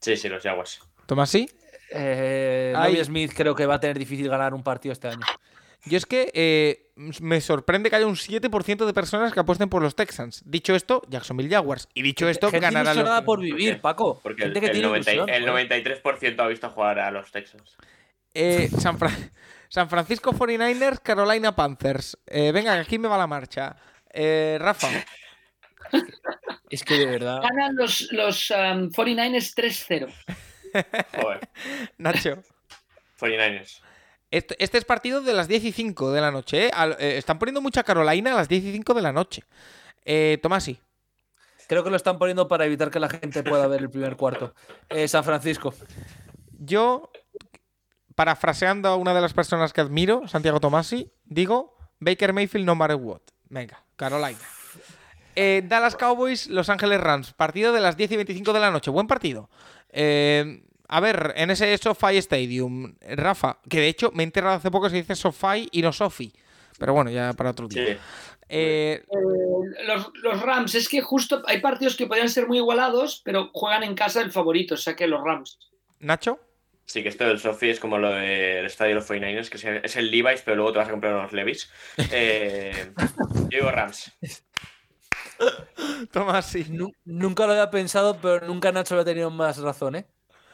[0.00, 0.80] Sí, sí, los Jaguars.
[1.06, 1.48] Tomasi.
[1.90, 2.92] Eh, Ay.
[2.92, 5.20] Bobby Smith creo que va a tener difícil ganar un partido este año.
[5.84, 9.82] Yo es que eh, me sorprende que haya un 7% de personas que apuesten por
[9.82, 10.42] los Texans.
[10.46, 11.88] Dicho esto, Jacksonville Jaguars.
[11.94, 13.20] Y dicho esto, Gente ganarán los.
[13.22, 14.20] por vivir, Paco.
[14.22, 15.68] Porque el, Gente que el tiene 90 ilusión, el joder.
[16.04, 17.76] 93% ha visto jugar a los Texans.
[18.34, 19.10] Eh, San, Fra-
[19.68, 22.16] San Francisco 49ers, Carolina Panthers.
[22.26, 23.76] Eh, venga, que aquí me va la marcha.
[24.12, 24.88] Eh, Rafa.
[26.70, 27.42] Es que de verdad.
[27.42, 30.08] Ganan los, los um, 49ers 3-0.
[31.20, 31.40] Joder.
[31.98, 32.42] Nacho.
[33.20, 33.80] 49ers.
[34.32, 36.66] Este, este es partido de las 10 y 5 de la noche.
[36.66, 36.70] ¿eh?
[36.74, 39.44] Al- eh, están poniendo mucha Carolina a las 10 y 5 de la noche.
[40.04, 40.80] Eh, Tomasi.
[41.68, 44.54] Creo que lo están poniendo para evitar que la gente pueda ver el primer cuarto.
[44.88, 45.72] Eh, San Francisco.
[46.58, 47.10] Yo,
[48.14, 52.96] parafraseando a una de las personas que admiro, Santiago Tomasi, digo Baker Mayfield no matter
[52.96, 53.20] what.
[53.48, 54.38] Venga, Carolina.
[55.34, 57.32] Dallas Cowboys, Los Ángeles Rams.
[57.32, 58.90] Partido de las 10 y 25 de la noche.
[58.90, 59.48] Buen partido.
[59.90, 60.62] Eh,
[60.94, 64.84] a ver, en ese SoFi Stadium, Rafa, que de hecho me he enterado hace poco
[64.86, 66.32] que se dice SoFi y no Sofi.
[66.78, 67.84] Pero bueno, ya para otro día.
[67.86, 67.92] Sí.
[68.48, 73.22] Eh, Eh, los, los Rams, es que justo hay partidos que podrían ser muy igualados,
[73.24, 75.58] pero juegan en casa el favorito, o sea que los Rams.
[76.00, 76.38] Nacho,
[76.84, 79.96] Sí, que esto del Sofi es como lo del estadio de los 49ers, que es-
[79.96, 81.70] el Levi's, pero luego te vas a comprar unos Levi's.
[82.10, 82.92] Eh,
[83.48, 84.12] yo digo Rams.
[86.12, 86.64] Tomasi.
[86.70, 90.06] Nu- nunca lo había pensado, pero nunca Nacho había tenido más razón, ¿eh?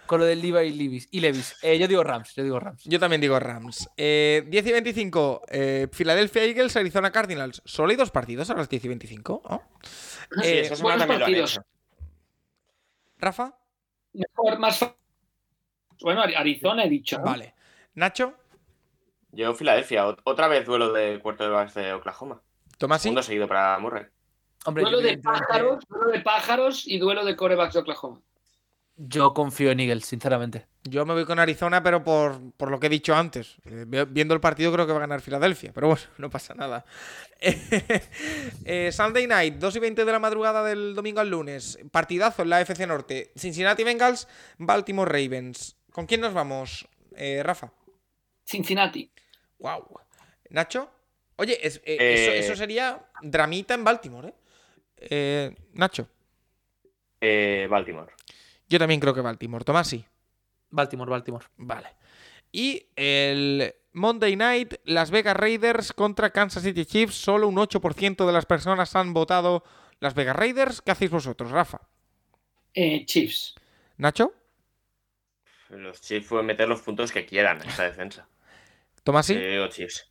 [0.09, 1.09] Con lo del Levi y Levis.
[1.13, 1.57] Y Levis.
[1.63, 2.83] Eh, yo digo Rams, yo digo Rams.
[2.85, 3.89] Yo también digo Rams.
[3.97, 7.63] Eh, 10 y 25, eh, Philadelphia Eagles, Arizona Cardinals.
[7.65, 9.43] Solo hay dos partidos a las 10 y 25.
[9.49, 9.63] ¿no?
[10.43, 11.61] Sí, Eh, esta semana buenos partidos.
[13.19, 13.55] Rafa,
[14.13, 14.81] Mejor, más
[16.01, 17.19] Bueno, Ari- Arizona he dicho.
[17.19, 17.25] ¿no?
[17.25, 17.55] vale.
[17.95, 18.35] Nacho,
[19.33, 22.41] Yo, Filadelfia, otra vez duelo de cuarto de base de Oklahoma.
[22.79, 24.07] Tomás, Segundo seguido para Murray.
[24.65, 28.23] Hombre, duelo de pájaros, duelo de pájaros y duelo de corebacks de Oklahoma.
[29.01, 30.67] Yo confío en Eagles, sinceramente.
[30.83, 33.57] Yo me voy con Arizona, pero por, lo que he dicho antes.
[33.65, 36.85] Eh, viendo el partido creo que va a ganar Filadelfia, pero bueno, no pasa nada.
[38.65, 41.79] Eh, Sunday Night, 2 y 20 de la madrugada del domingo al lunes.
[41.93, 43.31] Partidazo en la FC Norte.
[43.37, 44.27] Cincinnati Bengals,
[44.59, 45.77] Baltimore Ravens.
[45.93, 46.87] ¿Con quién nos vamos,
[47.17, 47.73] eh, Rafa?
[48.45, 49.11] Cincinnati.
[49.61, 50.01] Wow.
[50.51, 50.91] Nacho.
[51.37, 54.35] Oye, eso, eso, sería dramita en Baltimore,
[54.99, 55.55] ¿eh?
[55.73, 56.09] Nacho.
[57.71, 58.13] Baltimore.
[58.69, 59.65] Yo también creo que Baltimore.
[59.65, 60.05] Tomás, sí.
[60.71, 61.47] Baltimore, Baltimore.
[61.57, 61.89] Vale.
[62.53, 67.15] Y el Monday Night, Las Vegas Raiders contra Kansas City Chiefs.
[67.15, 69.65] Solo un 8% de las personas han votado
[70.01, 70.83] Las Vegas Raiders.
[70.83, 71.81] ¿Qué hacéis vosotros, Rafa?
[72.75, 73.55] Eh, Chiefs.
[73.97, 74.33] ¿Nacho?
[75.71, 78.29] Los Chiefs pueden meter los puntos que quieran en esa defensa.
[79.03, 79.39] ¿Tomás, sí?
[79.71, 80.08] Chiefs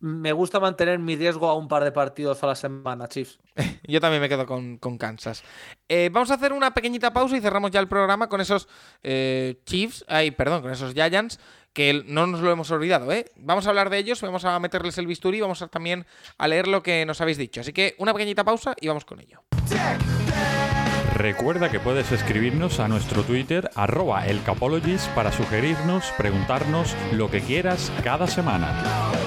[0.00, 3.38] me gusta mantener mi riesgo a un par de partidos a la semana, Chiefs.
[3.86, 5.44] Yo también me quedo con, Kansas.
[5.88, 8.68] Eh, vamos a hacer una pequeñita pausa y cerramos ya el programa con esos
[9.02, 11.38] eh, Chiefs, ay, perdón, con esos Giants,
[11.72, 13.26] que no nos lo hemos olvidado, ¿eh?
[13.36, 16.06] Vamos a hablar de ellos, vamos a meterles el bisturí y vamos a, también
[16.38, 17.60] a leer lo que nos habéis dicho.
[17.60, 19.42] Así que una pequeñita pausa y vamos con ello.
[21.14, 27.92] Recuerda que puedes escribirnos a nuestro Twitter, arroba elcapologist, para sugerirnos, preguntarnos lo que quieras
[28.02, 29.19] cada semana.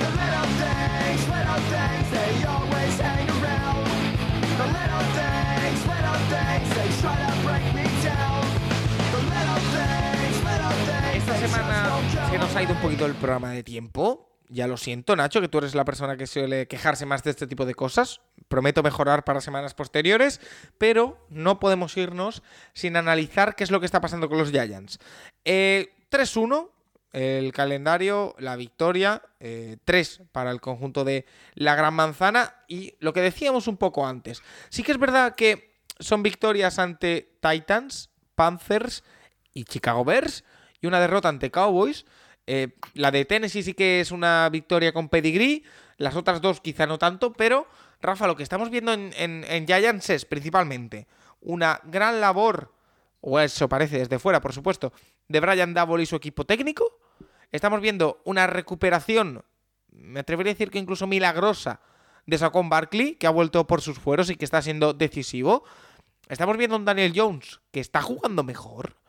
[11.48, 11.90] Semana
[12.32, 14.30] se nos ha ido un poquito el programa de tiempo.
[14.48, 17.48] Ya lo siento, Nacho, que tú eres la persona que suele quejarse más de este
[17.48, 18.22] tipo de cosas.
[18.48, 20.40] Prometo mejorar para semanas posteriores,
[20.78, 25.00] pero no podemos irnos sin analizar qué es lo que está pasando con los Giants.
[25.44, 26.70] 3-1,
[27.12, 32.96] eh, el calendario, la victoria, 3 eh, para el conjunto de la Gran Manzana y
[33.00, 34.42] lo que decíamos un poco antes.
[34.70, 39.04] Sí que es verdad que son victorias ante Titans, Panthers
[39.54, 40.44] y Chicago Bears
[40.84, 42.06] y una derrota ante Cowboys.
[42.46, 45.64] Eh, la de Tennessee sí que es una victoria con pedigree,
[45.98, 47.68] las otras dos quizá no tanto, pero
[48.02, 51.08] Rafa, lo que estamos viendo en, Giants es principalmente
[51.40, 52.74] una gran labor,
[53.22, 54.92] o eso parece desde fuera, por supuesto,
[55.30, 57.00] de Brian Double y su equipo técnico.
[57.54, 59.42] Estamos viendo una recuperación,
[59.90, 61.80] me atrevería a decir que incluso milagrosa,
[62.26, 65.64] de Saquon Barkley, que ha vuelto por sus fueros y que está siendo decisivo.
[66.28, 69.03] Estamos viendo un Daniel Jones que está jugando mejor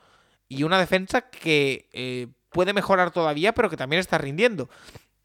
[0.48, 4.68] y una defensa que eh, puede mejorar todavía, pero que también está rindiendo.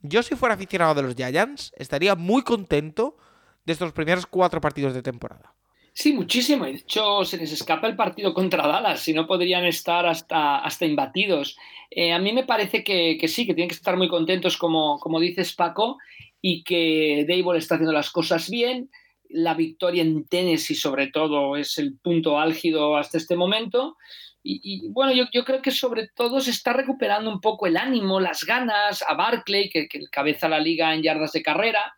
[0.02, 3.18] Yo si fuera aficionado de los Giants, estaría muy contento
[3.66, 5.54] de estos primeros cuatro partidos de temporada.
[5.94, 6.66] Sí, muchísimo.
[6.66, 10.86] De hecho, se les escapa el partido contra Dallas, si no podrían estar hasta, hasta
[10.86, 11.58] imbatidos.
[11.92, 15.20] Eh, a mí me parece que, sí, que tienen que estar muy contentos, como, como
[15.20, 15.98] dices Paco,
[16.42, 18.90] y que Dable está haciendo las cosas bien.
[19.30, 23.98] La victoria en Tennessee, sobre todo, es el punto álgido hasta este momento.
[24.42, 28.46] Y, bueno, yo, creo que sobre todo se está recuperando un poco el ánimo, las
[28.46, 31.94] ganas a Barclay, que, que cabeza la liga en yardas de carrera.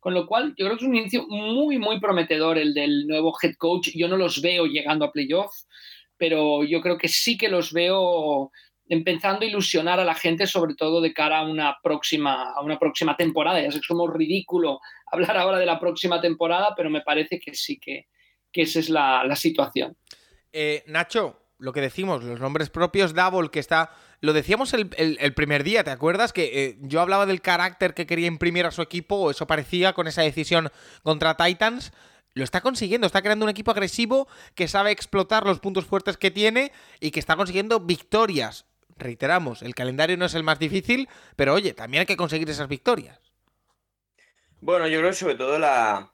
[0.00, 3.32] Con lo cual, yo creo que es un inicio muy, muy prometedor el del nuevo
[3.40, 3.90] head coach.
[3.94, 5.52] Yo no los veo llegando a playoff,
[6.16, 8.50] pero yo creo que sí que los veo
[8.88, 12.78] empezando a ilusionar a la gente, sobre todo de cara a una próxima, a una
[12.78, 13.62] próxima temporada.
[13.62, 17.54] Ya sé que somos ridículo hablar ahora de la próxima temporada, pero me parece que
[17.54, 18.06] sí que,
[18.52, 19.96] esa es la, situación.
[20.52, 23.92] Eh, Nacho, lo que decimos, los nombres propios, Double, que está.
[24.20, 24.88] Lo decíamos el,
[25.34, 26.32] primer día, ¿te acuerdas?
[26.32, 29.92] Que eh, yo hablaba del carácter que quería imprimir a su equipo, o eso parecía
[29.92, 30.70] con esa decisión
[31.04, 31.92] contra Titans.
[32.34, 34.26] Lo está consiguiendo, está creando un equipo agresivo
[34.56, 38.66] que sabe explotar los puntos fuertes que tiene y que está consiguiendo victorias.
[38.96, 42.68] Reiteramos, el calendario no es el más difícil, pero oye, también hay que conseguir esas
[42.68, 43.20] victorias.
[44.60, 46.12] Bueno, yo creo que sobre todo la,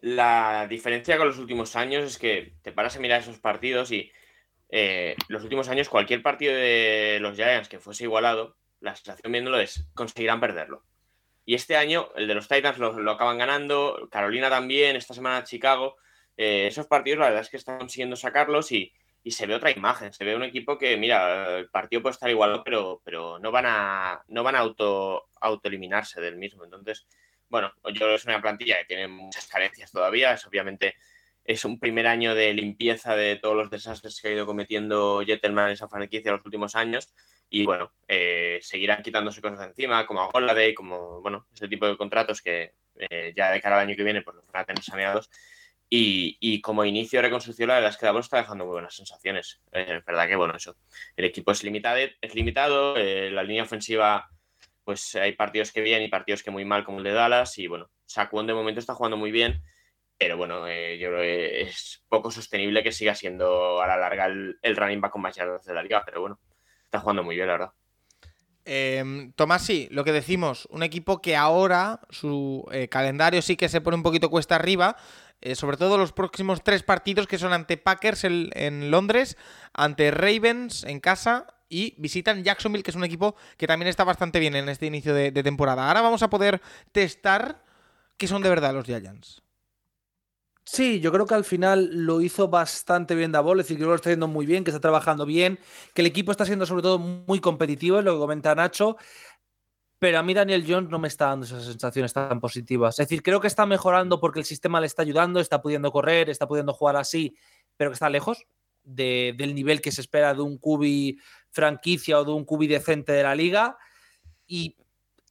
[0.00, 4.10] la diferencia con los últimos años es que te paras a mirar esos partidos y
[4.74, 9.60] eh, los últimos años cualquier partido de los Giants que fuese igualado, la sensación viéndolo
[9.60, 10.82] es conseguirán perderlo.
[11.44, 15.96] Y este año el de los Titans lo, acaban ganando, Carolina también, esta semana Chicago.
[16.38, 18.92] Eh, esos partidos la verdad es que están consiguiendo sacarlos y,
[19.26, 22.64] se ve otra imagen, se ve un equipo que, mira, el partido puede estar igualado,
[22.64, 26.64] pero, pero no van a, no van a auto, autoeliminarse del mismo.
[26.64, 27.06] Entonces,
[27.48, 30.96] bueno, yo creo que es una plantilla que tiene muchas carencias todavía, es obviamente
[31.44, 35.68] es un primer año de limpieza de todos los desastres que ha ido cometiendo Jettelman
[35.68, 37.12] en esa franquicia en los últimos años.
[37.50, 41.96] Y bueno, eh, seguirán quitándose cosas encima, como a Holiday, como bueno, ese tipo de
[41.96, 44.82] contratos que eh, ya de cara al año que viene pues los van a tener
[44.82, 45.30] saneados.
[45.94, 49.60] Y, como inicio de reconstrucción, la verdad es que Davos está dejando muy buenas sensaciones.
[49.72, 50.74] Eh, es verdad que, bueno, eso.
[51.16, 54.26] El equipo es limitado, es limitado la línea ofensiva
[54.84, 57.58] pues hay partidos que bien y partidos que muy mal, como el de Dallas.
[57.58, 59.62] Y bueno, Saquon de momento está jugando muy bien,
[60.22, 64.26] pero bueno, eh, yo creo que es poco sostenible que siga siendo a la larga
[64.26, 66.38] el, running back con más yardas de la liga, pero bueno,
[66.84, 67.72] está jugando muy bien, la verdad.
[68.64, 73.68] Eh, Tomás, sí, lo que decimos, un equipo que ahora su eh, calendario sí que
[73.68, 74.96] se pone un poquito cuesta arriba,
[75.40, 79.36] eh, sobre todo los próximos tres partidos que son ante Packers en, Londres,
[79.74, 84.38] ante Ravens en casa y visitan Jacksonville, que es un equipo que también está bastante
[84.38, 85.88] bien en este inicio de, temporada.
[85.88, 87.64] Ahora vamos a poder testar
[88.16, 89.41] qué son de verdad los Giants.
[90.64, 93.94] Sí, yo creo que al final lo hizo bastante bien Davol, es decir, que lo
[93.94, 95.58] está haciendo muy bien, que está trabajando bien,
[95.92, 98.96] que el equipo está siendo sobre todo muy competitivo, es lo que comenta Nacho.
[99.98, 102.98] Pero a mí Daniel Jones no me está dando esas sensaciones tan positivas.
[102.98, 106.28] Es decir, creo que está mejorando porque el sistema le está ayudando, está pudiendo correr,
[106.28, 107.36] está pudiendo jugar así,
[107.76, 108.46] pero que está lejos
[108.84, 111.18] del nivel que se espera de un cubi
[111.50, 113.78] franquicia o de un cubi decente de la liga.
[114.46, 114.76] Y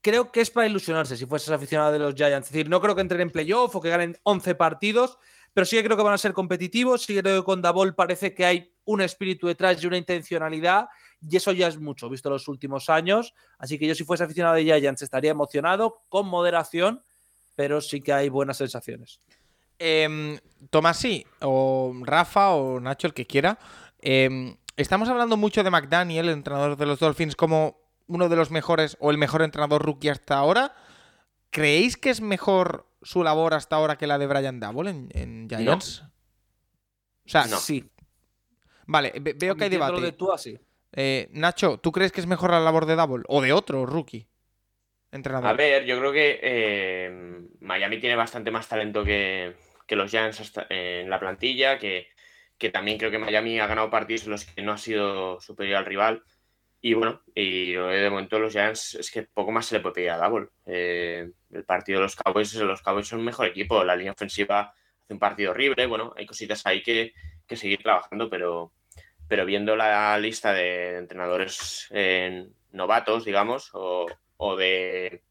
[0.02, 2.48] creo que es para ilusionarse si fueses aficionado de los Giants.
[2.48, 5.18] Es decir, no creo que entren en playoff o que ganen 11 partidos,
[5.54, 7.04] pero sí que creo que van a ser competitivos.
[7.04, 10.90] Sí que creo que con Davol parece que hay un espíritu detrás y una intencionalidad
[11.22, 13.34] y eso ya es mucho, visto los últimos años.
[13.60, 17.04] Así que yo si fuese aficionado de Giants estaría emocionado, con moderación,
[17.56, 19.22] pero sí que hay buenas sensaciones.
[19.78, 20.40] Eh,
[20.70, 23.58] Tomás, sí, o Rafa o Nacho, el que quiera.
[24.00, 27.81] Em, estamos hablando mucho de McDaniel, el entrenador de los Dolphins, como
[28.12, 30.76] uno de los mejores o el mejor entrenador rookie hasta ahora.
[31.50, 36.04] ¿Creéis que es mejor su labor hasta ahora que la de Brian Double en, Giants?
[37.26, 37.90] O sea, sí.
[38.86, 40.02] Vale, veo que hay debate.
[40.02, 40.60] De tú así.
[40.94, 44.28] Eh, Nacho, ¿tú crees que es mejor la labor de Double o de otro rookie?
[45.12, 45.50] Entrenador.
[45.50, 49.56] A ver, yo creo que eh, Miami tiene bastante más talento que,
[49.90, 52.08] los Giants en la plantilla, que,
[52.72, 55.86] también creo que Miami ha ganado partidos en los que no ha sido superior al
[55.86, 56.24] rival.
[56.84, 60.10] Y bueno, y de momento los Giants es que poco más se le puede pedir
[60.10, 60.48] a Double.
[60.66, 63.84] Eh, el partido de los Cowboys, los Cowboys son un mejor equipo.
[63.84, 65.86] La línea ofensiva hace un partido horrible.
[65.86, 67.14] Bueno, hay cositas ahí que,
[67.46, 68.74] que seguir trabajando, pero,
[69.28, 74.08] pero viendo la lista de entrenadores eh, novatos, digamos, o,
[74.58, 75.22] de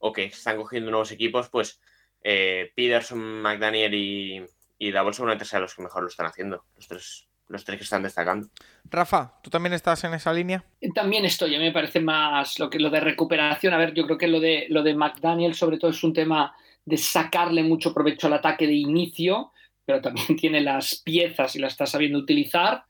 [0.00, 1.80] o que están cogiendo nuevos equipos, pues
[2.22, 4.44] eh, Peterson, McDaniel y,
[4.76, 7.84] y Davos seguramente sean los que mejor lo están haciendo, los tres, los tres que
[7.84, 8.48] están destacando.
[8.84, 10.64] Rafa, ¿tú también estás en esa línea?
[10.94, 13.74] También estoy, a mí me parece más lo que lo de recuperación.
[13.74, 16.54] A ver, yo creo que lo de lo de McDaniel sobre todo es un tema
[16.84, 19.52] de sacarle mucho provecho al ataque de inicio,
[19.84, 22.84] pero también tiene las piezas y las está sabiendo utilizar.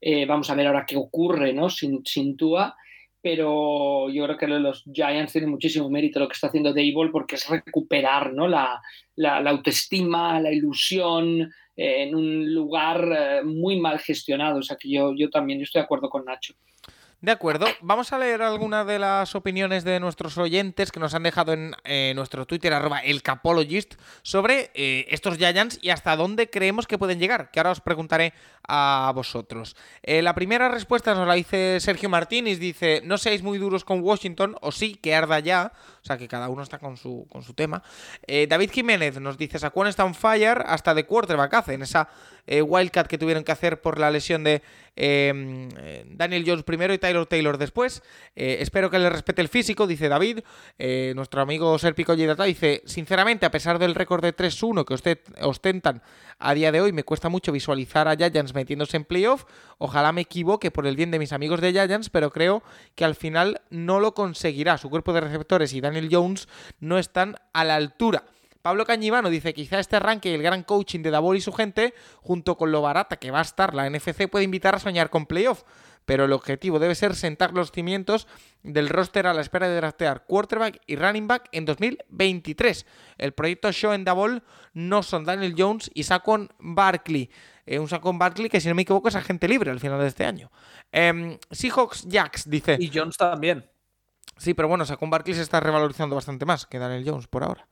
[0.00, 1.70] Eh, vamos a ver ahora qué ocurre ¿no?
[1.70, 2.76] sin, sin Tua.
[3.22, 7.36] Pero yo creo que los Giants tienen muchísimo mérito lo que está haciendo Dable porque
[7.36, 8.48] es recuperar ¿no?
[8.48, 8.82] la,
[9.14, 11.40] la, autoestima, la ilusión
[11.76, 14.58] eh, en un lugar eh, muy mal gestionado.
[14.58, 16.54] O sea que yo, yo también estoy de acuerdo con Nacho.
[17.22, 21.22] De acuerdo, vamos a leer algunas de las opiniones de nuestros oyentes que nos han
[21.22, 26.88] dejado en eh, nuestro Twitter, arroba elcapologist, sobre eh, estos Giants y hasta dónde creemos
[26.88, 28.34] que pueden llegar, que ahora os preguntaré
[28.66, 29.76] a vosotros.
[30.02, 34.00] Eh, la primera respuesta nos la dice Sergio Martínez, dice, no seáis muy duros con
[34.00, 37.44] Washington, o sí, que arda ya, o sea que cada uno está con su, con
[37.44, 37.84] su tema.
[38.26, 42.08] David Jiménez nos dice, Saquon está on fire hasta de quarterback hace en esa
[42.48, 44.62] wildcat que tuvieron que hacer por la lesión de
[44.94, 45.70] Em,
[46.04, 48.02] Daniel Jones primero y Tyler Taylor después.
[48.34, 50.40] Eh, espero que le respete el físico, dice David.
[50.78, 55.18] Eh, nuestro amigo Serpico Yedata dice, sinceramente, a pesar del récord de 3-1 que usted
[55.40, 56.02] ostentan
[56.38, 59.44] a día de hoy, me cuesta mucho visualizar a Giants metiéndose en playoff.
[59.78, 62.62] Ojalá me equivoque por el bien de mis amigos de Giants, pero creo
[62.94, 64.78] que al final no lo conseguirá.
[64.78, 66.48] Su cuerpo de receptores y Daniel Jones
[66.80, 68.24] no están a la altura.
[68.62, 71.94] Pablo Cañivano dice, quizá este arranque y el gran coaching de Davor y su gente,
[72.20, 75.26] junto con lo barata que va a estar la NFC, puede invitar a soñar con
[75.26, 75.64] playoff.
[76.04, 78.26] Pero el objetivo debe ser sentar los cimientos
[78.62, 82.86] del roster a la espera de draftear quarterback y running back en 2023.
[83.18, 87.30] El proyecto Show en Davol no son Daniel Jones y Saquon Barkley.
[87.66, 90.08] Eh, un Saquon Barkley que, si no me equivoco, es agente libre al final de
[90.08, 90.50] este año.
[90.90, 92.76] Em, Seahawks Jacks dice.
[92.80, 93.64] Y Jones también.
[94.36, 97.68] Sí, pero bueno, Saquon Barkley se está revalorizando bastante más que Daniel Jones por ahora.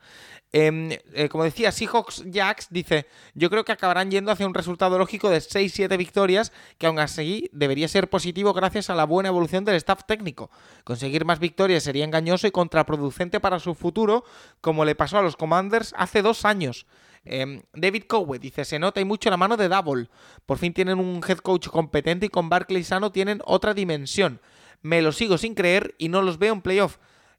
[0.52, 4.98] Em, eh, como decía, Seahawks Jacks dice: Yo creo que acabarán yendo hacia un resultado
[4.98, 9.64] lógico de 6-7 victorias, que aún así debería ser positivo gracias a la buena evolución
[9.64, 10.50] del staff técnico.
[10.82, 14.24] Conseguir más victorias sería engañoso y contraproducente para su futuro,
[14.60, 16.86] como le pasó a los Commanders hace dos años.
[17.24, 20.08] Em, David Cowe dice: Se nota y mucho la mano de Double.
[20.46, 24.40] Por fin tienen un head coach competente y con Barkley sano tienen otra dimensión.
[24.82, 26.96] Me lo sigo sin creer y no los veo en playoff.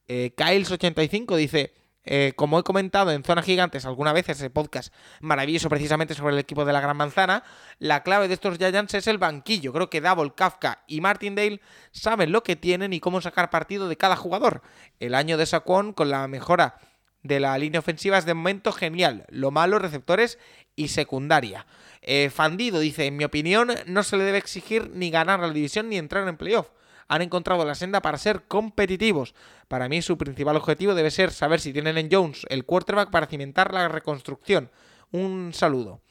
[0.07, 1.73] Eh, Kyles85 dice:
[2.03, 6.39] Eh, como he comentado en Zona Gigantes alguna vez, ese podcast maravilloso precisamente sobre el
[6.39, 7.43] equipo de la Gran Manzana,
[7.77, 9.71] la clave de estos Giants es el banquillo.
[9.71, 13.97] Creo que Double, Kafka y Martindale saben lo que tienen y cómo sacar partido de
[13.97, 14.61] cada jugador.
[14.99, 16.77] El año de Saquon con la mejora
[17.23, 19.25] de la línea ofensiva es de momento genial.
[19.29, 20.39] Lo malo, receptores
[20.75, 21.67] y secundaria.
[22.01, 25.87] Eh, Fandido dice, en mi opinión, no se le debe exigir ni ganar la división
[25.89, 26.69] ni entrar en playoff
[27.11, 29.35] han encontrado la senda para ser competitivos.
[29.67, 33.27] Para mí su principal objetivo debe ser saber si tienen en Jones el quarterback para
[33.27, 34.71] cimentar la reconstrucción.
[35.11, 36.01] Un saludo.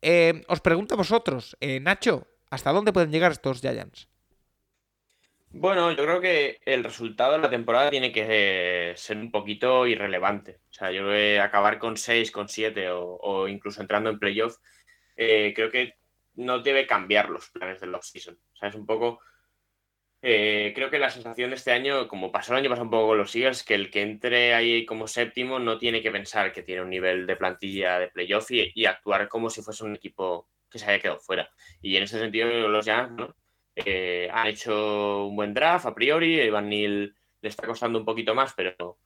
[0.00, 4.08] Eh, os pregunto a vosotros, eh, Nacho, ¿hasta dónde pueden llegar estos Giants?
[5.50, 9.86] Bueno, yo creo que el resultado de la temporada tiene que eh, ser un poquito
[9.86, 10.60] irrelevante.
[10.70, 14.56] O sea, yo creo que acabar con 6, con 7 o, incluso entrando en playoff,
[15.14, 15.94] creo que
[16.36, 18.38] no debe cambiar los planes del off-season.
[18.54, 19.20] O sea, es un poco
[20.20, 23.08] eh, creo que la sensación de este año, como pasó el año pasado un poco
[23.08, 26.62] con los Eagles, que el que entre ahí como séptimo no tiene que pensar que
[26.62, 30.78] tiene un nivel de plantilla de playoff y, actuar como si fuese un equipo que
[30.78, 31.48] se haya quedado fuera.
[31.80, 33.34] Y en ese sentido, los Giants ¿no?
[33.76, 36.40] Eh, han hecho un buen draft a priori.
[36.40, 38.98] Evan Neal le está costando un poquito más, pero,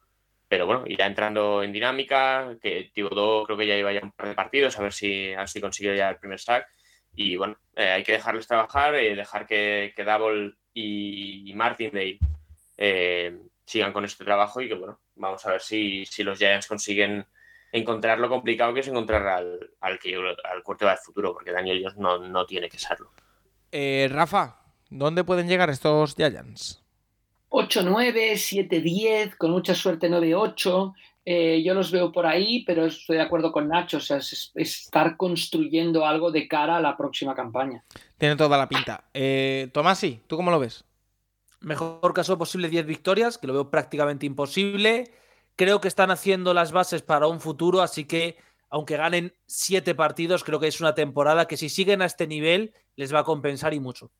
[0.47, 2.57] pero bueno, irá entrando en dinámica.
[2.61, 5.45] Que Thibodeau creo que ya iba ya un par de partidos, a ver si, a
[5.45, 6.67] si consigue ya el primer sack.
[7.15, 12.19] Y bueno, eh, hay que dejarles trabajar, y dejar que, que Double y, Martin Day
[12.77, 17.25] eh, sigan con este trabajo y que bueno, vamos a ver si, los Giants consiguen
[17.71, 21.81] encontrar lo complicado que es encontrar al, al, que, al corte del futuro, porque Daniel
[21.81, 23.11] Jones no, no tiene que serlo.
[23.71, 26.83] Eh, Rafa, ¿dónde pueden llegar estos Giants?
[27.49, 30.93] 8-9, 7-10, con mucha suerte 9-8.
[31.25, 34.51] Eh, yo los veo por ahí, pero estoy de acuerdo con Nacho, o sea, es,
[34.55, 37.83] estar construyendo algo de cara a la próxima campaña.
[38.17, 39.05] Tiene toda la pinta.
[39.13, 40.83] Eh, Tomasi, ¿tú cómo lo ves?
[41.61, 45.11] Mejor caso posible 10 victorias, que lo veo prácticamente imposible.
[45.55, 48.37] Creo que están haciendo las bases para un futuro, así que
[48.69, 52.73] aunque ganen 7 partidos, creo que es una temporada que si siguen a este nivel
[52.95, 54.11] les va a compensar y mucho.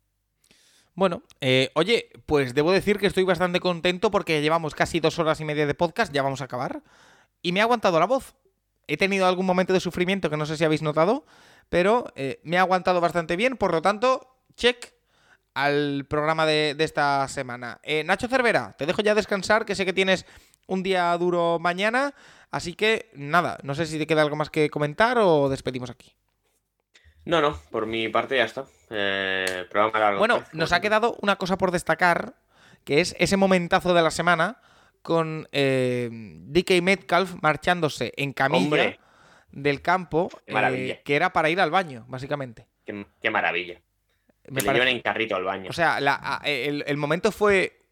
[0.96, 5.40] Bueno, eh, oye, pues debo decir que estoy bastante contento porque llevamos casi dos horas
[5.42, 6.84] y media de podcast, ya vamos a acabar,
[7.42, 8.36] y me ha aguantado la voz.
[8.88, 11.26] He tenido algún momento de sufrimiento que no sé si habéis notado,
[11.70, 14.94] pero eh, me ha aguantado bastante bien, por lo tanto, check
[15.56, 17.80] al programa de, esta semana.
[17.82, 20.26] Eh, Nacho Cervera, te dejo ya descansar, que sé que tienes
[20.68, 22.14] un día duro mañana,
[22.52, 26.16] así que nada, no sé si te queda algo más que comentar o despedimos aquí.
[27.26, 28.66] No, no, por mi parte ya está.
[28.90, 29.66] Eh,
[30.18, 32.36] bueno, nos ha quedado una cosa por destacar,
[32.84, 34.58] que es ese momentazo de la semana
[35.02, 38.98] con eh, DK Metcalf marchándose en camilla
[39.52, 42.68] del campo, eh, que era para ir al baño, básicamente.
[42.86, 43.80] Qué, maravilla.
[44.50, 45.70] Me llevan en carrito al baño.
[45.70, 46.00] O sea,
[46.44, 47.84] el, el momento fue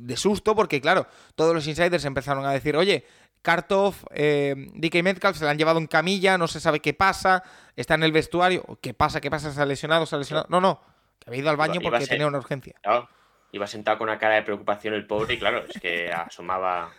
[0.00, 3.04] de susto porque, claro, todos los insiders empezaron a decir, oye,
[3.42, 7.42] Kartov, eh, DK Metcalf se la han llevado en camilla, no se sabe qué pasa,
[7.76, 8.64] está en el vestuario.
[8.80, 9.20] ¿Qué pasa?
[9.20, 9.52] ¿Qué pasa?
[9.52, 10.06] ¿Se ha lesionado?
[10.06, 10.46] ¿Se ha lesionado?
[10.48, 10.80] No, no,
[11.18, 12.74] que había ido al baño porque tenía una urgencia.
[12.82, 13.08] Claro,
[13.50, 16.90] iba sentado con una cara de preocupación el pobre y claro, es que asomaba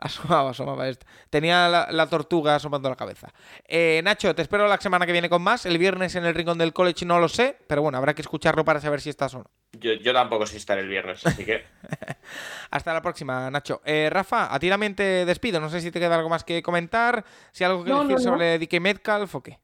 [0.00, 1.06] Asomaba, asomaba esto.
[1.28, 3.28] Tenía la, tortuga asomando la cabeza.
[3.68, 5.66] Eh, Nacho, te espero la semana que viene con más.
[5.66, 8.64] El viernes en el Rincón del College no lo sé, pero bueno, habrá que escucharlo
[8.64, 9.50] para saber si estás o no.
[9.72, 11.64] Yo, tampoco sé estar el viernes, así que.
[12.70, 13.80] Hasta la próxima, Nacho.
[13.84, 15.60] Eh, Rafa, a ti también te despido.
[15.60, 18.80] No sé si te queda algo más que comentar, si algo que decir sobre DK
[18.80, 19.58] Metcalf o qué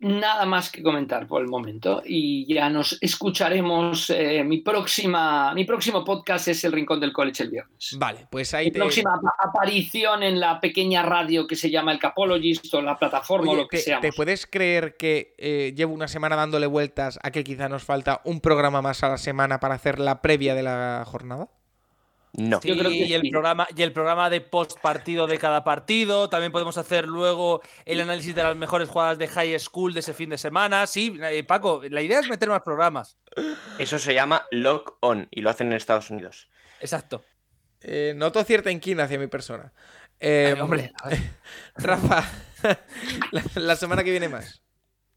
[0.00, 4.10] nada más que comentar por el momento y ya nos escucharemos.
[4.10, 7.96] Eh, mi, próxima, mi próximo podcast es El Rincón del College el viernes.
[7.98, 12.72] Vale, pues ahí mi próxima aparición en la pequeña radio que se llama El Capologist
[12.74, 14.00] o la plataforma o lo que sea.
[14.00, 18.22] ¿Te puedes creer que eh, llevo una semana dándole vueltas a que quizá nos falta
[18.24, 21.48] un programa más a la semana para hacer la previa de la jornada?
[22.32, 22.60] No.
[22.62, 26.28] y, el programa, y el programa de post partido de cada partido.
[26.28, 30.14] También podemos hacer luego el análisis de las mejores jugadas de high school de ese
[30.14, 30.86] fin de semana.
[30.86, 33.18] Sí, eh, Paco, la idea es meter más programas.
[33.78, 36.48] Eso se llama lock on y lo hacen en Estados Unidos.
[36.80, 37.24] Exacto.
[37.82, 39.72] Eh, noto cierta inquina hacia mi persona.
[40.20, 40.92] Eh, hombre,
[41.76, 42.24] Rafa,
[43.56, 44.62] la, semana que viene más.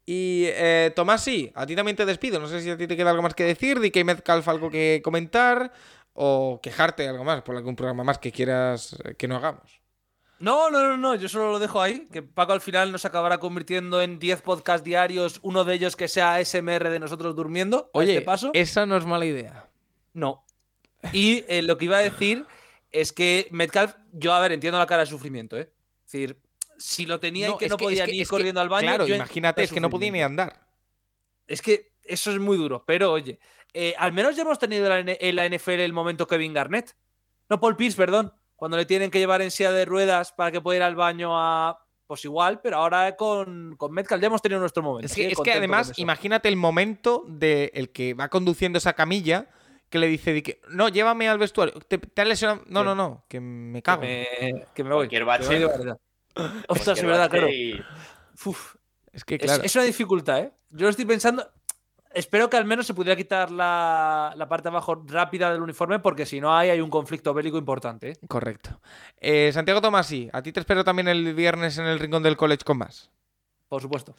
[0.06, 0.48] Y
[0.96, 2.40] Tomás, sí, a ti también te despido.
[2.40, 3.80] No sé si a ti te queda algo más que decir.
[3.80, 5.72] DK Metcalf algo que comentar
[6.14, 9.80] o quejarte algo más por algún programa más que quieras eh, que no hagamos.
[10.38, 13.38] No, no, no, no, yo solo lo dejo ahí, que Paco al final nos acabará
[13.38, 17.90] convirtiendo en 10 podcasts diarios, uno de ellos que sea SMR de nosotros durmiendo.
[17.92, 18.50] Oye, este paso.
[18.52, 19.68] esa no es mala idea.
[20.12, 20.44] No.
[21.12, 22.46] Y eh, lo que iba a decir
[22.90, 25.70] es que Metcalf, yo a ver, entiendo la cara de sufrimiento, ¿eh?
[26.04, 26.38] Es decir,
[26.78, 28.88] si lo tenía y que no podía ni ir corriendo al baño.
[28.88, 30.66] Claro, imagínate, es que no podía ni andar.
[31.46, 33.38] Es que eso es muy duro, pero oye,
[33.74, 36.96] eh, al menos ya hemos tenido en la NFL el momento Kevin Garnett.
[37.50, 38.32] No, Paul Pierce, perdón.
[38.56, 41.30] cuando le tienen que llevar en silla de ruedas para que pueda ir al baño
[41.38, 41.78] a.
[42.06, 45.06] Pues igual, pero ahora con, con Metcalf ya hemos tenido nuestro momento.
[45.06, 48.92] Es que, sí, es que además, imagínate el momento de el que va conduciendo esa
[48.92, 49.48] camilla
[49.88, 51.72] que le dice, que, no, llévame al vestuario.
[51.88, 52.62] ¿Te, te has lesionado?
[52.68, 52.84] No, Sí.
[52.86, 54.02] no, no, que me cago.
[54.02, 54.98] Que me, que me voy.
[55.08, 55.48] Cualquier que bache.
[55.48, 55.98] me voy de verdad.
[56.68, 57.48] Ostras, es verdad, claro.
[57.48, 57.82] y-
[58.44, 58.74] Uf,
[59.12, 59.62] Es que, es- claro.
[59.62, 60.52] es, una dificultad, ¿eh?
[60.70, 61.48] Yo estoy pensando.
[62.14, 65.98] Espero que al menos se pudiera quitar la, la parte de abajo rápida del uniforme,
[65.98, 68.10] porque si no hay, hay un conflicto bélico importante.
[68.10, 68.16] ¿eh?
[68.28, 68.80] Correcto.
[69.20, 72.64] Eh, Santiago Tomasi, a ti te espero también el viernes en el rincón del college
[72.64, 73.10] con más.
[73.68, 74.14] Por supuesto.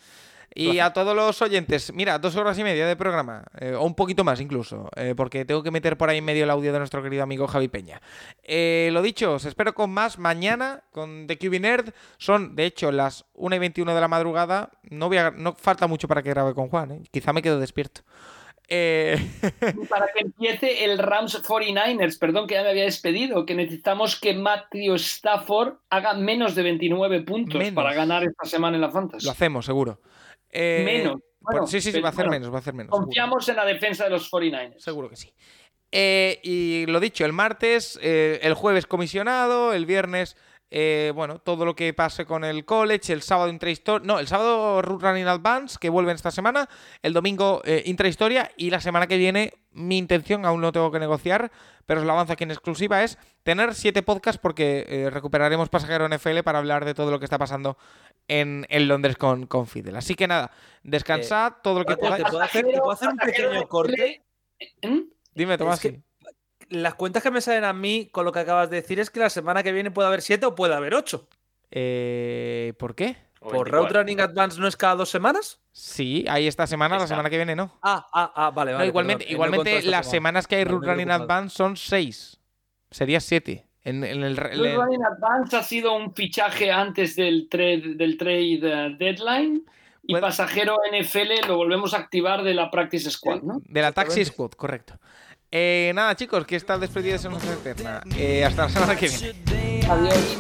[0.54, 3.96] Y a todos los oyentes, mira, dos horas y media de programa, eh, o un
[3.96, 6.80] poquito más incluso, eh, porque tengo que meter por ahí en medio el audio de
[6.80, 8.02] nuestro querido amigo Javi Peña.
[8.44, 11.94] Eh, lo dicho, os espero con más mañana con The QB Nerd.
[12.18, 14.70] Son, de hecho, las 1 y 21 de la madrugada.
[14.90, 17.02] No, voy a- no falta mucho para que grabe con Juan, ¿eh?
[17.12, 18.02] quizá me quedo despierto.
[18.68, 19.16] Eh,
[19.90, 24.34] Para que empiece el Rams 49ers, perdón que ya me había despedido, que necesitamos que
[24.34, 27.76] Matthew Stafford haga menos de 29 puntos Menos.
[27.76, 29.24] para ganar esta semana en la Fantasy.
[29.26, 30.00] lo hacemos, seguro.
[30.58, 31.22] Eh, Menos.
[31.42, 32.92] por- sí, sí, sí, va a hacer bueno, menos, va a hacer menos.
[32.92, 33.06] seguro.
[33.08, 34.80] Confiamos en la defensa de los 49ers.
[34.80, 35.34] Seguro que sí.
[35.92, 40.36] Eh, y lo dicho, el martes, eh, el jueves comisionado, el viernes,
[40.78, 44.82] eh, bueno, todo lo que pase con el college, el sábado intrahistoria, no, el sábado
[44.82, 46.68] Root Running Advance, que vuelven esta semana,
[47.02, 51.00] el domingo eh, intrahistoria y la semana que viene mi intención, aún no tengo que
[51.00, 51.50] negociar,
[51.86, 56.10] pero os lo avanzo aquí en exclusiva, es tener siete podcasts porque eh, recuperaremos Pasajero
[56.10, 57.78] NFL para hablar de todo lo que está pasando
[58.28, 59.96] en, en Londres con, con Fidel.
[59.96, 60.52] Así que nada,
[60.84, 62.26] descansad, todo lo que podáis.
[62.26, 64.24] ¿te puedo hacer, te puedo hacer un pequeño corte?
[64.84, 65.00] ¿Mm?
[65.34, 65.80] Dime, Tomás.
[65.80, 66.02] que-
[66.70, 69.20] Las cuentas que me salen a mí con lo que acabas de decir es que
[69.20, 71.28] la semana que viene puede haber siete o puede haber ocho.
[71.72, 73.18] Eh, ¿Por qué?
[73.40, 73.78] ¿Por 24.
[73.78, 75.60] Route Running Advance no es cada dos semanas?
[75.72, 77.78] Sí, hay esta semana, la semana que viene no.
[77.84, 78.88] Ah, ah, ah, vale, No, vale.
[78.88, 80.04] igualmente, perdón, eh, igualmente las semana.
[80.04, 81.12] semanas que hay he Running.
[81.12, 82.40] Advance son seis.
[82.90, 83.68] Sería siete.
[83.84, 89.64] En, el, Running Advance ha sido un fichaje antes del trade, del trade eh, deadline
[90.08, 93.62] y pasajero NFL lo volvemos a activar de la Practice Squad, ¿no?
[93.64, 94.24] de la Taxi.
[94.26, 95.00] Squad, correcto.
[95.52, 98.02] Eh, nada, chicos, que esta despedida se nos eterna.
[98.18, 99.86] Eh, hasta la semana que viene.
[99.90, 100.38] Adiós.